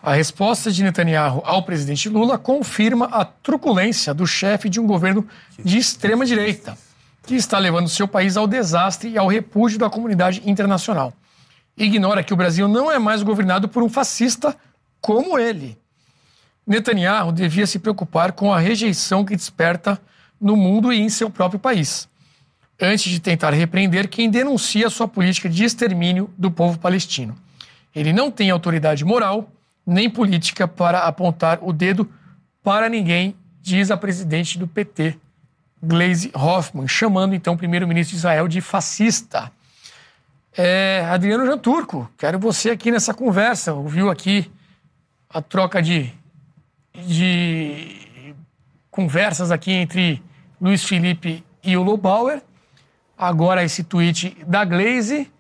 a 0.02 0.14
resposta 0.14 0.70
de 0.70 0.82
Netanyahu 0.82 1.42
ao 1.44 1.62
presidente 1.62 2.08
Lula 2.08 2.38
confirma 2.38 3.06
a 3.06 3.24
truculência 3.24 4.14
do 4.14 4.26
chefe 4.26 4.68
de 4.68 4.80
um 4.80 4.86
governo 4.86 5.26
de 5.58 5.78
extrema 5.78 6.24
direita, 6.24 6.78
que 7.24 7.34
está 7.34 7.58
levando 7.58 7.88
seu 7.88 8.08
país 8.08 8.36
ao 8.36 8.46
desastre 8.46 9.10
e 9.10 9.18
ao 9.18 9.26
repúdio 9.26 9.78
da 9.78 9.90
comunidade 9.90 10.42
internacional. 10.48 11.12
Ignora 11.76 12.22
que 12.22 12.32
o 12.32 12.36
Brasil 12.36 12.66
não 12.68 12.90
é 12.90 12.98
mais 12.98 13.22
governado 13.22 13.68
por 13.68 13.82
um 13.82 13.88
fascista 13.88 14.56
como 15.00 15.38
ele. 15.38 15.78
Netanyahu 16.66 17.32
devia 17.32 17.66
se 17.66 17.78
preocupar 17.78 18.32
com 18.32 18.52
a 18.52 18.58
rejeição 18.58 19.24
que 19.24 19.36
desperta 19.36 20.00
no 20.40 20.56
mundo 20.56 20.92
e 20.92 21.00
em 21.00 21.08
seu 21.08 21.28
próprio 21.28 21.60
país, 21.60 22.08
antes 22.81 23.11
de 23.11 23.20
tentar 23.20 23.53
repreender 23.53 24.09
quem 24.09 24.31
denuncia 24.31 24.90
sua 24.90 25.09
política 25.09 25.48
de 25.48 25.65
extermínio 25.65 26.31
do 26.36 26.51
povo 26.51 26.78
palestino. 26.78 27.36
Ele 27.94 28.12
não 28.12 28.31
tem 28.31 28.51
autoridade 28.51 29.05
moral 29.05 29.51
nem 29.86 30.11
política 30.11 30.66
para 30.66 31.01
apontar 31.01 31.59
o 31.62 31.73
dedo 31.73 32.11
para 32.62 32.89
ninguém, 32.89 33.36
diz 33.62 33.90
a 33.90 33.97
presidente 33.97 34.59
do 34.59 34.66
PT, 34.66 35.16
Gleisi 35.82 36.31
Hoffmann, 36.35 36.89
chamando 36.89 37.35
então 37.35 37.55
o 37.55 37.59
primeiro-ministro 37.59 38.12
de 38.12 38.19
Israel 38.19 38.48
de 38.48 38.61
fascista. 38.61 39.53
É, 40.57 41.07
Adriano 41.09 41.47
Janturco, 41.47 42.11
quero 42.19 42.39
você 42.39 42.70
aqui 42.70 42.90
nessa 42.90 43.15
conversa. 43.15 43.73
Ouviu 43.74 44.11
aqui 44.11 44.51
a 45.28 45.40
troca 45.40 45.81
de 45.81 46.12
de 47.05 48.35
conversas 48.90 49.51
aqui 49.51 49.73
entre 49.73 50.23
Luiz 50.61 50.85
Felipe 50.85 51.44
e 51.62 51.77
o 51.77 51.82
Lobauer. 51.82 52.43
Agora 53.16 53.64
esse 53.64 53.82
tweet 53.82 54.36
da 54.47 54.64
Glaze. 54.64 55.30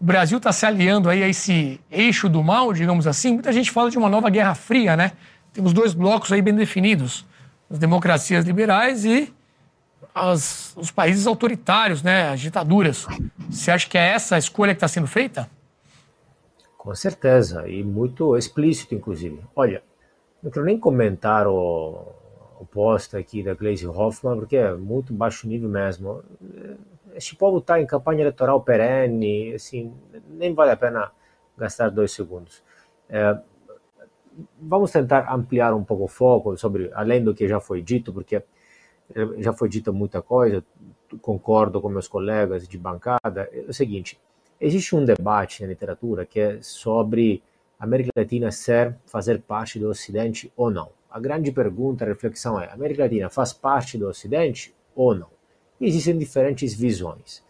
O 0.00 0.04
Brasil 0.04 0.38
está 0.38 0.52
se 0.52 0.66
aliando 0.66 1.08
aí 1.08 1.22
a 1.22 1.28
esse 1.28 1.80
eixo 1.90 2.28
do 2.28 2.42
mal, 2.42 2.72
digamos 2.72 3.06
assim. 3.06 3.32
Muita 3.32 3.52
gente 3.52 3.70
fala 3.70 3.90
de 3.90 3.96
uma 3.96 4.08
nova 4.08 4.28
guerra 4.28 4.54
fria, 4.54 4.94
né? 4.94 5.12
Temos 5.52 5.72
dois 5.72 5.94
blocos 5.94 6.30
aí 6.32 6.42
bem 6.42 6.54
definidos: 6.54 7.24
as 7.70 7.78
democracias 7.78 8.44
liberais 8.44 9.04
e 9.04 9.32
as, 10.14 10.74
os 10.76 10.90
países 10.90 11.26
autoritários, 11.26 12.02
né? 12.02 12.28
As 12.28 12.40
ditaduras. 12.40 13.06
Você 13.50 13.70
acha 13.70 13.88
que 13.88 13.96
é 13.96 14.08
essa 14.08 14.36
a 14.36 14.38
escolha 14.38 14.74
que 14.74 14.76
está 14.76 14.88
sendo 14.88 15.06
feita? 15.06 15.48
Com 16.76 16.94
certeza, 16.94 17.68
e 17.68 17.82
muito 17.82 18.36
explícito, 18.36 18.94
inclusive. 18.94 19.40
Olha, 19.56 19.82
não 20.42 20.50
quero 20.50 20.64
nem 20.64 20.78
comentar 20.78 21.46
o, 21.48 22.06
o 22.60 22.66
post 22.66 23.16
aqui 23.16 23.42
da 23.42 23.54
Glaze 23.54 23.86
Hoffman, 23.86 24.36
porque 24.36 24.56
é 24.56 24.72
muito 24.74 25.12
baixo 25.12 25.48
nível 25.48 25.68
mesmo. 25.68 26.22
Este 27.16 27.34
povo 27.34 27.58
está 27.58 27.80
em 27.80 27.86
campanha 27.86 28.20
eleitoral 28.20 28.60
perene, 28.60 29.54
assim, 29.54 29.92
nem 30.28 30.52
vale 30.54 30.72
a 30.72 30.76
pena 30.76 31.10
gastar 31.56 31.88
dois 31.90 32.12
segundos. 32.12 32.62
É, 33.08 33.38
vamos 34.60 34.90
tentar 34.90 35.32
ampliar 35.32 35.74
um 35.74 35.82
pouco 35.82 36.04
o 36.04 36.08
foco 36.08 36.56
sobre, 36.58 36.90
além 36.94 37.24
do 37.24 37.34
que 37.34 37.48
já 37.48 37.58
foi 37.58 37.80
dito, 37.80 38.12
porque 38.12 38.42
já 39.38 39.52
foi 39.52 39.68
dita 39.68 39.92
muita 39.92 40.20
coisa, 40.20 40.62
concordo 41.22 41.80
com 41.80 41.88
meus 41.88 42.08
colegas 42.08 42.68
de 42.68 42.76
bancada. 42.76 43.48
É 43.52 43.64
o 43.68 43.72
seguinte: 43.72 44.20
existe 44.60 44.94
um 44.94 45.04
debate 45.04 45.62
na 45.62 45.68
literatura 45.68 46.26
que 46.26 46.40
é 46.40 46.58
sobre 46.60 47.42
a 47.78 47.84
América 47.84 48.10
Latina 48.16 48.50
ser, 48.50 48.96
fazer 49.06 49.40
parte 49.40 49.78
do 49.78 49.88
Ocidente 49.88 50.52
ou 50.56 50.70
não. 50.70 50.90
A 51.10 51.20
grande 51.20 51.50
pergunta, 51.52 52.04
a 52.04 52.08
reflexão 52.08 52.60
é: 52.60 52.66
a 52.66 52.74
América 52.74 53.04
Latina 53.04 53.30
faz 53.30 53.52
parte 53.52 53.96
do 53.96 54.08
Ocidente 54.08 54.74
ou 54.94 55.14
não? 55.14 55.35
Existem 55.80 56.16
diferentes 56.16 56.74
visões, 56.74 57.42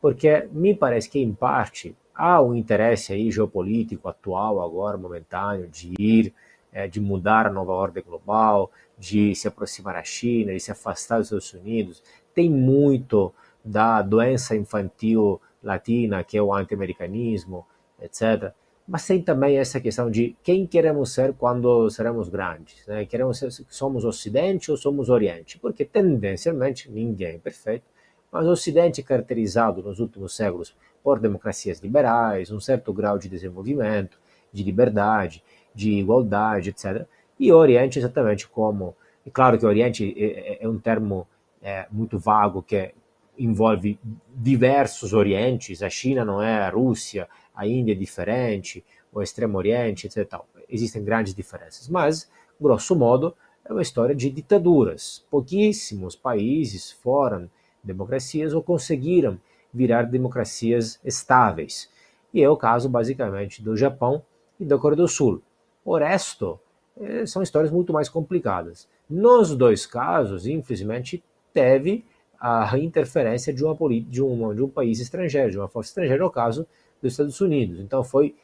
porque 0.00 0.48
me 0.52 0.74
parece 0.74 1.08
que 1.10 1.18
em 1.18 1.32
parte 1.32 1.94
há 2.14 2.40
um 2.40 2.54
interesse 2.54 3.12
aí 3.12 3.30
geopolítico 3.30 4.08
atual 4.08 4.62
agora 4.62 4.96
momentâneo 4.96 5.68
de 5.68 5.92
ir, 5.98 6.32
é, 6.72 6.88
de 6.88 7.00
mudar 7.00 7.46
a 7.46 7.52
nova 7.52 7.72
ordem 7.72 8.02
global, 8.02 8.70
de 8.98 9.34
se 9.34 9.46
aproximar 9.46 9.94
da 9.94 10.02
China, 10.02 10.52
de 10.52 10.60
se 10.60 10.70
afastar 10.70 11.18
dos 11.18 11.26
Estados 11.26 11.52
Unidos. 11.52 12.02
Tem 12.34 12.50
muito 12.50 13.32
da 13.64 14.00
doença 14.00 14.56
infantil 14.56 15.40
latina, 15.62 16.24
que 16.24 16.38
é 16.38 16.42
o 16.42 16.54
anti-americanismo, 16.54 17.66
etc 18.00 18.54
mas 18.86 19.06
tem 19.06 19.20
também 19.20 19.58
essa 19.58 19.80
questão 19.80 20.10
de 20.10 20.36
quem 20.42 20.66
queremos 20.66 21.12
ser 21.12 21.32
quando 21.34 21.90
seremos 21.90 22.28
grandes. 22.28 22.86
Né? 22.86 23.04
Queremos 23.04 23.38
ser, 23.38 23.50
somos 23.68 24.04
Ocidente 24.04 24.70
ou 24.70 24.76
somos 24.76 25.08
Oriente? 25.08 25.58
Porque 25.58 25.84
tendencialmente 25.84 26.90
ninguém 26.90 27.34
é 27.34 27.38
perfeito, 27.38 27.84
mas 28.30 28.46
o 28.46 28.50
Ocidente 28.50 29.00
é 29.00 29.04
caracterizado 29.04 29.82
nos 29.82 29.98
últimos 29.98 30.36
séculos 30.36 30.76
por 31.02 31.18
democracias 31.18 31.80
liberais, 31.80 32.50
um 32.50 32.60
certo 32.60 32.92
grau 32.92 33.18
de 33.18 33.28
desenvolvimento, 33.28 34.18
de 34.52 34.62
liberdade, 34.62 35.42
de 35.74 35.90
igualdade, 35.92 36.70
etc. 36.70 37.06
E 37.38 37.52
o 37.52 37.56
Oriente 37.56 37.98
exatamente 37.98 38.48
como, 38.48 38.94
é 39.26 39.30
claro 39.30 39.58
que 39.58 39.66
o 39.66 39.68
Oriente 39.68 40.14
é, 40.16 40.24
é, 40.24 40.64
é 40.64 40.68
um 40.68 40.78
termo 40.78 41.26
é, 41.60 41.86
muito 41.90 42.18
vago 42.18 42.62
que 42.62 42.92
envolve 43.38 43.98
diversos 44.34 45.12
Orientes. 45.12 45.82
A 45.82 45.90
China 45.90 46.24
não 46.24 46.42
é 46.42 46.62
a 46.62 46.70
Rússia, 46.70 47.28
a 47.56 47.66
Índia 47.66 47.92
é 47.92 47.96
diferente, 47.96 48.84
o 49.12 49.22
Extremo 49.22 49.56
Oriente, 49.56 50.06
etc. 50.06 50.40
Existem 50.68 51.02
grandes 51.02 51.34
diferenças, 51.34 51.88
mas, 51.88 52.30
grosso 52.60 52.94
modo, 52.94 53.34
é 53.64 53.72
uma 53.72 53.82
história 53.82 54.14
de 54.14 54.30
ditaduras. 54.30 55.24
Pouquíssimos 55.30 56.14
países 56.14 56.90
foram 56.90 57.50
democracias 57.82 58.52
ou 58.52 58.62
conseguiram 58.62 59.40
virar 59.72 60.02
democracias 60.02 61.00
estáveis. 61.04 61.90
E 62.32 62.42
é 62.42 62.48
o 62.48 62.56
caso, 62.56 62.88
basicamente, 62.88 63.62
do 63.62 63.76
Japão 63.76 64.22
e 64.60 64.64
da 64.64 64.76
Coreia 64.78 64.98
do 64.98 65.08
Sul. 65.08 65.42
O 65.84 65.96
resto 65.96 66.60
é, 67.00 67.24
são 67.26 67.42
histórias 67.42 67.72
muito 67.72 67.92
mais 67.92 68.08
complicadas. 68.08 68.88
Nos 69.08 69.54
dois 69.56 69.86
casos, 69.86 70.46
infelizmente, 70.46 71.22
teve 71.52 72.04
a 72.38 72.78
interferência 72.78 73.52
de, 73.52 73.64
uma, 73.64 73.76
de, 74.06 74.22
uma, 74.22 74.54
de 74.54 74.62
um 74.62 74.68
país 74.68 75.00
estrangeiro, 75.00 75.50
de 75.50 75.58
uma 75.58 75.68
força 75.68 75.90
estrangeira, 75.90 76.22
no 76.22 76.30
caso 76.30 76.66
dos 77.02 77.12
Estados 77.12 77.40
Unidos. 77.40 77.80
Então 77.80 78.02
foi 78.02 78.34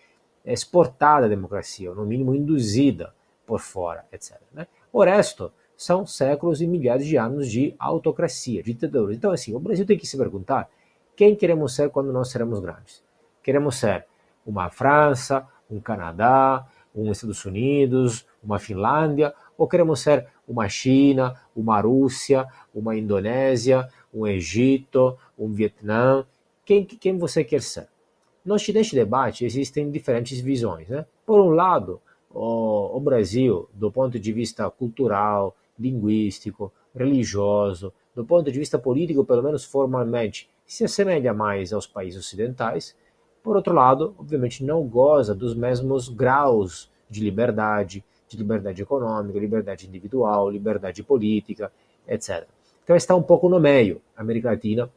exportada 0.45 1.27
a 1.27 1.29
democracia, 1.29 1.91
ou 1.91 1.97
no 1.97 2.05
mínimo 2.05 2.35
induzida 2.35 3.15
por 3.47 3.61
fora, 3.61 4.05
etc. 4.13 4.41
Né? 4.53 4.67
O 4.93 5.03
resto 5.03 5.53
são 5.77 6.07
séculos 6.07 6.61
e 6.61 6.67
milhares 6.67 7.07
de 7.07 7.17
anos 7.17 7.51
de 7.51 7.75
autocracia, 7.79 8.63
de 8.63 8.73
ditadura. 8.73 9.15
Então, 9.15 9.31
assim, 9.31 9.55
o 9.55 9.61
Brasil 9.61 9.87
tem 9.87 9.99
que 9.99 10.07
se 10.07 10.17
perguntar 10.17 10.69
quem 11.17 11.35
queremos 11.35 11.75
ser 11.75 11.91
quando 11.91 12.13
nós 12.13 12.31
seremos 12.31 12.61
grandes. 12.61 13.03
Queremos 13.43 13.77
ser 13.77 14.07
uma 14.47 14.71
França, 14.71 15.47
um 15.71 15.81
Canadá, 15.81 16.67
um 16.95 17.11
Estados 17.11 17.45
Unidos, 17.45 18.27
uma 18.43 18.59
Finlândia, 18.59 19.35
ou 19.57 19.67
queremos 19.67 20.01
ser 20.01 20.27
uma 20.47 20.69
China, 20.69 21.35
uma 21.55 21.81
Rússia, 21.81 22.47
uma 22.75 22.97
Indonésia, 22.97 23.89
um 24.13 24.27
Egito, 24.27 25.17
um 25.39 25.53
Vietnã? 25.53 26.25
Quem, 26.65 26.85
quem 26.85 27.19
você 27.19 27.43
quer 27.43 27.63
ser? 27.63 27.89
No 28.45 28.55
Ocidente 28.55 28.95
Debate 28.95 29.45
existem 29.45 29.91
diferentes 29.91 30.41
visões. 30.41 30.89
Né? 30.89 31.07
Por 31.25 31.41
um 31.41 31.51
lado, 31.51 32.01
o, 32.29 32.97
o 32.97 33.01
Brasil, 33.01 33.69
do 33.73 33.91
ponto 33.91 34.19
de 34.19 34.33
vista 34.33 34.69
cultural, 34.69 35.55
linguístico, 35.79 36.73
religioso, 36.95 37.93
do 38.15 38.25
ponto 38.25 38.51
de 38.51 38.59
vista 38.59 38.79
político, 38.79 39.25
pelo 39.25 39.43
menos 39.43 39.65
formalmente, 39.65 40.51
se 40.67 40.85
assemelha 40.85 41.33
mais 41.33 41.73
aos 41.73 41.87
países 41.87 42.19
ocidentais. 42.19 42.97
Por 43.43 43.57
outro 43.57 43.75
lado, 43.75 44.15
obviamente 44.19 44.65
não 44.65 44.83
goza 44.83 45.35
dos 45.35 45.55
mesmos 45.55 46.09
graus 46.09 46.91
de 47.09 47.23
liberdade, 47.23 48.05
de 48.29 48.37
liberdade 48.37 48.83
econômica, 48.83 49.39
liberdade 49.39 49.87
individual, 49.87 50.51
liberdade 50.51 51.03
política, 51.03 51.73
etc. 52.09 52.47
Então 52.83 52.97
está 52.97 53.15
um 53.15 53.23
pouco 53.23 53.49
no 53.49 53.61
meio, 53.61 54.01
a 54.17 54.23
América 54.23 54.51
Latina, 54.51 54.91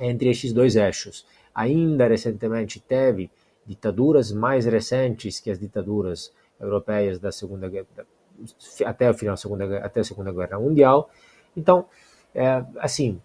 entre 0.00 0.30
estes 0.30 0.52
dois 0.52 0.76
eixos 0.76 1.26
ainda 1.58 2.06
recentemente 2.06 2.78
teve 2.78 3.28
ditaduras 3.66 4.30
mais 4.30 4.64
recentes 4.64 5.40
que 5.40 5.50
as 5.50 5.58
ditaduras 5.58 6.32
europeias 6.60 7.18
da 7.18 7.32
segunda 7.32 7.68
até 8.86 9.10
o 9.10 9.14
final 9.14 9.32
da 9.32 9.36
segunda 9.36 9.78
até 9.78 10.00
a 10.00 10.04
segunda 10.04 10.32
guerra 10.32 10.60
mundial. 10.60 11.10
Então 11.56 11.86
é, 12.32 12.64
assim 12.78 13.20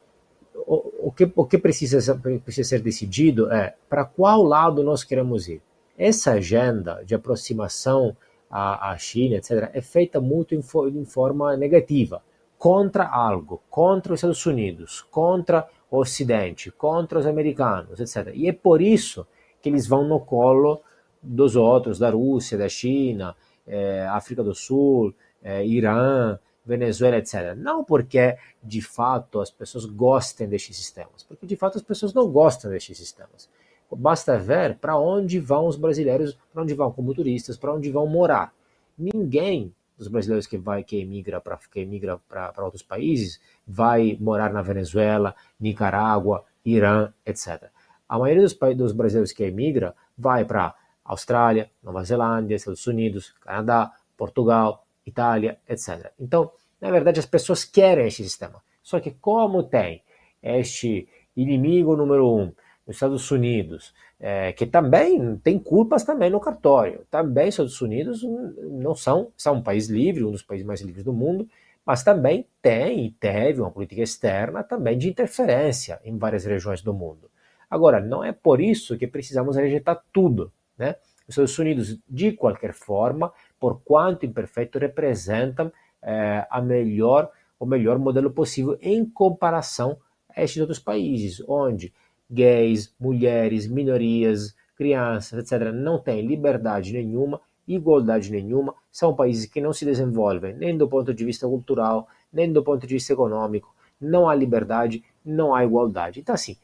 o, 0.56 1.08
o, 1.10 1.12
que 1.12 1.32
o 1.36 1.46
que 1.46 1.60
precisa 1.60 2.20
precisa 2.44 2.70
ser 2.70 2.82
decidido 2.82 3.52
é 3.52 3.76
para 3.88 4.04
qual 4.04 4.42
lado 4.42 4.82
nós 4.84 5.04
queremos 5.04 5.48
ir. 5.48 5.62
Essa 5.96 6.34
agenda 6.34 7.04
de 7.06 7.14
aproximação 7.14 8.18
à, 8.50 8.92
à 8.92 8.98
China 8.98 9.36
etc 9.36 9.70
é 9.74 9.82
feita 9.82 10.20
muito 10.20 10.56
em, 10.56 10.64
em 11.00 11.06
forma 11.06 11.56
negativa 11.56 12.24
contra 12.58 13.08
algo 13.08 13.62
contra 13.70 14.14
os 14.14 14.18
Estados 14.18 14.46
Unidos 14.48 15.02
contra 15.12 15.68
Ocidente, 15.96 16.72
contra 16.72 17.20
os 17.20 17.28
americanos, 17.28 18.00
etc. 18.00 18.34
E 18.34 18.50
é 18.50 18.52
por 18.52 18.82
isso 18.82 19.28
que 19.62 19.70
eles 19.70 19.86
vão 19.88 20.04
no 20.04 20.20
colo 20.20 20.82
dos 21.22 21.56
outros, 21.56 22.00
da 22.00 22.10
Rússia, 22.10 22.58
da 22.58 22.68
China, 22.68 23.36
é, 23.68 24.08
África 24.08 24.44
do 24.44 24.56
Sul, 24.56 25.14
é, 25.44 25.64
Irã, 25.64 26.40
Venezuela, 26.66 27.18
etc. 27.18 27.56
Não 27.56 27.84
porque 27.84 28.36
de 28.62 28.82
fato 28.82 29.40
as 29.40 29.52
pessoas 29.52 29.86
gostem 29.86 30.48
destes 30.48 30.78
sistemas, 30.78 31.22
porque 31.22 31.46
de 31.46 31.56
fato 31.56 31.78
as 31.78 31.84
pessoas 31.84 32.12
não 32.12 32.28
gostam 32.28 32.72
destes 32.72 32.98
sistemas. 32.98 33.48
Basta 33.96 34.36
ver 34.40 34.80
para 34.80 34.98
onde 34.98 35.40
vão 35.40 35.68
os 35.68 35.76
brasileiros, 35.76 36.36
para 36.52 36.64
onde 36.64 36.74
vão 36.74 36.92
como 36.92 37.14
turistas, 37.14 37.56
para 37.56 37.72
onde 37.72 37.92
vão 37.92 38.08
morar. 38.08 38.52
Ninguém 38.98 39.72
dos 39.98 40.08
brasileiros 40.08 40.48
que 40.48 40.58
vai 40.58 40.84
que 40.84 40.98
emigra 40.98 41.40
para 41.40 41.58
que 41.72 41.80
emigra 41.82 42.18
para 42.28 42.64
outros 42.64 42.84
países 42.84 43.40
vai 43.66 44.18
morar 44.20 44.52
na 44.52 44.62
Venezuela, 44.62 45.36
Nicarágua, 45.60 46.44
Irã, 46.66 47.14
etc. 47.26 47.70
A 48.08 48.18
maioria 48.20 48.44
dos, 48.44 48.58
dos 48.76 48.92
brasileiros 48.92 49.32
que 49.32 49.44
emigra 49.44 49.96
vai 50.18 50.46
para 50.46 50.76
Austrália, 51.04 51.70
Nova 51.82 52.04
Zelândia, 52.04 52.56
Estados 52.56 52.86
Unidos, 52.88 53.34
Canadá, 53.42 53.92
Portugal, 54.18 54.86
Itália, 55.06 55.60
etc. 55.68 56.12
Então, 56.20 56.52
na 56.80 56.92
verdade, 56.92 57.20
as 57.20 57.26
pessoas 57.26 57.66
querem 57.66 58.08
este 58.08 58.24
sistema. 58.24 58.62
Só 58.82 59.00
que 59.00 59.12
como 59.12 59.64
tem 59.64 60.04
este 60.42 61.08
inimigo 61.36 61.96
número 61.96 62.30
um 62.30 62.54
nos 62.86 62.98
Estados 62.98 63.32
Unidos, 63.32 63.94
é, 64.26 64.54
que 64.54 64.66
também 64.66 65.36
tem 65.44 65.60
culpas 65.60 66.06
também 66.06 66.30
no 66.30 66.40
cartório. 66.40 67.06
Também 67.12 67.50
os 67.50 67.56
Estados 67.56 67.82
Unidos 67.82 68.24
não 68.24 68.96
são, 68.96 69.34
são 69.36 69.56
um 69.56 69.62
país 69.62 69.90
livre, 69.90 70.24
um 70.24 70.32
dos 70.32 70.42
países 70.42 70.66
mais 70.66 70.80
livres 70.80 71.04
do 71.04 71.12
mundo, 71.12 71.46
mas 71.86 72.06
também 72.06 72.48
tem 72.62 73.06
e 73.06 73.12
teve 73.12 73.60
uma 73.60 73.70
política 73.70 74.02
externa 74.02 74.64
também 74.64 74.98
de 74.98 75.10
interferência 75.10 76.00
em 76.06 76.18
várias 76.18 76.46
regiões 76.46 76.82
do 76.82 76.94
mundo. 76.94 77.30
Agora, 77.70 78.00
não 78.00 78.24
é 78.24 78.32
por 78.32 78.62
isso 78.62 78.98
que 78.98 79.08
precisamos 79.08 79.58
rejeitar 79.58 80.02
tudo. 80.14 80.54
Né? 80.78 80.96
Os 81.28 81.34
Estados 81.34 81.60
Unidos, 81.60 82.00
de 82.08 82.32
qualquer 82.32 82.72
forma, 82.72 83.34
por 83.60 83.82
quanto 83.84 84.26
imperfeito, 84.26 84.80
representam 84.80 85.70
é, 86.02 86.48
a 86.50 86.62
melhor 86.62 87.30
o 87.60 87.66
melhor 87.66 88.00
modelo 88.00 88.32
possível 88.32 88.78
em 88.82 89.06
comparação 89.06 89.98
a 90.30 90.44
estes 90.44 90.62
outros 90.62 90.80
países, 90.80 91.42
onde 91.48 91.94
gays, 92.34 92.94
mulheres, 93.00 93.68
minorias, 93.68 94.56
crianças, 94.76 95.40
etc., 95.40 95.72
não 95.72 96.00
têm 96.00 96.26
liberdade 96.26 96.92
nenhuma, 96.92 97.40
igualdade 97.68 98.32
nenhuma, 98.32 98.74
são 98.92 99.16
países 99.16 99.46
que 99.46 99.62
não 99.62 99.72
se 99.72 99.86
desenvolvem 99.86 100.54
nem 100.56 100.78
do 100.78 100.88
ponto 100.88 101.14
de 101.14 101.24
vista 101.24 101.48
cultural, 101.48 102.08
nem 102.32 102.52
do 102.52 102.64
ponto 102.64 102.86
de 102.86 102.94
vista 102.94 103.14
econômico, 103.14 103.74
não 104.02 104.28
há 104.28 104.36
liberdade, 104.36 105.04
não 105.24 105.54
há 105.56 105.64
igualdade. 105.64 106.20
Então, 106.20 106.36
assim, 106.36 106.58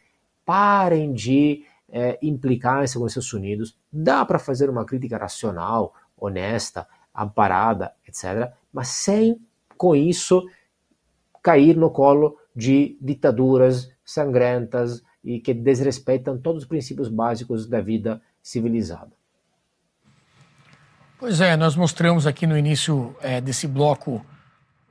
parem 0.44 1.14
de 1.14 1.64
é, 1.88 2.18
implicar-se 2.22 2.98
com 2.98 3.06
os 3.06 3.12
Estados 3.12 3.34
Unidos, 3.34 3.78
dá 3.92 4.26
para 4.26 4.40
fazer 4.40 4.70
uma 4.70 4.86
crítica 4.86 5.18
racional, 5.18 5.94
honesta, 6.18 6.88
amparada, 7.16 7.94
etc., 8.08 8.52
mas 8.72 8.90
sem, 8.90 9.40
com 9.78 9.96
isso, 9.96 10.48
cair 11.42 11.76
no 11.76 11.90
colo 11.90 12.38
de 12.56 12.98
ditaduras 13.02 13.92
sangrentas 14.04 15.02
e 15.24 15.40
que 15.40 15.54
desrespeitam 15.54 16.38
todos 16.38 16.64
os 16.64 16.68
princípios 16.68 17.10
básicos 17.10 17.68
da 17.68 17.82
vida 17.82 18.22
civilizada. 18.42 19.12
Pois 21.20 21.42
é, 21.42 21.58
nós 21.58 21.76
mostramos 21.76 22.26
aqui 22.26 22.48
no 22.48 22.58
início 22.58 23.16
é, 23.22 23.42
desse 23.42 23.68
bloco 23.68 24.26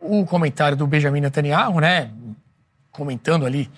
o 0.01 0.25
comentário 0.27 0.77
do 0.77 0.87
Benjamin 0.87 1.23
Netanyahu, 1.23 1.81
né? 1.81 2.13
Comentando 2.93 3.47
ali 3.47 3.71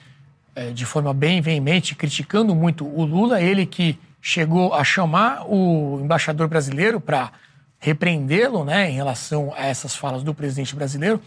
é, 0.55 0.71
de 0.71 0.85
forma 0.85 1.15
bem 1.15 1.41
veemente, 1.41 1.95
criticando 1.95 2.55
muito 2.55 2.85
o 2.85 3.05
Lula, 3.05 3.41
ele 3.41 3.65
que 3.65 3.99
chegou 4.21 4.75
a 4.75 4.85
chamar 4.85 5.47
o 5.47 6.01
embaixador 6.03 6.49
brasileiro 6.49 7.01
para 7.01 7.33
repreendê-lo, 7.79 8.65
né, 8.65 8.91
em 8.91 8.95
relação 8.95 9.53
a 9.57 9.65
essas 9.65 9.97
falas 9.97 10.23
do 10.23 10.35
presidente 10.35 10.77
brasileiro. 10.77 11.21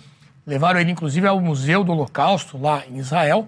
Levaram 0.45 0.79
ele, 0.79 0.91
inclusive, 0.91 1.25
ao 1.25 1.41
Museu 1.41 1.83
do 1.83 1.91
Holocausto, 1.91 2.57
lá 2.57 2.83
em 2.85 2.97
Israel. 2.97 3.47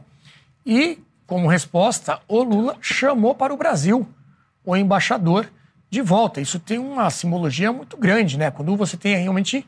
E, 0.65 0.97
como 1.27 1.47
resposta, 1.47 2.19
o 2.27 2.43
Lula 2.43 2.77
chamou 2.81 3.33
para 3.33 3.53
o 3.53 3.57
Brasil 3.57 4.07
o 4.63 4.75
embaixador 4.75 5.47
de 5.89 6.01
volta. 6.01 6.41
Isso 6.41 6.59
tem 6.59 6.77
uma 6.77 7.09
simbologia 7.09 7.71
muito 7.71 7.97
grande, 7.97 8.37
né? 8.37 8.51
Quando 8.51 8.75
você 8.75 8.97
tem 8.97 9.15
realmente 9.15 9.65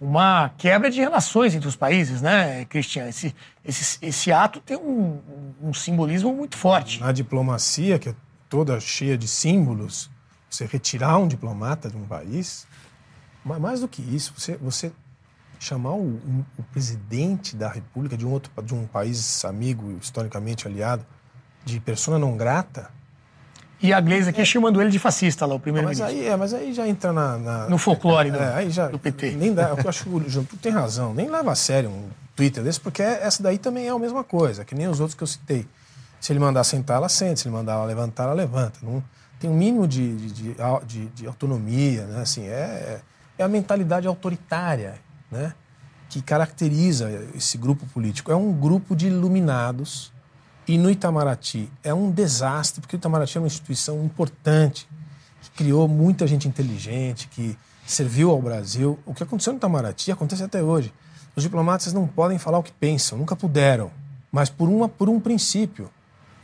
uma 0.00 0.50
quebra 0.58 0.90
de 0.90 1.00
relações 1.00 1.54
entre 1.54 1.68
os 1.68 1.76
países, 1.76 2.20
né, 2.20 2.64
Cristian? 2.64 3.06
Esse, 3.08 3.34
esse, 3.64 3.98
esse 4.02 4.32
ato 4.32 4.60
tem 4.60 4.76
um, 4.76 5.20
um 5.62 5.72
simbolismo 5.72 6.34
muito 6.34 6.56
forte. 6.56 7.00
Na 7.00 7.12
diplomacia, 7.12 7.98
que 7.98 8.08
é 8.08 8.14
toda 8.48 8.78
cheia 8.80 9.16
de 9.16 9.28
símbolos, 9.28 10.10
você 10.50 10.66
retirar 10.66 11.18
um 11.18 11.28
diplomata 11.28 11.88
de 11.88 11.96
um 11.96 12.04
país, 12.04 12.66
mas 13.44 13.60
mais 13.60 13.80
do 13.80 13.88
que 13.88 14.02
isso, 14.02 14.34
você, 14.36 14.56
você 14.56 14.92
chamar 15.62 15.92
o, 15.92 16.02
um, 16.02 16.44
o 16.58 16.62
presidente 16.64 17.54
da 17.54 17.68
república 17.68 18.16
de 18.16 18.26
um 18.26 18.30
outro 18.30 18.50
de 18.62 18.74
um 18.74 18.86
país 18.86 19.44
amigo, 19.44 19.96
historicamente 20.00 20.66
aliado, 20.66 21.04
de 21.64 21.78
persona 21.78 22.18
não 22.18 22.36
grata, 22.36 22.90
e 23.82 23.92
a 23.92 24.00
Gleisi 24.00 24.30
aqui 24.30 24.40
é. 24.40 24.44
chamando 24.44 24.80
ele 24.80 24.90
de 24.90 24.98
fascista 24.98 25.44
lá, 25.44 25.56
o 25.56 25.60
primeiro-ministro. 25.60 26.06
Mas 26.06 26.16
aí, 26.16 26.28
é, 26.28 26.36
mas 26.36 26.54
aí 26.54 26.72
já 26.72 26.86
entra 26.86 27.12
na, 27.12 27.36
na 27.36 27.68
no 27.68 27.76
folclore 27.76 28.30
do, 28.30 28.36
é, 28.36 28.54
aí 28.54 28.70
já, 28.70 28.86
do 28.86 28.98
PT. 28.98 29.32
Nem 29.32 29.52
dá, 29.52 29.70
eu 29.70 29.88
acho 29.88 30.04
que 30.04 30.08
o 30.08 30.30
João 30.30 30.46
tem 30.62 30.70
razão, 30.70 31.12
nem 31.12 31.28
leva 31.28 31.50
a 31.50 31.54
sério 31.56 31.90
um 31.90 32.08
Twitter 32.36 32.62
desse, 32.62 32.80
porque 32.80 33.02
essa 33.02 33.42
daí 33.42 33.58
também 33.58 33.88
é 33.88 33.90
a 33.90 33.98
mesma 33.98 34.22
coisa, 34.22 34.64
que 34.64 34.72
nem 34.72 34.86
os 34.86 35.00
outros 35.00 35.16
que 35.16 35.22
eu 35.24 35.26
citei. 35.26 35.66
Se 36.20 36.32
ele 36.32 36.38
mandar 36.38 36.62
sentar, 36.62 36.98
ela 36.98 37.08
senta, 37.08 37.36
se 37.36 37.48
ele 37.48 37.56
mandar 37.56 37.72
ela 37.72 37.84
levantar, 37.84 38.24
ela 38.24 38.34
levanta. 38.34 38.78
Não, 38.80 39.02
tem 39.40 39.50
um 39.50 39.54
mínimo 39.54 39.88
de, 39.88 40.16
de, 40.28 40.54
de, 40.86 41.06
de 41.06 41.26
autonomia, 41.26 42.06
né? 42.06 42.22
Assim, 42.22 42.46
é, 42.46 43.00
é 43.36 43.42
a 43.42 43.48
mentalidade 43.48 44.06
autoritária, 44.06 44.94
né? 45.32 45.54
Que 46.08 46.22
caracteriza 46.22 47.10
esse 47.34 47.58
grupo 47.58 47.86
político. 47.86 48.30
É 48.30 48.36
um 48.36 48.52
grupo 48.52 48.94
de 48.94 49.08
iluminados 49.08 50.12
e 50.68 50.78
no 50.78 50.88
Itamaraty 50.90 51.68
é 51.82 51.92
um 51.92 52.10
desastre, 52.10 52.80
porque 52.80 52.94
o 52.94 52.98
Itamaraty 52.98 53.38
é 53.38 53.40
uma 53.40 53.46
instituição 53.48 54.04
importante, 54.04 54.86
que 55.40 55.50
criou 55.50 55.88
muita 55.88 56.26
gente 56.26 56.46
inteligente, 56.46 57.26
que 57.28 57.58
serviu 57.84 58.30
ao 58.30 58.40
Brasil. 58.40 58.98
O 59.04 59.12
que 59.12 59.22
aconteceu 59.22 59.52
no 59.52 59.56
Itamaraty 59.56 60.12
acontece 60.12 60.44
até 60.44 60.62
hoje. 60.62 60.92
Os 61.34 61.42
diplomatas 61.42 61.92
não 61.92 62.06
podem 62.06 62.38
falar 62.38 62.58
o 62.58 62.62
que 62.62 62.72
pensam, 62.72 63.18
nunca 63.18 63.34
puderam, 63.34 63.90
mas 64.30 64.50
por, 64.50 64.68
uma, 64.68 64.88
por 64.88 65.08
um 65.08 65.18
princípio 65.18 65.90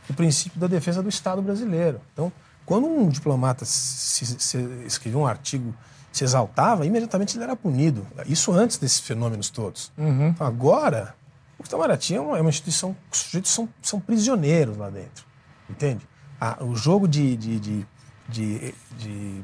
o 0.09 0.13
princípio 0.13 0.59
da 0.59 0.67
defesa 0.67 1.03
do 1.03 1.09
Estado 1.09 1.41
brasileiro. 1.41 2.01
Então, 2.13 2.31
quando 2.65 2.87
um 2.87 3.07
diplomata 3.07 3.63
se, 3.63 4.25
se, 4.25 4.57
escrevia 4.85 5.19
um 5.19 5.27
artigo, 5.27 5.73
se 6.11 6.23
exaltava, 6.23 6.85
imediatamente 6.85 7.37
ele 7.37 7.43
era 7.43 7.55
punido. 7.55 8.05
Isso 8.25 8.51
antes 8.51 8.77
desses 8.77 8.99
fenômenos 8.99 9.49
todos. 9.49 9.91
Uhum. 9.97 10.33
Agora, 10.39 11.15
o 11.59 11.63
Itamaraty 11.63 12.15
é 12.15 12.21
uma, 12.21 12.37
é 12.37 12.41
uma 12.41 12.49
instituição, 12.49 12.95
os 13.11 13.19
sujeitos 13.19 13.51
são, 13.51 13.69
são 13.81 13.99
prisioneiros 13.99 14.77
lá 14.77 14.89
dentro, 14.89 15.25
entende? 15.69 16.07
Ah, 16.39 16.57
o 16.63 16.75
jogo 16.75 17.07
de, 17.07 17.35
de, 17.35 17.59
de, 17.59 17.85
de, 18.29 18.73
de 18.97 19.41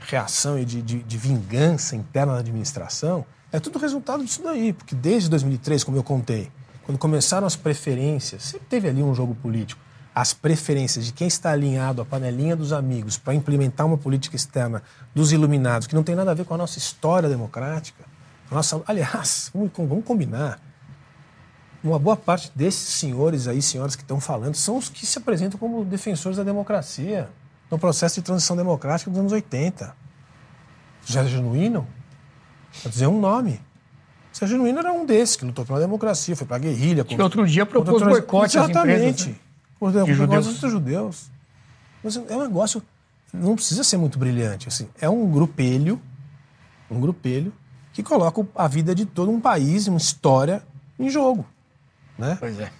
reação 0.00 0.58
e 0.58 0.64
de, 0.64 0.80
de, 0.80 1.02
de, 1.02 1.18
vingança 1.18 1.94
interna 1.94 2.32
na 2.32 2.38
administração 2.38 3.24
é 3.52 3.60
tudo 3.60 3.78
resultado 3.78 4.24
disso 4.24 4.42
daí, 4.42 4.72
porque 4.72 4.94
desde 4.94 5.28
2003, 5.28 5.84
como 5.84 5.96
eu 5.96 6.02
contei, 6.02 6.50
quando 6.84 6.96
começaram 6.96 7.46
as 7.46 7.54
preferências, 7.54 8.44
sempre 8.44 8.66
teve 8.66 8.88
ali 8.88 9.02
um 9.02 9.14
jogo 9.14 9.34
político, 9.34 9.80
as 10.20 10.34
preferências 10.34 11.06
de 11.06 11.12
quem 11.12 11.28
está 11.28 11.52
alinhado 11.52 12.02
à 12.02 12.04
panelinha 12.04 12.56
dos 12.56 12.72
amigos 12.72 13.16
para 13.16 13.34
implementar 13.34 13.86
uma 13.86 13.96
política 13.96 14.34
externa 14.34 14.82
dos 15.14 15.30
iluminados, 15.30 15.86
que 15.86 15.94
não 15.94 16.02
tem 16.02 16.16
nada 16.16 16.32
a 16.32 16.34
ver 16.34 16.44
com 16.44 16.54
a 16.54 16.58
nossa 16.58 16.76
história 16.76 17.28
democrática. 17.28 18.04
Nossa, 18.50 18.82
aliás, 18.88 19.48
vamos, 19.54 19.70
vamos 19.76 20.04
combinar, 20.04 20.60
uma 21.84 22.00
boa 22.00 22.16
parte 22.16 22.50
desses 22.52 22.94
senhores 22.94 23.46
aí, 23.46 23.62
senhoras 23.62 23.94
que 23.94 24.02
estão 24.02 24.18
falando, 24.18 24.56
são 24.56 24.76
os 24.76 24.88
que 24.88 25.06
se 25.06 25.18
apresentam 25.18 25.56
como 25.56 25.84
defensores 25.84 26.36
da 26.36 26.42
democracia 26.42 27.30
no 27.70 27.78
processo 27.78 28.16
de 28.16 28.22
transição 28.22 28.56
democrática 28.56 29.08
dos 29.08 29.20
anos 29.20 29.30
80. 29.30 29.94
José 31.04 31.26
Genuíno, 31.26 31.86
para 32.82 32.90
dizer 32.90 33.06
um 33.06 33.20
nome. 33.20 33.60
José 34.32 34.48
Genuíno 34.48 34.80
era 34.80 34.92
um 34.92 35.06
desses 35.06 35.36
que 35.36 35.44
lutou 35.44 35.64
pela 35.64 35.78
democracia, 35.78 36.34
foi 36.34 36.44
para 36.44 36.56
a 36.56 36.58
guerrilha. 36.58 37.04
Que 37.04 37.22
outro 37.22 37.46
dia 37.46 37.64
propôs 37.64 38.02
boicote 38.02 38.58
às 38.58 38.68
empresas. 38.68 39.30
Né? 39.80 39.88
Exatamente. 39.88 40.14
Judeus. 40.14 40.60
judeus. 40.60 41.30
Mas 42.02 42.16
é 42.16 42.36
um 42.36 42.42
negócio, 42.42 42.82
não 43.32 43.54
precisa 43.54 43.82
ser 43.84 43.96
muito 43.96 44.18
brilhante. 44.18 44.68
Assim, 44.68 44.88
é 45.00 45.08
um 45.08 45.30
grupelho, 45.30 46.00
um 46.90 47.00
grupelho 47.00 47.52
que 47.92 48.02
coloca 48.02 48.46
a 48.54 48.68
vida 48.68 48.94
de 48.94 49.04
todo 49.04 49.30
um 49.30 49.40
país, 49.40 49.86
uma 49.88 49.98
história 49.98 50.62
em 50.98 51.08
jogo. 51.08 51.44
Né? 52.16 52.36
Pois 52.38 52.58
é. 52.58 52.70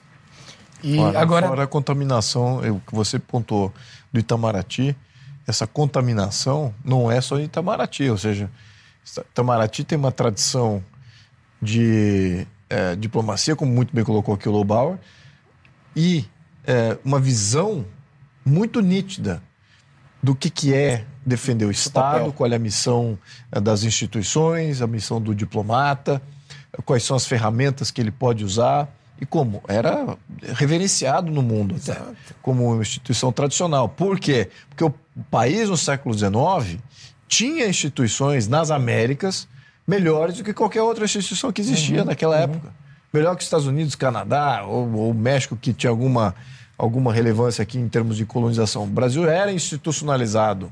E 0.82 0.96
fora, 0.96 1.20
agora. 1.20 1.48
Fora 1.48 1.62
a 1.64 1.66
contaminação, 1.66 2.58
o 2.58 2.80
que 2.80 2.94
você 2.94 3.18
pontuou 3.18 3.72
do 4.12 4.20
Itamaraty, 4.20 4.96
essa 5.46 5.66
contaminação 5.66 6.74
não 6.84 7.10
é 7.10 7.20
só 7.20 7.38
em 7.38 7.44
Itamaraty, 7.44 8.08
ou 8.10 8.18
seja, 8.18 8.50
Itamaraty 9.30 9.82
tem 9.82 9.98
uma 9.98 10.12
tradição 10.12 10.84
de 11.60 12.46
é, 12.68 12.94
diplomacia, 12.94 13.56
como 13.56 13.72
muito 13.72 13.94
bem 13.94 14.04
colocou 14.04 14.34
aqui 14.34 14.48
o 14.48 14.52
Lobauer, 14.52 14.98
e 15.96 16.24
é, 16.68 16.98
uma 17.02 17.18
visão 17.18 17.86
muito 18.44 18.82
nítida 18.82 19.42
do 20.22 20.34
que, 20.34 20.50
que 20.50 20.74
é 20.74 21.06
defender 21.24 21.64
o 21.64 21.70
Estado, 21.70 22.30
qual 22.30 22.52
é 22.52 22.56
a 22.56 22.58
missão 22.58 23.18
é, 23.50 23.58
das 23.58 23.84
instituições, 23.84 24.82
a 24.82 24.86
missão 24.86 25.18
do 25.18 25.34
diplomata, 25.34 26.20
quais 26.84 27.02
são 27.02 27.16
as 27.16 27.26
ferramentas 27.26 27.90
que 27.90 28.00
ele 28.02 28.10
pode 28.10 28.44
usar 28.44 28.86
e 29.18 29.24
como? 29.24 29.62
Era 29.66 30.18
reverenciado 30.54 31.32
no 31.32 31.42
mundo 31.42 31.76
até, 31.76 32.00
como 32.42 32.70
uma 32.70 32.82
instituição 32.82 33.32
tradicional. 33.32 33.88
Por 33.88 34.20
quê? 34.20 34.50
Porque 34.68 34.84
o 34.84 34.94
país 35.30 35.70
no 35.70 35.76
século 35.76 36.16
XIX 36.16 36.78
tinha 37.26 37.66
instituições 37.66 38.46
nas 38.46 38.70
Américas 38.70 39.48
melhores 39.86 40.36
do 40.36 40.44
que 40.44 40.52
qualquer 40.52 40.82
outra 40.82 41.06
instituição 41.06 41.50
que 41.50 41.62
existia 41.62 42.00
uhum, 42.00 42.04
naquela 42.04 42.36
uhum. 42.36 42.42
época. 42.42 42.74
Melhor 43.12 43.34
que 43.34 43.40
os 43.40 43.46
Estados 43.46 43.66
Unidos, 43.66 43.94
Canadá 43.94 44.64
ou, 44.64 45.10
o 45.10 45.14
México, 45.14 45.56
que 45.56 45.72
tinha 45.72 45.90
alguma, 45.90 46.34
alguma 46.76 47.12
relevância 47.12 47.62
aqui 47.62 47.78
em 47.78 47.88
termos 47.88 48.16
de 48.16 48.26
colonização. 48.26 48.84
O 48.84 48.86
Brasil 48.86 49.28
era 49.28 49.52
institucionalizado. 49.52 50.70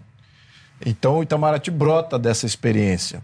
Então 0.85 1.19
o 1.19 1.23
Itamaraty 1.23 1.71
brota 1.71 2.19
dessa 2.19 2.45
experiência. 2.45 3.23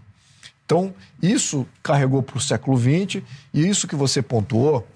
Então, 0.65 0.93
isso 1.21 1.67
carregou 1.81 2.23
para 2.23 2.37
o 2.37 2.41
século 2.41 2.77
XX, 2.77 3.21
e 3.53 3.67
isso 3.67 3.87
que 3.87 3.95
você 3.95 4.21
pontuou, 4.21 4.87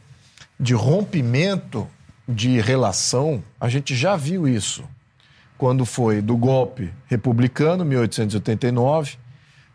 de 0.59 0.73
rompimento 0.73 1.87
de 2.27 2.59
relação, 2.59 3.43
a 3.59 3.69
gente 3.69 3.95
já 3.95 4.15
viu 4.15 4.47
isso. 4.47 4.83
Quando 5.57 5.85
foi 5.85 6.21
do 6.21 6.35
golpe 6.35 6.91
republicano, 7.07 7.85
1889, 7.85 9.17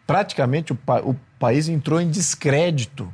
praticamente 0.06 0.73
o, 0.73 0.74
pa 0.74 1.01
o 1.01 1.14
país 1.39 1.69
entrou 1.69 2.01
em 2.01 2.10
descrédito 2.10 3.12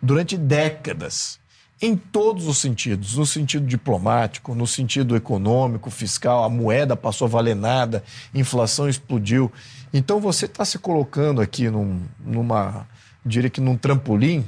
durante 0.00 0.36
décadas, 0.36 1.38
em 1.80 1.96
todos 1.96 2.48
os 2.48 2.58
sentidos, 2.58 3.16
no 3.16 3.24
sentido 3.24 3.66
diplomático, 3.66 4.54
no 4.54 4.66
sentido 4.66 5.14
econômico, 5.14 5.90
fiscal, 5.90 6.42
a 6.44 6.48
moeda 6.48 6.96
passou 6.96 7.26
a 7.26 7.28
valer 7.28 7.54
nada, 7.54 8.02
inflação 8.34 8.88
explodiu. 8.88 9.50
Então 9.92 10.20
você 10.20 10.46
está 10.46 10.64
se 10.64 10.78
colocando 10.78 11.40
aqui 11.40 11.70
num, 11.70 12.02
numa, 12.18 12.86
diria 13.24 13.48
que 13.48 13.60
num 13.60 13.76
trampolim 13.76 14.44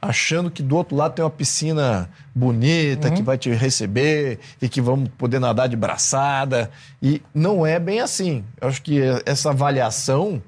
achando 0.00 0.50
que 0.50 0.64
do 0.64 0.76
outro 0.76 0.96
lado 0.96 1.14
tem 1.14 1.24
uma 1.24 1.30
piscina 1.30 2.10
bonita 2.34 3.08
Uhum. 3.08 3.14
que 3.14 3.22
vai 3.22 3.38
te 3.38 3.50
receber 3.50 4.40
e 4.60 4.68
que 4.68 4.80
vamos 4.80 5.08
poder 5.16 5.38
nadar 5.38 5.68
de 5.68 5.76
braçada. 5.76 6.70
E 7.00 7.22
não 7.32 7.64
é 7.64 7.78
bem 7.78 8.00
assim. 8.00 8.44
Eu 8.60 8.68
acho 8.68 8.82
que 8.82 9.00
essa 9.24 9.50
avaliação, 9.50 10.42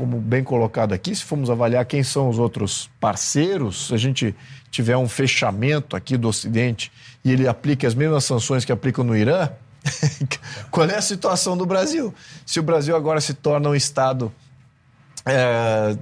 como 0.00 0.18
bem 0.18 0.42
colocado 0.42 0.94
aqui, 0.94 1.14
se 1.14 1.22
formos 1.22 1.50
avaliar 1.50 1.84
quem 1.84 2.02
são 2.02 2.30
os 2.30 2.38
outros 2.38 2.88
parceiros, 2.98 3.88
se 3.88 3.94
a 3.94 3.98
gente 3.98 4.34
tiver 4.70 4.96
um 4.96 5.06
fechamento 5.06 5.94
aqui 5.94 6.16
do 6.16 6.26
Ocidente 6.26 6.90
e 7.22 7.30
ele 7.30 7.46
aplica 7.46 7.86
as 7.86 7.94
mesmas 7.94 8.24
sanções 8.24 8.64
que 8.64 8.72
aplicam 8.72 9.04
no 9.04 9.14
Irã, 9.14 9.50
qual 10.72 10.88
é 10.88 10.96
a 10.96 11.02
situação 11.02 11.54
do 11.54 11.66
Brasil? 11.66 12.14
Se 12.46 12.58
o 12.58 12.62
Brasil 12.62 12.96
agora 12.96 13.20
se 13.20 13.34
torna 13.34 13.68
um 13.68 13.74
Estado 13.74 14.32
é, 15.26 15.94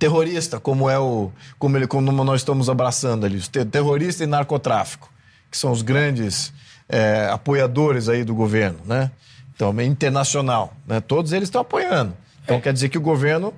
terrorista, 0.00 0.58
como 0.58 0.90
é 0.90 0.98
o 0.98 1.30
como, 1.56 1.76
ele, 1.76 1.86
como 1.86 2.10
nós 2.10 2.40
estamos 2.40 2.68
abraçando 2.68 3.24
ali, 3.24 3.40
terrorista 3.70 4.24
e 4.24 4.26
narcotráfico, 4.26 5.08
que 5.48 5.56
são 5.56 5.70
os 5.70 5.80
grandes 5.80 6.52
é, 6.88 7.28
apoiadores 7.30 8.08
aí 8.08 8.24
do 8.24 8.34
governo, 8.34 8.80
né? 8.84 9.12
Então, 9.54 9.72
é 9.78 9.84
internacional, 9.84 10.74
né? 10.88 11.00
Todos 11.00 11.32
eles 11.32 11.46
estão 11.46 11.60
apoiando. 11.60 12.16
Então, 12.44 12.60
quer 12.60 12.72
dizer 12.72 12.88
que 12.90 12.98
o 12.98 13.00
governo 13.00 13.52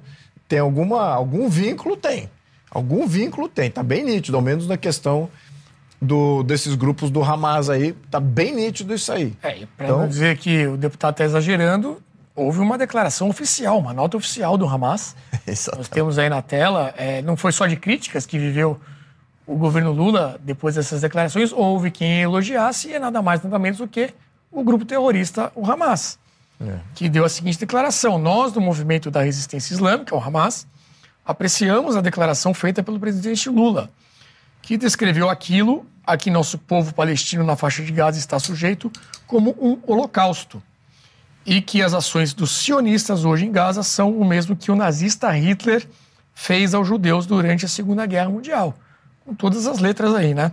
tem 0.49 0.59
alguma, 0.61 1.03
algum 1.09 1.49
vínculo, 1.49 1.97
tem. 1.97 2.31
Algum 2.71 3.07
vínculo 3.07 3.49
tem, 3.49 3.71
tá 3.71 3.83
bem 3.83 4.05
nítido, 4.05 4.37
ao 4.37 4.43
menos 4.43 4.67
na 4.67 4.77
questão 4.77 5.29
do, 6.01 6.43
desses 6.43 6.75
grupos 6.75 7.11
do 7.11 7.23
Hamas 7.23 7.69
aí, 7.71 7.93
tá 8.11 8.21
bem 8.21 8.55
nítido 8.55 8.95
isso 8.95 9.11
aí. 9.13 9.33
É, 9.43 9.59
e 9.59 9.67
para 9.67 9.87
Então- 9.87 9.99
não 10.01 10.09
dizer 10.09 10.37
que 10.37 10.67
o 10.67 10.77
deputado 10.77 11.13
está 11.15 11.25
exagerando, 11.25 12.03
houve 12.35 12.59
uma 12.61 12.77
declaração 12.77 13.29
oficial, 13.29 13.79
uma 13.79 13.95
nota 13.95 14.17
oficial 14.17 14.59
do 14.59 14.67
Hamas. 14.69 15.17
Nós 15.77 15.89
temos 15.89 16.19
aí 16.19 16.29
na 16.29 16.43
tela, 16.43 16.93
é, 16.97 17.23
não 17.23 17.37
foi 17.37 17.51
só 17.53 17.67
de 17.67 17.77
críticas 17.77 18.27
que 18.27 18.39
viveu 18.39 18.79
o 19.47 19.57
governo 19.57 19.93
Lula 19.93 20.39
depois 20.43 20.75
dessas 20.75 21.01
declarações, 21.01 21.53
houve 21.53 21.91
quem 21.91 22.21
elogiasse 22.23 22.89
e 22.89 22.95
é 22.95 22.99
nada 22.99 23.23
mais 23.23 23.43
nada 23.43 23.59
menos 23.59 23.79
do 23.79 23.87
que 23.89 24.13
o 24.51 24.63
grupo 24.65 24.85
terrorista, 24.85 25.51
o 25.55 25.65
Hamas, 25.71 26.19
que 26.95 27.09
deu 27.09 27.24
a 27.24 27.28
seguinte 27.28 27.59
declaração: 27.59 28.19
Nós, 28.19 28.53
do 28.53 28.61
movimento 28.61 29.11
da 29.11 29.23
resistência 29.23 29.74
islâmica, 29.74 30.15
o 30.15 30.23
Hamas, 30.23 30.66
apreciamos 31.24 31.97
a 31.97 32.01
declaração 32.01 32.55
feita 32.55 32.83
pelo 32.83 32.99
presidente 32.99 33.49
Lula, 33.49 33.91
que 34.62 34.77
descreveu 34.77 35.28
aquilo 35.28 35.87
a 36.07 36.16
que 36.16 36.31
nosso 36.31 36.57
povo 36.57 36.95
palestino 36.95 37.43
na 37.45 37.57
faixa 37.57 37.83
de 37.83 37.91
Gaza 37.93 38.19
está 38.19 38.39
sujeito 38.39 38.91
como 39.27 39.51
um 39.61 39.78
holocausto. 39.87 40.62
E 41.45 41.61
que 41.61 41.83
as 41.83 41.95
ações 41.95 42.33
dos 42.33 42.51
sionistas 42.51 43.24
hoje 43.24 43.45
em 43.45 43.53
Gaza 43.53 43.83
são 43.83 44.11
o 44.11 44.24
mesmo 44.24 44.57
que 44.57 44.70
o 44.70 44.77
nazista 44.77 45.31
Hitler 45.31 45.87
fez 46.35 46.74
aos 46.74 46.87
judeus 46.87 47.24
durante 47.27 47.65
a 47.65 47.69
Segunda 47.69 48.05
Guerra 48.05 48.28
Mundial. 48.28 48.74
Com 49.24 49.35
todas 49.35 49.66
as 49.66 49.78
letras 49.78 50.15
aí, 50.15 50.35
né? 50.35 50.53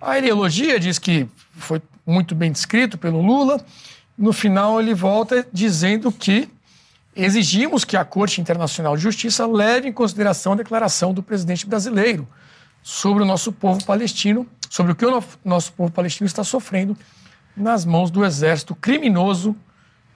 Aí 0.00 0.18
ele 0.18 0.28
elogia, 0.28 0.78
diz 0.78 0.98
que 0.98 1.28
foi 1.56 1.80
muito 2.04 2.34
bem 2.34 2.52
descrito 2.52 2.98
pelo 2.98 3.20
Lula. 3.20 3.64
No 4.16 4.32
final, 4.32 4.80
ele 4.80 4.94
volta 4.94 5.46
dizendo 5.52 6.10
que 6.10 6.48
exigimos 7.14 7.84
que 7.84 7.96
a 7.96 8.04
Corte 8.04 8.40
Internacional 8.40 8.96
de 8.96 9.02
Justiça 9.02 9.46
leve 9.46 9.88
em 9.88 9.92
consideração 9.92 10.52
a 10.52 10.56
declaração 10.56 11.12
do 11.14 11.22
presidente 11.22 11.66
brasileiro 11.66 12.26
sobre 12.82 13.22
o 13.22 13.26
nosso 13.26 13.52
povo 13.52 13.84
palestino, 13.84 14.46
sobre 14.70 14.92
o 14.92 14.94
que 14.94 15.04
o 15.04 15.10
no- 15.10 15.24
nosso 15.44 15.72
povo 15.72 15.90
palestino 15.90 16.26
está 16.26 16.44
sofrendo 16.44 16.96
nas 17.56 17.84
mãos 17.84 18.10
do 18.10 18.24
exército 18.24 18.74
criminoso 18.74 19.56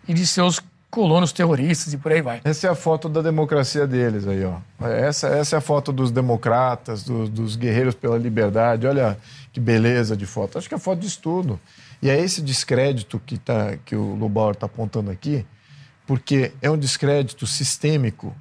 e 0.06 0.14
de 0.14 0.27
seus 0.27 0.60
colonos 0.90 1.32
terroristas 1.32 1.93
e 1.93 1.97
por 1.98 2.10
aí 2.12 2.20
vai. 2.20 2.40
Essa 2.44 2.66
é 2.66 2.70
a 2.70 2.74
foto 2.74 3.09
da 3.09 3.22
democracia 3.22 3.86
deles 3.86 4.27
aí, 4.27 4.44
ó. 4.44 4.56
Essa, 4.86 5.28
essa 5.28 5.56
é 5.56 5.59
a 5.59 5.60
foto 5.60 5.93
dos 5.93 6.10
democratas, 6.10 7.02
do- 7.05 7.28
dos 7.28 7.55
guerreiros 7.56 7.94
pela 7.94 8.18
liberdade. 8.18 8.86
Olha 8.86 9.16
que 9.52 9.60
beleza 9.60 10.16
de 10.16 10.27
foto. 10.27 10.59
Acho 10.59 10.68
que 10.68 10.74
é 10.74 10.78
foto 10.78 10.98
de 11.01 11.06
estudo. 11.06 11.59
E 12.02 12.09
é 12.09 12.18
esse 12.18 12.40
descrédito 12.40 13.20
que, 13.24 13.36
tá, 13.36 13.77
que 13.85 13.94
o 13.94 14.14
Lubauer 14.14 14.55
está 14.55 14.66
apontando 14.66 15.10
aqui, 15.10 15.44
porque 16.06 16.52
é 16.62 16.70
um 16.70 16.78
descrédito 16.78 17.47
sistêmico 17.47 18.35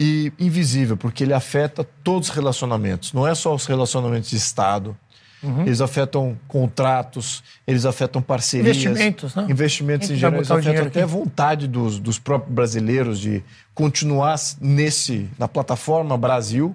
e 0.00 0.32
invisível, 0.38 0.96
porque 0.96 1.22
ele 1.22 1.32
afeta 1.32 1.84
todos 2.02 2.28
os 2.28 2.34
relacionamentos. 2.34 3.12
Não 3.12 3.26
é 3.26 3.34
só 3.34 3.54
os 3.54 3.66
relacionamentos 3.66 4.30
de 4.30 4.36
Estado. 4.36 4.96
Uhum. 5.42 5.60
Eles 5.62 5.82
afetam 5.82 6.36
contratos, 6.48 7.44
eles 7.66 7.84
afetam 7.84 8.22
parcerias. 8.22 8.78
Investimentos, 8.78 9.34
né? 9.34 9.46
Investimentos 9.50 10.10
em 10.10 10.16
geral, 10.16 10.36
eles 10.36 10.50
afetam 10.50 10.86
até 10.86 11.02
a 11.02 11.06
vontade 11.06 11.68
dos, 11.68 11.98
dos 12.00 12.18
próprios 12.18 12.54
brasileiros 12.54 13.20
de 13.20 13.44
continuar 13.74 14.36
nesse, 14.58 15.28
na 15.38 15.46
plataforma 15.46 16.16
Brasil, 16.16 16.74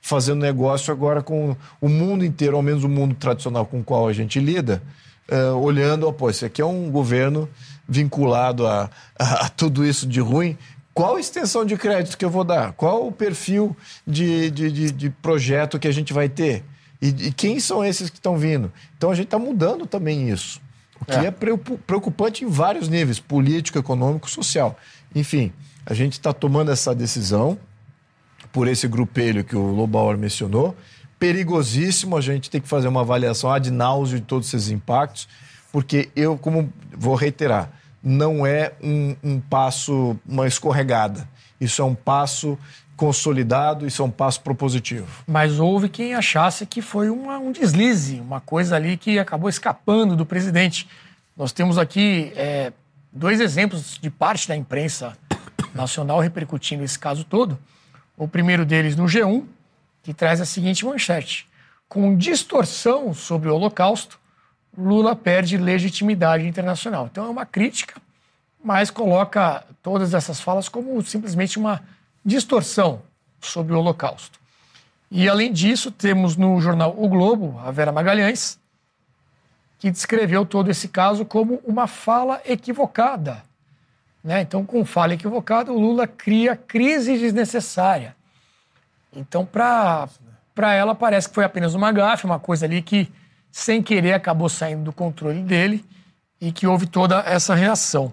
fazendo 0.00 0.40
negócio 0.40 0.90
agora 0.90 1.22
com 1.22 1.54
o 1.78 1.88
mundo 1.88 2.24
inteiro, 2.24 2.56
ao 2.56 2.62
menos 2.62 2.84
o 2.84 2.88
mundo 2.88 3.14
tradicional 3.14 3.66
com 3.66 3.80
o 3.80 3.84
qual 3.84 4.08
a 4.08 4.12
gente 4.14 4.40
lida, 4.40 4.82
eh, 5.28 5.50
olhando, 5.50 6.06
ó, 6.08 6.12
pô, 6.12 6.30
esse 6.30 6.44
aqui 6.44 6.60
é 6.62 6.66
um 6.66 6.90
governo 6.90 7.48
vinculado 7.88 8.66
a, 8.66 8.90
a- 9.18 9.46
a 9.46 9.48
tudo 9.48 9.84
isso 9.86 10.06
de 10.06 10.20
ruim. 10.20 10.56
Qual 10.94 11.16
a 11.16 11.20
extensão 11.20 11.64
de 11.64 11.76
crédito 11.76 12.16
que 12.16 12.24
eu 12.24 12.30
vou 12.30 12.42
dar? 12.44 12.72
Qual 12.72 13.06
o 13.06 13.12
perfil 13.12 13.76
de, 14.06 14.50
de, 14.50 14.72
de, 14.72 14.90
de 14.90 15.10
projeto 15.10 15.78
que 15.78 15.86
a 15.86 15.92
gente 15.92 16.12
vai 16.12 16.28
ter? 16.28 16.64
E, 17.02 17.08
e 17.08 17.32
quem 17.32 17.60
são 17.60 17.84
esses 17.84 18.08
que 18.08 18.16
estão 18.16 18.38
vindo? 18.38 18.72
Então 18.96 19.10
a 19.10 19.14
gente 19.14 19.26
está 19.26 19.38
mudando 19.38 19.86
também 19.86 20.30
isso. 20.30 20.60
O 20.98 21.04
que 21.04 21.12
é, 21.12 21.26
É. 21.26 21.30
preocu- 21.30 21.76
preocupante 21.86 22.44
em 22.44 22.48
vários 22.48 22.88
níveis, 22.88 23.20
político, 23.20 23.78
econômico, 23.78 24.30
social. 24.30 24.78
Enfim, 25.14 25.52
a 25.84 25.92
gente 25.92 26.14
está 26.14 26.32
tomando 26.32 26.70
essa 26.70 26.94
decisão 26.94 27.58
por 28.50 28.66
esse 28.66 28.88
grupelho 28.88 29.44
que 29.44 29.54
o 29.54 29.60
Lobauer 29.72 30.16
mencionou. 30.16 30.74
Perigosíssimo, 31.18 32.16
a 32.16 32.20
gente 32.20 32.50
tem 32.50 32.60
que 32.60 32.68
fazer 32.68 32.88
uma 32.88 33.00
avaliação 33.00 33.50
ad 33.50 33.70
náusea 33.70 34.18
de 34.20 34.24
todos 34.24 34.48
esses 34.52 34.68
impactos, 34.70 35.28
porque 35.72 36.08
eu, 36.14 36.36
como 36.36 36.72
vou 36.96 37.14
reiterar, 37.14 37.70
não 38.02 38.46
é 38.46 38.72
um, 38.82 39.16
um 39.22 39.40
passo, 39.40 40.16
uma 40.26 40.46
escorregada. 40.46 41.28
Isso 41.60 41.80
é 41.80 41.84
um 41.84 41.94
passo 41.94 42.58
consolidado, 42.96 43.86
isso 43.86 44.00
é 44.00 44.04
um 44.04 44.10
passo 44.10 44.40
propositivo. 44.40 45.06
Mas 45.26 45.58
houve 45.58 45.88
quem 45.88 46.14
achasse 46.14 46.64
que 46.64 46.80
foi 46.80 47.10
uma- 47.10 47.38
um 47.38 47.50
deslize, 47.52 48.20
uma 48.20 48.40
coisa 48.40 48.76
ali 48.76 48.96
que 48.96 49.18
acabou 49.18 49.48
escapando 49.50 50.14
do 50.16 50.24
presidente. 50.24 50.86
Nós 51.36 51.52
temos 51.52 51.76
aqui 51.76 52.32
é, 52.36 52.72
dois 53.12 53.40
exemplos 53.40 53.98
de 54.00 54.08
parte 54.10 54.48
da 54.48 54.56
imprensa 54.56 55.16
nacional 55.74 56.20
repercutindo 56.20 56.84
esse 56.84 56.98
caso 56.98 57.24
todo. 57.24 57.58
O 58.16 58.26
primeiro 58.26 58.64
deles 58.64 58.96
no 58.96 59.04
G1, 59.04 59.44
que 60.06 60.14
traz 60.14 60.40
a 60.40 60.44
seguinte 60.44 60.86
manchete: 60.86 61.48
Com 61.88 62.16
distorção 62.16 63.12
sobre 63.12 63.48
o 63.48 63.54
Holocausto, 63.56 64.20
Lula 64.78 65.16
perde 65.16 65.56
legitimidade 65.56 66.46
internacional. 66.46 67.08
Então 67.10 67.24
é 67.24 67.28
uma 67.28 67.44
crítica, 67.44 68.00
mas 68.62 68.88
coloca 68.88 69.64
todas 69.82 70.14
essas 70.14 70.40
falas 70.40 70.68
como 70.68 71.02
simplesmente 71.02 71.58
uma 71.58 71.82
distorção 72.24 73.02
sobre 73.40 73.74
o 73.74 73.80
Holocausto. 73.80 74.38
E, 75.10 75.28
além 75.28 75.52
disso, 75.52 75.90
temos 75.90 76.36
no 76.36 76.60
jornal 76.60 76.94
O 76.96 77.08
Globo 77.08 77.58
a 77.64 77.72
Vera 77.72 77.90
Magalhães, 77.90 78.60
que 79.78 79.90
descreveu 79.90 80.46
todo 80.46 80.70
esse 80.70 80.86
caso 80.86 81.24
como 81.24 81.60
uma 81.64 81.88
fala 81.88 82.40
equivocada. 82.44 83.42
Né? 84.22 84.42
Então, 84.42 84.64
com 84.64 84.84
fala 84.84 85.14
equivocada, 85.14 85.72
o 85.72 85.78
Lula 85.80 86.06
cria 86.06 86.54
crise 86.54 87.18
desnecessária. 87.18 88.14
Então, 89.16 89.44
para 89.46 90.08
ela, 90.74 90.94
parece 90.94 91.28
que 91.28 91.34
foi 91.34 91.44
apenas 91.44 91.74
uma 91.74 91.90
gafe, 91.90 92.26
uma 92.26 92.38
coisa 92.38 92.66
ali 92.66 92.82
que, 92.82 93.10
sem 93.50 93.82
querer, 93.82 94.12
acabou 94.12 94.48
saindo 94.48 94.84
do 94.84 94.92
controle 94.92 95.42
dele 95.42 95.84
e 96.40 96.52
que 96.52 96.66
houve 96.66 96.86
toda 96.86 97.20
essa 97.20 97.54
reação. 97.54 98.12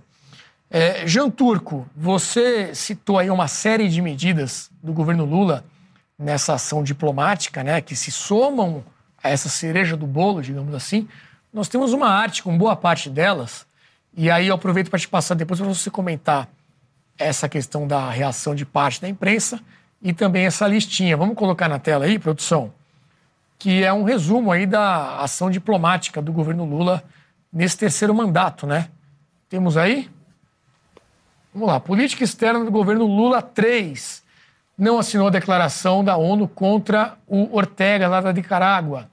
É, 0.72 1.06
Jean 1.06 1.30
Turco, 1.30 1.88
você 1.96 2.74
citou 2.74 3.20
aí 3.20 3.30
uma 3.30 3.48
série 3.48 3.88
de 3.90 4.02
medidas 4.02 4.72
do 4.82 4.94
governo 4.94 5.26
Lula 5.26 5.64
nessa 6.18 6.54
ação 6.54 6.82
diplomática, 6.84 7.64
né, 7.64 7.82
que 7.82 7.96
se 7.96 8.10
somam 8.12 8.84
a 9.22 9.30
essa 9.30 9.50
cereja 9.50 9.96
do 9.98 10.08
bolo, 10.08 10.42
digamos 10.42 10.74
assim. 10.74 11.08
Nós 11.52 11.68
temos 11.68 11.94
uma 11.94 12.08
arte 12.08 12.42
com 12.42 12.58
boa 12.58 12.76
parte 12.76 13.10
delas, 13.10 13.68
e 14.16 14.32
aí 14.32 14.48
eu 14.48 14.56
aproveito 14.56 14.90
para 14.90 15.00
te 15.00 15.08
passar 15.08 15.36
depois 15.36 15.60
para 15.60 15.68
você 15.68 15.92
comentar 15.92 16.48
essa 17.18 17.48
questão 17.48 17.86
da 17.86 18.10
reação 18.10 18.56
de 18.56 18.66
parte 18.66 19.00
da 19.02 19.08
imprensa 19.08 19.60
e 20.04 20.12
também 20.14 20.46
essa 20.46 20.68
listinha. 20.68 21.16
Vamos 21.16 21.36
colocar 21.36 21.70
na 21.70 21.80
tela 21.80 22.04
aí, 22.04 22.20
produção, 22.20 22.74
que 23.58 23.82
é 23.82 23.94
um 23.94 24.04
resumo 24.04 24.52
aí 24.52 24.66
da 24.66 25.20
ação 25.20 25.50
diplomática 25.50 26.22
do 26.22 26.34
governo 26.34 26.66
Lula 26.66 27.02
nesse 27.52 27.78
terceiro 27.78 28.14
mandato, 28.14 28.68
né? 28.68 28.90
Temos 29.48 29.78
aí? 29.78 30.10
Vamos 31.54 31.70
lá. 31.70 31.80
Política 31.80 32.24
externa 32.24 32.66
do 32.66 32.72
governo 32.72 33.06
Lula 33.06 33.42
3 33.42 34.24
não 34.78 34.98
assinou 34.98 35.28
a 35.28 35.32
declaração 35.32 36.04
da 36.04 36.18
ONU 36.18 36.48
contra 36.48 37.16
o 37.28 37.56
Ortega, 37.56 38.08
lá 38.08 38.20
da 38.20 38.34
Nicarágua. 38.34 39.08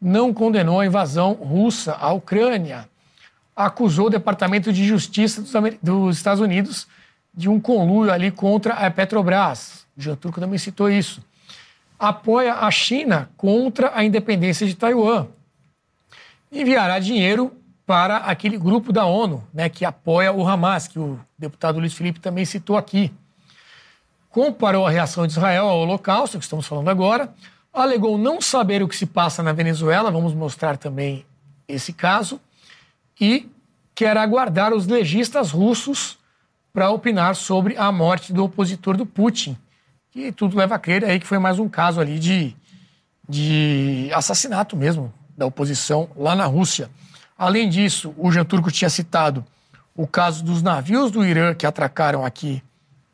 Não 0.00 0.34
condenou 0.34 0.80
a 0.80 0.86
invasão 0.86 1.32
russa 1.32 1.92
à 1.94 2.12
Ucrânia. 2.12 2.88
Acusou 3.54 4.06
o 4.08 4.10
Departamento 4.10 4.72
de 4.72 4.84
Justiça 4.84 5.42
dos, 5.80 6.16
Estados 6.16 6.40
Unidos 6.40 6.88
de 7.32 7.48
um 7.48 7.60
conluio 7.60 8.12
ali 8.12 8.30
contra 8.30 8.74
a 8.74 8.90
Petrobras. 8.90 9.83
O 9.96 10.00
Jean 10.00 10.16
Turco 10.16 10.40
também 10.40 10.58
citou 10.58 10.90
isso. 10.90 11.22
apoia 11.98 12.54
a 12.54 12.70
China 12.70 13.30
contra 13.36 13.92
a 13.94 14.04
independência 14.04 14.66
de 14.66 14.74
Taiwan. 14.74 15.26
Enviará 16.50 16.98
dinheiro 16.98 17.52
para 17.86 18.18
aquele 18.18 18.56
grupo 18.56 18.92
da 18.92 19.04
ONU, 19.04 19.46
né, 19.52 19.68
que 19.68 19.84
apoia 19.84 20.32
o 20.32 20.46
Hamas, 20.46 20.88
que 20.88 20.98
o 20.98 21.18
deputado 21.38 21.78
Luiz 21.78 21.94
Felipe 21.94 22.20
também 22.20 22.44
citou 22.44 22.76
aqui. 22.76 23.12
Comparou 24.30 24.86
a 24.86 24.90
reação 24.90 25.26
de 25.26 25.32
Israel 25.32 25.68
ao 25.68 25.80
Holocausto, 25.80 26.38
que 26.38 26.44
estamos 26.44 26.66
falando 26.66 26.88
agora, 26.88 27.32
alegou 27.72 28.16
não 28.16 28.40
saber 28.40 28.82
o 28.82 28.88
que 28.88 28.96
se 28.96 29.06
passa 29.06 29.42
na 29.42 29.52
Venezuela, 29.52 30.10
vamos 30.10 30.34
mostrar 30.34 30.76
também 30.76 31.24
esse 31.68 31.92
caso, 31.92 32.40
e 33.20 33.48
quer 33.94 34.16
aguardar 34.16 34.72
os 34.72 34.86
legistas 34.86 35.50
russos 35.50 36.18
para 36.72 36.90
opinar 36.90 37.36
sobre 37.36 37.76
a 37.76 37.92
morte 37.92 38.32
do 38.32 38.44
opositor 38.44 38.96
do 38.96 39.06
Putin. 39.06 39.56
E 40.14 40.30
tudo 40.30 40.56
leva 40.56 40.76
a 40.76 40.78
crer 40.78 41.04
aí 41.04 41.18
que 41.18 41.26
foi 41.26 41.40
mais 41.40 41.58
um 41.58 41.68
caso 41.68 42.00
ali 42.00 42.20
de, 42.20 42.54
de 43.28 44.08
assassinato 44.14 44.76
mesmo 44.76 45.12
da 45.36 45.44
oposição 45.44 46.08
lá 46.16 46.36
na 46.36 46.46
Rússia. 46.46 46.88
Além 47.36 47.68
disso, 47.68 48.14
o 48.16 48.30
Jean 48.30 48.44
Turco 48.44 48.70
tinha 48.70 48.88
citado 48.88 49.44
o 49.92 50.06
caso 50.06 50.44
dos 50.44 50.62
navios 50.62 51.10
do 51.10 51.24
Irã 51.24 51.52
que 51.52 51.66
atracaram 51.66 52.24
aqui 52.24 52.62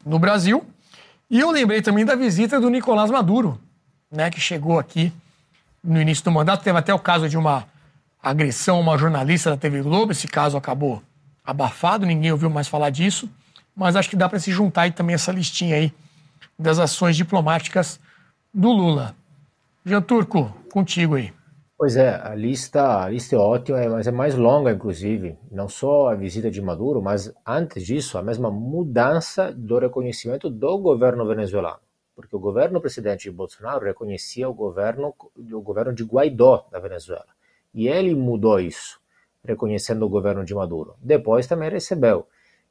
no 0.05 0.19
Brasil. 0.19 0.63
E 1.31 1.41
eu 1.41 1.51
lembrei 1.51 1.81
também 1.81 2.05
da 2.05 2.15
visita 2.15 2.61
do 2.61 2.69
Nicolás 2.69 3.11
Maduro, 3.11 3.59
né, 4.13 4.29
que 4.29 4.41
chegou 4.41 4.79
aqui 4.79 5.11
no 5.83 5.99
início 5.99 6.23
do 6.23 6.31
mandato. 6.31 6.63
Teve 6.63 6.79
até 6.79 6.93
o 6.93 6.99
caso 6.99 7.31
de 7.31 7.39
uma 7.39 7.67
agressão 8.23 8.77
a 8.77 8.81
uma 8.81 8.99
jornalista 8.99 9.49
da 9.49 9.57
TV 9.57 9.81
Globo. 9.81 10.13
Esse 10.13 10.29
caso 10.29 10.55
acabou 10.55 11.03
abafado, 11.43 12.05
ninguém 12.05 12.31
ouviu 12.31 12.51
mais 12.51 12.69
falar 12.69 12.91
disso. 12.91 13.27
Mas 13.75 13.97
acho 13.97 14.11
que 14.11 14.17
dá 14.17 14.29
para 14.29 14.39
se 14.39 14.53
juntar 14.53 14.83
aí 14.83 14.93
também 14.93 15.15
essa 15.15 15.33
listinha 15.33 15.77
aí 15.77 15.95
das 16.61 16.79
ações 16.79 17.17
diplomáticas 17.17 17.99
do 18.53 18.71
Lula. 18.71 19.15
Jean 19.85 20.03
Turco, 20.03 20.55
contigo 20.71 21.15
aí. 21.15 21.33
Pois 21.79 21.97
é, 21.97 22.15
a 22.15 22.35
lista, 22.35 23.05
a 23.05 23.09
lista 23.09 23.35
é 23.35 23.39
ótima, 23.39 23.79
mas 23.89 24.07
é 24.07 24.11
mais 24.11 24.35
longa, 24.35 24.71
inclusive. 24.71 25.39
Não 25.51 25.67
só 25.67 26.11
a 26.11 26.15
visita 26.15 26.51
de 26.51 26.61
Maduro, 26.61 27.01
mas 27.01 27.33
antes 27.47 27.87
disso, 27.87 28.19
a 28.19 28.23
mesma 28.23 28.51
mudança 28.51 29.51
do 29.51 29.79
reconhecimento 29.79 30.51
do 30.51 30.79
governo 30.79 31.27
venezuelano. 31.27 31.79
Porque 32.15 32.37
o 32.37 32.39
governo 32.39 32.83
presidente 32.83 33.31
Bolsonaro 33.31 33.87
reconhecia 33.87 34.47
o 34.47 34.53
governo, 34.53 35.15
o 35.35 35.61
governo 35.63 35.95
de 35.95 36.05
Guaidó 36.05 36.69
da 36.71 36.79
Venezuela. 36.79 37.29
E 37.73 37.89
ele 37.89 38.15
mudou 38.15 38.61
isso, 38.61 39.01
reconhecendo 39.43 40.05
o 40.05 40.09
governo 40.11 40.45
de 40.45 40.55
Maduro. 40.55 40.97
Depois 41.01 41.47
também 41.47 41.71
recebeu. 41.71 42.27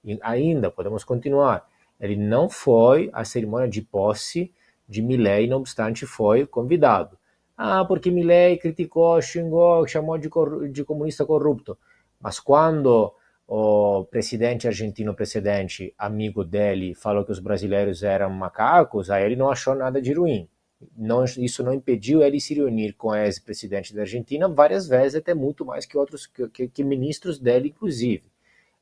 E 0.05 0.19
ainda, 0.21 0.69
podemos 0.69 1.03
continuar, 1.03 1.67
ele 1.99 2.15
não 2.15 2.49
foi 2.49 3.09
à 3.13 3.23
cerimônia 3.23 3.67
de 3.67 3.81
posse 3.81 4.53
de 4.87 5.01
Milley, 5.01 5.47
não 5.47 5.57
obstante 5.57 6.05
foi 6.05 6.45
convidado. 6.45 7.17
Ah, 7.55 7.83
porque 7.85 8.09
Milley 8.09 8.57
criticou, 8.57 9.21
xingou, 9.21 9.85
chamou 9.85 10.17
de, 10.17 10.29
de 10.71 10.83
comunista 10.83 11.25
corrupto. 11.25 11.77
Mas 12.19 12.39
quando 12.39 13.13
o 13.47 14.05
presidente 14.05 14.67
argentino 14.67 15.13
precedente, 15.13 15.93
amigo 15.97 16.43
dele, 16.43 16.93
falou 16.93 17.25
que 17.25 17.31
os 17.31 17.39
brasileiros 17.39 18.03
eram 18.03 18.29
macacos, 18.29 19.09
aí 19.09 19.25
ele 19.25 19.35
não 19.35 19.51
achou 19.51 19.75
nada 19.75 20.01
de 20.01 20.13
ruim. 20.13 20.47
Não, 20.95 21.25
isso 21.25 21.63
não 21.63 21.73
impediu 21.73 22.21
ele 22.21 22.39
se 22.39 22.53
reunir 22.53 22.93
com 22.93 23.09
o 23.09 23.15
ex-presidente 23.15 23.93
da 23.93 24.01
Argentina 24.01 24.47
várias 24.47 24.87
vezes, 24.87 25.15
até 25.15 25.33
muito 25.33 25.65
mais 25.65 25.85
que 25.85 25.97
outros 25.97 26.25
que, 26.25 26.47
que, 26.47 26.67
que 26.67 26.83
ministros 26.83 27.39
dele, 27.39 27.69
inclusive. 27.69 28.23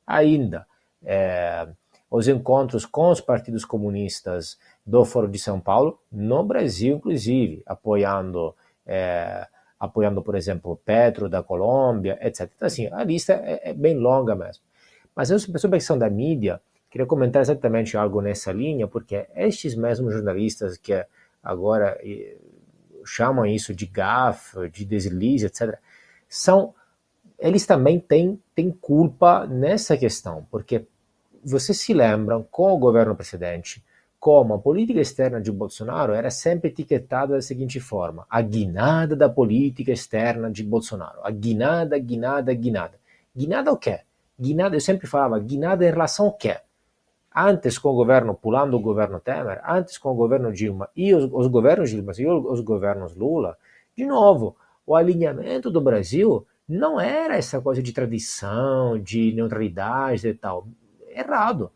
Ainda, 0.06 0.66
é, 1.02 1.68
os 2.10 2.28
encontros 2.28 2.86
com 2.86 3.10
os 3.10 3.20
partidos 3.20 3.64
comunistas 3.64 4.58
do 4.84 5.04
Foro 5.04 5.28
de 5.28 5.38
São 5.38 5.60
Paulo, 5.60 6.00
no 6.10 6.42
Brasil, 6.42 6.96
inclusive, 6.96 7.62
apoiando 7.66 8.54
é, 8.86 9.46
apoiando, 9.78 10.22
por 10.22 10.34
exemplo, 10.34 10.80
Petro 10.84 11.28
da 11.28 11.42
Colômbia, 11.42 12.18
etc. 12.20 12.50
Então, 12.54 12.66
assim, 12.66 12.88
a 12.90 13.04
lista 13.04 13.34
é, 13.34 13.70
é 13.70 13.72
bem 13.72 13.96
longa 13.96 14.34
mesmo. 14.34 14.64
Mas 15.14 15.30
eu, 15.30 15.38
sobre 15.38 15.76
a 15.76 15.78
questão 15.78 15.98
da 15.98 16.10
mídia, 16.10 16.60
queria 16.90 17.06
comentar 17.06 17.42
exatamente 17.42 17.96
algo 17.96 18.20
nessa 18.20 18.50
linha, 18.50 18.88
porque 18.88 19.26
estes 19.34 19.74
mesmos 19.74 20.14
jornalistas 20.14 20.76
que 20.76 21.04
agora 21.42 21.98
chamam 23.04 23.46
isso 23.46 23.74
de 23.74 23.86
gafe, 23.86 24.68
de 24.70 24.84
deslize, 24.84 25.46
etc., 25.46 25.78
são, 26.28 26.74
eles 27.38 27.64
também 27.64 27.98
têm, 27.98 28.40
têm 28.54 28.70
culpa 28.70 29.46
nessa 29.46 29.96
questão, 29.96 30.46
porque 30.50 30.86
vocês 31.44 31.78
se 31.80 31.92
lembram, 31.92 32.46
com 32.50 32.72
o 32.72 32.78
governo 32.78 33.14
precedente, 33.14 33.84
como 34.18 34.54
a 34.54 34.58
política 34.58 35.00
externa 35.00 35.40
de 35.40 35.52
Bolsonaro 35.52 36.12
era 36.12 36.30
sempre 36.30 36.70
etiquetada 36.70 37.34
da 37.34 37.40
seguinte 37.40 37.78
forma: 37.78 38.26
a 38.28 38.40
guinada 38.40 39.14
da 39.14 39.28
política 39.28 39.92
externa 39.92 40.50
de 40.50 40.62
Bolsonaro. 40.64 41.20
A 41.22 41.30
guinada, 41.30 41.98
guinada, 41.98 42.52
guinada. 42.52 42.98
Guinada 43.34 43.72
o 43.72 43.76
quê? 43.76 44.00
Guinada, 44.38 44.76
eu 44.76 44.80
sempre 44.80 45.06
falava, 45.06 45.38
guinada 45.38 45.84
em 45.84 45.90
relação 45.90 46.26
ao 46.26 46.32
quê? 46.32 46.56
Antes 47.34 47.78
com 47.78 47.90
o 47.90 47.94
governo, 47.94 48.34
pulando 48.34 48.76
o 48.76 48.80
governo 48.80 49.20
Temer, 49.20 49.60
antes 49.68 49.98
com 49.98 50.10
o 50.10 50.14
governo 50.14 50.52
Dilma 50.52 50.88
e 50.96 51.14
os, 51.14 51.28
os 51.32 51.46
governos 51.46 51.90
Dilma 51.90 52.12
e 52.18 52.26
os 52.26 52.60
governos 52.60 53.14
Lula, 53.14 53.56
de 53.96 54.04
novo, 54.06 54.56
o 54.86 54.96
alinhamento 54.96 55.70
do 55.70 55.80
Brasil 55.80 56.46
não 56.68 57.00
era 57.00 57.36
essa 57.36 57.60
coisa 57.60 57.82
de 57.82 57.92
tradição, 57.92 58.98
de 58.98 59.32
neutralidade 59.32 60.26
e 60.26 60.34
tal. 60.34 60.66
Errado 61.18 61.72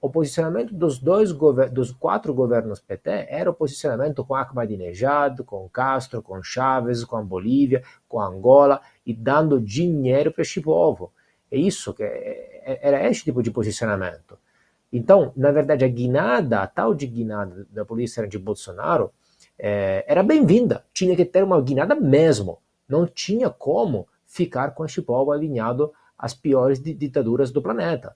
o 0.00 0.08
posicionamento 0.08 0.72
dos 0.74 0.98
dois 0.98 1.32
dos 1.72 1.90
quatro 1.90 2.32
governos 2.32 2.80
PT 2.80 3.26
era 3.28 3.50
o 3.50 3.54
posicionamento 3.54 4.24
com 4.24 4.34
Ahmadinejad, 4.34 5.42
com 5.42 5.68
Castro, 5.68 6.22
com 6.22 6.40
Chávez, 6.42 7.04
com 7.04 7.16
a 7.16 7.22
Bolívia, 7.22 7.82
com 8.08 8.20
Angola 8.20 8.80
e 9.04 9.12
dando 9.12 9.60
dinheiro 9.60 10.30
para 10.30 10.42
este 10.42 10.60
povo. 10.60 11.12
É 11.50 11.58
isso 11.58 11.92
que 11.92 12.04
é, 12.04 12.62
é, 12.64 12.78
era 12.80 13.08
esse 13.08 13.24
tipo 13.24 13.42
de 13.42 13.50
posicionamento. 13.50 14.38
Então, 14.92 15.32
na 15.36 15.50
verdade, 15.50 15.84
a 15.84 15.88
guinada, 15.88 16.60
a 16.60 16.66
tal 16.66 16.94
de 16.94 17.06
guinada 17.06 17.66
da 17.70 17.84
polícia 17.84 18.26
de 18.26 18.38
Bolsonaro, 18.38 19.10
é, 19.58 20.04
era 20.06 20.22
bem-vinda. 20.22 20.84
Tinha 20.92 21.16
que 21.16 21.24
ter 21.24 21.42
uma 21.42 21.60
guinada 21.60 21.96
mesmo. 21.96 22.58
Não 22.88 23.04
tinha 23.04 23.50
como 23.50 24.06
ficar 24.24 24.74
com 24.74 24.84
este 24.84 25.02
povo 25.02 25.32
alinhado 25.32 25.92
às 26.16 26.34
piores 26.34 26.80
ditaduras 26.80 27.50
do 27.50 27.60
planeta. 27.60 28.14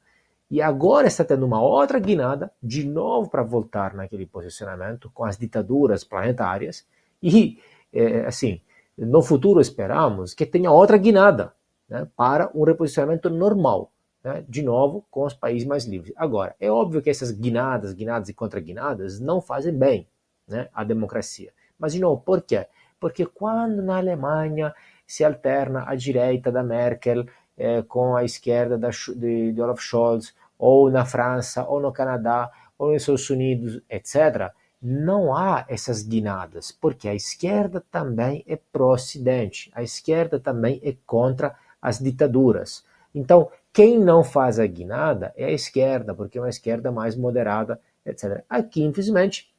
E 0.53 0.61
agora 0.61 1.07
está 1.07 1.25
tendo 1.25 1.47
uma 1.47 1.63
outra 1.63 1.99
guinada, 1.99 2.53
de 2.63 2.87
novo 2.87 3.31
para 3.31 3.43
voltar 3.43 3.95
naquele 3.95 4.27
posicionamento 4.27 5.11
com 5.15 5.25
as 5.25 5.39
ditaduras 5.39 6.05
planetárias. 6.05 6.87
E, 7.23 7.59
é, 7.91 8.27
assim, 8.27 8.61
no 8.99 9.23
futuro 9.23 9.63
esperamos 9.63 10.35
que 10.35 10.45
tenha 10.45 10.71
outra 10.71 10.99
guinada 10.99 11.55
né, 11.89 12.07
para 12.15 12.51
um 12.55 12.65
reposicionamento 12.65 13.31
normal, 13.31 13.91
né, 14.23 14.45
de 14.47 14.61
novo 14.61 15.07
com 15.11 15.25
os 15.25 15.33
países 15.33 15.67
mais 15.67 15.87
livres. 15.87 16.13
Agora, 16.19 16.55
é 16.61 16.71
óbvio 16.71 17.01
que 17.01 17.09
essas 17.09 17.31
guinadas, 17.31 17.95
guinadas 17.95 18.29
e 18.29 18.35
contra-guinadas 18.35 19.19
não 19.19 19.41
fazem 19.41 19.73
bem 19.73 20.07
né, 20.47 20.69
à 20.75 20.85
democracia. 20.85 21.51
Mas, 21.79 21.95
de 21.95 21.99
novo, 21.99 22.21
por 22.21 22.43
quê? 22.43 22.67
Porque 23.01 23.25
quando 23.25 23.81
na 23.81 23.97
Alemanha 23.97 24.75
se 25.07 25.25
alterna 25.25 25.85
a 25.87 25.95
direita 25.95 26.53
da 26.53 26.63
Merkel 26.63 27.25
é, 27.57 27.81
com 27.81 28.15
a 28.15 28.23
esquerda 28.23 28.77
da, 28.77 28.91
de, 28.91 29.53
de 29.53 29.63
Olaf 29.63 29.81
Scholz, 29.81 30.35
ou 30.63 30.89
na 30.93 31.05
França, 31.05 31.67
ou 31.67 31.81
no 31.81 31.91
Canadá, 31.91 32.49
ou 32.79 32.93
nos 32.93 33.03
Estados 33.03 33.29
Unidos, 33.31 33.83
etc., 33.91 34.53
não 34.81 35.35
há 35.35 35.65
essas 35.69 36.05
guinadas, 36.05 36.71
porque 36.71 37.09
a 37.09 37.15
esquerda 37.17 37.85
também 37.91 38.45
é 38.47 38.57
pró-Ocidente, 38.73 39.73
a 39.75 39.83
esquerda 39.83 40.39
também 40.39 40.81
é 40.85 40.95
contra 41.05 41.57
as 41.81 41.99
ditaduras. 41.99 42.85
Então, 43.13 43.51
quem 43.73 43.99
não 43.99 44.23
faz 44.23 44.61
a 44.61 44.67
guinada 44.67 45.33
é 45.37 45.47
a 45.47 45.51
esquerda, 45.51 46.15
porque 46.15 46.39
é 46.39 46.41
uma 46.41 46.49
esquerda 46.49 46.93
mais 46.93 47.17
moderada, 47.17 47.81
etc. 48.07 48.45
Aqui, 48.49 48.85
infelizmente, 48.85 49.53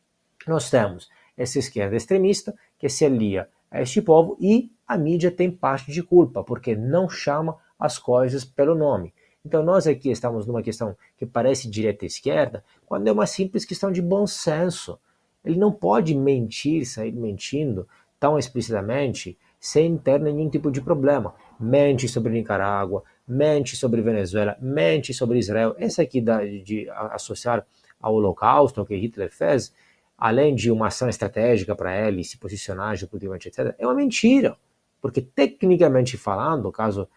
nós 0.48 0.70
temos 0.70 1.10
essa 1.38 1.60
esquerda 1.60 1.98
extremista 1.98 2.56
que 2.80 2.88
se 2.88 3.06
alia 3.06 3.50
a 3.70 3.82
este 3.82 4.02
povo 4.02 4.38
e 4.40 4.72
a 4.88 4.98
mídia 4.98 5.32
tem 5.32 5.52
parte 5.52 5.92
de 5.92 6.02
culpa, 6.02 6.46
porque 6.46 6.78
não 6.78 7.10
chama 7.10 7.58
as 7.78 8.00
coisas 8.00 8.46
pelo 8.46 8.74
nome. 8.74 9.14
Então 9.46 9.62
nós 9.62 9.86
aqui 9.88 10.10
estamos 10.10 10.46
numa 10.46 10.64
questão 10.64 10.96
que 11.18 11.26
parece 11.26 11.70
direita 11.70 12.06
esquerda, 12.06 12.64
quando 12.86 13.08
é 13.10 13.12
uma 13.12 13.26
simples 13.26 13.66
questão 13.66 13.92
de 13.92 14.02
bom 14.02 14.26
senso. 14.26 14.98
Ele 15.44 15.58
não 15.58 15.70
pode 15.70 16.16
mentir, 16.16 16.86
sair 16.86 17.12
mentindo 17.12 17.86
tão 18.18 18.40
explicitamente 18.40 19.38
sem 19.60 19.98
ter 19.98 20.18
nenhum 20.22 20.50
tipo 20.50 20.72
de 20.72 20.80
problema. 20.80 21.36
Mente 21.60 22.08
sobre 22.08 22.32
Nicarágua, 22.32 23.04
mente 23.28 23.76
sobre 23.76 24.02
Venezuela, 24.02 24.58
mente 24.62 25.14
sobre 25.14 25.40
Israel. 25.40 25.76
Essa 25.78 26.04
aqui 26.04 26.22
de 26.64 26.90
associar 27.12 27.66
ao 28.00 28.16
Holocausto 28.16 28.86
que 28.86 28.96
Hitler 28.96 29.30
fez, 29.30 29.74
além 30.18 30.56
de 30.56 30.72
uma 30.72 30.88
ação 30.88 31.10
estratégica 31.10 31.76
para 31.76 32.08
ele 32.08 32.24
se 32.24 32.38
posicionar 32.38 32.96
geopoliticamente, 32.96 33.50
etc., 33.50 33.76
é 33.78 33.86
uma 33.86 33.94
mentira. 33.94 34.56
Porque 35.02 35.20
tecnicamente 35.22 36.16
falando, 36.16 36.72
caso, 36.72 37.10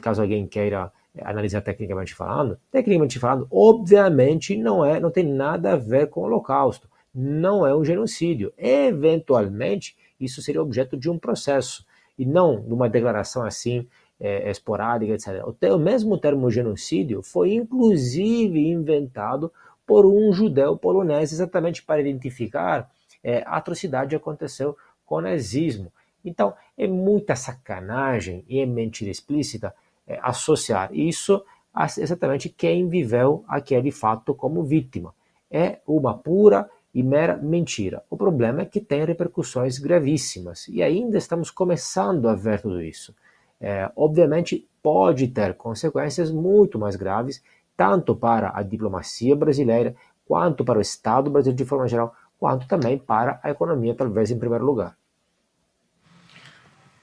caso 0.00 0.22
alguém 0.22 0.46
queira 0.46 0.90
analisar 1.20 1.60
tecnicamente 1.60 2.14
falando, 2.14 2.58
tecnicamente 2.70 3.18
falando, 3.18 3.46
obviamente 3.50 4.56
não 4.56 4.84
é, 4.84 5.00
não 5.00 5.10
tem 5.10 5.24
nada 5.24 5.72
a 5.72 5.76
ver 5.76 6.08
com 6.08 6.20
o 6.20 6.24
Holocausto. 6.24 6.88
não 7.12 7.66
é 7.66 7.74
um 7.74 7.84
genocídio. 7.84 8.52
Eventualmente, 8.56 9.96
isso 10.20 10.40
seria 10.40 10.62
objeto 10.62 10.96
de 10.96 11.10
um 11.10 11.18
processo 11.18 11.84
e 12.16 12.24
não 12.24 12.60
de 12.60 12.72
uma 12.72 12.88
declaração 12.88 13.42
assim 13.42 13.88
é, 14.20 14.48
esporádica, 14.50 15.14
etc. 15.14 15.42
O, 15.44 15.74
o 15.74 15.78
mesmo 15.78 16.18
termo 16.18 16.50
genocídio 16.50 17.22
foi 17.22 17.54
inclusive 17.54 18.60
inventado 18.60 19.52
por 19.86 20.06
um 20.06 20.32
judeu 20.32 20.76
polonês 20.76 21.32
exatamente 21.32 21.82
para 21.82 22.00
identificar 22.00 22.88
é, 23.24 23.42
a 23.46 23.56
atrocidade 23.56 24.10
que 24.10 24.16
aconteceu 24.16 24.76
com 25.04 25.16
o 25.16 25.20
nazismo. 25.20 25.90
Então, 26.24 26.54
é 26.76 26.86
muita 26.86 27.34
sacanagem 27.34 28.44
e 28.48 28.60
é 28.60 28.66
mentira 28.66 29.10
explícita 29.10 29.74
associar 30.22 30.90
isso 30.92 31.42
a 31.72 31.84
exatamente 31.84 32.48
quem 32.48 32.88
viveu 32.88 33.44
aquele 33.48 33.90
fato 33.90 34.34
como 34.34 34.64
vítima. 34.64 35.14
É 35.50 35.80
uma 35.86 36.16
pura 36.16 36.68
e 36.92 37.02
mera 37.02 37.36
mentira. 37.36 38.02
O 38.10 38.16
problema 38.16 38.62
é 38.62 38.64
que 38.64 38.80
tem 38.80 39.04
repercussões 39.04 39.78
gravíssimas 39.78 40.66
e 40.68 40.82
ainda 40.82 41.18
estamos 41.18 41.50
começando 41.50 42.28
a 42.28 42.34
ver 42.34 42.60
tudo 42.60 42.82
isso. 42.82 43.14
É, 43.60 43.90
obviamente, 43.94 44.66
pode 44.82 45.28
ter 45.28 45.54
consequências 45.54 46.30
muito 46.30 46.78
mais 46.78 46.96
graves, 46.96 47.42
tanto 47.76 48.16
para 48.16 48.52
a 48.54 48.62
diplomacia 48.62 49.36
brasileira, 49.36 49.94
quanto 50.26 50.64
para 50.64 50.78
o 50.78 50.82
Estado 50.82 51.30
brasileiro 51.30 51.56
de 51.56 51.68
forma 51.68 51.86
geral, 51.86 52.14
quanto 52.38 52.66
também 52.66 52.98
para 52.98 53.38
a 53.42 53.50
economia, 53.50 53.94
talvez 53.94 54.30
em 54.30 54.38
primeiro 54.38 54.64
lugar. 54.64 54.96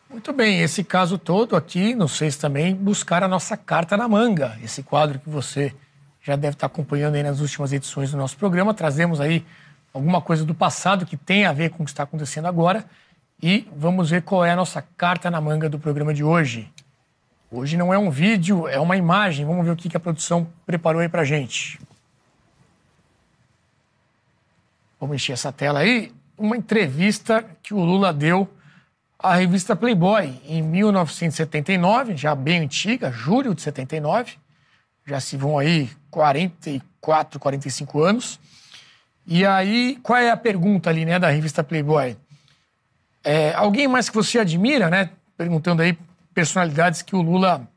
Muito 0.09 0.31
bem, 0.31 0.61
esse 0.61 0.85
caso 0.85 1.17
todo 1.17 1.55
aqui, 1.55 1.93
sei 2.07 2.31
se 2.31 2.39
também 2.39 2.73
buscar 2.73 3.23
a 3.23 3.27
nossa 3.27 3.57
carta 3.57 3.97
na 3.97 4.07
manga, 4.07 4.57
esse 4.63 4.81
quadro 4.81 5.19
que 5.19 5.29
você 5.29 5.75
já 6.21 6.37
deve 6.37 6.55
estar 6.55 6.67
acompanhando 6.67 7.15
aí 7.15 7.23
nas 7.23 7.41
últimas 7.41 7.73
edições 7.73 8.11
do 8.11 8.17
nosso 8.17 8.37
programa. 8.37 8.73
Trazemos 8.73 9.19
aí 9.19 9.45
alguma 9.93 10.21
coisa 10.21 10.45
do 10.45 10.55
passado 10.55 11.05
que 11.05 11.17
tem 11.17 11.45
a 11.45 11.51
ver 11.51 11.71
com 11.71 11.83
o 11.83 11.85
que 11.85 11.91
está 11.91 12.03
acontecendo 12.03 12.47
agora 12.47 12.85
e 13.43 13.67
vamos 13.75 14.09
ver 14.09 14.21
qual 14.21 14.45
é 14.45 14.51
a 14.51 14.55
nossa 14.55 14.81
carta 14.81 15.29
na 15.29 15.41
manga 15.41 15.69
do 15.69 15.77
programa 15.77 16.13
de 16.13 16.23
hoje. 16.23 16.71
Hoje 17.51 17.75
não 17.75 17.93
é 17.93 17.97
um 17.97 18.09
vídeo, 18.09 18.67
é 18.67 18.79
uma 18.79 18.95
imagem. 18.95 19.45
Vamos 19.45 19.65
ver 19.65 19.71
o 19.71 19.75
que 19.75 19.95
a 19.95 19.99
produção 19.99 20.47
preparou 20.65 21.01
aí 21.01 21.09
para 21.09 21.23
gente. 21.25 21.79
Vamos 24.99 25.15
encher 25.15 25.33
essa 25.33 25.51
tela 25.51 25.79
aí. 25.79 26.13
Uma 26.37 26.57
entrevista 26.57 27.45
que 27.61 27.73
o 27.73 27.79
Lula 27.79 28.11
deu 28.13 28.49
a 29.19 29.35
revista 29.35 29.75
Playboy 29.75 30.39
em 30.45 30.61
1979, 30.61 32.15
já 32.15 32.35
bem 32.35 32.59
antiga, 32.59 33.11
julho 33.11 33.55
de 33.55 33.61
79. 33.61 34.37
Já 35.05 35.19
se 35.19 35.35
vão 35.35 35.57
aí 35.57 35.89
44, 36.11 37.39
45 37.39 38.03
anos. 38.03 38.39
E 39.25 39.45
aí, 39.45 39.97
qual 40.03 40.19
é 40.19 40.29
a 40.29 40.37
pergunta 40.37 40.89
ali, 40.89 41.03
né, 41.03 41.17
da 41.17 41.29
revista 41.29 41.63
Playboy? 41.63 42.15
É, 43.23 43.53
alguém 43.53 43.87
mais 43.87 44.07
que 44.07 44.15
você 44.15 44.39
admira, 44.39 44.89
né? 44.89 45.09
Perguntando 45.35 45.81
aí 45.81 45.97
personalidades 46.33 47.01
que 47.01 47.15
o 47.15 47.21
Lula 47.21 47.67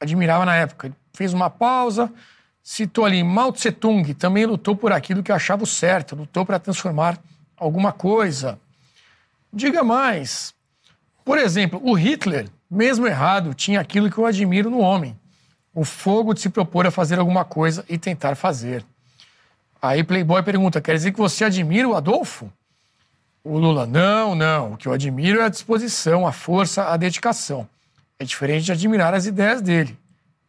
admirava 0.00 0.44
na 0.44 0.56
época. 0.56 0.86
Ele 0.86 0.96
fez 1.12 1.34
uma 1.34 1.50
pausa, 1.50 2.10
citou 2.62 3.04
ali 3.04 3.22
Mao 3.22 3.52
Tse 3.52 3.70
Tung, 3.70 4.14
também 4.14 4.46
lutou 4.46 4.74
por 4.74 4.92
aquilo 4.92 5.22
que 5.22 5.30
achava 5.30 5.66
certo, 5.66 6.16
lutou 6.16 6.46
para 6.46 6.58
transformar 6.58 7.18
alguma 7.56 7.92
coisa. 7.92 8.58
Diga 9.52 9.84
mais, 9.84 10.54
por 11.28 11.36
exemplo, 11.36 11.78
o 11.84 11.92
Hitler, 11.92 12.48
mesmo 12.70 13.06
errado, 13.06 13.52
tinha 13.52 13.80
aquilo 13.80 14.10
que 14.10 14.16
eu 14.16 14.24
admiro 14.24 14.70
no 14.70 14.78
homem: 14.78 15.14
o 15.74 15.84
fogo 15.84 16.32
de 16.32 16.40
se 16.40 16.48
propor 16.48 16.86
a 16.86 16.90
fazer 16.90 17.18
alguma 17.18 17.44
coisa 17.44 17.84
e 17.86 17.98
tentar 17.98 18.34
fazer. 18.34 18.82
Aí 19.82 20.02
Playboy 20.02 20.42
pergunta: 20.42 20.80
quer 20.80 20.94
dizer 20.94 21.12
que 21.12 21.18
você 21.18 21.44
admira 21.44 21.86
o 21.86 21.94
Adolfo? 21.94 22.50
O 23.44 23.58
Lula: 23.58 23.86
não, 23.86 24.34
não. 24.34 24.72
O 24.72 24.76
que 24.78 24.88
eu 24.88 24.92
admiro 24.94 25.42
é 25.42 25.44
a 25.44 25.50
disposição, 25.50 26.26
a 26.26 26.32
força, 26.32 26.84
a 26.84 26.96
dedicação. 26.96 27.68
É 28.18 28.24
diferente 28.24 28.64
de 28.64 28.72
admirar 28.72 29.12
as 29.12 29.26
ideias 29.26 29.60
dele, 29.60 29.98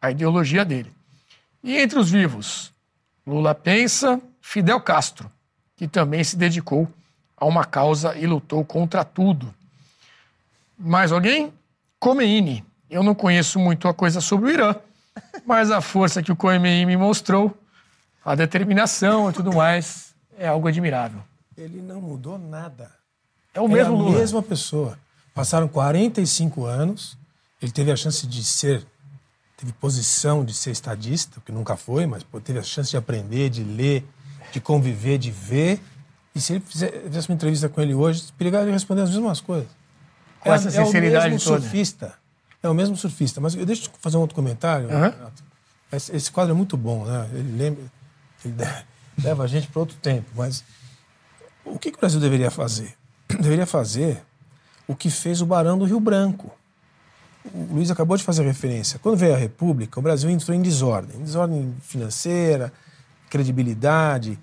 a 0.00 0.10
ideologia 0.10 0.64
dele. 0.64 0.90
E 1.62 1.76
entre 1.76 1.98
os 1.98 2.10
vivos, 2.10 2.72
Lula 3.26 3.54
pensa 3.54 4.18
Fidel 4.40 4.80
Castro, 4.80 5.30
que 5.76 5.86
também 5.86 6.24
se 6.24 6.38
dedicou 6.38 6.88
a 7.36 7.44
uma 7.44 7.66
causa 7.66 8.16
e 8.16 8.26
lutou 8.26 8.64
contra 8.64 9.04
tudo. 9.04 9.54
Mais 10.80 11.12
alguém? 11.12 11.52
Khomeini. 12.00 12.64
Eu 12.88 13.02
não 13.02 13.14
conheço 13.14 13.58
muito 13.58 13.86
a 13.86 13.92
coisa 13.92 14.20
sobre 14.20 14.50
o 14.50 14.52
Irã, 14.52 14.74
mas 15.46 15.70
a 15.70 15.82
força 15.82 16.22
que 16.22 16.32
o 16.32 16.36
Khomeini 16.36 16.86
me 16.86 16.96
mostrou, 16.96 17.54
a 18.24 18.34
determinação 18.34 19.28
e 19.28 19.32
tudo 19.34 19.52
mais, 19.52 20.14
é 20.38 20.48
algo 20.48 20.66
admirável. 20.66 21.20
Ele 21.56 21.82
não 21.82 22.00
mudou 22.00 22.38
nada. 22.38 22.90
É 23.52 23.60
o 23.60 23.68
mesmo 23.68 23.94
é 23.94 23.96
a 23.96 24.02
Lula. 24.02 24.18
mesma 24.18 24.42
pessoa. 24.42 24.98
Passaram 25.34 25.68
45 25.68 26.64
anos, 26.64 27.18
ele 27.60 27.70
teve 27.70 27.92
a 27.92 27.96
chance 27.96 28.26
de 28.26 28.42
ser, 28.42 28.84
teve 29.58 29.72
posição 29.72 30.42
de 30.42 30.54
ser 30.54 30.70
estadista, 30.70 31.42
que 31.44 31.52
nunca 31.52 31.76
foi, 31.76 32.06
mas 32.06 32.24
teve 32.42 32.58
a 32.58 32.62
chance 32.62 32.90
de 32.90 32.96
aprender, 32.96 33.50
de 33.50 33.62
ler, 33.62 34.04
de 34.50 34.60
conviver, 34.60 35.18
de 35.18 35.30
ver. 35.30 35.78
E 36.34 36.40
se 36.40 36.54
ele 36.54 36.60
fizesse 36.60 37.28
uma 37.28 37.34
entrevista 37.34 37.68
com 37.68 37.82
ele 37.82 37.94
hoje, 37.94 38.24
ele 38.40 38.72
responder 38.72 39.02
as 39.02 39.10
mesmas 39.10 39.40
coisas. 39.40 39.79
Com 40.40 40.52
essa 40.52 40.70
sinceridade 40.70 41.26
é 41.26 41.28
o 41.28 41.32
mesmo 41.32 41.48
toda. 41.48 41.60
surfista. 41.60 42.14
É 42.62 42.68
o 42.68 42.74
mesmo 42.74 42.96
surfista. 42.96 43.40
Mas 43.40 43.54
eu 43.54 43.64
deixa 43.64 43.86
eu 43.86 43.90
fazer 44.00 44.16
um 44.16 44.20
outro 44.20 44.34
comentário. 44.34 44.88
Uhum. 44.88 45.00
Renato. 45.00 45.44
Esse, 45.92 46.14
esse 46.14 46.30
quadro 46.30 46.52
é 46.52 46.56
muito 46.56 46.76
bom, 46.76 47.04
né? 47.04 47.28
Ele 47.32 47.56
lembra, 47.56 47.84
ele 48.44 48.54
leva 49.22 49.44
a 49.44 49.46
gente 49.46 49.66
para 49.66 49.80
outro 49.80 49.96
tempo. 49.96 50.30
Mas 50.34 50.64
o 51.64 51.78
que, 51.78 51.90
que 51.90 51.96
o 51.96 52.00
Brasil 52.00 52.20
deveria 52.20 52.50
fazer? 52.50 52.94
Deveria 53.28 53.66
fazer 53.66 54.22
o 54.86 54.94
que 54.94 55.10
fez 55.10 55.40
o 55.40 55.46
Barão 55.46 55.78
do 55.78 55.84
Rio 55.84 56.00
Branco. 56.00 56.50
O 57.54 57.74
Luiz 57.74 57.90
acabou 57.90 58.16
de 58.16 58.22
fazer 58.22 58.44
referência. 58.44 58.98
Quando 58.98 59.16
veio 59.16 59.34
a 59.34 59.38
República, 59.38 59.98
o 59.98 60.02
Brasil 60.02 60.28
entrou 60.28 60.56
em 60.56 60.60
desordem. 60.60 61.20
Desordem 61.22 61.74
financeira, 61.80 62.72
credibilidade. 63.30 64.38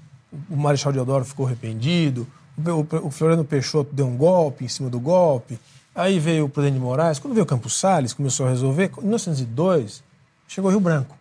O 0.50 0.56
Marechal 0.56 0.92
Deodoro 0.92 1.26
ficou 1.26 1.46
arrependido. 1.46 2.28
O, 2.58 2.72
o, 2.72 3.08
o 3.08 3.12
Floriano 3.12 3.46
Peixoto 3.46 3.94
deu 3.94 4.08
um 4.08 4.18
golpe 4.18 4.66
em 4.66 4.68
cima 4.68 4.90
do 4.90 5.00
golpe. 5.00 5.60
Aí 5.98 6.20
veio 6.20 6.46
o 6.46 6.50
Prudente 6.50 6.76
de 6.76 6.80
Moraes. 6.80 7.18
Quando 7.18 7.34
veio 7.34 7.44
o 7.44 7.48
Campos 7.48 7.76
Salles, 7.76 8.14
começou 8.14 8.46
a 8.46 8.50
resolver. 8.50 8.92
Em 9.00 9.02
1902, 9.02 10.04
chegou 10.48 10.70
Rio 10.70 10.80
Branco. 10.80 11.18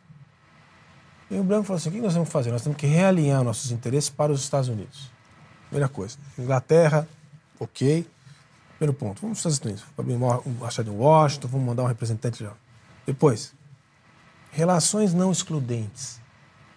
E 1.30 1.32
o 1.32 1.36
Rio 1.38 1.44
Branco 1.44 1.64
falou 1.64 1.78
assim: 1.78 1.88
o 1.88 1.92
que 1.92 2.00
nós 2.02 2.12
temos 2.12 2.28
que 2.28 2.32
fazer? 2.32 2.52
Nós 2.52 2.60
temos 2.60 2.76
que 2.76 2.86
realinhar 2.86 3.42
nossos 3.42 3.70
interesses 3.70 4.10
para 4.10 4.30
os 4.30 4.42
Estados 4.42 4.68
Unidos. 4.68 5.10
Primeira 5.70 5.88
coisa. 5.88 6.18
Inglaterra, 6.38 7.08
ok. 7.58 8.06
Primeiro 8.76 8.92
ponto. 8.92 9.22
Vamos 9.22 9.40
para 9.40 9.48
os 9.48 9.54
Estados 9.54 9.80
Unidos. 9.80 9.84
Vamos 9.96 10.46
embaixada 10.46 10.90
em 10.90 10.94
Washington, 10.94 11.48
vamos 11.48 11.66
mandar 11.66 11.82
um 11.82 11.86
representante 11.86 12.44
lá. 12.44 12.52
Depois, 13.06 13.54
relações 14.52 15.14
não 15.14 15.32
excludentes. 15.32 16.20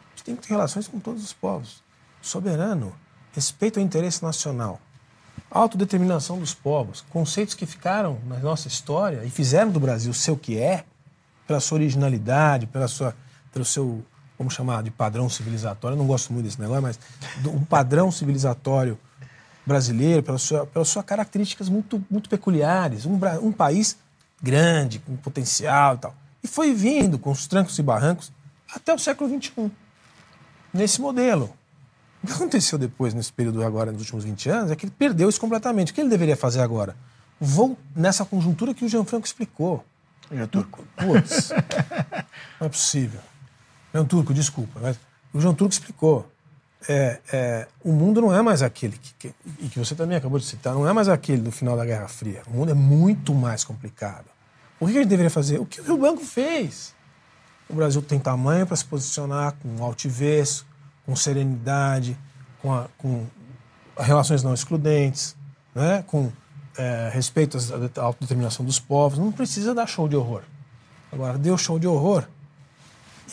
A 0.07 0.09
gente 0.11 0.23
tem 0.23 0.35
que 0.37 0.43
ter 0.43 0.53
relações 0.53 0.87
com 0.87 1.01
todos 1.01 1.21
os 1.21 1.33
povos. 1.33 1.83
Soberano, 2.21 2.95
respeito 3.33 3.77
ao 3.77 3.85
interesse 3.85 4.23
nacional. 4.23 4.79
Autodeterminação 5.51 6.37
dos 6.39 6.53
povos, 6.53 7.03
conceitos 7.09 7.55
que 7.55 7.65
ficaram 7.65 8.19
na 8.27 8.37
nossa 8.37 8.67
história 8.67 9.23
e 9.25 9.29
fizeram 9.29 9.71
do 9.71 9.79
Brasil 9.79 10.13
ser 10.13 10.31
o 10.31 10.37
que 10.37 10.59
é, 10.59 10.83
pela 11.47 11.59
sua 11.59 11.77
originalidade, 11.77 12.67
pela 12.67 12.87
sua, 12.87 13.15
pelo 13.51 13.65
seu, 13.65 14.03
vamos 14.37 14.53
chamar 14.53 14.83
de 14.83 14.91
padrão 14.91 15.27
civilizatório. 15.27 15.97
Não 15.97 16.05
gosto 16.05 16.31
muito 16.31 16.45
desse 16.45 16.61
negócio, 16.61 16.83
mas 16.83 16.99
do, 17.37 17.51
um 17.51 17.63
padrão 17.63 18.11
civilizatório 18.11 18.99
brasileiro, 19.65 20.21
pelas 20.21 20.43
sua, 20.43 20.67
pelas 20.67 20.87
suas 20.87 21.05
características 21.05 21.67
muito, 21.67 22.03
muito 22.09 22.29
peculiares. 22.29 23.07
Um, 23.07 23.19
um 23.41 23.51
país 23.51 23.97
grande, 24.41 24.99
com 24.99 25.15
potencial 25.15 25.95
e 25.95 25.97
tal. 25.97 26.15
E 26.43 26.47
foi 26.47 26.73
vindo 26.73 27.17
com 27.17 27.31
os 27.31 27.47
trancos 27.47 27.77
e 27.79 27.83
barrancos 27.83 28.31
até 28.73 28.93
o 28.93 28.99
século 28.99 29.29
XXI, 29.29 29.71
nesse 30.73 31.01
modelo. 31.01 31.53
O 32.23 32.27
que 32.27 32.33
aconteceu 32.33 32.77
depois, 32.77 33.13
nesse 33.13 33.31
período 33.31 33.63
agora, 33.63 33.91
nos 33.91 34.01
últimos 34.01 34.23
20 34.25 34.49
anos, 34.49 34.71
é 34.71 34.75
que 34.75 34.85
ele 34.85 34.93
perdeu 34.97 35.29
isso 35.29 35.39
completamente. 35.39 35.91
O 35.91 35.95
que 35.95 36.01
ele 36.01 36.09
deveria 36.09 36.35
fazer 36.35 36.61
agora? 36.61 36.95
Vou 37.39 37.77
nessa 37.95 38.25
conjuntura 38.25 38.73
que 38.73 38.83
o 38.83 38.89
Gianfranco 38.89 39.25
explicou. 39.25 39.83
Jean 40.31 40.47
Turco. 40.47 40.83
Putz, 40.97 41.49
não 42.59 42.67
é 42.67 42.69
possível. 42.69 43.19
João 43.93 44.05
Turco, 44.05 44.33
desculpa, 44.33 44.79
mas 44.81 44.99
o 45.33 45.39
João 45.39 45.53
Turco 45.55 45.73
explicou. 45.73 46.29
É, 46.87 47.19
é, 47.33 47.67
o 47.83 47.91
mundo 47.91 48.21
não 48.21 48.33
é 48.33 48.41
mais 48.41 48.61
aquele 48.61 48.97
que, 48.97 49.13
que- 49.17 49.33
e 49.59 49.67
que 49.67 49.77
você 49.79 49.95
também 49.95 50.15
acabou 50.17 50.39
de 50.39 50.45
citar, 50.45 50.73
não 50.73 50.87
é 50.87 50.93
mais 50.93 51.09
aquele 51.09 51.41
do 51.41 51.51
final 51.51 51.75
da 51.75 51.83
Guerra 51.85 52.07
Fria. 52.07 52.41
O 52.47 52.51
mundo 52.51 52.71
é 52.71 52.73
muito 52.73 53.33
mais 53.33 53.63
complicado. 53.63 54.25
O 54.79 54.85
que 54.85 54.91
a 54.91 54.95
gente 55.01 55.07
deveria 55.09 55.29
fazer? 55.29 55.59
O 55.59 55.65
que 55.65 55.81
o 55.81 55.83
Rio 55.83 55.97
Branco 55.97 56.23
fez? 56.23 56.93
O 57.69 57.73
Brasil 57.73 58.01
tem 58.01 58.17
tamanho 58.19 58.65
para 58.65 58.75
se 58.77 58.85
posicionar 58.85 59.55
com 59.61 59.83
altivez, 59.83 60.65
com 61.09 61.15
serenidade, 61.15 62.15
com, 62.61 62.71
a- 62.71 62.87
com 62.99 63.25
relações 63.97 64.43
não 64.43 64.53
excludentes, 64.53 65.35
né? 65.73 66.03
com 66.05 66.31
é, 66.77 67.09
respeito 67.11 67.57
à 67.97 68.01
autodeterminação 68.03 68.63
dos 68.63 68.77
povos. 68.79 69.17
Não 69.17 69.31
precisa 69.31 69.73
dar 69.73 69.87
show 69.87 70.07
de 70.07 70.15
horror. 70.15 70.43
Agora, 71.11 71.35
deu 71.35 71.57
show 71.57 71.79
de 71.79 71.87
horror 71.87 72.25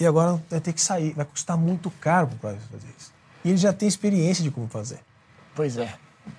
e 0.01 0.07
agora 0.07 0.43
vai 0.49 0.59
ter 0.59 0.73
que 0.73 0.81
sair. 0.81 1.13
Vai 1.13 1.27
custar 1.27 1.59
muito 1.59 1.91
caro 2.01 2.29
para 2.29 2.37
o 2.37 2.39
país 2.39 2.59
fazer 2.73 2.89
isso. 2.99 3.13
E 3.45 3.51
ele 3.51 3.59
já 3.59 3.75
tem 3.75 3.87
experiência 3.87 4.43
de 4.43 4.51
como 4.51 4.67
fazer. 4.69 5.01
Pois 5.55 5.77
é. 5.77 5.95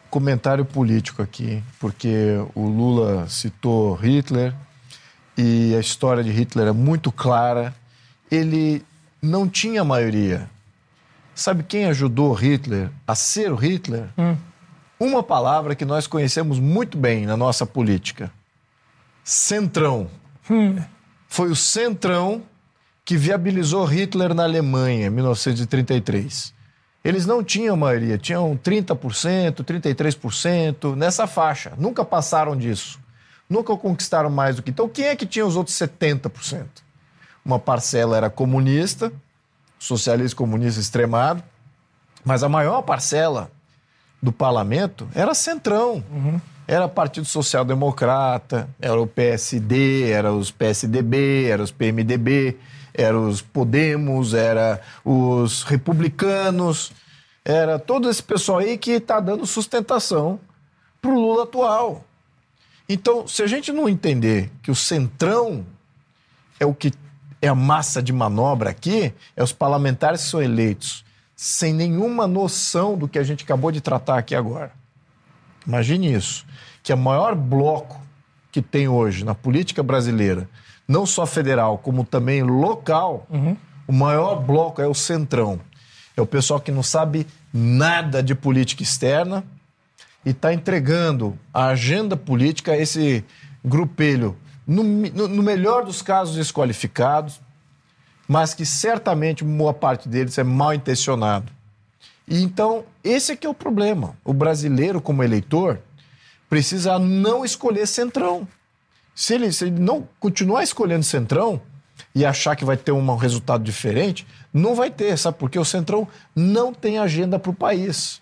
Comentário 0.10 0.66
político 0.66 1.22
aqui, 1.22 1.64
porque 1.80 2.36
o 2.56 2.68
Lula 2.68 3.30
citou 3.30 3.94
Hitler 3.94 4.56
e 5.38 5.76
a 5.76 5.80
história 5.80 6.24
de 6.24 6.32
Hitler 6.32 6.68
é 6.70 6.72
muito 6.72 7.12
clara. 7.12 7.76
Ele 8.30 8.84
não 9.22 9.48
tinha 9.48 9.84
maioria. 9.84 10.50
Sabe 11.38 11.62
quem 11.62 11.86
ajudou 11.86 12.34
Hitler 12.34 12.90
a 13.06 13.14
ser 13.14 13.52
o 13.52 13.56
Hitler? 13.56 14.08
Hum. 14.18 14.36
Uma 15.00 15.22
palavra 15.22 15.76
que 15.76 15.86
nós 15.86 16.08
conhecemos 16.08 16.60
muito 16.60 16.98
bem 16.98 17.28
na 17.28 17.38
nossa 17.38 17.64
política: 17.64 18.32
centrão. 19.24 20.10
Hum. 20.50 20.82
Foi 21.28 21.52
o 21.52 21.56
centrão 21.56 22.42
que 23.06 23.16
viabilizou 23.16 23.86
Hitler 23.86 24.34
na 24.34 24.46
Alemanha 24.46 25.06
em 25.06 25.10
1933. 25.12 26.56
Eles 27.06 27.28
não 27.28 27.44
tinham 27.44 27.78
maioria, 27.78 28.18
tinham 28.18 28.58
30%, 28.58 29.64
33%, 29.64 30.96
nessa 30.96 31.28
faixa. 31.28 31.74
Nunca 31.78 32.04
passaram 32.04 32.58
disso. 32.58 33.00
Nunca 33.48 33.78
conquistaram 33.78 34.32
mais 34.32 34.56
do 34.56 34.64
que. 34.64 34.72
Então, 34.72 34.90
quem 34.90 35.06
é 35.06 35.16
que 35.16 35.28
tinha 35.28 35.46
os 35.46 35.56
outros 35.56 35.78
70%? 35.78 36.66
Uma 37.46 37.60
parcela 37.60 38.18
era 38.18 38.28
comunista, 38.28 39.14
socialista 39.80 40.36
comunista 40.36 40.80
extremado, 40.80 41.44
mas 42.24 42.44
a 42.44 42.49
maior 42.49 42.82
parcela 42.82 43.52
do 44.22 44.32
parlamento 44.32 45.08
era 45.14 45.34
centrão. 45.34 46.04
Era 46.68 46.88
Partido 46.90 47.26
Social 47.26 47.64
Democrata, 47.64 48.68
era 48.82 48.99
o 48.99 49.08
PSD, 49.08 50.10
era 50.12 50.34
os 50.34 50.52
PSDB, 50.52 51.45
era 51.45 51.64
os 51.64 51.72
PMDB, 51.72 52.58
era 52.94 53.18
os 53.18 53.41
Podemos, 53.41 54.34
era 54.34 54.82
os 55.06 55.64
republicanos, 55.64 56.91
era 57.45 57.80
todo 57.80 58.10
esse 58.10 58.22
pessoal 58.22 58.58
aí 58.58 58.78
que 58.78 58.91
está 58.91 59.22
dando 59.22 59.45
sustentação 59.45 60.40
para 61.02 61.12
o 61.12 61.14
Lula 61.14 61.44
atual. 61.44 62.04
Então, 62.90 63.26
se 63.28 63.44
a 63.44 63.48
gente 63.48 63.72
não 63.72 63.88
entender 63.88 64.52
que 64.62 64.72
o 64.72 64.76
centrão 64.76 65.66
é 66.60 66.66
o 66.66 66.74
que 66.74 66.91
é 67.42 67.48
a 67.48 67.56
massa 67.56 68.02
de 68.02 68.12
manobra 68.12 68.70
aqui, 68.70 69.14
é 69.36 69.44
os 69.44 69.52
parlamentares 69.52 70.24
que 70.24 70.30
são 70.30 70.42
eleitos 70.42 71.06
sem 71.38 71.72
nenhuma 71.72 72.26
noção 72.26 72.98
do 72.98 73.08
que 73.08 73.20
a 73.20 73.24
gente 73.24 73.44
acabou 73.44 73.72
de 73.72 73.80
tratar 73.80 74.18
aqui 74.18 74.34
agora. 74.34 74.72
Imagine 75.68 76.12
isso, 76.12 76.46
que 76.82 76.92
o 76.92 76.98
maior 76.98 77.36
bloco 77.36 78.02
que 78.52 78.62
tem 78.62 78.88
hoje 78.88 79.24
na 79.24 79.36
política 79.36 79.84
brasileira, 79.84 80.50
não 80.88 81.06
só 81.06 81.28
federal, 81.28 81.78
como 81.78 82.04
também 82.04 82.42
local, 82.42 83.28
o 83.86 83.94
maior 83.94 84.38
bloco 84.38 84.82
é 84.82 84.88
o 84.88 84.96
centrão. 84.96 85.60
É 86.16 86.22
o 86.22 86.26
pessoal 86.26 86.60
que 86.60 86.72
não 86.72 86.82
sabe 86.82 87.28
nada 87.54 88.24
de 88.24 88.34
política 88.34 88.82
externa 88.82 89.44
e 90.26 90.32
está 90.32 90.52
entregando 90.52 91.38
a 91.54 91.68
agenda 91.68 92.18
política 92.18 92.72
a 92.72 92.78
esse 92.78 93.24
grupelho, 93.64 94.36
no, 94.68 94.84
no- 94.84 95.41
melhor 95.44 95.85
dos 95.85 96.02
casos, 96.02 96.35
desqualificados, 96.35 97.39
mas 98.27 98.53
que 98.53 98.65
certamente 98.65 99.44
boa 99.44 99.73
parte 99.73 100.10
deles 100.10 100.38
é 100.38 100.44
mal 100.44 100.73
intencionado. 100.73 101.52
E 102.27 102.44
então, 102.44 102.84
esse 103.03 103.31
é 103.31 103.35
que 103.38 103.48
é 103.48 103.49
o 103.49 103.53
problema. 103.53 104.18
O 104.26 104.34
brasileiro, 104.34 104.99
como 104.99 105.23
eleitor, 105.23 105.80
precisa 106.49 106.99
não 106.99 107.45
escolher 107.45 107.88
centrão. 107.88 108.45
Se 109.15 109.34
ele, 109.34 109.52
se 109.53 109.65
ele 109.65 109.80
não 109.80 110.07
continuar 110.19 110.61
escolhendo 110.61 111.03
centrão 111.03 111.61
e 112.14 112.26
achar 112.26 112.56
que 112.56 112.65
vai 112.65 112.76
ter 112.77 112.91
um 112.91 113.15
resultado 113.15 113.64
diferente, 113.64 114.27
não 114.53 114.76
vai 114.76 114.91
ter, 114.91 115.18
sabe? 115.18 115.38
Porque 115.38 115.57
o 115.57 115.65
centrão 115.65 116.07
não 116.35 116.73
tem 116.73 116.98
agenda 116.99 117.39
para 117.39 117.49
o 117.49 117.53
país. 117.56 118.22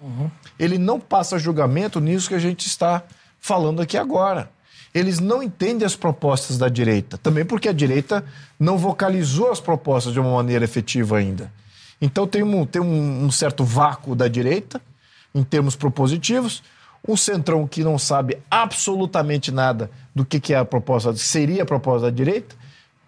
Ele 0.60 0.78
não 0.78 1.00
passa 1.00 1.40
julgamento 1.40 2.00
nisso 2.00 2.30
que 2.30 2.36
a 2.36 2.40
gente 2.40 2.68
está 2.68 3.04
falando 3.40 3.82
aqui 3.82 3.98
agora. 3.98 4.50
Eles 4.96 5.20
não 5.20 5.44
entendem 5.44 5.86
as 5.86 5.94
propostas 5.94 6.58
da 6.58 6.70
direita, 6.70 7.18
também 7.18 7.44
porque 7.44 7.68
a 7.68 7.74
direita 7.74 8.24
não 8.58 8.78
vocalizou 8.78 9.52
as 9.52 9.60
propostas 9.60 10.14
de 10.14 10.22
uma 10.22 10.34
maneira 10.34 10.64
efetiva 10.64 11.18
ainda. 11.18 11.52
Então 12.02 12.26
tem 12.26 12.42
um, 12.42 12.66
tem 12.66 12.82
um, 12.82 13.26
um 13.26 13.30
certo 13.30 13.66
vácuo 13.66 14.16
da 14.16 14.30
direita, 14.30 14.82
em 15.34 15.44
termos 15.44 15.76
propositivos, 15.76 16.64
um 17.06 17.18
centrão 17.18 17.68
que 17.68 17.84
não 17.84 18.00
sabe 18.00 18.38
absolutamente 18.50 19.52
nada 19.52 19.92
do 20.16 20.26
que, 20.26 20.40
que 20.40 20.54
é 20.54 20.58
a 20.58 20.66
proposta, 20.66 21.14
seria 21.18 21.64
a 21.64 21.66
proposta 21.66 22.10
da 22.10 22.16
direita, 22.16 22.56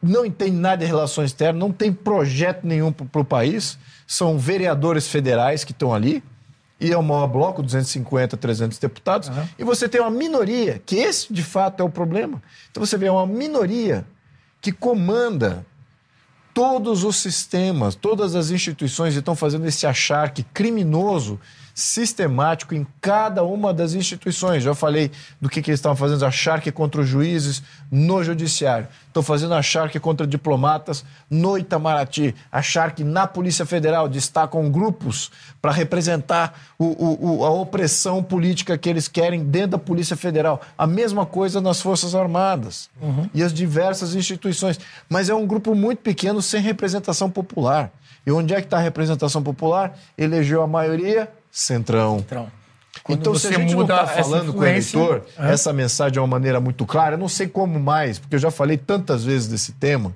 não 0.04 0.26
entende 0.26 0.58
nada 0.58 0.78
de 0.78 0.86
relações 0.86 1.32
externas, 1.32 1.60
não 1.60 1.72
tem 1.72 1.92
projeto 1.94 2.68
nenhum 2.68 2.92
para 2.92 3.22
o 3.22 3.26
país, 3.26 3.80
são 4.06 4.38
vereadores 4.38 5.08
federais 5.08 5.64
que 5.64 5.72
estão 5.72 5.94
ali, 5.94 6.22
e 6.80 6.92
é 6.92 6.98
o 6.98 7.04
maior 7.04 7.28
bloco, 7.28 7.64
250, 7.64 8.38
300 8.38 8.78
deputados, 8.78 9.32
e 9.58 9.64
você 9.64 9.90
tem 9.90 10.00
uma 10.00 10.12
minoria, 10.12 10.82
que 10.86 10.96
esse 10.98 11.34
de 11.34 11.44
fato 11.44 11.82
é 11.82 11.84
o 11.84 11.90
problema. 11.90 12.42
Então 12.70 12.86
você 12.86 12.98
vê 12.98 13.10
uma 13.10 13.26
minoria 13.26 14.06
que 14.62 14.72
comanda 14.72 15.66
todos 16.54 17.04
os 17.04 17.18
sistemas, 17.18 17.96
todas 17.96 18.36
as 18.36 18.50
instituições 18.50 19.16
estão 19.16 19.36
fazendo 19.36 19.68
esse 19.68 19.86
acharque 19.86 20.44
criminoso, 20.54 21.40
sistemático 21.82 22.74
em 22.74 22.86
cada 23.00 23.44
uma 23.44 23.72
das 23.72 23.94
instituições. 23.94 24.64
Já 24.64 24.74
falei 24.74 25.12
do 25.40 25.48
que, 25.48 25.62
que 25.62 25.70
eles 25.70 25.80
estavam 25.80 25.96
fazendo, 25.96 26.26
acharque 26.26 26.72
contra 26.72 27.02
os 27.02 27.08
juízes 27.08 27.62
no 27.92 28.24
judiciário. 28.24 28.88
Estão 29.08 29.22
fazendo 29.22 29.54
acharque 29.54 30.00
contra 30.00 30.26
diplomatas 30.26 31.06
no 31.30 31.56
Itamaraty. 31.56 32.34
Acharque 32.52 33.04
na 33.04 33.28
Polícia 33.28 33.64
Federal. 33.64 34.08
Destacam 34.10 34.72
grupos 34.72 35.30
para 35.62 35.72
representar 35.72 36.60
o- 36.80 36.86
o- 36.86 37.38
o- 37.42 37.46
a 37.46 37.52
opressão 37.52 38.24
política 38.24 38.76
que 38.76 38.90
eles 38.90 39.08
querem 39.08 39.44
dentro 39.44 39.72
da 39.72 39.78
Polícia 39.78 40.18
Federal. 40.18 40.60
A 40.76 40.88
mesma 40.88 41.28
coisa 41.28 41.62
nas 41.62 41.80
Forças 41.80 42.16
Armadas 42.16 42.90
e 43.36 43.44
as 43.44 43.54
diversas 43.54 44.16
instituições. 44.16 44.80
Mas 45.08 45.30
é 45.30 45.36
um 45.36 45.46
grupo 45.46 45.76
muito 45.76 46.00
pequeno 46.00 46.42
sem 46.42 46.60
representação 46.60 47.30
popular. 47.30 47.92
E 48.26 48.32
onde 48.32 48.54
é 48.54 48.58
que 48.60 48.66
está 48.68 48.78
a 48.78 48.82
representação 48.82 49.42
popular? 49.44 49.98
Elegeu 50.18 50.62
a 50.64 50.68
maioria? 50.68 51.32
Centrão. 51.62 52.24
Quando 53.04 53.20
Então, 53.22 53.34
se 53.36 53.48
a 53.48 53.50
você 53.52 53.56
gente 53.56 53.72
não 53.74 53.80
muda 53.82 53.94
está 54.02 54.08
falando 54.08 54.54
com 54.54 54.60
o 54.60 54.66
eleitor 54.66 55.24
É. 55.40 55.52
essa 55.54 55.74
mensagem 55.74 56.14
de 56.14 56.20
uma 56.20 56.28
maneira 56.28 56.60
muito 56.60 56.86
clara, 56.86 57.16
eu 57.16 57.18
não 57.20 57.28
sei 57.28 57.48
como 57.48 57.80
mais, 57.80 58.20
porque 58.20 58.36
eu 58.36 58.40
já 58.40 58.52
falei 58.52 58.78
tantas 58.78 59.24
vezes 59.24 59.48
desse 59.48 59.72
tema, 59.74 60.14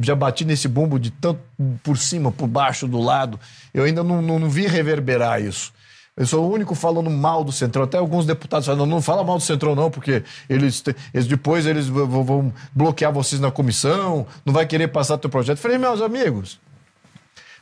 já 0.00 0.14
bati 0.16 0.44
nesse 0.44 0.66
bumbo 0.66 0.98
de 0.98 1.10
tanto 1.10 1.40
por 1.82 1.96
cima, 1.96 2.32
por 2.32 2.48
baixo, 2.48 2.88
do 2.88 2.98
lado, 3.00 3.38
eu 3.72 3.84
ainda 3.84 4.02
não, 4.02 4.20
não, 4.20 4.38
não 4.38 4.48
vi 4.50 4.66
reverberar 4.66 5.40
isso. 5.40 5.72
Eu 6.16 6.26
sou 6.26 6.44
o 6.44 6.52
único 6.52 6.74
falando 6.74 7.08
mal 7.08 7.44
do 7.44 7.52
Centrão. 7.52 7.84
Até 7.84 7.96
alguns 7.98 8.26
deputados 8.26 8.66
falam, 8.66 8.84
não, 8.84 8.96
não 8.96 9.02
fala 9.02 9.22
mal 9.22 9.36
do 9.38 9.42
Centrão 9.44 9.74
não, 9.76 9.90
porque 9.90 10.22
eles, 10.48 10.82
eles 11.14 11.26
depois 11.28 11.66
eles 11.66 11.86
vão, 11.88 12.06
vão- 12.06 12.24
vão 12.24 12.52
bloquear 12.74 13.12
vocês 13.12 13.40
na 13.40 13.50
comissão, 13.50 14.26
não 14.44 14.52
vai 14.52 14.66
querer 14.66 14.88
passar 14.88 15.18
teu 15.18 15.30
projeto. 15.30 15.58
Eu 15.58 15.62
falei, 15.62 15.78
meus 15.78 16.00
amigos, 16.02 16.58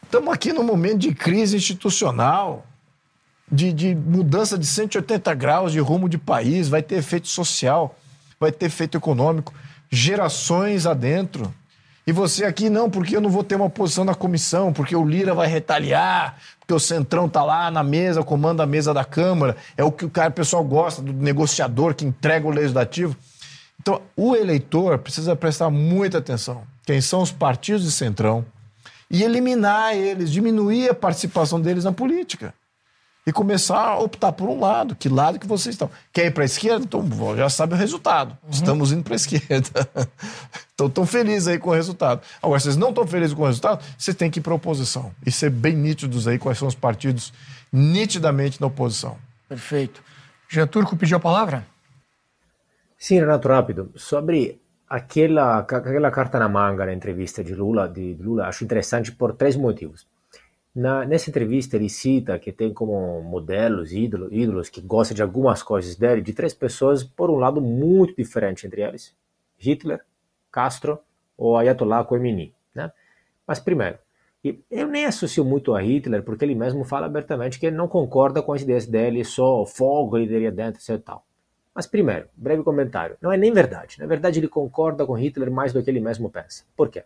estamos 0.02 0.32
aqui 0.32 0.52
num 0.52 0.62
momento 0.64 0.98
de 0.98 1.14
crise 1.14 1.56
institucional 1.56 2.64
de, 3.50 3.72
de 3.72 3.94
mudança 3.94 4.58
de 4.58 4.66
180 4.66 5.34
graus 5.34 5.72
de 5.72 5.80
rumo 5.80 6.08
de 6.08 6.18
país, 6.18 6.68
vai 6.68 6.82
ter 6.82 6.96
efeito 6.96 7.28
social, 7.28 7.96
vai 8.38 8.52
ter 8.52 8.66
efeito 8.66 8.96
econômico, 8.96 9.52
gerações 9.90 10.86
adentro. 10.86 11.52
E 12.06 12.12
você 12.12 12.44
aqui, 12.44 12.70
não, 12.70 12.88
porque 12.88 13.16
eu 13.16 13.20
não 13.20 13.28
vou 13.28 13.44
ter 13.44 13.54
uma 13.54 13.68
posição 13.68 14.04
na 14.04 14.14
comissão, 14.14 14.72
porque 14.72 14.96
o 14.96 15.04
Lira 15.04 15.34
vai 15.34 15.46
retaliar, 15.46 16.38
porque 16.58 16.72
o 16.72 16.80
Centrão 16.80 17.28
tá 17.28 17.44
lá 17.44 17.70
na 17.70 17.82
mesa, 17.82 18.22
comanda 18.22 18.62
a 18.62 18.66
mesa 18.66 18.94
da 18.94 19.04
Câmara, 19.04 19.56
é 19.76 19.84
o 19.84 19.92
que 19.92 20.04
o 20.04 20.10
cara, 20.10 20.30
o 20.30 20.32
pessoal 20.32 20.64
gosta, 20.64 21.02
do 21.02 21.12
negociador 21.12 21.94
que 21.94 22.06
entrega 22.06 22.46
o 22.46 22.50
legislativo. 22.50 23.16
Então, 23.80 24.00
o 24.16 24.34
eleitor 24.34 24.98
precisa 24.98 25.36
prestar 25.36 25.70
muita 25.70 26.18
atenção. 26.18 26.62
Quem 26.84 27.00
são 27.00 27.22
os 27.22 27.30
partidos 27.30 27.84
de 27.84 27.92
Centrão 27.92 28.44
e 29.10 29.22
eliminar 29.22 29.94
eles, 29.94 30.30
diminuir 30.30 30.90
a 30.90 30.94
participação 30.94 31.60
deles 31.60 31.84
na 31.84 31.92
política 31.92 32.52
e 33.28 33.32
começar 33.32 33.78
a 33.78 33.98
optar 33.98 34.32
por 34.32 34.48
um 34.48 34.58
lado. 34.58 34.94
Que 34.94 35.06
lado 35.06 35.38
que 35.38 35.46
vocês 35.46 35.74
estão? 35.74 35.90
Quer 36.10 36.26
ir 36.26 36.30
para 36.30 36.44
a 36.44 36.46
esquerda? 36.46 36.82
Então 36.82 37.04
já 37.36 37.50
sabe 37.50 37.74
o 37.74 37.76
resultado. 37.76 38.34
Estamos 38.48 38.90
indo 38.90 39.02
para 39.02 39.12
a 39.12 39.16
esquerda. 39.20 39.68
então 40.72 40.86
estão 40.86 41.04
felizes 41.04 41.46
aí 41.46 41.58
com 41.58 41.68
o 41.68 41.74
resultado. 41.74 42.22
Agora, 42.42 42.58
vocês 42.58 42.74
não 42.74 42.88
estão 42.88 43.06
felizes 43.06 43.34
com 43.34 43.42
o 43.42 43.46
resultado, 43.46 43.84
vocês 43.98 44.16
têm 44.16 44.30
que 44.30 44.38
ir 44.38 44.42
para 44.42 44.54
a 44.54 44.56
oposição. 44.56 45.12
E 45.26 45.30
ser 45.30 45.50
bem 45.50 45.74
nítidos 45.74 46.26
aí 46.26 46.38
quais 46.38 46.56
são 46.56 46.66
os 46.66 46.74
partidos 46.74 47.30
nitidamente 47.70 48.58
na 48.62 48.66
oposição. 48.66 49.18
Perfeito. 49.46 50.02
Jean 50.48 50.66
Turco 50.66 50.96
pediu 50.96 51.18
a 51.18 51.20
palavra? 51.20 51.66
Sim, 52.96 53.20
Renato, 53.20 53.46
rápido. 53.46 53.92
Sobre 53.94 54.58
aquela, 54.88 55.58
aquela 55.58 56.10
carta 56.10 56.38
na 56.38 56.48
manga 56.48 56.86
na 56.86 56.94
entrevista 56.94 57.44
de 57.44 57.54
Lula, 57.54 57.86
de 57.86 58.14
Lula, 58.14 58.46
acho 58.46 58.64
interessante 58.64 59.12
por 59.12 59.34
três 59.34 59.54
motivos. 59.54 60.06
Na, 60.78 61.04
nessa 61.04 61.28
entrevista 61.28 61.74
ele 61.74 61.88
cita 61.88 62.38
que 62.38 62.52
tem 62.52 62.72
como 62.72 63.20
modelos, 63.20 63.92
ídolos, 63.92 64.28
ídolos 64.30 64.68
que 64.68 64.80
gosta 64.80 65.12
de 65.12 65.20
algumas 65.20 65.60
coisas 65.60 65.96
dele, 65.96 66.22
de 66.22 66.32
três 66.32 66.54
pessoas, 66.54 67.02
por 67.02 67.30
um 67.30 67.34
lado, 67.34 67.60
muito 67.60 68.14
diferente 68.14 68.64
entre 68.64 68.82
eles. 68.82 69.12
Hitler, 69.56 70.04
Castro 70.52 71.00
ou 71.36 71.56
Ayatollah 71.56 72.04
Khomeini. 72.04 72.54
Né? 72.72 72.92
Mas 73.44 73.58
primeiro, 73.58 73.98
eu 74.70 74.86
nem 74.86 75.04
associo 75.04 75.44
muito 75.44 75.74
a 75.74 75.82
Hitler, 75.82 76.22
porque 76.22 76.44
ele 76.44 76.54
mesmo 76.54 76.84
fala 76.84 77.06
abertamente 77.06 77.58
que 77.58 77.66
ele 77.66 77.76
não 77.76 77.88
concorda 77.88 78.40
com 78.40 78.52
as 78.52 78.62
ideias 78.62 78.86
dele, 78.86 79.24
só 79.24 79.66
fogo 79.66 80.16
ele 80.16 80.28
teria 80.28 80.52
dentro, 80.52 80.80
etc. 80.80 81.04
Tal. 81.04 81.26
Mas 81.74 81.88
primeiro, 81.88 82.28
breve 82.36 82.62
comentário, 82.62 83.16
não 83.20 83.32
é 83.32 83.36
nem 83.36 83.52
verdade. 83.52 83.98
Na 83.98 84.06
verdade, 84.06 84.38
ele 84.38 84.46
concorda 84.46 85.04
com 85.04 85.18
Hitler 85.18 85.50
mais 85.50 85.72
do 85.72 85.82
que 85.82 85.90
ele 85.90 85.98
mesmo 85.98 86.30
pensa. 86.30 86.62
Por 86.76 86.88
quê? 86.88 87.02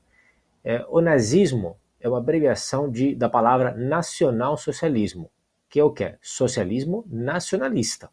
É, 0.63 0.85
o 0.91 1.01
nazismo 1.01 1.75
é 2.03 2.09
uma 2.09 2.19
abreviação 2.19 2.91
de, 2.91 3.15
da 3.15 3.29
palavra 3.29 3.73
nacional-socialismo, 3.73 5.31
que 5.71 5.79
é 5.79 5.85
o 5.85 5.91
quê? 5.91 6.17
Socialismo 6.21 7.07
nacionalista. 7.09 8.11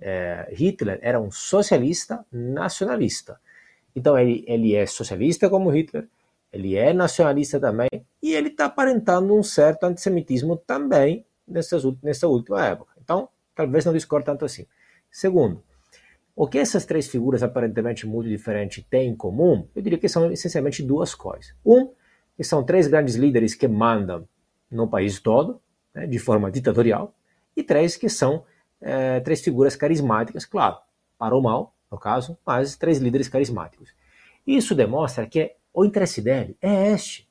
É, 0.00 0.48
Hitler 0.52 0.98
era 1.02 1.20
um 1.20 1.30
socialista 1.30 2.24
nacionalista. 2.30 3.40
Então 3.94 4.16
ele, 4.16 4.44
ele 4.46 4.74
é 4.74 4.86
socialista 4.86 5.50
como 5.50 5.70
Hitler, 5.70 6.06
ele 6.52 6.76
é 6.76 6.92
nacionalista 6.92 7.58
também, 7.58 7.88
e 8.22 8.32
ele 8.32 8.48
está 8.48 8.66
aparentando 8.66 9.34
um 9.34 9.42
certo 9.42 9.84
antissemitismo 9.84 10.56
também 10.56 11.26
nessa, 11.46 11.78
nessa 12.02 12.28
última 12.28 12.64
época. 12.64 12.92
Então, 13.02 13.28
talvez 13.54 13.84
não 13.84 13.92
discorde 13.92 14.26
tanto 14.26 14.44
assim. 14.44 14.66
Segundo, 15.10 15.62
o 16.34 16.46
que 16.46 16.58
essas 16.58 16.84
três 16.84 17.08
figuras 17.08 17.42
aparentemente 17.42 18.06
muito 18.06 18.28
diferentes 18.28 18.84
têm 18.88 19.08
em 19.08 19.16
comum? 19.16 19.66
Eu 19.74 19.82
diria 19.82 19.98
que 19.98 20.08
são 20.08 20.30
essencialmente 20.30 20.82
duas 20.82 21.14
coisas. 21.14 21.54
Um, 21.64 21.90
que 22.36 22.44
são 22.44 22.62
três 22.64 22.86
grandes 22.86 23.14
líderes 23.14 23.54
que 23.54 23.66
mandam 23.66 24.28
no 24.70 24.88
país 24.88 25.20
todo, 25.20 25.60
né, 25.94 26.06
de 26.06 26.18
forma 26.18 26.50
ditatorial, 26.50 27.14
e 27.56 27.62
três 27.62 27.96
que 27.96 28.08
são 28.08 28.44
é, 28.80 29.20
três 29.20 29.40
figuras 29.40 29.74
carismáticas, 29.74 30.44
claro, 30.44 30.76
para 31.18 31.36
o 31.36 31.42
mal, 31.42 31.74
no 31.90 31.98
caso, 31.98 32.36
mas 32.44 32.76
três 32.76 32.98
líderes 32.98 33.28
carismáticos. 33.28 33.94
Isso 34.46 34.74
demonstra 34.74 35.26
que 35.26 35.54
o 35.72 35.84
interesse 35.84 36.20
dele 36.20 36.56
é 36.60 36.92
este. 36.92 37.28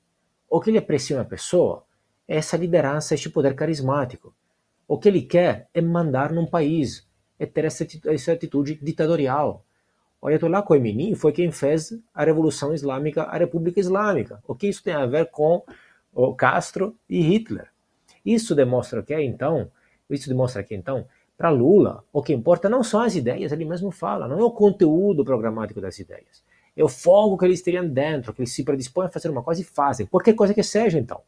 O 0.50 0.60
que 0.60 0.70
ele 0.70 0.78
aprecia 0.78 1.18
uma 1.18 1.26
pessoa 1.26 1.86
é 2.28 2.38
essa 2.38 2.58
liderança, 2.58 3.14
este 3.14 3.30
poder 3.30 3.56
carismático. 3.56 4.36
O 4.88 4.98
que 4.98 5.10
ele 5.10 5.22
quer 5.22 5.68
é 5.74 5.82
mandar 5.82 6.32
num 6.32 6.46
país, 6.46 7.08
é 7.40 7.46
ter 7.46 7.66
essa 7.66 8.32
atitude 8.32 8.76
ditatorial. 8.82 9.65
O 10.22 10.28
Ayatollah 10.28 10.64
Khomeini 10.64 11.16
foi 11.16 11.32
quem 11.32 11.52
fez 11.52 11.98
a 12.14 12.24
Revolução 12.24 12.74
Islâmica, 12.74 13.24
a 13.24 13.38
República 13.38 13.80
Islâmica. 13.80 14.42
O 14.48 14.56
que 14.56 14.68
isso 14.68 14.84
tem 14.84 14.94
a 14.94 15.06
ver 15.06 15.30
com 15.30 15.64
o 16.14 16.34
Castro 16.34 16.96
e 17.10 17.22
Hitler? 17.22 17.70
Isso 18.26 18.56
demonstra 18.56 19.04
que 19.04 19.14
então, 19.22 19.70
isso 20.10 20.28
demonstra 20.28 20.64
que 20.64 20.74
então, 20.74 21.06
para 21.38 21.50
Lula, 21.50 22.04
o 22.12 22.24
que 22.24 22.34
importa 22.34 22.70
não 22.70 22.84
são 22.84 23.02
as 23.02 23.16
ideias, 23.16 23.52
ele 23.52 23.66
mesmo 23.66 23.92
fala, 23.92 24.28
não 24.28 24.40
é 24.40 24.44
o 24.44 24.52
conteúdo 24.52 25.24
programático 25.24 25.82
das 25.82 26.00
ideias. 26.00 26.44
É 26.76 26.84
o 26.84 26.90
fogo 26.90 27.38
que 27.38 27.46
eles 27.46 27.62
teriam 27.62 27.88
dentro, 27.88 28.34
que 28.34 28.42
eles 28.42 28.52
se 28.52 28.64
predispõem 28.64 29.08
a 29.08 29.10
fazer 29.10 29.30
uma 29.30 29.44
coisa 29.44 29.62
e 29.62 29.64
fazem, 29.64 30.06
qualquer 30.06 30.34
coisa 30.34 30.54
que 30.54 30.64
seja 30.64 30.98
então. 30.98 31.22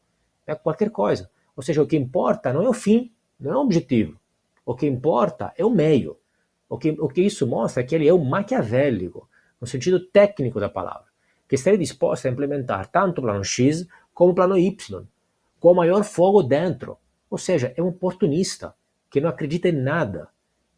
É 0.45 0.55
qualquer 0.55 0.89
coisa. 0.89 1.29
Ou 1.55 1.63
seja, 1.63 1.81
o 1.81 1.87
que 1.87 1.97
importa 1.97 2.53
não 2.53 2.63
é 2.63 2.69
o 2.69 2.73
fim, 2.73 3.11
não 3.39 3.51
é 3.51 3.55
o 3.57 3.61
objetivo. 3.61 4.19
O 4.65 4.75
que 4.75 4.85
importa 4.85 5.53
é 5.57 5.65
o 5.65 5.69
meio. 5.69 6.17
O 6.69 6.77
que, 6.77 6.91
o 6.91 7.07
que 7.07 7.21
isso 7.21 7.47
mostra 7.47 7.81
é 7.81 7.85
que 7.85 7.95
ele 7.95 8.07
é 8.07 8.13
um 8.13 8.23
maquiavélico, 8.23 9.29
no 9.59 9.67
sentido 9.67 9.99
técnico 9.99 10.59
da 10.59 10.69
palavra, 10.69 11.05
que 11.47 11.55
estaria 11.55 11.79
disposto 11.79 12.25
a 12.25 12.31
implementar 12.31 12.87
tanto 12.87 13.19
o 13.19 13.21
plano 13.21 13.43
X 13.43 13.87
como 14.13 14.31
o 14.31 14.35
plano 14.35 14.57
Y, 14.57 15.05
com 15.59 15.71
o 15.71 15.75
maior 15.75 16.03
fogo 16.03 16.43
dentro. 16.43 16.97
Ou 17.29 17.37
seja, 17.37 17.73
é 17.75 17.81
um 17.81 17.87
oportunista 17.87 18.75
que 19.09 19.21
não 19.21 19.29
acredita 19.29 19.69
em 19.69 19.73
nada. 19.73 20.29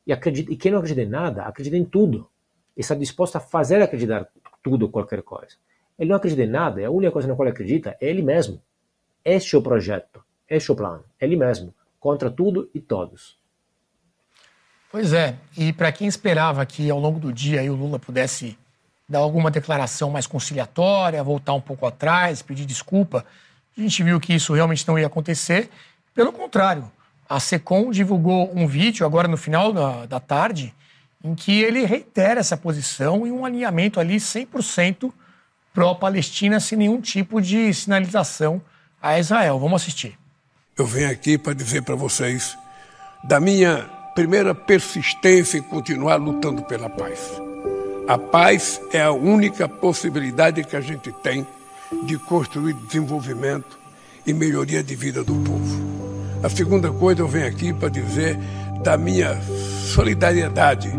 E, 0.06 0.14
acredita, 0.14 0.52
e 0.52 0.56
quem 0.56 0.72
não 0.72 0.80
acredita 0.80 1.02
em 1.02 1.10
nada, 1.10 1.44
acredita 1.44 1.78
em 1.78 1.86
tudo. 1.86 2.30
E 2.76 2.82
está 2.82 2.96
disposto 2.96 3.36
a 3.36 3.40
fazer 3.40 3.82
acreditar 3.82 4.30
tudo, 4.62 4.90
qualquer 4.90 5.24
coisa. 5.24 5.56
Ele 5.98 6.10
não 6.10 6.18
acredita 6.18 6.44
em 6.44 6.48
nada, 6.48 6.82
e 6.82 6.86
a 6.86 6.92
única 6.92 7.12
coisa 7.12 7.28
na 7.28 7.36
qual 7.36 7.48
ele 7.48 7.54
acredita 7.54 7.98
é 8.00 8.10
ele 8.10 8.22
mesmo. 8.22 8.62
Este 9.24 9.56
é 9.56 9.60
o 9.60 9.62
projeto, 9.62 10.24
este 10.48 10.70
é 10.70 10.74
o 10.74 10.78
plano, 10.78 11.04
ele 11.20 11.36
mesmo, 11.36 11.74
contra 12.00 12.32
tudo 12.32 12.70
e 12.74 12.80
todos. 12.80 13.39
Pois 14.92 15.14
é, 15.14 15.36
e 15.56 15.72
para 15.72 15.92
quem 15.92 16.08
esperava 16.08 16.66
que 16.66 16.90
ao 16.90 17.00
longo 17.00 17.20
do 17.20 17.32
dia 17.32 17.62
o 17.72 17.76
Lula 17.76 18.00
pudesse 18.00 18.58
dar 19.08 19.20
alguma 19.20 19.52
declaração 19.52 20.10
mais 20.10 20.26
conciliatória, 20.26 21.24
voltar 21.24 21.54
um 21.54 21.62
pouco 21.62 21.86
atrás, 21.86 22.42
pedir 22.42 22.66
desculpa, 22.66 23.26
a 23.78 23.82
gente 23.82 24.04
viu 24.04 24.20
que 24.20 24.34
isso 24.34 24.54
realmente 24.54 24.88
não 24.88 24.98
ia 24.98 25.08
acontecer. 25.08 25.70
Pelo 26.14 26.34
contrário, 26.34 26.92
a 27.28 27.40
SECOM 27.40 27.92
divulgou 27.92 28.52
um 28.56 28.68
vídeo 28.68 29.06
agora 29.06 29.28
no 29.28 29.38
final 29.38 29.72
da, 29.72 30.06
da 30.08 30.20
tarde 30.20 30.74
em 31.24 31.36
que 31.36 31.62
ele 31.62 31.86
reitera 31.86 32.40
essa 32.40 32.58
posição 32.58 33.28
e 33.28 33.32
um 33.32 33.46
alinhamento 33.46 34.00
ali 34.00 34.18
100% 34.18 35.12
pró-Palestina, 35.74 36.60
sem 36.60 36.78
nenhum 36.78 37.00
tipo 37.00 37.42
de 37.42 37.74
sinalização 37.74 38.62
a 39.02 39.20
Israel. 39.20 39.60
Vamos 39.60 39.82
assistir. 39.82 40.18
Eu 40.78 40.86
venho 40.86 41.12
aqui 41.12 41.38
para 41.38 41.54
dizer 41.54 41.84
para 41.84 41.96
vocês 41.96 42.58
da 43.24 43.40
minha 43.40 43.99
primeira 44.20 44.54
persistência 44.54 45.58
em 45.58 45.62
continuar 45.62 46.18
lutando 46.18 46.62
pela 46.64 46.90
paz. 46.90 47.42
A 48.06 48.18
paz 48.18 48.82
é 48.92 49.02
a 49.02 49.14
única 49.14 49.66
possibilidade 49.66 50.62
que 50.66 50.76
a 50.76 50.82
gente 50.82 51.10
tem 51.24 51.48
de 52.04 52.18
construir 52.18 52.74
desenvolvimento 52.74 53.80
e 54.28 54.34
melhoria 54.34 54.84
de 54.84 54.94
vida 54.94 55.24
do 55.24 55.34
povo. 55.36 55.82
A 56.44 56.50
segunda 56.50 56.92
coisa, 56.92 57.22
eu 57.22 57.30
venho 57.30 57.48
aqui 57.48 57.72
para 57.72 57.88
dizer 57.88 58.38
da 58.84 58.98
minha 58.98 59.40
solidariedade 59.96 60.92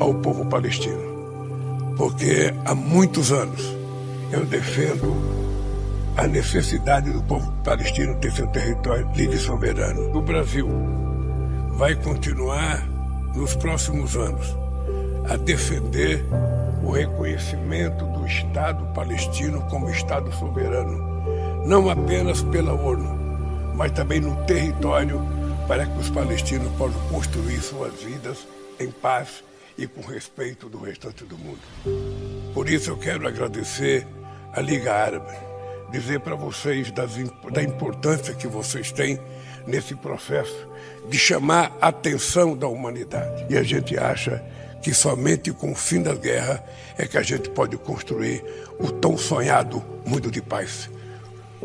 ao 0.00 0.14
povo 0.14 0.46
palestino. 0.46 1.94
Porque 1.98 2.54
há 2.64 2.74
muitos 2.74 3.30
anos 3.30 3.60
eu 4.32 4.46
defendo 4.46 5.14
a 6.16 6.26
necessidade 6.26 7.12
do 7.12 7.22
povo 7.24 7.52
palestino 7.62 8.14
ter 8.14 8.32
seu 8.32 8.46
território 8.46 9.06
livre 9.14 9.36
e 9.36 9.38
soberano. 9.38 10.16
O 10.16 10.22
Brasil 10.22 11.03
vai 11.76 11.96
continuar 11.96 12.86
nos 13.34 13.56
próximos 13.56 14.16
anos 14.16 14.56
a 15.28 15.36
defender 15.36 16.24
o 16.84 16.92
reconhecimento 16.92 18.04
do 18.06 18.24
Estado 18.26 18.84
palestino 18.94 19.60
como 19.68 19.90
Estado 19.90 20.32
soberano, 20.34 21.66
não 21.66 21.90
apenas 21.90 22.42
pela 22.42 22.72
ONU, 22.72 23.74
mas 23.74 23.90
também 23.90 24.20
no 24.20 24.36
território 24.44 25.20
para 25.66 25.84
que 25.84 25.98
os 25.98 26.10
palestinos 26.10 26.70
possam 26.76 27.00
construir 27.08 27.60
suas 27.60 27.94
vidas 28.02 28.46
em 28.78 28.90
paz 28.90 29.42
e 29.76 29.88
com 29.88 30.00
respeito 30.02 30.68
do 30.68 30.78
restante 30.78 31.24
do 31.24 31.36
mundo. 31.36 31.60
Por 32.52 32.68
isso 32.68 32.90
eu 32.90 32.96
quero 32.96 33.26
agradecer 33.26 34.06
a 34.52 34.60
Liga 34.60 34.94
Árabe, 34.94 35.34
dizer 35.90 36.20
para 36.20 36.36
vocês 36.36 36.92
das, 36.92 37.16
da 37.50 37.62
importância 37.62 38.32
que 38.32 38.46
vocês 38.46 38.92
têm 38.92 39.18
nesse 39.66 39.96
processo 39.96 40.73
de 41.08 41.18
chamar 41.18 41.76
a 41.80 41.88
atenção 41.88 42.56
da 42.56 42.66
humanidade. 42.66 43.46
E 43.48 43.56
a 43.56 43.62
gente 43.62 43.98
acha 43.98 44.42
que 44.82 44.92
somente 44.92 45.52
com 45.52 45.72
o 45.72 45.74
fim 45.74 46.02
da 46.02 46.14
guerra 46.14 46.62
é 46.98 47.06
que 47.06 47.16
a 47.16 47.22
gente 47.22 47.48
pode 47.50 47.76
construir 47.76 48.44
o 48.78 48.90
tão 48.90 49.16
sonhado 49.16 49.82
mundo 50.04 50.30
de 50.30 50.42
paz. 50.42 50.90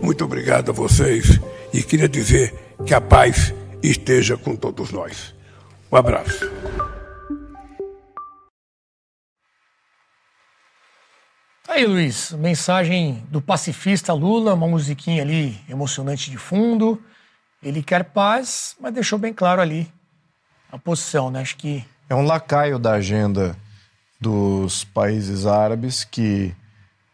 Muito 0.02 0.24
obrigado 0.24 0.72
a 0.72 0.74
vocês 0.74 1.40
e 1.74 1.84
queria 1.84 2.08
dizer 2.08 2.54
que 2.86 2.94
a 2.94 3.02
paz 3.02 3.54
esteja 3.84 4.38
com 4.38 4.56
todos 4.56 4.92
nós. 4.92 5.36
Um 5.92 5.98
abraço. 5.98 6.50
Aí, 11.68 11.86
Luiz, 11.86 12.32
mensagem 12.32 13.24
do 13.30 13.42
pacifista 13.42 14.12
Lula, 14.14 14.54
uma 14.54 14.68
musiquinha 14.68 15.22
ali 15.22 15.60
emocionante 15.70 16.32
de 16.32 16.38
fundo. 16.38 17.02
Ele 17.62 17.84
quer 17.84 18.06
paz, 18.06 18.76
mas 18.80 18.94
deixou 18.94 19.20
bem 19.20 19.34
claro 19.34 19.62
ali 19.62 19.92
a 20.72 20.78
posição, 20.78 21.30
né? 21.30 21.42
Acho 21.42 21.58
que. 21.58 21.84
É 22.10 22.16
um 22.16 22.26
lacaio 22.26 22.80
da 22.80 22.94
agenda 22.94 23.56
dos 24.20 24.84
países 24.84 25.46
árabes 25.46 26.04
que 26.04 26.54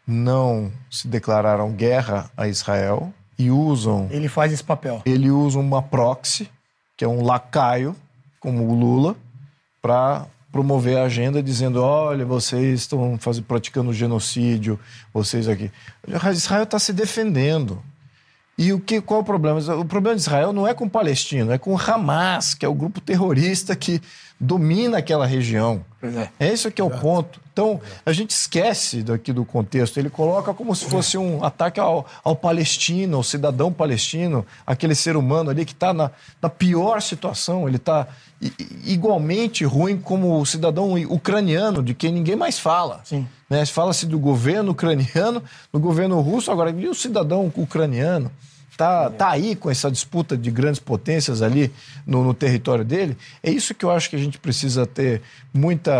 não 0.06 0.72
se 0.90 1.08
declararam 1.08 1.72
guerra 1.72 2.30
a 2.36 2.48
Israel 2.48 3.12
e 3.38 3.50
usam. 3.50 4.08
Ele 4.10 4.28
faz 4.28 4.52
esse 4.52 4.64
papel. 4.64 5.02
Ele 5.04 5.30
usa 5.30 5.58
uma 5.58 5.82
proxy, 5.82 6.50
que 6.96 7.04
é 7.04 7.08
um 7.08 7.24
lacaio, 7.24 7.94
como 8.40 8.68
o 8.68 8.74
Lula, 8.74 9.16
para 9.82 10.26
promover 10.50 10.98
a 10.98 11.04
agenda 11.04 11.42
dizendo: 11.42 11.82
olha, 11.82 12.24
vocês 12.24 12.80
estão 12.80 13.18
faz, 13.18 13.40
praticando 13.40 13.92
genocídio, 13.92 14.78
vocês 15.12 15.48
aqui. 15.48 15.70
Israel 16.32 16.62
está 16.62 16.78
se 16.78 16.92
defendendo. 16.92 17.82
E 18.58 18.72
o 18.72 18.80
que, 18.80 19.02
qual 19.02 19.20
o 19.20 19.24
problema? 19.24 19.60
O 19.76 19.84
problema 19.84 20.16
de 20.16 20.22
Israel 20.22 20.52
não 20.52 20.66
é 20.66 20.72
com 20.72 20.86
o 20.86 20.90
palestino, 20.90 21.52
é 21.52 21.58
com 21.58 21.74
o 21.74 21.78
Hamas, 21.78 22.54
que 22.54 22.64
é 22.64 22.68
o 22.68 22.74
grupo 22.74 23.00
terrorista 23.02 23.76
que 23.76 24.00
domina 24.38 24.98
aquela 24.98 25.26
região. 25.26 25.84
É. 26.02 26.46
é 26.46 26.52
isso 26.52 26.70
que 26.70 26.80
é 26.80 26.84
o 26.84 26.90
ponto. 26.90 27.40
Então, 27.52 27.80
a 28.04 28.12
gente 28.12 28.30
esquece 28.30 29.02
daqui 29.02 29.32
do 29.32 29.44
contexto. 29.44 29.98
Ele 29.98 30.10
coloca 30.10 30.52
como 30.52 30.76
se 30.76 30.84
fosse 30.84 31.16
um 31.16 31.42
ataque 31.42 31.80
ao, 31.80 32.06
ao 32.22 32.36
palestino, 32.36 33.16
ao 33.16 33.22
cidadão 33.22 33.72
palestino, 33.72 34.44
aquele 34.66 34.94
ser 34.94 35.16
humano 35.16 35.48
ali 35.48 35.64
que 35.64 35.72
está 35.72 35.94
na, 35.94 36.10
na 36.40 36.50
pior 36.50 37.00
situação. 37.00 37.66
Ele 37.66 37.78
está 37.78 38.06
igualmente 38.84 39.64
ruim 39.64 39.96
como 39.96 40.38
o 40.38 40.44
cidadão 40.44 40.92
ucraniano, 41.04 41.82
de 41.82 41.94
quem 41.94 42.12
ninguém 42.12 42.36
mais 42.36 42.58
fala. 42.58 43.00
Sim. 43.04 43.26
Né? 43.48 43.64
Fala-se 43.64 44.04
do 44.04 44.18
governo 44.18 44.72
ucraniano, 44.72 45.42
do 45.72 45.80
governo 45.80 46.20
russo, 46.20 46.50
agora 46.50 46.70
e 46.70 46.88
o 46.88 46.94
cidadão 46.94 47.50
ucraniano. 47.56 48.30
Tá, 48.76 49.10
tá 49.10 49.30
aí 49.30 49.56
com 49.56 49.70
essa 49.70 49.90
disputa 49.90 50.36
de 50.36 50.50
grandes 50.50 50.80
potências 50.80 51.42
ali 51.42 51.72
no, 52.06 52.22
no 52.22 52.34
território 52.34 52.84
dele. 52.84 53.16
É 53.42 53.50
isso 53.50 53.74
que 53.74 53.84
eu 53.84 53.90
acho 53.90 54.10
que 54.10 54.16
a 54.16 54.18
gente 54.18 54.38
precisa 54.38 54.86
ter 54.86 55.22
muita, 55.52 55.92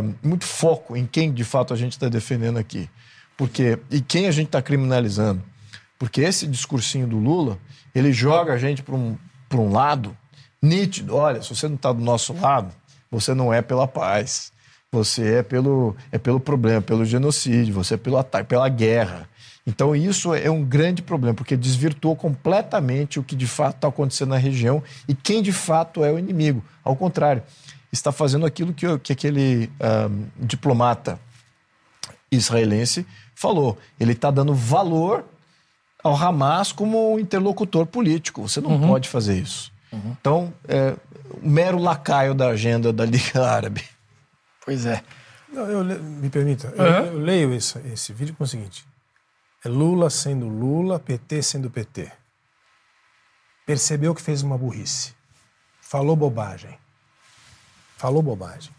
uh, 0.00 0.14
muito 0.22 0.44
foco 0.44 0.96
em 0.96 1.06
quem 1.06 1.32
de 1.32 1.44
fato 1.44 1.74
a 1.74 1.76
gente 1.76 1.92
está 1.92 2.08
defendendo 2.08 2.58
aqui. 2.58 2.88
Porque, 3.36 3.78
e 3.90 4.00
quem 4.00 4.26
a 4.26 4.30
gente 4.30 4.46
está 4.46 4.62
criminalizando. 4.62 5.42
Porque 5.98 6.20
esse 6.20 6.46
discursinho 6.46 7.06
do 7.06 7.18
Lula, 7.18 7.58
ele 7.94 8.12
joga 8.12 8.52
a 8.52 8.58
gente 8.58 8.82
para 8.82 8.94
um, 8.94 9.16
um 9.52 9.72
lado 9.72 10.16
nítido. 10.60 11.16
Olha, 11.16 11.42
se 11.42 11.54
você 11.54 11.68
não 11.68 11.76
está 11.76 11.92
do 11.92 12.02
nosso 12.02 12.32
lado, 12.34 12.72
você 13.10 13.34
não 13.34 13.52
é 13.52 13.62
pela 13.62 13.88
paz. 13.88 14.52
Você 14.94 15.36
é 15.36 15.42
pelo, 15.42 15.96
é 16.10 16.18
pelo 16.18 16.38
problema, 16.38 16.82
pelo 16.82 17.02
genocídio, 17.04 17.72
você 17.72 17.94
é 17.94 17.96
pelo 17.96 18.18
ataque, 18.18 18.48
pela 18.48 18.68
guerra. 18.68 19.26
Então, 19.66 19.94
isso 19.94 20.34
é 20.34 20.50
um 20.50 20.64
grande 20.64 21.02
problema, 21.02 21.34
porque 21.34 21.56
desvirtuou 21.56 22.16
completamente 22.16 23.20
o 23.20 23.22
que 23.22 23.36
de 23.36 23.46
fato 23.46 23.76
está 23.76 23.88
acontecendo 23.88 24.30
na 24.30 24.36
região 24.36 24.82
e 25.06 25.14
quem 25.14 25.40
de 25.40 25.52
fato 25.52 26.04
é 26.04 26.10
o 26.10 26.18
inimigo. 26.18 26.64
Ao 26.82 26.96
contrário, 26.96 27.42
está 27.92 28.10
fazendo 28.10 28.44
aquilo 28.44 28.72
que, 28.72 28.98
que 28.98 29.12
aquele 29.12 29.70
um, 30.10 30.26
diplomata 30.46 31.20
israelense 32.30 33.06
falou. 33.34 33.78
Ele 34.00 34.12
está 34.12 34.30
dando 34.30 34.54
valor 34.54 35.24
ao 36.02 36.16
Hamas 36.16 36.72
como 36.72 37.18
interlocutor 37.18 37.86
político. 37.86 38.42
Você 38.42 38.60
não 38.60 38.70
uhum. 38.70 38.88
pode 38.88 39.08
fazer 39.08 39.38
isso. 39.38 39.72
Uhum. 39.92 40.16
Então, 40.20 40.54
é 40.66 40.96
um 41.42 41.48
mero 41.48 41.78
lacaio 41.78 42.34
da 42.34 42.48
agenda 42.48 42.92
da 42.92 43.04
Liga 43.04 43.44
Árabe. 43.46 43.84
Pois 44.64 44.86
é. 44.86 45.02
Não, 45.52 45.66
eu, 45.66 45.84
me 45.84 46.30
permita, 46.30 46.68
uhum. 46.68 46.84
eu, 46.84 47.04
eu, 47.06 47.18
leio 47.18 47.52
esse, 47.52 47.78
esse 47.92 48.12
vídeo 48.12 48.34
com 48.34 48.42
o 48.42 48.46
seguinte: 48.46 48.86
Lula 49.68 50.10
sendo 50.10 50.48
Lula, 50.48 50.98
PT 50.98 51.42
sendo 51.42 51.70
PT. 51.70 52.10
Percebeu 53.64 54.14
que 54.14 54.20
fez 54.20 54.42
uma 54.42 54.58
burrice. 54.58 55.14
Falou 55.80 56.16
bobagem. 56.16 56.78
Falou 57.96 58.22
bobagem. 58.22 58.74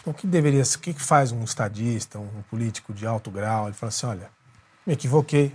Então, 0.00 0.12
o 0.12 0.16
que 0.16 0.26
deveria 0.26 0.62
o 0.62 0.78
que 0.78 0.94
faz 0.94 1.32
um 1.32 1.44
estadista, 1.44 2.18
um 2.18 2.42
político 2.48 2.94
de 2.94 3.06
alto 3.06 3.30
grau? 3.30 3.66
Ele 3.66 3.74
fala 3.74 3.88
assim: 3.88 4.06
olha, 4.06 4.30
me 4.86 4.94
equivoquei, 4.94 5.54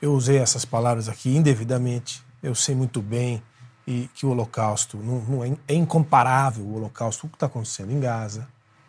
eu 0.00 0.12
usei 0.12 0.36
essas 0.36 0.64
palavras 0.64 1.08
aqui 1.08 1.34
indevidamente, 1.34 2.22
eu 2.42 2.54
sei 2.54 2.74
muito 2.74 3.00
bem 3.00 3.42
e 3.86 4.08
que 4.14 4.26
o 4.26 4.30
Holocausto 4.30 4.96
não, 4.98 5.20
não 5.22 5.44
é, 5.44 5.56
é, 5.68 5.74
incomparável 5.74 6.64
o 6.64 6.76
Holocausto, 6.76 7.26
o 7.26 7.30
que 7.30 7.36
está 7.36 7.46
acontecendo 7.46 7.92
em 7.92 7.98
Gaza. 7.98 8.46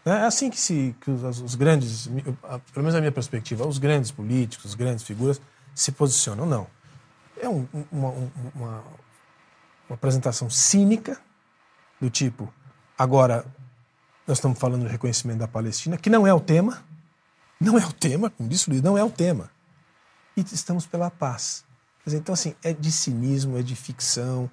É 0.08 0.26
assim 0.26 0.50
que, 0.50 0.58
se, 0.58 0.96
que 1.02 1.12
os, 1.12 1.42
os, 1.42 1.56
grandes, 1.56 2.08
pelo 2.08 2.62
menos 2.78 2.94
na 2.94 3.02
minha 3.02 3.12
perspectiva, 3.12 3.68
os 3.68 3.78
grandes 3.78 4.10
políticos, 4.10 4.68
as 4.68 4.74
grandes 4.74 5.04
figuras 5.04 5.42
se 5.76 5.92
posicionam. 5.92 6.46
Não. 6.46 6.66
É 7.36 7.50
um, 7.50 7.68
uma, 7.92 8.10
uma, 8.56 8.84
uma 9.90 9.94
apresentação 9.94 10.50
cínica 10.50 11.20
do 12.00 12.10
tipo, 12.10 12.52
agora 12.98 13.46
nós 14.26 14.38
estamos 14.38 14.58
falando 14.58 14.84
do 14.84 14.90
reconhecimento 14.90 15.40
da 15.40 15.48
Palestina, 15.48 15.98
que 15.98 16.10
não 16.10 16.26
é 16.26 16.34
o 16.34 16.40
tema, 16.40 16.82
não 17.60 17.78
é 17.78 17.86
o 17.86 17.92
tema, 17.92 18.30
como 18.30 18.48
disse 18.48 18.70
o 18.70 18.72
Luiz, 18.72 18.82
não 18.82 18.98
é 18.98 19.04
o 19.04 19.10
tema. 19.10 19.52
E 20.38 20.42
estamos 20.42 20.86
pela 20.86 21.12
paz. 21.12 21.66
Dizer, 22.06 22.20
então, 22.20 22.32
assim, 22.32 22.56
é 22.64 22.72
de 22.72 22.94
cinismo, 22.94 23.58
é 23.58 23.62
de 23.62 23.76
ficção, 23.76 24.50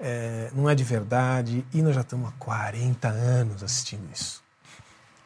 é, 0.00 0.50
não 0.52 0.68
é 0.68 0.74
de 0.74 0.82
verdade, 0.82 1.64
e 1.72 1.82
nós 1.82 1.94
já 1.94 2.00
estamos 2.00 2.28
há 2.30 2.32
40 2.32 3.08
anos 3.08 3.62
assistindo 3.62 4.02
isso 4.12 4.47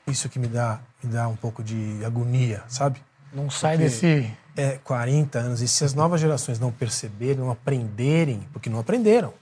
isso 0.06 0.28
que 0.28 0.38
me 0.38 0.46
dá, 0.46 0.80
me 1.02 1.12
dá 1.12 1.28
um 1.28 1.36
pouco 1.36 1.62
de 1.62 2.04
agonia, 2.04 2.62
sabe? 2.68 3.00
Não 3.32 3.48
sai 3.50 3.76
porque 3.76 3.88
desse. 3.88 4.32
É 4.54 4.78
40 4.84 5.38
anos. 5.38 5.62
E 5.62 5.68
se 5.68 5.82
as 5.82 5.94
novas 5.94 6.20
gerações 6.20 6.58
não 6.58 6.70
perceberem, 6.70 7.36
não 7.36 7.50
aprenderem, 7.50 8.46
porque 8.52 8.68
não 8.68 8.78
aprenderam. 8.78 9.32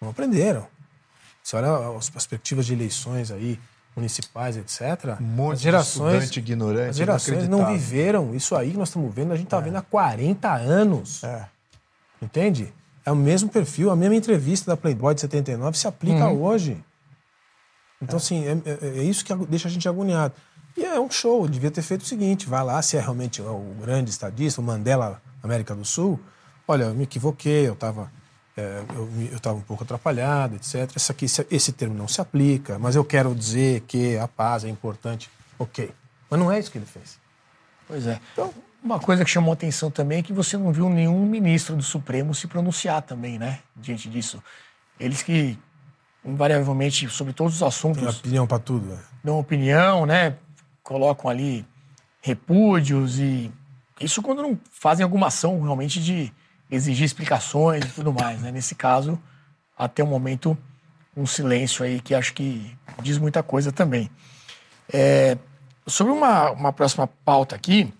Não 0.00 0.10
aprenderam. 0.10 0.66
Você 1.42 1.56
olha 1.56 1.96
as 1.96 2.10
perspectivas 2.10 2.66
de 2.66 2.72
eleições 2.72 3.30
aí, 3.30 3.60
municipais, 3.94 4.56
etc. 4.56 5.20
Um 5.20 5.24
monte 5.24 5.54
as 5.54 5.60
gerações, 5.60 6.30
de 6.30 6.40
ignorante. 6.40 6.90
As 6.90 6.96
gerações 6.96 7.48
não 7.48 7.66
viveram 7.66 8.34
isso 8.34 8.56
aí 8.56 8.72
que 8.72 8.76
nós 8.76 8.88
estamos 8.88 9.14
vendo, 9.14 9.32
a 9.32 9.36
gente 9.36 9.46
está 9.46 9.58
é. 9.58 9.62
vendo 9.62 9.76
há 9.76 9.82
40 9.82 10.52
anos. 10.52 11.22
É. 11.22 11.46
Entende? 12.20 12.72
É 13.06 13.12
o 13.12 13.16
mesmo 13.16 13.50
perfil, 13.50 13.90
a 13.90 13.96
mesma 13.96 14.16
entrevista 14.16 14.70
da 14.70 14.76
Playboy 14.76 15.14
de 15.14 15.20
79 15.20 15.78
se 15.78 15.86
aplica 15.86 16.26
uhum. 16.26 16.42
hoje. 16.42 16.82
Então, 18.00 18.16
assim, 18.16 18.44
é, 18.44 18.52
é, 18.64 18.98
é, 18.98 19.02
isso 19.02 19.24
que 19.24 19.34
deixa 19.46 19.68
a 19.68 19.70
gente 19.70 19.88
agoniado. 19.88 20.34
E 20.76 20.84
é 20.84 20.98
um 20.98 21.10
show, 21.10 21.46
devia 21.48 21.70
ter 21.70 21.82
feito 21.82 22.02
o 22.02 22.06
seguinte: 22.06 22.46
vai 22.46 22.62
lá, 22.62 22.80
se 22.82 22.96
é 22.96 23.00
realmente 23.00 23.40
o 23.40 23.76
grande 23.80 24.10
estadista, 24.10 24.60
o 24.60 24.64
Mandela 24.64 25.22
América 25.42 25.74
do 25.74 25.84
Sul, 25.84 26.18
olha, 26.66 26.84
eu 26.84 26.94
me 26.94 27.04
equivoquei, 27.04 27.68
eu 27.68 27.74
estava 27.74 28.10
é, 28.56 28.82
eu 29.30 29.36
estava 29.36 29.56
um 29.56 29.62
pouco 29.62 29.82
atrapalhado, 29.82 30.56
etc. 30.56 30.90
Esse, 30.94 31.10
aqui, 31.10 31.26
esse 31.50 31.72
termo 31.72 31.94
não 31.94 32.06
se 32.06 32.20
aplica, 32.20 32.78
mas 32.78 32.94
eu 32.94 33.04
quero 33.04 33.34
dizer 33.34 33.80
que 33.82 34.16
a 34.16 34.28
paz 34.28 34.64
é 34.64 34.68
importante. 34.68 35.28
Ok. 35.58 35.90
Mas 36.30 36.40
não 36.40 36.50
é 36.50 36.58
isso 36.58 36.70
que 36.70 36.78
ele 36.78 36.86
fez. 36.86 37.18
Pois 37.86 38.06
é. 38.06 38.20
Então, 38.32 38.54
uma 38.82 39.00
coisa 39.00 39.24
que 39.24 39.30
chamou 39.30 39.52
atenção 39.52 39.90
também 39.90 40.18
é 40.18 40.22
que 40.22 40.32
você 40.32 40.56
não 40.56 40.72
viu 40.72 40.88
nenhum 40.88 41.26
ministro 41.26 41.74
do 41.74 41.82
Supremo 41.82 42.34
se 42.34 42.46
pronunciar 42.46 43.02
também, 43.02 43.38
né? 43.38 43.60
Diante 43.74 44.08
disso. 44.08 44.42
Eles 45.00 45.22
que 45.22 45.58
invariavelmente 46.24 47.08
sobre 47.08 47.32
todos 47.32 47.56
os 47.56 47.62
assuntos. 47.62 48.00
Tem 48.00 48.08
opinião 48.08 48.46
para 48.46 48.58
tudo. 48.58 48.86
Né? 48.86 48.98
Dão 49.22 49.38
opinião, 49.38 50.06
né? 50.06 50.36
Colocam 50.82 51.30
ali 51.30 51.66
repúdios 52.20 53.18
e 53.18 53.52
isso 54.00 54.22
quando 54.22 54.42
não 54.42 54.58
fazem 54.70 55.04
alguma 55.04 55.28
ação 55.28 55.60
realmente 55.60 56.02
de 56.02 56.32
exigir 56.70 57.04
explicações 57.04 57.84
e 57.84 57.88
tudo 57.88 58.12
mais, 58.12 58.40
né? 58.40 58.50
Nesse 58.50 58.74
caso, 58.74 59.20
até 59.76 60.02
o 60.02 60.06
momento, 60.06 60.56
um 61.16 61.26
silêncio 61.26 61.84
aí 61.84 62.00
que 62.00 62.14
acho 62.14 62.32
que 62.32 62.74
diz 63.02 63.18
muita 63.18 63.42
coisa 63.42 63.70
também. 63.70 64.10
É, 64.92 65.36
sobre 65.86 66.12
uma, 66.12 66.50
uma 66.50 66.72
próxima 66.72 67.06
pauta 67.06 67.54
aqui, 67.54 67.92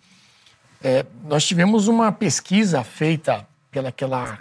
é, 0.82 1.04
nós 1.24 1.46
tivemos 1.46 1.86
uma 1.88 2.10
pesquisa 2.10 2.82
feita 2.82 3.46
pelaquela 3.70 4.38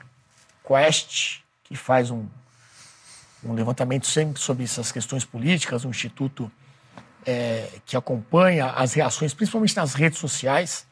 Quest, 0.65 1.41
que 1.64 1.76
faz 1.76 2.10
um 2.10 2.26
um 3.45 3.53
levantamento 3.53 4.07
sempre 4.07 4.41
sobre 4.41 4.64
essas 4.64 4.91
questões 4.91 5.26
políticas, 5.26 5.86
um 5.86 5.90
instituto 5.90 6.52
é, 7.26 7.70
que 7.86 7.95
acompanha 7.95 8.68
as 8.68 8.94
reações, 8.94 9.34
principalmente 9.34 9.76
nas 9.76 9.94
redes 9.94 10.20
sociais, 10.20 10.86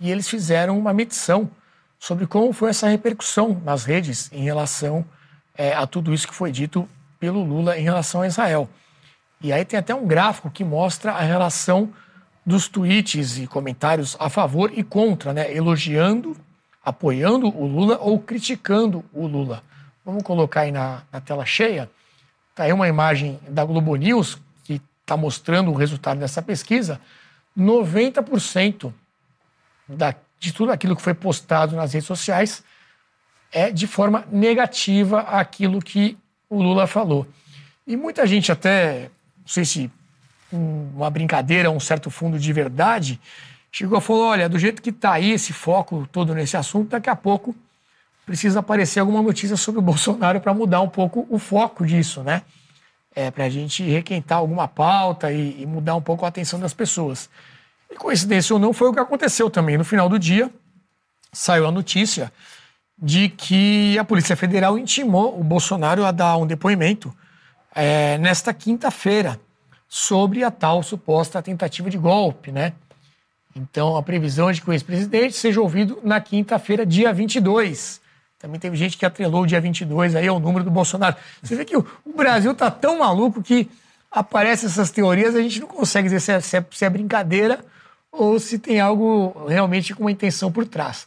e 0.00 0.10
eles 0.10 0.28
fizeram 0.28 0.78
uma 0.78 0.92
medição 0.92 1.50
sobre 1.98 2.26
como 2.26 2.52
foi 2.52 2.70
essa 2.70 2.88
repercussão 2.88 3.60
nas 3.64 3.84
redes 3.84 4.30
em 4.32 4.42
relação 4.42 5.04
é, 5.56 5.74
a 5.74 5.86
tudo 5.86 6.14
isso 6.14 6.26
que 6.26 6.34
foi 6.34 6.50
dito 6.50 6.88
pelo 7.18 7.44
Lula 7.44 7.78
em 7.78 7.82
relação 7.82 8.22
a 8.22 8.26
Israel. 8.26 8.68
E 9.42 9.52
aí 9.52 9.64
tem 9.64 9.78
até 9.78 9.94
um 9.94 10.06
gráfico 10.06 10.50
que 10.50 10.64
mostra 10.64 11.12
a 11.12 11.20
relação 11.20 11.92
dos 12.44 12.68
tweets 12.68 13.38
e 13.38 13.46
comentários 13.46 14.16
a 14.18 14.28
favor 14.28 14.72
e 14.74 14.82
contra, 14.82 15.32
né? 15.32 15.54
elogiando, 15.54 16.36
apoiando 16.82 17.46
o 17.48 17.66
Lula 17.66 17.98
ou 18.00 18.18
criticando 18.18 19.04
o 19.12 19.26
Lula. 19.26 19.62
Vamos 20.04 20.22
colocar 20.22 20.62
aí 20.62 20.72
na, 20.72 21.02
na 21.12 21.20
tela 21.20 21.44
cheia. 21.44 21.90
Está 22.50 22.64
aí 22.64 22.72
uma 22.72 22.88
imagem 22.88 23.38
da 23.48 23.64
Globo 23.64 23.94
News 23.96 24.38
que 24.64 24.80
está 25.02 25.16
mostrando 25.16 25.70
o 25.70 25.74
resultado 25.74 26.18
dessa 26.18 26.40
pesquisa. 26.40 27.00
90% 27.56 28.92
da, 29.88 30.14
de 30.38 30.52
tudo 30.52 30.72
aquilo 30.72 30.96
que 30.96 31.02
foi 31.02 31.14
postado 31.14 31.76
nas 31.76 31.92
redes 31.92 32.06
sociais 32.06 32.62
é 33.52 33.70
de 33.70 33.86
forma 33.86 34.24
negativa 34.30 35.20
aquilo 35.20 35.80
que 35.80 36.16
o 36.48 36.62
Lula 36.62 36.86
falou. 36.86 37.26
E 37.86 37.96
muita 37.96 38.26
gente 38.26 38.50
até, 38.52 39.10
não 39.38 39.46
sei 39.46 39.64
se 39.64 39.90
uma 40.52 41.10
brincadeira, 41.10 41.70
um 41.70 41.80
certo 41.80 42.10
fundo 42.10 42.38
de 42.38 42.52
verdade, 42.52 43.20
chegou 43.70 43.98
e 43.98 44.00
falou, 44.00 44.28
olha, 44.28 44.48
do 44.48 44.58
jeito 44.58 44.82
que 44.82 44.90
está 44.90 45.12
aí 45.12 45.32
esse 45.32 45.52
foco 45.52 46.08
todo 46.10 46.34
nesse 46.34 46.56
assunto, 46.56 46.90
daqui 46.90 47.08
a 47.08 47.16
pouco 47.16 47.54
precisa 48.30 48.60
aparecer 48.60 49.00
alguma 49.00 49.20
notícia 49.20 49.56
sobre 49.56 49.80
o 49.80 49.82
Bolsonaro 49.90 50.40
para 50.40 50.54
mudar 50.54 50.80
um 50.80 50.88
pouco 50.88 51.26
o 51.28 51.36
foco 51.36 51.84
disso, 51.84 52.22
né? 52.22 52.42
É, 53.12 53.28
para 53.28 53.46
a 53.46 53.48
gente 53.50 53.82
requentar 53.82 54.38
alguma 54.38 54.68
pauta 54.68 55.32
e, 55.32 55.62
e, 55.62 55.66
mudar 55.66 55.96
um 55.96 56.00
pouco 56.00 56.24
a 56.24 56.28
atenção 56.28 56.60
das 56.60 56.72
pessoas. 56.72 57.28
E 57.90 57.96
coincidência 57.96 58.54
ou 58.54 58.60
não, 58.60 58.72
foi 58.72 58.88
o 58.88 58.92
que 58.92 59.00
aconteceu 59.00 59.50
também. 59.50 59.76
No 59.76 59.84
final 59.84 60.08
do 60.08 60.16
dia, 60.16 60.48
saiu 61.32 61.66
a 61.66 61.72
notícia 61.72 62.32
de 62.96 63.28
que 63.30 63.98
a 63.98 64.04
Polícia 64.04 64.36
Federal 64.36 64.78
intimou 64.78 65.40
o 65.40 65.42
Bolsonaro 65.42 66.04
a 66.04 66.12
dar 66.12 66.36
um 66.36 66.46
depoimento 66.46 67.12
é, 67.74 68.16
nesta 68.18 68.54
quinta-feira 68.54 69.40
sobre 69.88 70.44
a 70.44 70.52
tal 70.52 70.84
suposta 70.84 71.42
tentativa 71.42 71.90
de 71.90 71.98
golpe, 71.98 72.52
né? 72.52 72.74
Então, 73.56 73.96
a 73.96 74.02
previsão 74.04 74.48
é 74.48 74.52
de 74.52 74.62
que 74.62 74.70
o 74.70 74.72
ex-presidente 74.72 75.34
seja 75.34 75.60
ouvido 75.60 75.98
na 76.04 76.20
quinta-feira, 76.20 76.86
dia 76.86 77.12
22. 77.12 77.99
Também 78.40 78.58
teve 78.58 78.74
gente 78.74 78.96
que 78.96 79.04
atrelou 79.04 79.42
o 79.42 79.46
dia 79.46 79.60
22 79.60 80.16
aí 80.16 80.26
ao 80.26 80.40
número 80.40 80.64
do 80.64 80.70
Bolsonaro. 80.70 81.14
Você 81.42 81.54
vê 81.54 81.62
que 81.62 81.76
o, 81.76 81.86
Brasil 82.16 82.54
tá 82.54 82.70
tão 82.70 82.98
maluco 82.98 83.42
que 83.42 83.70
aparecem 84.10 84.66
essas 84.66 84.90
teorias, 84.90 85.36
a 85.36 85.42
gente 85.42 85.60
não 85.60 85.68
consegue 85.68 86.08
dizer 86.08 86.20
se 86.20 86.32
é, 86.32 86.40
se, 86.40 86.56
é, 86.56 86.64
se 86.70 86.84
é, 86.86 86.88
brincadeira 86.88 87.62
ou 88.10 88.40
se 88.40 88.58
tem 88.58 88.80
algo 88.80 89.46
realmente 89.46 89.94
com 89.94 90.04
uma 90.04 90.10
intenção 90.10 90.50
por 90.50 90.66
trás. 90.66 91.06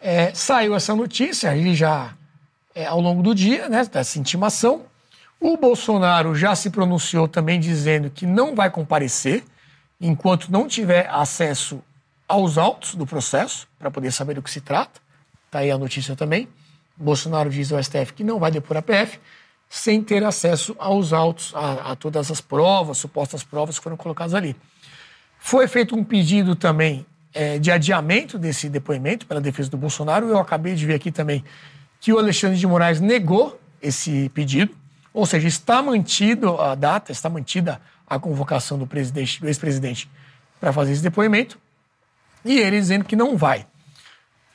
É, 0.00 0.32
saiu 0.32 0.76
essa 0.76 0.94
notícia 0.94 1.50
aí 1.50 1.74
já 1.74 2.14
é, 2.72 2.86
ao 2.86 3.00
longo 3.00 3.20
do 3.20 3.34
dia, 3.34 3.68
né, 3.68 3.84
dessa 3.84 4.18
intimação. 4.20 4.82
O 5.40 5.56
Bolsonaro 5.56 6.36
já 6.36 6.54
se 6.54 6.70
pronunciou 6.70 7.26
também 7.26 7.58
dizendo 7.58 8.08
que 8.10 8.26
não 8.26 8.54
vai 8.54 8.70
comparecer 8.70 9.42
enquanto 10.00 10.52
não 10.52 10.68
tiver 10.68 11.08
acesso 11.10 11.82
aos 12.28 12.56
autos 12.58 12.94
do 12.94 13.04
processo, 13.04 13.66
para 13.76 13.90
poder 13.90 14.12
saber 14.12 14.34
do 14.34 14.42
que 14.42 14.50
se 14.50 14.60
trata. 14.60 15.03
Está 15.54 15.60
aí 15.60 15.70
a 15.70 15.78
notícia 15.78 16.16
também. 16.16 16.48
Bolsonaro 16.96 17.48
diz 17.48 17.70
ao 17.70 17.80
STF 17.80 18.12
que 18.12 18.24
não 18.24 18.40
vai 18.40 18.50
depor 18.50 18.76
a 18.76 18.82
PF 18.82 19.20
sem 19.68 20.02
ter 20.02 20.24
acesso 20.24 20.74
aos 20.80 21.12
autos, 21.12 21.52
a, 21.54 21.92
a 21.92 21.94
todas 21.94 22.28
as 22.28 22.40
provas, 22.40 22.98
supostas 22.98 23.44
provas 23.44 23.78
que 23.78 23.84
foram 23.84 23.96
colocadas 23.96 24.34
ali. 24.34 24.56
Foi 25.38 25.68
feito 25.68 25.94
um 25.94 26.02
pedido 26.02 26.56
também 26.56 27.06
é, 27.32 27.56
de 27.56 27.70
adiamento 27.70 28.36
desse 28.36 28.68
depoimento 28.68 29.26
pela 29.26 29.40
defesa 29.40 29.70
do 29.70 29.76
Bolsonaro. 29.76 30.26
Eu 30.26 30.40
acabei 30.40 30.74
de 30.74 30.84
ver 30.84 30.94
aqui 30.94 31.12
também 31.12 31.44
que 32.00 32.12
o 32.12 32.18
Alexandre 32.18 32.58
de 32.58 32.66
Moraes 32.66 33.00
negou 33.00 33.60
esse 33.80 34.28
pedido, 34.30 34.76
ou 35.12 35.24
seja, 35.24 35.46
está 35.46 35.80
mantido 35.80 36.60
a 36.60 36.74
data, 36.74 37.12
está 37.12 37.30
mantida 37.30 37.80
a 38.08 38.18
convocação 38.18 38.76
do 38.76 38.88
presidente, 38.88 39.40
do 39.40 39.46
ex-presidente 39.46 40.10
para 40.58 40.72
fazer 40.72 40.90
esse 40.94 41.02
depoimento, 41.02 41.60
e 42.44 42.58
ele 42.58 42.80
dizendo 42.80 43.04
que 43.04 43.14
não 43.14 43.36
vai. 43.36 43.64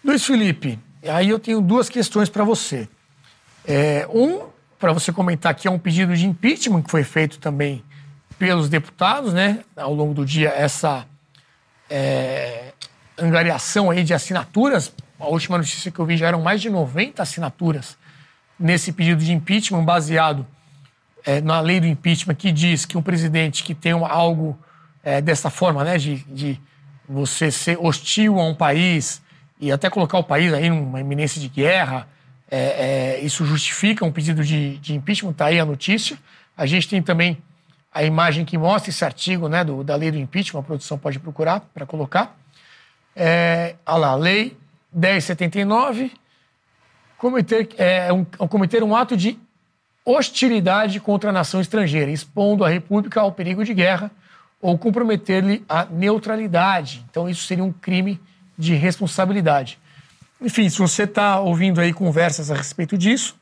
Luiz 0.04 0.26
Felipe, 0.26 0.80
aí 1.08 1.30
eu 1.30 1.40
tenho 1.40 1.62
duas 1.62 1.90
questões 1.90 2.30
para 2.30 2.44
você. 2.44 2.88
É, 3.66 4.08
um, 4.14 4.48
para 4.80 4.94
você 4.94 5.12
comentar 5.12 5.54
que 5.54 5.68
é 5.68 5.72
um 5.72 5.80
pedido 5.80 6.16
de 6.16 6.26
impeachment 6.26 6.82
que 6.82 6.92
foi 6.92 7.04
feito 7.04 7.40
também 7.40 7.84
pelos 8.38 8.70
deputados, 8.70 9.34
né? 9.34 9.64
Ao 9.76 9.94
longo 9.94 10.14
do 10.14 10.26
dia, 10.26 10.50
essa 10.50 11.06
é, 11.90 12.74
angariação 13.18 13.92
aí 13.92 14.04
de 14.04 14.14
assinaturas. 14.14 14.94
A 15.20 15.28
última 15.28 15.58
notícia 15.58 15.92
que 15.92 16.00
eu 16.00 16.06
vi 16.06 16.16
já 16.16 16.28
eram 16.28 16.42
mais 16.42 16.62
de 16.62 16.70
90 16.70 17.22
assinaturas 17.22 17.98
nesse 18.58 18.92
pedido 18.92 19.24
de 19.24 19.34
impeachment, 19.34 19.84
baseado 19.84 20.48
é, 21.26 21.42
na 21.42 21.60
lei 21.60 21.80
do 21.80 21.88
impeachment, 21.88 22.36
que 22.36 22.52
diz 22.52 22.86
que 22.86 22.98
um 22.98 23.02
presidente 23.02 23.64
que 23.64 23.76
tem 23.76 23.92
algo 23.92 24.58
é, 25.04 25.22
dessa 25.22 25.50
forma, 25.50 25.84
né, 25.84 25.98
de, 25.98 26.18
de 26.26 26.60
você 27.08 27.52
ser 27.52 27.78
hostil 27.80 28.40
a 28.40 28.46
um 28.46 28.54
país 28.54 29.22
e 29.60 29.72
até 29.72 29.90
colocar 29.90 30.18
o 30.18 30.24
país 30.24 30.54
aí 30.54 30.70
numa 30.70 31.00
iminência 31.00 31.42
de 31.42 31.50
guerra, 31.50 32.08
é, 32.50 33.18
é, 33.18 33.20
isso 33.22 33.46
justifica 33.46 34.06
um 34.06 34.12
pedido 34.12 34.44
de, 34.44 34.78
de 34.78 34.96
impeachment, 34.96 35.32
está 35.32 35.48
aí 35.48 35.60
a 35.60 35.66
notícia. 35.66 36.18
A 36.56 36.66
gente 36.66 36.88
tem 36.88 37.02
também 37.02 37.38
a 37.94 38.04
imagem 38.04 38.46
que 38.46 38.58
mostra 38.58 38.90
esse 38.90 39.04
artigo 39.04 39.48
né, 39.48 39.64
do, 39.64 39.84
da 39.84 39.96
lei 39.96 40.12
do 40.12 40.18
impeachment, 40.18 40.62
a 40.62 40.64
produção 40.64 40.98
pode 40.98 41.20
procurar 41.20 41.60
para 41.74 41.86
colocar. 41.86 42.38
É, 43.16 43.76
olha 43.86 43.98
lá, 43.98 44.16
lei 44.16 44.58
1079, 44.94 46.12
cometer, 47.18 47.70
é, 47.78 48.12
um, 48.14 48.24
cometer 48.24 48.84
um 48.84 48.96
ato 48.96 49.18
de 49.18 49.38
hostilidade 50.06 51.00
contra 51.00 51.30
a 51.30 51.34
nação 51.34 51.60
estrangeira, 51.62 52.10
expondo 52.10 52.64
a 52.64 52.70
República 52.70 53.22
ao 53.22 53.32
perigo 53.32 53.64
de 53.64 53.74
guerra 53.74 54.10
ou 54.62 54.78
comprometer-lhe 54.78 55.64
a 55.70 55.86
neutralidade. 55.86 57.06
Então, 57.10 57.30
isso 57.30 57.46
seria 57.46 57.64
um 57.64 57.72
crime 57.72 58.20
de 58.60 58.76
responsabilidade. 58.76 59.80
Enfim, 60.42 60.70
se 60.70 60.78
você 60.78 61.04
está 61.04 61.40
ouvindo 61.40 61.80
aí 61.80 61.94
conversas 61.94 62.52
a 62.52 62.56
respeito 62.56 62.98
disso, 62.98 63.38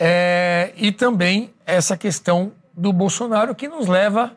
é, 0.00 0.72
e 0.76 0.90
também 0.90 1.54
essa 1.64 1.96
questão 1.96 2.52
do 2.76 2.92
Bolsonaro, 2.92 3.54
que 3.54 3.68
nos 3.68 3.86
leva 3.86 4.34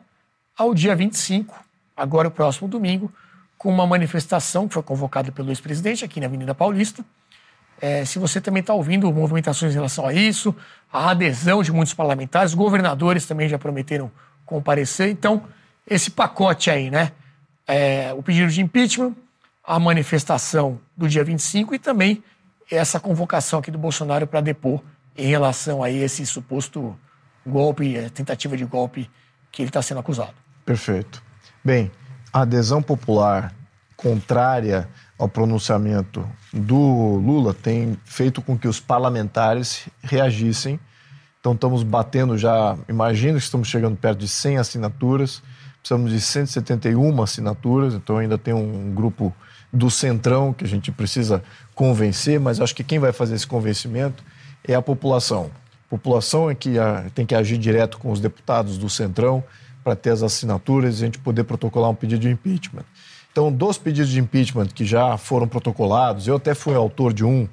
ao 0.56 0.72
dia 0.72 0.94
25, 0.94 1.58
agora 1.96 2.28
o 2.28 2.30
próximo 2.30 2.68
domingo, 2.68 3.12
com 3.58 3.68
uma 3.68 3.84
manifestação 3.84 4.68
que 4.68 4.74
foi 4.74 4.82
convocada 4.82 5.32
pelo 5.32 5.50
ex-presidente 5.50 6.04
aqui 6.04 6.20
na 6.20 6.26
Avenida 6.26 6.54
Paulista. 6.54 7.04
É, 7.80 8.04
se 8.04 8.18
você 8.18 8.40
também 8.40 8.60
está 8.60 8.72
ouvindo 8.72 9.12
movimentações 9.12 9.72
em 9.72 9.74
relação 9.74 10.06
a 10.06 10.12
isso, 10.12 10.54
a 10.92 11.10
adesão 11.10 11.62
de 11.62 11.72
muitos 11.72 11.94
parlamentares, 11.94 12.54
governadores 12.54 13.26
também 13.26 13.48
já 13.48 13.58
prometeram 13.58 14.10
comparecer. 14.46 15.08
Então, 15.08 15.42
esse 15.86 16.10
pacote 16.10 16.70
aí, 16.70 16.90
né? 16.90 17.10
É, 17.66 18.12
o 18.16 18.22
pedido 18.22 18.50
de 18.50 18.60
impeachment, 18.60 19.14
a 19.70 19.78
manifestação 19.78 20.80
do 20.96 21.08
dia 21.08 21.22
25 21.22 21.76
e 21.76 21.78
também 21.78 22.24
essa 22.68 22.98
convocação 22.98 23.60
aqui 23.60 23.70
do 23.70 23.78
Bolsonaro 23.78 24.26
para 24.26 24.40
depor 24.40 24.82
em 25.16 25.28
relação 25.28 25.80
a 25.80 25.88
esse 25.88 26.26
suposto 26.26 26.98
golpe, 27.46 27.96
é, 27.96 28.08
tentativa 28.08 28.56
de 28.56 28.64
golpe 28.64 29.08
que 29.52 29.62
ele 29.62 29.68
está 29.68 29.80
sendo 29.80 30.00
acusado. 30.00 30.34
Perfeito. 30.66 31.22
Bem, 31.64 31.88
a 32.32 32.40
adesão 32.40 32.82
popular 32.82 33.54
contrária 33.96 34.88
ao 35.16 35.28
pronunciamento 35.28 36.28
do 36.52 37.20
Lula 37.24 37.54
tem 37.54 37.96
feito 38.04 38.42
com 38.42 38.58
que 38.58 38.66
os 38.66 38.80
parlamentares 38.80 39.86
reagissem. 40.02 40.80
Então 41.38 41.52
estamos 41.52 41.84
batendo 41.84 42.36
já, 42.36 42.76
imagino 42.88 43.38
que 43.38 43.44
estamos 43.44 43.68
chegando 43.68 43.96
perto 43.96 44.18
de 44.18 44.26
100 44.26 44.58
assinaturas, 44.58 45.40
precisamos 45.78 46.10
de 46.10 46.20
171 46.20 47.22
assinaturas, 47.22 47.94
então 47.94 48.18
ainda 48.18 48.36
tem 48.36 48.52
um 48.52 48.92
grupo 48.92 49.32
do 49.72 49.90
Centrão 49.90 50.52
que 50.52 50.64
a 50.64 50.68
gente 50.68 50.90
precisa 50.90 51.42
convencer, 51.74 52.38
mas 52.40 52.60
acho 52.60 52.74
que 52.74 52.84
quem 52.84 52.98
vai 52.98 53.12
fazer 53.12 53.34
esse 53.34 53.46
convencimento 53.46 54.22
é 54.66 54.74
a 54.74 54.82
população. 54.82 55.50
A 55.86 55.90
população 55.90 56.50
é 56.50 56.54
que 56.54 56.74
tem 57.14 57.26
que 57.26 57.34
agir 57.34 57.58
direto 57.58 57.98
com 57.98 58.10
os 58.10 58.20
deputados 58.20 58.78
do 58.78 58.88
Centrão 58.88 59.42
para 59.82 59.96
ter 59.96 60.10
as 60.10 60.22
assinaturas 60.22 61.00
e 61.00 61.02
a 61.02 61.06
gente 61.06 61.18
poder 61.18 61.44
protocolar 61.44 61.90
um 61.90 61.94
pedido 61.94 62.20
de 62.20 62.28
impeachment. 62.28 62.84
Então, 63.32 63.50
dos 63.50 63.78
pedidos 63.78 64.10
de 64.10 64.20
impeachment 64.20 64.66
que 64.66 64.84
já 64.84 65.16
foram 65.16 65.46
protocolados, 65.46 66.26
eu 66.26 66.36
até 66.36 66.54
fui 66.54 66.74
autor 66.74 67.12
de 67.12 67.24
um. 67.24 67.48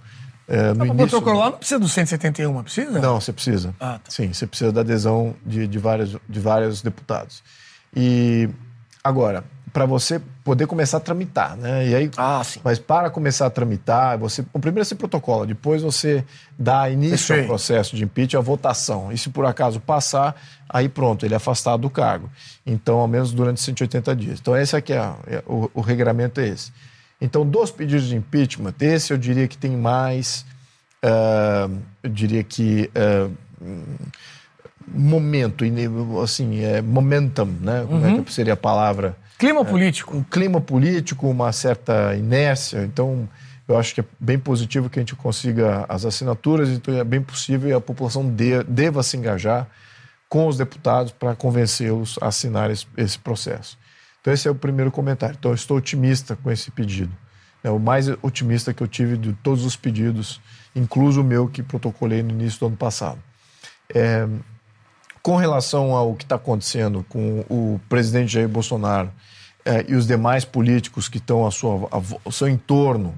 É, 0.48 0.70
no 0.70 0.76
não, 0.76 0.86
início... 0.88 1.10
protocolar 1.10 1.52
não 1.52 1.58
precisa 1.58 1.80
do 1.80 1.88
171, 1.88 2.64
precisa? 2.64 3.00
Não, 3.00 3.20
você 3.20 3.32
precisa. 3.32 3.76
Ah, 3.80 4.00
tá. 4.04 4.10
Sim, 4.10 4.34
você 4.34 4.48
precisa 4.48 4.72
da 4.72 4.82
adesão 4.82 5.36
de, 5.46 5.68
de, 5.68 5.78
vários, 5.78 6.16
de 6.28 6.40
vários 6.40 6.82
deputados. 6.82 7.44
E 7.96 8.50
agora, 9.04 9.44
para 9.78 9.86
você 9.86 10.20
poder 10.44 10.66
começar 10.66 10.98
a 10.98 11.00
tramitar, 11.00 11.56
né? 11.56 11.88
E 11.88 11.94
aí, 11.94 12.12
ah, 12.18 12.44
sim. 12.44 12.60
Mas 12.64 12.80
para 12.80 13.12
começar 13.12 13.46
a 13.46 13.50
tramitar, 13.52 14.18
você, 14.18 14.44
o 14.52 14.58
primeiro 14.58 14.84
você 14.84 14.96
protocola, 14.96 15.46
depois 15.46 15.84
você 15.84 16.26
dá 16.58 16.90
início 16.90 17.40
ao 17.40 17.46
processo 17.46 17.96
de 17.96 18.04
impeachment, 18.04 18.40
a 18.40 18.44
votação. 18.44 19.12
E 19.12 19.18
se 19.20 19.30
por 19.30 19.46
acaso 19.46 19.80
passar, 19.80 20.36
aí 20.68 20.90
pronto, 20.90 21.28
ele 21.28 21.36
é 21.36 21.38
afastado 21.38 21.82
do 21.82 21.92
cargo. 21.92 22.28
Então, 22.66 22.98
ao 22.98 23.08
menos 23.08 23.32
durante 23.32 23.62
180 23.62 24.16
dias. 24.16 24.40
Então, 24.40 24.58
esse 24.58 24.76
aqui 24.76 24.94
é, 24.94 25.14
é 25.28 25.44
o, 25.46 25.70
o 25.72 25.82
regramento 25.82 26.42
é 26.42 26.48
esse. 26.48 26.72
Então, 27.22 27.46
dos 27.46 27.70
pedidos 27.70 28.08
de 28.08 28.16
impeachment, 28.16 28.74
esse 28.82 29.14
eu 29.14 29.18
diria 29.20 29.48
que 29.48 29.60
tem 29.60 29.78
mais, 29.78 30.44
uh, 31.06 31.72
eu 32.02 32.10
diria 32.10 32.44
que 32.44 32.90
uh, 32.98 33.32
momento, 34.88 35.64
assim, 36.24 36.64
é 36.64 36.82
momentum, 36.82 37.54
né? 37.62 37.86
Como 37.88 38.04
uhum. 38.04 38.22
é 38.22 38.24
que 38.24 38.34
seria 38.34 38.54
a 38.54 38.58
palavra? 38.58 39.16
Clima 39.38 39.64
político. 39.64 40.18
Um 40.18 40.24
clima 40.24 40.60
político, 40.60 41.30
uma 41.30 41.52
certa 41.52 42.16
inércia. 42.16 42.84
Então, 42.84 43.30
eu 43.68 43.78
acho 43.78 43.94
que 43.94 44.02
é 44.02 44.06
bem 44.20 44.40
positivo 44.40 44.90
que 44.90 44.98
a 44.98 45.02
gente 45.02 45.16
consiga 45.16 45.86
as 45.88 46.06
assinaturas, 46.06 46.70
então 46.70 46.96
é 46.96 47.04
bem 47.04 47.22
possível 47.22 47.70
e 47.70 47.74
a 47.74 47.82
população 47.82 48.28
de, 48.28 48.64
deva 48.64 49.04
se 49.04 49.16
engajar 49.16 49.68
com 50.28 50.48
os 50.48 50.58
deputados 50.58 51.12
para 51.12 51.36
convencê-los 51.36 52.18
a 52.22 52.28
assinar 52.28 52.72
esse, 52.72 52.88
esse, 52.98 53.20
processo. 53.20 53.78
Então, 54.20 54.34
esse 54.34 54.48
é 54.48 54.52
o 54.52 54.56
primeiro 54.56 54.92
comentário. 54.92 55.36
Então, 55.38 55.52
eu 55.52 55.56
estou 55.56 55.78
otimista 55.78 56.36
com 56.36 56.50
esse 56.52 56.72
pedido. 56.72 57.12
É 57.64 57.70
o 57.70 57.80
mais 57.80 58.08
otimista 58.22 58.74
que 58.74 58.82
eu 58.82 58.88
tive 58.88 59.18
de 59.18 59.34
todos 59.34 59.66
os 59.66 59.76
pedidos, 59.76 60.42
incluso 60.76 61.22
o 61.22 61.24
meu 61.24 61.48
que 61.48 61.62
protocolei 61.62 62.24
no 62.24 62.32
início 62.32 62.60
do 62.60 62.68
ano 62.68 62.78
passado. 62.78 63.20
É, 63.94 64.28
com 65.28 65.36
relação 65.36 65.94
ao 65.94 66.16
que 66.16 66.24
está 66.24 66.38
acontecendo 66.38 67.06
com 67.10 67.44
o 67.50 67.82
presidente 67.90 68.32
Jair 68.32 68.48
Bolsonaro 68.48 69.12
é, 69.66 69.84
e 69.86 69.94
os 69.94 70.08
demais 70.08 70.46
políticos 70.46 71.10
que 71.10 71.18
estão 71.18 71.52
sua, 71.52 71.90
ao 72.24 72.32
seu 72.32 72.48
entorno 72.48 73.14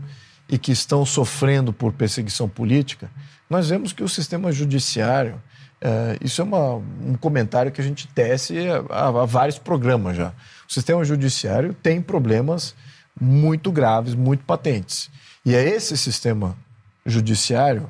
e 0.50 0.58
que 0.58 0.72
estão 0.72 1.06
sofrendo 1.06 1.72
por 1.72 1.94
perseguição 1.94 2.50
política, 2.50 3.12
nós 3.48 3.70
vemos 3.70 3.94
que 3.94 4.02
o 4.02 4.10
sistema 4.10 4.52
judiciário, 4.52 5.40
é, 5.80 6.18
isso 6.20 6.42
é 6.42 6.46
uma, 6.46 6.78
um 6.78 7.14
comentário 7.14 7.72
que 7.72 7.80
a 7.80 7.84
gente 7.84 8.08
tece 8.08 8.56
há, 8.90 9.10
há 9.10 9.26
vários 9.26 9.60
programas 9.60 10.18
já. 10.18 10.30
O 10.68 10.74
sistema 10.74 11.06
judiciário 11.06 11.76
tem 11.76 12.02
problemas 12.02 12.74
muito 13.22 13.72
graves, 13.72 14.16
muito 14.16 14.44
patentes. 14.46 15.12
E 15.46 15.54
é 15.54 15.64
esse 15.64 15.96
sistema 15.96 16.58
judiciário 17.06 17.88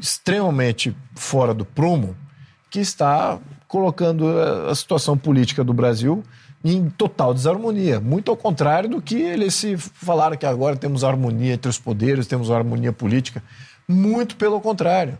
extremamente 0.00 0.96
fora 1.14 1.54
do 1.54 1.64
prumo 1.64 2.16
que 2.74 2.80
está 2.80 3.38
colocando 3.68 4.28
eh, 4.28 4.72
a 4.72 4.74
situação 4.74 5.16
política 5.16 5.62
do 5.62 5.72
Brasil 5.72 6.24
em 6.64 6.90
total 6.90 7.32
desarmonia. 7.32 8.00
Muito 8.00 8.32
ao 8.32 8.36
contrário 8.36 8.88
do 8.90 9.00
que 9.00 9.14
eles 9.14 9.54
se 9.54 9.76
falaram 9.76 10.36
que 10.36 10.44
agora 10.44 10.74
temos 10.74 11.04
harmonia 11.04 11.54
entre 11.54 11.68
os 11.68 11.78
poderes, 11.78 12.26
temos 12.26 12.50
harmonia 12.50 12.92
política. 12.92 13.40
Muito 13.86 14.34
pelo 14.34 14.60
contrário. 14.60 15.16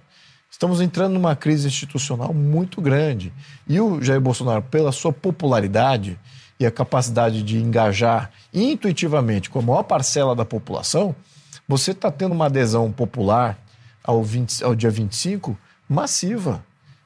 Estamos 0.50 0.80
entrando 0.80 1.12
numa 1.12 1.36
crise 1.36 1.68
institucional 1.68 2.34
muito 2.34 2.80
grande. 2.80 3.32
E 3.68 3.80
o 3.80 4.02
Jair 4.02 4.20
Bolsonaro, 4.20 4.62
pela 4.62 4.90
sua 4.90 5.12
popularidade 5.12 6.18
e 6.58 6.66
a 6.66 6.72
capacidade 6.72 7.40
de 7.44 7.58
engajar 7.58 8.32
intuitivamente 8.52 9.48
com 9.48 9.60
a 9.60 9.62
maior 9.62 9.84
parcela 9.84 10.34
da 10.34 10.44
população, 10.44 11.14
você 11.68 11.92
está 11.92 12.10
tendo 12.10 12.32
uma 12.32 12.46
adesão 12.46 12.90
popular 12.90 13.56
ao, 14.02 14.24
20, 14.24 14.64
ao 14.64 14.74
dia 14.74 14.90
25 14.90 15.56
massiva. 15.88 16.60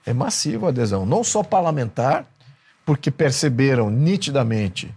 É 0.08 0.14
massiva 0.14 0.66
a 0.66 0.68
adesão, 0.70 1.04
não 1.04 1.22
só 1.22 1.42
parlamentar, 1.42 2.24
porque 2.86 3.10
perceberam 3.10 3.90
nitidamente 3.90 4.90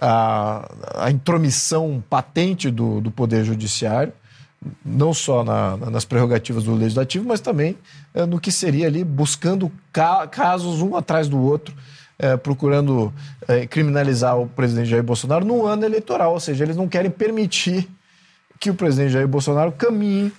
a, 0.00 0.66
a 0.94 1.10
intromissão 1.10 2.02
patente 2.08 2.70
do, 2.70 2.98
do 2.98 3.10
Poder 3.10 3.44
Judiciário, 3.44 4.14
não 4.82 5.12
só 5.12 5.44
na, 5.44 5.76
nas 5.76 6.06
prerrogativas 6.06 6.64
do 6.64 6.74
Legislativo, 6.74 7.28
mas 7.28 7.42
também 7.42 7.76
é, 8.14 8.24
no 8.24 8.40
que 8.40 8.50
seria 8.50 8.86
ali 8.86 9.04
buscando 9.04 9.70
ca 9.92 10.26
casos 10.26 10.80
um 10.80 10.96
atrás 10.96 11.28
do 11.28 11.38
outro, 11.38 11.74
é, 12.18 12.34
procurando 12.34 13.12
é, 13.46 13.66
criminalizar 13.66 14.38
o 14.38 14.46
presidente 14.46 14.88
Jair 14.88 15.02
Bolsonaro 15.02 15.44
no 15.44 15.66
ano 15.66 15.84
eleitoral. 15.84 16.32
Ou 16.32 16.40
seja, 16.40 16.64
eles 16.64 16.76
não 16.76 16.88
querem 16.88 17.10
permitir 17.10 17.86
que 18.58 18.70
o 18.70 18.74
presidente 18.74 19.12
Jair 19.12 19.28
Bolsonaro 19.28 19.72
caminhe 19.72 20.32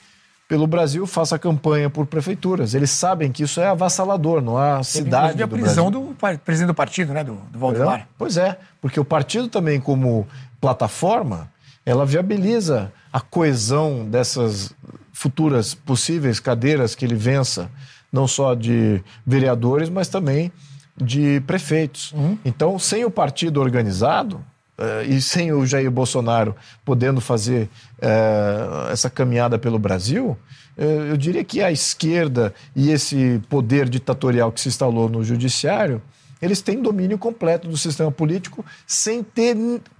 pelo 0.48 0.68
Brasil, 0.68 1.08
faça 1.08 1.40
campanha 1.40 1.90
por 1.90 2.06
prefeituras. 2.06 2.74
Eles 2.74 2.92
sabem 2.92 3.32
que 3.32 3.44
isso 3.44 3.60
é 3.60 3.68
avassalador, 3.68 4.42
não 4.42 4.58
há 4.58 4.84
cidade. 4.84 5.42
a 5.42 5.48
prisão 5.48 5.90
do 5.90 6.16
presidente 6.44 6.68
do 6.68 6.74
partido, 6.74 7.14
né, 7.14 7.24
do, 7.24 7.34
do 7.52 7.58
Valdemar. 7.58 8.08
Pois 8.18 8.38
é, 8.38 8.58
porque 8.80 9.00
o 9.00 9.06
partido 9.06 9.48
também, 9.48 9.80
como 9.80 10.28
plataforma, 10.62 11.50
ela 11.86 12.06
viabiliza 12.06 12.92
a 13.12 13.20
coesão 13.20 14.06
dessas 14.06 14.74
futuras 15.12 15.74
possíveis 15.74 16.40
cadeiras 16.40 16.94
que 16.94 17.06
ele 17.06 17.16
vença, 17.16 17.72
não 18.12 18.28
só 18.28 18.54
de 18.54 19.04
vereadores, 19.26 19.90
mas 19.90 20.08
também 20.08 20.52
de 20.96 21.42
prefeitos. 21.42 22.12
Uhum. 22.14 22.38
Então, 22.46 22.78
sem 22.78 23.04
o 23.04 23.12
partido 23.12 23.60
organizado, 23.60 24.44
Uh, 24.78 25.10
e 25.10 25.22
sem 25.22 25.54
o 25.54 25.66
Jair 25.66 25.90
Bolsonaro 25.90 26.54
podendo 26.84 27.22
fazer 27.22 27.70
uh, 28.00 28.92
essa 28.92 29.10
caminhada 29.10 29.58
pelo 29.58 29.80
Brasil, 29.80 30.38
uh, 30.78 30.82
eu 30.82 31.16
diria 31.16 31.46
que 31.46 31.64
a 31.64 31.72
esquerda 31.72 32.54
e 32.76 32.92
esse 32.92 33.42
poder 33.50 33.88
ditatorial 33.88 34.52
que 34.52 34.60
se 34.60 34.68
instalou 34.68 35.08
no 35.08 35.24
judiciário, 35.24 36.02
eles 36.42 36.62
têm 36.62 36.82
domínio 36.82 37.18
completo 37.18 37.70
do 37.70 37.78
sistema 37.78 38.12
político 38.12 38.66
sem 38.86 39.24
ter 39.24 39.56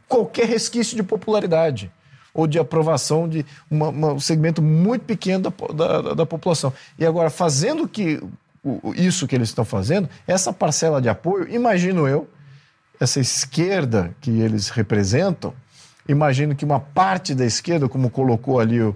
qualquer 0.10 0.46
resquício 0.46 0.98
de 0.98 1.04
popularidade 1.04 1.90
ou 2.34 2.46
de 2.46 2.60
aprovação 2.60 3.30
de 3.30 3.46
uma, 3.72 3.88
uma, 3.88 4.14
um 4.14 4.20
segmento 4.20 4.62
muito 4.62 5.04
pequeno 5.04 5.54
da, 5.74 6.02
da, 6.02 6.14
da 6.14 6.26
população. 6.26 6.74
E 7.00 7.06
agora, 7.06 7.30
fazendo 7.30 7.88
que 7.88 8.22
isso 8.96 9.26
que 9.26 9.36
eles 9.36 9.48
estão 9.50 9.64
fazendo, 9.64 10.10
essa 10.28 10.52
parcela 10.52 11.02
de 11.02 11.08
apoio, 11.08 11.48
imagino 11.50 12.08
eu, 12.08 12.28
essa 13.00 13.20
esquerda 13.20 14.16
que 14.22 14.32
eles 14.42 14.70
representam, 14.70 15.54
imagino 16.08 16.56
que 16.56 16.66
uma 16.66 16.80
parte 16.80 17.34
da 17.34 17.46
esquerda, 17.46 17.90
como 17.90 18.10
colocou 18.10 18.60
ali 18.60 18.82
o 18.82 18.96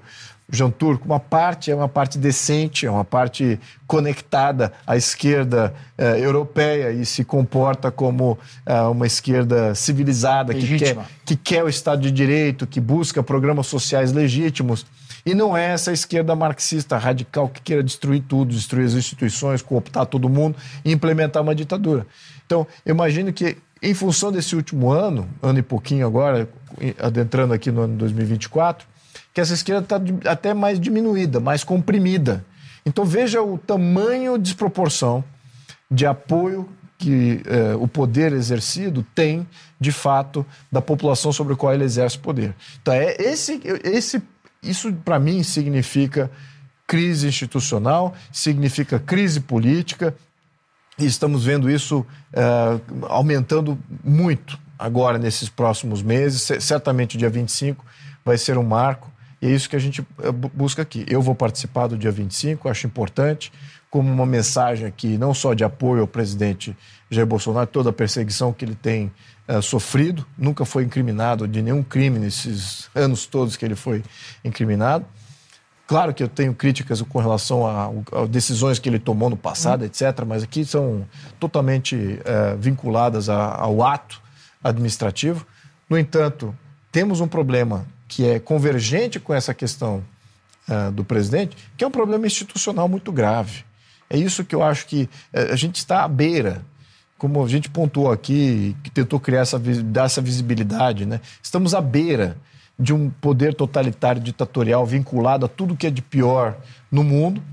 Jean 0.51 0.71
Turco, 0.71 1.05
uma 1.05 1.19
parte 1.19 1.69
é 1.69 1.75
uma 1.75 1.87
parte 1.87 2.17
decente, 2.17 2.85
é 2.85 2.91
uma 2.91 3.05
parte 3.05 3.59
conectada 3.85 4.73
à 4.85 4.97
esquerda 4.97 5.73
eh, 5.95 6.19
europeia 6.19 6.91
e 6.91 7.05
se 7.05 7.23
comporta 7.23 7.91
como 7.91 8.37
eh, 8.65 8.81
uma 8.81 9.05
esquerda 9.05 9.75
civilizada, 9.75 10.53
que 10.53 10.77
quer, 10.79 10.97
que 11.23 11.35
quer 11.35 11.63
o 11.63 11.69
Estado 11.69 12.01
de 12.01 12.11
Direito, 12.11 12.65
que 12.65 12.81
busca 12.81 13.21
programas 13.21 13.67
sociais 13.67 14.11
legítimos. 14.11 14.85
E 15.23 15.35
não 15.35 15.55
é 15.55 15.65
essa 15.65 15.91
esquerda 15.91 16.35
marxista 16.35 16.97
radical 16.97 17.47
que 17.47 17.61
queira 17.61 17.83
destruir 17.83 18.23
tudo, 18.27 18.53
destruir 18.55 18.85
as 18.85 18.93
instituições, 18.93 19.61
cooptar 19.61 20.07
todo 20.07 20.27
mundo 20.27 20.57
e 20.83 20.91
implementar 20.91 21.43
uma 21.43 21.53
ditadura. 21.53 22.07
Então, 22.49 22.65
imagino 22.83 23.31
que 23.31 23.57
em 23.81 23.93
função 23.93 24.31
desse 24.31 24.55
último 24.55 24.91
ano, 24.91 25.29
ano 25.41 25.59
e 25.59 25.61
pouquinho 25.61 26.05
agora, 26.05 26.49
adentrando 26.99 27.53
aqui 27.53 27.71
no 27.71 27.81
ano 27.81 27.95
2024, 27.97 28.87
que 29.33 29.39
essa 29.39 29.53
esquerda 29.53 29.83
está 29.83 30.31
até 30.31 30.53
mais 30.53 30.79
diminuída, 30.79 31.39
mais 31.39 31.63
comprimida. 31.63 32.45
Então 32.85 33.05
veja 33.05 33.41
o 33.41 33.57
tamanho 33.57 34.37
desproporção 34.37 35.23
de 35.89 36.05
apoio 36.05 36.69
que 36.97 37.41
eh, 37.45 37.75
o 37.79 37.87
poder 37.87 38.33
exercido 38.33 39.05
tem, 39.15 39.47
de 39.79 39.91
fato, 39.91 40.45
da 40.69 40.81
população 40.81 41.31
sobre 41.31 41.53
a 41.53 41.55
qual 41.55 41.73
ele 41.73 41.85
exerce 41.85 42.17
poder. 42.17 42.53
Então, 42.81 42.93
é 42.93 43.15
esse, 43.17 43.61
esse, 43.85 44.21
isso, 44.61 44.91
para 44.93 45.17
mim, 45.17 45.41
significa 45.41 46.29
crise 46.85 47.27
institucional, 47.27 48.13
significa 48.33 48.99
crise 48.99 49.39
política, 49.39 50.13
e 50.99 51.05
estamos 51.05 51.45
vendo 51.45 51.69
isso 51.69 51.99
uh, 51.99 53.05
aumentando 53.07 53.77
muito 54.03 54.59
agora 54.77 55.17
nesses 55.17 55.49
próximos 55.49 56.01
meses. 56.01 56.63
Certamente 56.63 57.15
o 57.15 57.19
dia 57.19 57.29
25 57.29 57.85
vai 58.23 58.37
ser 58.37 58.57
um 58.57 58.63
marco 58.63 59.09
e 59.41 59.47
é 59.47 59.51
isso 59.51 59.69
que 59.69 59.75
a 59.75 59.79
gente 59.79 60.05
eh, 60.21 60.31
busca 60.31 60.81
aqui. 60.81 61.05
Eu 61.07 61.21
vou 61.21 61.33
participar 61.33 61.87
do 61.87 61.97
dia 61.97 62.11
25, 62.11 62.67
acho 62.67 62.85
importante, 62.85 63.51
como 63.89 64.11
uma 64.11 64.25
mensagem 64.25 64.85
aqui, 64.85 65.17
não 65.17 65.33
só 65.33 65.53
de 65.53 65.63
apoio 65.63 66.01
ao 66.01 66.07
presidente 66.07 66.75
Jair 67.09 67.25
Bolsonaro, 67.25 67.65
toda 67.65 67.89
a 67.89 67.93
perseguição 67.93 68.51
que 68.51 68.65
ele 68.65 68.75
tem 68.75 69.11
uh, 69.47 69.61
sofrido, 69.61 70.25
nunca 70.37 70.65
foi 70.65 70.83
incriminado 70.83 71.47
de 71.47 71.61
nenhum 71.61 71.81
crime 71.81 72.19
nesses 72.19 72.89
anos 72.93 73.25
todos 73.25 73.55
que 73.55 73.65
ele 73.65 73.75
foi 73.75 74.03
incriminado, 74.43 75.05
Claro 75.89 76.13
que 76.13 76.21
eu 76.21 76.27
tenho 76.27 76.53
críticas 76.53 77.01
com 77.01 77.17
relação 77.17 77.65
a, 77.65 77.87
a 78.21 78.27
decisões 78.27 78.77
que 78.77 78.87
ele 78.87 78.99
tomou 78.99 79.27
no 79.27 79.35
passado, 79.35 79.81
hum. 79.81 79.85
etc., 79.85 80.23
mas 80.23 80.43
aqui 80.43 80.63
são 80.63 81.03
totalmente 81.39 82.19
é, 82.23 82.55
vinculadas 82.57 83.27
a, 83.27 83.55
ao 83.55 83.81
ato 83.81 84.21
administrativo. 84.63 85.47
No 85.89 85.97
entanto, 85.97 86.55
temos 86.91 87.21
um 87.21 87.27
problema 87.27 87.87
que 88.07 88.23
é 88.23 88.39
convergente 88.39 89.19
com 89.19 89.33
essa 89.33 89.51
questão 89.51 90.03
é, 90.69 90.91
do 90.91 91.03
presidente, 91.03 91.57
que 91.75 91.83
é 91.83 91.87
um 91.87 91.91
problema 91.91 92.27
institucional 92.27 92.87
muito 92.87 93.11
grave. 93.11 93.63
É 94.11 94.15
isso 94.15 94.45
que 94.45 94.53
eu 94.53 94.61
acho 94.61 94.85
que 94.85 95.09
é, 95.33 95.51
a 95.51 95.55
gente 95.55 95.77
está 95.77 96.03
à 96.03 96.07
beira, 96.07 96.63
como 97.17 97.43
a 97.43 97.47
gente 97.47 97.67
pontuou 97.67 98.11
aqui, 98.11 98.77
que 98.83 98.91
tentou 98.91 99.19
criar 99.19 99.41
essa, 99.41 99.57
dar 99.57 100.05
essa 100.05 100.21
visibilidade, 100.21 101.07
né? 101.07 101.19
Estamos 101.41 101.73
à 101.73 101.81
beira 101.81 102.37
de 102.79 102.93
um 102.93 103.09
poder 103.09 103.53
totalitário 103.53 104.21
ditatorial 104.21 104.85
vinculado 104.85 105.45
a 105.45 105.49
tudo 105.49 105.75
que 105.75 105.85
é 105.85 105.89
de 105.89 106.01
pior 106.01 106.55
no 106.89 107.03
mundo. 107.03 107.43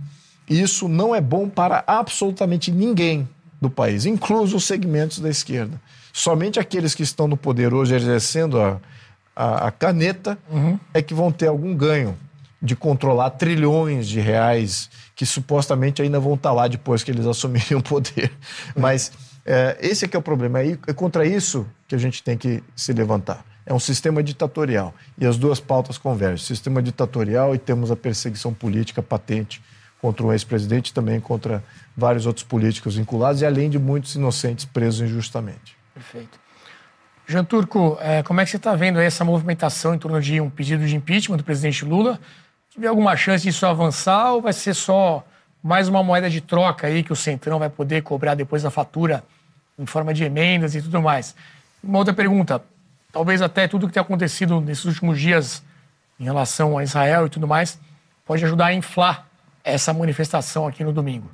E 0.48 0.60
isso 0.60 0.88
não 0.88 1.12
é 1.12 1.20
bom 1.20 1.48
para 1.48 1.82
absolutamente 1.84 2.70
ninguém 2.70 3.28
do 3.60 3.68
país, 3.68 4.06
incluso 4.06 4.56
os 4.56 4.64
segmentos 4.64 5.18
da 5.18 5.28
esquerda. 5.28 5.80
Somente 6.12 6.60
aqueles 6.60 6.94
que 6.94 7.02
estão 7.02 7.26
no 7.26 7.36
poder 7.36 7.74
hoje 7.74 7.94
exercendo 7.94 8.60
a, 8.60 8.80
a, 9.34 9.66
a 9.66 9.70
caneta 9.72 10.38
uhum. 10.48 10.78
é 10.94 11.02
que 11.02 11.12
vão 11.12 11.32
ter 11.32 11.48
algum 11.48 11.74
ganho 11.74 12.16
de 12.62 12.76
controlar 12.76 13.30
trilhões 13.30 14.06
de 14.06 14.20
reais 14.20 14.88
que 15.14 15.26
supostamente 15.26 16.00
ainda 16.00 16.20
vão 16.20 16.34
estar 16.34 16.52
lá 16.52 16.68
depois 16.68 17.02
que 17.02 17.10
eles 17.10 17.26
assumirem 17.26 17.76
o 17.76 17.82
poder. 17.82 18.30
Mas 18.76 19.10
é, 19.44 19.76
esse 19.80 20.04
é 20.04 20.08
que 20.08 20.16
é 20.16 20.18
o 20.18 20.22
problema. 20.22 20.62
É, 20.62 20.78
é 20.86 20.92
contra 20.92 21.26
isso 21.26 21.66
que 21.88 21.94
a 21.96 21.98
gente 21.98 22.22
tem 22.22 22.38
que 22.38 22.62
se 22.76 22.92
levantar 22.92 23.44
é 23.66 23.74
um 23.74 23.80
sistema 23.80 24.22
ditatorial. 24.22 24.94
E 25.18 25.26
as 25.26 25.36
duas 25.36 25.58
pautas 25.58 25.98
convergem: 25.98 26.46
sistema 26.46 26.80
ditatorial 26.80 27.54
e 27.54 27.58
temos 27.58 27.90
a 27.90 27.96
perseguição 27.96 28.54
política 28.54 29.02
patente 29.02 29.60
contra 30.00 30.24
um 30.24 30.32
ex-presidente 30.32 30.90
e 30.90 30.94
também 30.94 31.20
contra 31.20 31.62
vários 31.96 32.26
outros 32.26 32.44
políticos 32.44 32.96
vinculados, 32.96 33.42
e 33.42 33.46
além 33.46 33.68
de 33.68 33.78
muitos 33.78 34.14
inocentes 34.14 34.64
presos 34.64 35.00
injustamente. 35.00 35.76
Perfeito. 35.92 36.38
Jean 37.26 37.44
Turco, 37.44 37.98
é, 38.00 38.22
como 38.22 38.40
é 38.40 38.44
que 38.44 38.50
você 38.50 38.56
está 38.56 38.74
vendo 38.76 39.00
essa 39.00 39.24
movimentação 39.24 39.94
em 39.94 39.98
torno 39.98 40.20
de 40.20 40.40
um 40.40 40.48
pedido 40.48 40.86
de 40.86 40.94
impeachment 40.94 41.38
do 41.38 41.42
presidente 41.42 41.84
Lula? 41.84 42.20
Tiver 42.70 42.86
alguma 42.86 43.16
chance 43.16 43.42
disso 43.42 43.66
avançar 43.66 44.34
ou 44.34 44.42
vai 44.42 44.52
ser 44.52 44.74
só 44.74 45.26
mais 45.60 45.88
uma 45.88 46.04
moeda 46.04 46.30
de 46.30 46.40
troca 46.40 46.86
aí 46.86 47.02
que 47.02 47.12
o 47.12 47.16
Centrão 47.16 47.58
vai 47.58 47.68
poder 47.68 48.02
cobrar 48.02 48.36
depois 48.36 48.62
da 48.62 48.70
fatura 48.70 49.24
em 49.76 49.86
forma 49.86 50.14
de 50.14 50.22
emendas 50.22 50.76
e 50.76 50.82
tudo 50.82 51.02
mais? 51.02 51.34
Uma 51.82 51.98
outra 51.98 52.14
pergunta: 52.14 52.62
talvez 53.16 53.40
até 53.40 53.66
tudo 53.66 53.86
que 53.86 53.94
tem 53.94 54.02
acontecido 54.02 54.60
nesses 54.60 54.84
últimos 54.84 55.18
dias 55.18 55.64
em 56.20 56.24
relação 56.24 56.76
a 56.76 56.82
Israel 56.82 57.24
e 57.24 57.30
tudo 57.30 57.48
mais, 57.48 57.80
pode 58.26 58.44
ajudar 58.44 58.66
a 58.66 58.74
inflar 58.74 59.26
essa 59.64 59.90
manifestação 59.94 60.66
aqui 60.66 60.84
no 60.84 60.92
domingo. 60.92 61.26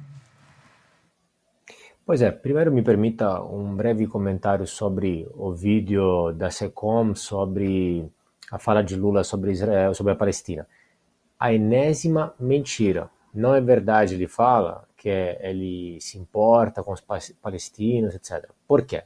Pois 2.06 2.22
é, 2.22 2.30
primeiro 2.30 2.70
me 2.70 2.82
permita 2.82 3.42
um 3.42 3.74
breve 3.74 4.06
comentário 4.06 4.64
sobre 4.64 5.28
o 5.34 5.52
vídeo 5.52 6.30
da 6.30 6.52
SECOM 6.52 7.16
sobre 7.16 8.08
a 8.52 8.60
fala 8.60 8.84
de 8.84 8.94
Lula 8.94 9.24
sobre 9.24 9.50
Israel, 9.50 9.92
sobre 9.92 10.12
a 10.12 10.16
Palestina. 10.16 10.68
A 11.36 11.52
enésima 11.52 12.32
mentira. 12.38 13.10
Não 13.34 13.56
é 13.56 13.60
verdade, 13.60 14.14
ele 14.14 14.28
fala 14.28 14.84
que 14.96 15.08
ele 15.08 15.98
se 16.00 16.16
importa 16.16 16.80
com 16.80 16.92
os 16.92 17.00
palestinos, 17.42 18.14
etc. 18.14 18.48
Por 18.68 18.82
quê? 18.82 19.02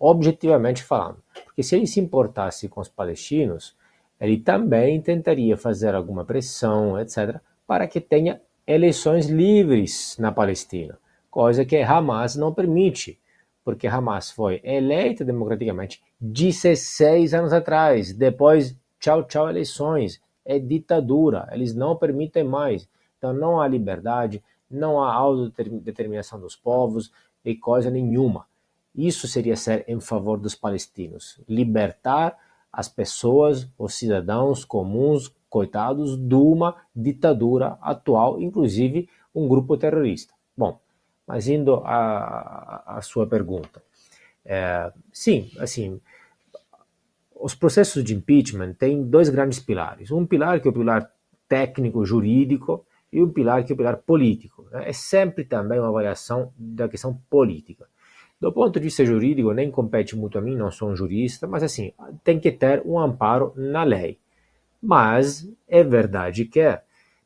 Objetivamente 0.00 0.82
falando. 0.82 1.22
Porque 1.44 1.62
se 1.62 1.76
ele 1.76 1.86
se 1.86 2.00
importasse 2.00 2.68
com 2.68 2.80
os 2.80 2.88
palestinos, 2.88 3.76
ele 4.18 4.38
também 4.38 5.00
tentaria 5.00 5.56
fazer 5.56 5.94
alguma 5.94 6.24
pressão, 6.24 6.98
etc., 6.98 7.38
para 7.66 7.86
que 7.86 8.00
tenha 8.00 8.40
eleições 8.66 9.26
livres 9.26 10.16
na 10.18 10.32
Palestina, 10.32 10.98
coisa 11.30 11.64
que 11.64 11.76
Hamas 11.76 12.34
não 12.34 12.52
permite, 12.52 13.20
porque 13.64 13.86
Hamas 13.86 14.30
foi 14.30 14.60
eleita 14.64 15.24
democraticamente 15.24 16.02
16 16.20 17.34
anos 17.34 17.52
atrás, 17.52 18.12
depois, 18.12 18.76
tchau, 18.98 19.22
tchau, 19.24 19.48
eleições. 19.48 20.20
é 20.44 20.58
ditadura. 20.58 21.48
Eles 21.52 21.74
não 21.74 21.94
permitem 21.94 22.42
mais. 22.42 22.88
Então 23.16 23.32
não 23.32 23.60
há 23.60 23.68
liberdade, 23.68 24.42
não 24.70 25.02
há 25.02 25.12
autodeterminação 25.12 26.40
dos 26.40 26.56
povos 26.56 27.12
e 27.44 27.54
coisa 27.54 27.90
nenhuma. 27.90 28.46
Isso 28.94 29.28
seria 29.28 29.56
ser 29.56 29.84
em 29.86 30.00
favor 30.00 30.38
dos 30.38 30.54
palestinos. 30.54 31.40
Libertar 31.48 32.36
as 32.72 32.88
pessoas, 32.88 33.68
os 33.78 33.94
cidadãos 33.94 34.64
comuns, 34.64 35.34
coitados, 35.48 36.16
de 36.16 36.34
uma 36.34 36.76
ditadura 36.94 37.78
atual, 37.80 38.40
inclusive 38.40 39.08
um 39.34 39.48
grupo 39.48 39.76
terrorista. 39.76 40.32
Bom, 40.56 40.80
mas 41.26 41.48
indo 41.48 41.82
à, 41.84 42.98
sua 43.02 43.26
pergunta. 43.26 43.82
É, 44.44 44.92
sim, 45.12 45.50
assim, 45.58 46.00
os 47.34 47.54
processos 47.54 48.04
de 48.04 48.14
impeachment 48.14 48.74
têm 48.74 49.02
dois 49.02 49.28
grandes 49.28 49.58
pilares. 49.58 50.10
Um 50.10 50.26
pilar 50.26 50.60
que 50.60 50.68
é 50.68 50.70
o 50.70 50.74
pilar 50.74 51.10
técnico, 51.48 52.04
jurídico, 52.04 52.84
e 53.12 53.22
um 53.22 53.28
pilar 53.28 53.64
que 53.64 53.72
é 53.72 53.74
o 53.74 53.76
pilar 53.76 53.96
político. 53.98 54.66
É 54.72 54.92
sempre 54.92 55.44
também 55.44 55.78
uma 55.78 55.88
avaliação 55.88 56.52
da 56.56 56.88
questão 56.88 57.20
política. 57.28 57.88
Do 58.40 58.50
ponto 58.50 58.80
de 58.80 58.84
vista 58.84 59.04
jurídico, 59.04 59.52
nem 59.52 59.70
compete 59.70 60.16
muito 60.16 60.38
a 60.38 60.40
mim, 60.40 60.56
não 60.56 60.70
sou 60.70 60.88
um 60.88 60.96
jurista, 60.96 61.46
mas 61.46 61.62
assim, 61.62 61.92
tem 62.24 62.40
que 62.40 62.50
ter 62.50 62.82
um 62.86 62.98
amparo 62.98 63.52
na 63.54 63.84
lei. 63.84 64.18
Mas 64.82 65.46
é 65.68 65.84
verdade 65.84 66.46
que, 66.46 66.78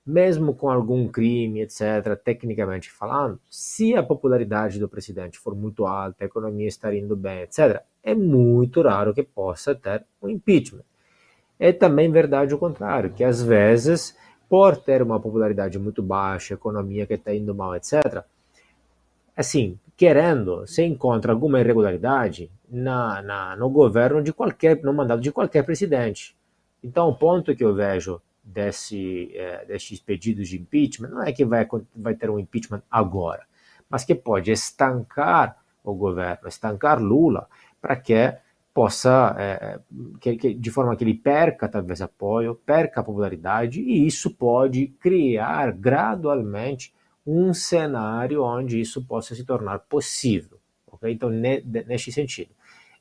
mesmo 0.04 0.56
com 0.56 0.68
algum 0.68 1.06
crime, 1.06 1.60
etc., 1.60 2.16
tecnicamente 2.22 2.90
falando, 2.90 3.38
se 3.48 3.94
a 3.94 4.02
popularidade 4.02 4.80
do 4.80 4.88
presidente 4.88 5.38
for 5.38 5.54
muito 5.54 5.86
alta, 5.86 6.24
a 6.24 6.26
economia 6.26 6.66
estar 6.66 6.92
indo 6.92 7.14
bem, 7.14 7.42
etc., 7.42 7.80
é 8.02 8.12
muito 8.12 8.82
raro 8.82 9.14
que 9.14 9.22
possa 9.22 9.72
ter 9.72 10.04
um 10.20 10.28
impeachment. 10.28 10.82
É 11.60 11.72
também 11.72 12.10
verdade 12.10 12.52
o 12.52 12.58
contrário, 12.58 13.12
que 13.12 13.22
às 13.22 13.40
vezes, 13.40 14.16
por 14.48 14.76
ter 14.76 15.00
uma 15.00 15.20
popularidade 15.20 15.78
muito 15.78 16.02
baixa, 16.02 16.54
economia 16.54 17.06
que 17.06 17.14
está 17.14 17.32
indo 17.32 17.54
mal, 17.54 17.76
etc., 17.76 18.24
assim, 19.36 19.78
querendo, 19.96 20.66
se 20.66 20.82
encontra 20.82 21.32
alguma 21.32 21.60
irregularidade 21.60 22.50
na, 22.68 23.22
na, 23.22 23.56
no 23.56 23.70
governo 23.70 24.22
de 24.22 24.32
qualquer, 24.32 24.82
no 24.82 24.92
mandato 24.92 25.20
de 25.20 25.32
qualquer 25.32 25.64
presidente. 25.64 26.36
Então, 26.82 27.08
o 27.08 27.14
ponto 27.14 27.54
que 27.54 27.64
eu 27.64 27.74
vejo 27.74 28.20
desse, 28.42 29.30
é, 29.34 29.64
desses 29.64 30.00
pedidos 30.00 30.48
de 30.48 30.60
impeachment 30.60 31.08
não 31.08 31.22
é 31.22 31.32
que 31.32 31.44
vai, 31.44 31.66
vai 31.96 32.14
ter 32.14 32.28
um 32.28 32.38
impeachment 32.38 32.82
agora, 32.90 33.44
mas 33.88 34.04
que 34.04 34.14
pode 34.14 34.50
estancar 34.50 35.56
o 35.82 35.94
governo, 35.94 36.48
estancar 36.48 37.00
Lula, 37.00 37.48
para 37.80 37.96
que 37.96 38.34
possa, 38.72 39.36
é, 39.38 39.78
que, 40.20 40.36
que, 40.36 40.54
de 40.54 40.70
forma 40.70 40.96
que 40.96 41.04
ele 41.04 41.14
perca 41.14 41.68
talvez 41.68 42.02
apoio, 42.02 42.54
perca 42.54 43.04
popularidade, 43.04 43.80
e 43.80 44.06
isso 44.06 44.30
pode 44.34 44.88
criar 45.00 45.70
gradualmente 45.72 46.92
um 47.26 47.54
cenário 47.54 48.42
onde 48.42 48.80
isso 48.80 49.04
possa 49.04 49.34
se 49.34 49.44
tornar 49.44 49.80
possível. 49.80 50.58
Okay? 50.92 51.12
Então, 51.12 51.30
ne, 51.30 51.60
neste 51.86 52.12
sentido. 52.12 52.50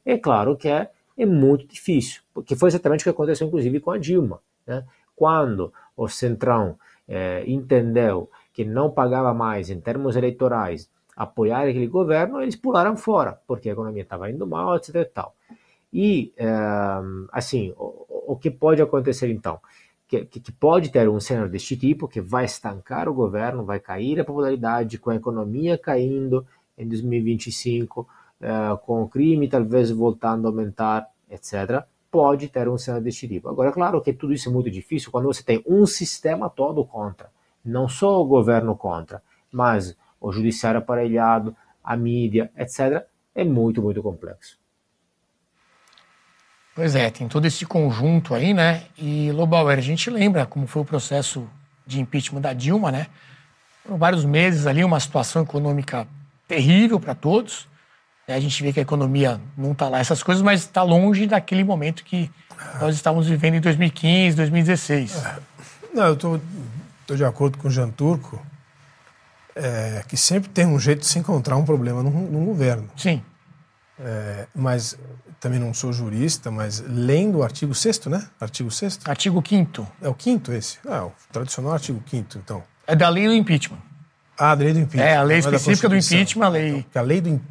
É 0.05 0.17
claro 0.17 0.55
que 0.57 0.67
é 0.67 0.89
é 1.17 1.25
muito 1.25 1.67
difícil, 1.67 2.21
porque 2.33 2.55
foi 2.55 2.69
exatamente 2.69 3.01
o 3.01 3.03
que 3.03 3.09
aconteceu, 3.09 3.47
inclusive, 3.47 3.79
com 3.79 3.91
a 3.91 3.97
Dilma. 3.97 4.41
Né? 4.65 4.83
Quando 5.15 5.71
o 5.95 6.07
Centrão 6.07 6.77
é, 7.07 7.43
entendeu 7.45 8.29
que 8.51 8.65
não 8.65 8.89
pagava 8.89 9.33
mais, 9.33 9.69
em 9.69 9.79
termos 9.79 10.15
eleitorais, 10.15 10.89
apoiar 11.15 11.67
aquele 11.67 11.87
governo, 11.87 12.41
eles 12.41 12.55
pularam 12.55 12.97
fora, 12.97 13.39
porque 13.45 13.69
a 13.69 13.73
economia 13.73 14.01
estava 14.01 14.29
indo 14.29 14.47
mal, 14.47 14.75
etc. 14.75 14.95
E, 14.95 15.05
tal. 15.05 15.35
e 15.91 16.33
é, 16.35 16.49
assim, 17.31 17.73
o, 17.77 18.33
o, 18.33 18.35
que 18.35 18.49
pode 18.49 18.81
acontecer 18.81 19.29
então? 19.29 19.59
Que, 20.21 20.39
que, 20.39 20.51
pode 20.51 20.91
ter 20.91 21.09
um 21.09 21.19
cenário 21.19 21.49
deste 21.49 21.75
tipo, 21.75 22.07
que 22.07 22.21
vai 22.21 22.45
estancar 22.45 23.09
o 23.09 23.13
governo, 23.13 23.65
vai 23.65 23.79
cair 23.79 24.19
a 24.19 24.25
popularidade, 24.25 24.99
com 24.99 25.09
a 25.09 25.15
economia 25.15 25.77
caindo 25.77 26.45
em 26.77 26.87
2025, 26.87 28.07
eh, 28.41 28.77
com 28.85 29.01
o 29.01 29.07
crime 29.07 29.47
talvez 29.47 29.89
voltando 29.89 30.45
a 30.45 30.51
aumentar, 30.51 31.09
etc., 31.29 31.83
pode 32.11 32.47
ter 32.47 32.69
um 32.69 32.77
cenário 32.77 33.03
deste 33.03 33.27
tipo. 33.27 33.49
Agora, 33.49 33.69
é 33.69 33.73
claro 33.73 33.99
que 34.01 34.13
tudo 34.13 34.33
isso 34.33 34.49
é 34.49 34.51
muito 34.51 34.69
difícil 34.69 35.11
quando 35.11 35.25
você 35.25 35.41
tem 35.41 35.63
um 35.65 35.85
sistema 35.87 36.47
todo 36.47 36.85
contra, 36.85 37.31
não 37.65 37.87
só 37.87 38.21
o 38.21 38.25
governo 38.25 38.75
contra, 38.75 39.23
mas 39.51 39.97
o 40.21 40.31
judiciário 40.31 40.79
aparelhado, 40.79 41.55
a 41.83 41.97
mídia, 41.97 42.51
etc., 42.55 43.05
é 43.33 43.43
muito, 43.43 43.81
muito 43.81 44.03
complexo. 44.03 44.59
Pois 46.75 46.95
é, 46.95 47.09
tem 47.09 47.27
todo 47.27 47.45
esse 47.45 47.65
conjunto 47.65 48.33
aí, 48.33 48.53
né? 48.53 48.83
E, 48.97 49.31
Lobauer, 49.31 49.77
a 49.77 49.81
gente 49.81 50.09
lembra 50.09 50.45
como 50.45 50.65
foi 50.65 50.81
o 50.81 50.85
processo 50.85 51.47
de 51.85 52.01
impeachment 52.01 52.41
da 52.41 52.53
Dilma, 52.53 52.91
né? 52.91 53.07
Por 53.85 53.97
vários 53.97 54.25
meses 54.25 54.65
ali, 54.65 54.83
uma 54.83 54.99
situação 54.99 55.43
econômica 55.43 56.07
terrível 56.47 56.99
para 56.99 57.13
todos. 57.13 57.67
A 58.27 58.39
gente 58.39 58.63
vê 58.63 58.71
que 58.71 58.79
a 58.79 58.83
economia 58.83 59.39
não 59.57 59.73
está 59.73 59.89
lá, 59.89 59.99
essas 59.99 60.23
coisas, 60.23 60.41
mas 60.41 60.61
está 60.61 60.81
longe 60.81 61.27
daquele 61.27 61.63
momento 61.63 62.03
que 62.03 62.31
nós 62.79 62.95
estávamos 62.95 63.27
vivendo 63.27 63.55
em 63.55 63.61
2015, 63.61 64.37
2016. 64.37 65.15
É. 65.15 65.35
Não, 65.93 66.05
eu 66.07 66.13
estou 66.13 66.41
de 67.15 67.25
acordo 67.25 67.57
com 67.57 67.67
o 67.67 67.71
Jean 67.71 67.89
Turco, 67.89 68.41
é, 69.55 70.03
que 70.07 70.17
sempre 70.17 70.49
tem 70.49 70.65
um 70.65 70.79
jeito 70.79 71.01
de 71.01 71.05
se 71.05 71.19
encontrar 71.19 71.57
um 71.57 71.65
problema 71.65 72.01
num, 72.01 72.45
governo. 72.45 72.89
Sim. 72.97 73.21
É, 73.99 74.47
mas 74.55 74.97
também 75.39 75.59
não 75.59 75.73
sou 75.73 75.93
jurista, 75.93 76.49
mas 76.49 76.83
lendo 76.87 77.39
o 77.39 77.43
artigo 77.43 77.75
6 77.75 78.07
né? 78.07 78.27
Artigo 78.39 78.71
6 78.71 79.01
Artigo 79.05 79.43
5 79.47 79.87
É 80.01 80.09
o 80.09 80.13
quinto 80.13 80.51
esse? 80.51 80.79
Ah, 80.87 81.05
o 81.05 81.13
tradicional 81.31 81.73
artigo 81.73 82.01
5 82.09 82.37
então. 82.37 82.63
É 82.87 82.95
da 82.95 83.07
lei 83.09 83.27
do 83.27 83.33
impeachment. 83.33 83.77
Ah, 84.37 84.51
a 84.51 84.53
lei 84.53 84.73
do 84.73 84.79
impeachment. 84.79 85.09
É, 85.09 85.15
a 85.15 85.23
lei 85.23 85.37
específica 85.37 85.87
do 85.87 85.95
impeachment, 85.95 86.45
a 86.45 86.49
lei. 86.49 86.85
a 86.93 87.01
lei 87.01 87.21
do 87.21 87.41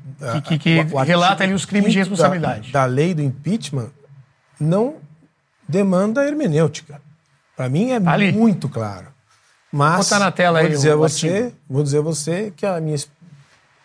que, 0.43 0.59
que, 0.59 0.59
que 0.59 0.97
relata 1.05 1.45
ali 1.45 1.53
os 1.53 1.65
crimes 1.65 1.93
de 1.93 1.99
responsabilidade. 1.99 2.73
Da, 2.73 2.81
da, 2.81 2.87
lei 2.87 3.15
do 3.15 3.23
impeachment 3.23 3.91
não 4.59 4.97
demanda 5.69 6.27
hermenêutica. 6.27 7.01
Para 7.57 7.69
mim 7.69 7.91
é 7.91 7.97
ali. 8.05 8.33
muito 8.33 8.69
claro. 8.69 9.09
Mas 9.71 9.95
Vou 9.95 10.05
botar 10.05 10.19
na 10.19 10.31
tela 10.31 10.61
vou 10.61 10.69
aí 10.69 10.75
dizer 10.75 10.93
a 10.93 10.97
você, 10.97 11.53
vou 11.69 11.83
dizer 11.83 11.99
a 11.99 12.03
você 12.03 12.53
que 12.55 12.67
a 12.67 12.81
minha, 12.81 12.97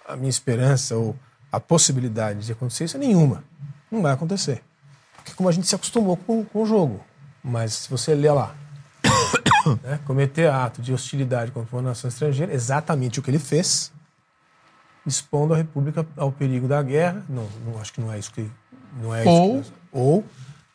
a 0.08 0.16
minha 0.16 0.30
esperança 0.30 0.96
ou 0.96 1.16
a 1.52 1.60
possibilidade 1.60 2.46
de 2.46 2.52
acontecer 2.52 2.86
isso 2.86 2.98
é 2.98 3.00
nenhuma. 3.00 3.44
Não 3.92 4.02
vai 4.02 4.14
acontecer. 4.14 4.64
Porque 5.16 5.34
como 5.34 5.50
a 5.50 5.52
gente 5.52 5.68
se 5.68 5.76
acostumou 5.76 6.18
com, 6.18 6.44
com 6.44 6.64
o 6.64 6.66
jogo. 6.66 7.04
Mas 7.44 7.74
se 7.74 7.90
você 7.90 8.14
ler 8.14 8.32
lá, 8.32 8.56
né, 9.84 10.00
cometer 10.06 10.50
ato 10.50 10.82
de 10.82 10.94
hostilidade 10.94 11.52
contra 11.52 11.76
uma 11.76 11.82
nação 11.82 12.08
estrangeira, 12.08 12.54
exatamente 12.54 13.20
o 13.20 13.24
que 13.24 13.30
ele 13.30 13.40
fez, 13.40 13.92
expondo 15.06 15.54
a 15.54 15.58
República 15.58 16.06
ao 16.18 16.32
perigo 16.32 16.68
da 16.68 16.82
guerra. 16.84 17.24
Não, 17.30 17.48
não 17.66 17.80
acho 17.80 17.94
que 17.94 18.02
não 18.02 18.12
é 18.12 18.20
isso 18.20 18.32
que 18.32 18.50
não 19.02 19.16
é 19.16 19.24
ou 19.24 19.60
isso 19.60 19.72
que, 19.72 19.78
ou 19.92 20.26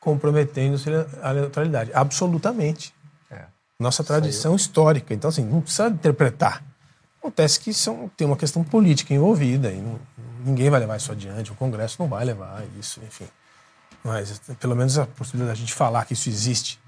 comprometendo-se 0.01 0.89
a 1.23 1.33
neutralidade. 1.33 1.91
Absolutamente. 1.95 2.95
É. 3.31 3.45
Nossa 3.79 4.03
tradição 4.03 4.57
histórica. 4.57 5.15
Então, 5.15 5.29
assim, 5.29 5.45
não 5.45 5.61
precisa 5.61 5.89
interpretar. 5.89 6.65
Acontece 7.19 7.61
que 7.61 7.73
são, 7.73 8.11
tem 8.17 8.27
uma 8.27 8.37
questão 8.37 8.65
política 8.65 9.15
envolvida 9.15 9.71
e 9.71 9.77
não, 9.77 10.01
ninguém 10.45 10.71
vai 10.71 10.81
levar 10.81 10.97
isso 10.97 11.13
adiante, 11.13 11.53
o 11.53 11.55
Congresso 11.55 11.97
não 11.99 12.09
vai 12.09 12.25
levar 12.25 12.63
isso, 12.79 13.01
enfim. 13.07 13.27
Mas, 14.05 14.41
pelo 14.59 14.75
menos, 14.75 14.99
a 14.99 15.07
possibilidade 15.07 15.59
da 15.59 15.61
gente 15.61 15.75
falar 15.75 16.05
que 16.05 16.15
isso 16.15 16.29
existe 16.29 16.81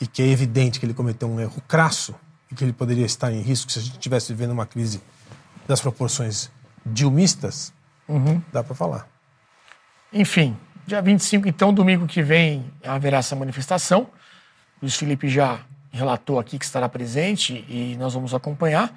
e 0.00 0.06
que 0.06 0.22
é 0.22 0.26
evidente 0.26 0.78
que 0.78 0.86
ele 0.86 0.94
cometeu 0.94 1.28
um 1.28 1.40
erro 1.40 1.60
crasso 1.66 2.14
e 2.50 2.54
que 2.54 2.64
ele 2.64 2.72
poderia 2.72 3.04
estar 3.04 3.32
em 3.32 3.40
risco 3.40 3.70
se 3.70 3.78
a 3.78 3.82
gente 3.82 3.94
estivesse 3.94 4.32
vivendo 4.32 4.52
uma 4.52 4.66
crise 4.66 5.02
das 5.66 5.80
proporções 5.80 6.50
dilmistas, 6.84 7.72
uhum. 8.08 8.40
dá 8.52 8.62
para 8.62 8.74
falar. 8.74 9.08
Enfim, 10.12 10.56
dia 10.86 11.00
25, 11.00 11.48
então, 11.48 11.72
domingo 11.72 12.06
que 12.06 12.22
vem, 12.22 12.70
haverá 12.84 13.18
essa 13.18 13.34
manifestação. 13.34 14.08
Luiz 14.80 14.96
Felipe 14.96 15.28
já 15.28 15.60
relatou 15.90 16.38
aqui 16.38 16.58
que 16.58 16.64
estará 16.64 16.88
presente 16.88 17.64
e 17.68 17.96
nós 17.98 18.14
vamos 18.14 18.34
acompanhar. 18.34 18.92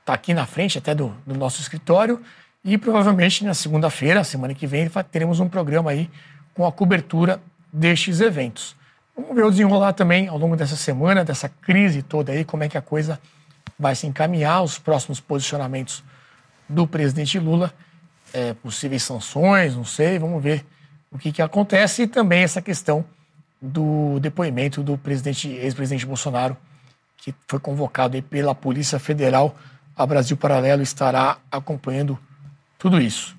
Está 0.00 0.14
aqui 0.14 0.32
na 0.32 0.46
frente 0.46 0.78
até 0.78 0.94
do, 0.94 1.08
do 1.26 1.34
nosso 1.34 1.60
escritório. 1.60 2.22
E 2.68 2.76
provavelmente 2.76 3.46
na 3.46 3.54
segunda-feira, 3.54 4.22
semana 4.22 4.52
que 4.52 4.66
vem, 4.66 4.90
teremos 5.10 5.40
um 5.40 5.48
programa 5.48 5.90
aí 5.90 6.10
com 6.52 6.66
a 6.66 6.70
cobertura 6.70 7.40
destes 7.72 8.20
eventos. 8.20 8.76
Vamos 9.16 9.34
ver 9.34 9.42
o 9.42 9.50
desenrolar 9.50 9.94
também 9.94 10.28
ao 10.28 10.36
longo 10.36 10.54
dessa 10.54 10.76
semana, 10.76 11.24
dessa 11.24 11.48
crise 11.48 12.02
toda 12.02 12.30
aí, 12.30 12.44
como 12.44 12.62
é 12.62 12.68
que 12.68 12.76
a 12.76 12.82
coisa 12.82 13.18
vai 13.78 13.94
se 13.94 14.06
encaminhar, 14.06 14.62
os 14.62 14.78
próximos 14.78 15.18
posicionamentos 15.18 16.04
do 16.68 16.86
presidente 16.86 17.38
Lula, 17.38 17.72
é, 18.34 18.52
possíveis 18.52 19.02
sanções, 19.02 19.74
não 19.74 19.84
sei, 19.84 20.18
vamos 20.18 20.42
ver 20.42 20.62
o 21.10 21.16
que, 21.16 21.32
que 21.32 21.40
acontece. 21.40 22.02
E 22.02 22.06
também 22.06 22.42
essa 22.42 22.60
questão 22.60 23.02
do 23.62 24.20
depoimento 24.20 24.82
do 24.82 24.98
presidente, 24.98 25.48
ex-presidente 25.48 26.04
Bolsonaro, 26.04 26.54
que 27.16 27.34
foi 27.46 27.60
convocado 27.60 28.22
pela 28.24 28.54
Polícia 28.54 28.98
Federal. 28.98 29.56
A 29.96 30.04
Brasil 30.04 30.36
Paralelo 30.36 30.82
estará 30.82 31.38
acompanhando 31.50 32.18
tudo 32.78 33.00
isso. 33.00 33.36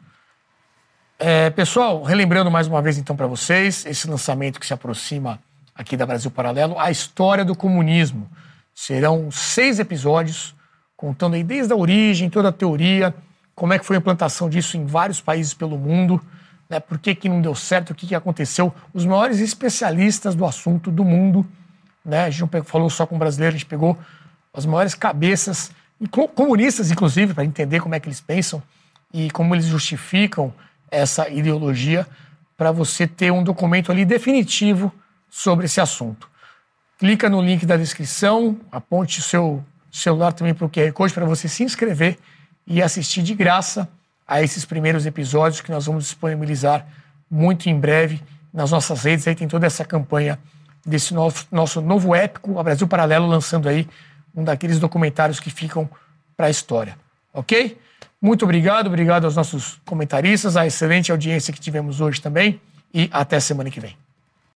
É, 1.18 1.50
pessoal, 1.50 2.04
relembrando 2.04 2.52
mais 2.52 2.68
uma 2.68 2.82
vez 2.82 2.98
então 2.98 3.16
para 3.16 3.28
vocês, 3.28 3.86
esse 3.86 4.10
lançamento 4.10 4.60
que 4.60 4.66
se 4.66 4.74
aproxima 4.74 5.40
aqui 5.74 5.96
da 5.96 6.06
Brasil 6.06 6.30
Paralelo, 6.30 6.78
a 6.78 6.92
história 6.92 7.46
do 7.46 7.56
comunismo. 7.56 8.30
Serão 8.76 9.32
seis 9.32 9.80
episódios 9.80 10.56
contando 10.96 11.36
aí 11.36 11.44
desde 11.44 11.72
a 11.72 11.76
origem, 11.76 12.30
toda 12.30 12.50
a 12.50 12.52
teoria, 12.52 13.16
como 13.56 13.74
é 13.74 13.80
que 13.80 13.86
foi 13.86 13.96
a 13.96 14.00
implantação 14.00 14.50
disso 14.50 14.76
em 14.76 14.86
vários 14.86 15.22
países 15.22 15.54
pelo 15.54 15.78
mundo, 15.78 16.22
né, 16.70 16.80
por 16.80 16.98
que, 17.00 17.16
que 17.16 17.30
não 17.30 17.42
deu 17.42 17.56
certo, 17.56 17.92
o 17.92 17.96
que, 17.96 18.08
que 18.08 18.16
aconteceu. 18.16 18.74
Os 18.94 19.06
maiores 19.06 19.40
especialistas 19.40 20.36
do 20.36 20.46
assunto 20.46 20.92
do 20.92 21.04
mundo, 21.04 21.46
né, 22.04 22.26
a 22.26 22.30
gente 22.30 22.42
não 22.42 22.64
falou 22.64 22.90
só 22.90 23.06
com 23.06 23.18
brasileiro, 23.18 23.56
a 23.56 23.58
gente 23.58 23.68
pegou 23.68 23.98
as 24.54 24.66
maiores 24.66 24.94
cabeças, 24.94 25.72
comunistas 26.36 26.92
inclusive, 26.92 27.34
para 27.34 27.46
entender 27.46 27.80
como 27.82 27.96
é 27.96 28.00
que 28.00 28.08
eles 28.08 28.22
pensam 28.22 28.62
e 29.14 29.30
como 29.32 29.56
eles 29.56 29.66
justificam 29.66 30.54
essa 30.92 31.30
ideologia, 31.30 32.08
para 32.58 32.72
você 32.72 33.08
ter 33.08 33.32
um 33.32 33.44
documento 33.44 33.92
ali 33.92 34.04
definitivo 34.04 34.94
sobre 35.30 35.66
esse 35.66 35.80
assunto. 35.80 36.30
Clica 36.98 37.30
no 37.30 37.42
link 37.42 37.66
da 37.66 37.78
descrição, 37.78 38.60
aponte 38.72 39.20
o 39.20 39.24
seu 39.24 39.64
celular 39.92 40.34
também 40.34 40.54
para 40.54 40.66
o 40.66 40.70
QR 40.70 40.92
Code 40.92 41.14
para 41.14 41.26
você 41.26 41.48
se 41.48 41.64
inscrever 41.64 42.18
e 42.68 42.82
assistir 42.82 43.24
de 43.24 43.34
graça 43.34 43.88
a 44.28 44.44
esses 44.44 44.66
primeiros 44.66 45.06
episódios 45.06 45.62
que 45.62 45.72
nós 45.72 45.86
vamos 45.86 46.04
disponibilizar 46.04 46.86
muito 47.32 47.70
em 47.70 47.80
breve 47.80 48.22
nas 48.54 48.72
nossas 48.72 49.04
redes. 49.04 49.28
Aí 49.28 49.36
tem 49.36 49.48
toda 49.48 49.66
essa 49.66 49.86
campanha 49.86 50.38
desse 50.86 51.14
nosso, 51.14 51.48
nosso 51.52 51.82
novo 51.82 52.14
épico, 52.14 52.60
a 52.60 52.64
Brasil 52.64 52.88
Paralelo, 52.88 53.28
lançando 53.28 53.70
aí 53.70 53.88
um 54.36 54.44
daqueles 54.44 54.80
documentários 54.80 55.40
que 55.40 55.50
ficam 55.50 55.90
para 56.36 56.48
a 56.48 56.50
história. 56.50 56.98
Ok? 57.34 57.78
Muito 58.22 58.44
obrigado, 58.44 58.88
obrigado 58.88 59.26
aos 59.26 59.36
nossos 59.36 59.80
comentaristas, 59.86 60.58
a 60.58 60.68
excelente 60.68 61.12
audiência 61.12 61.54
que 61.54 61.60
tivemos 61.60 62.02
hoje 62.02 62.22
também 62.22 62.60
e 62.94 63.10
até 63.14 63.40
semana 63.40 63.70
que 63.70 63.80
vem. 63.80 63.96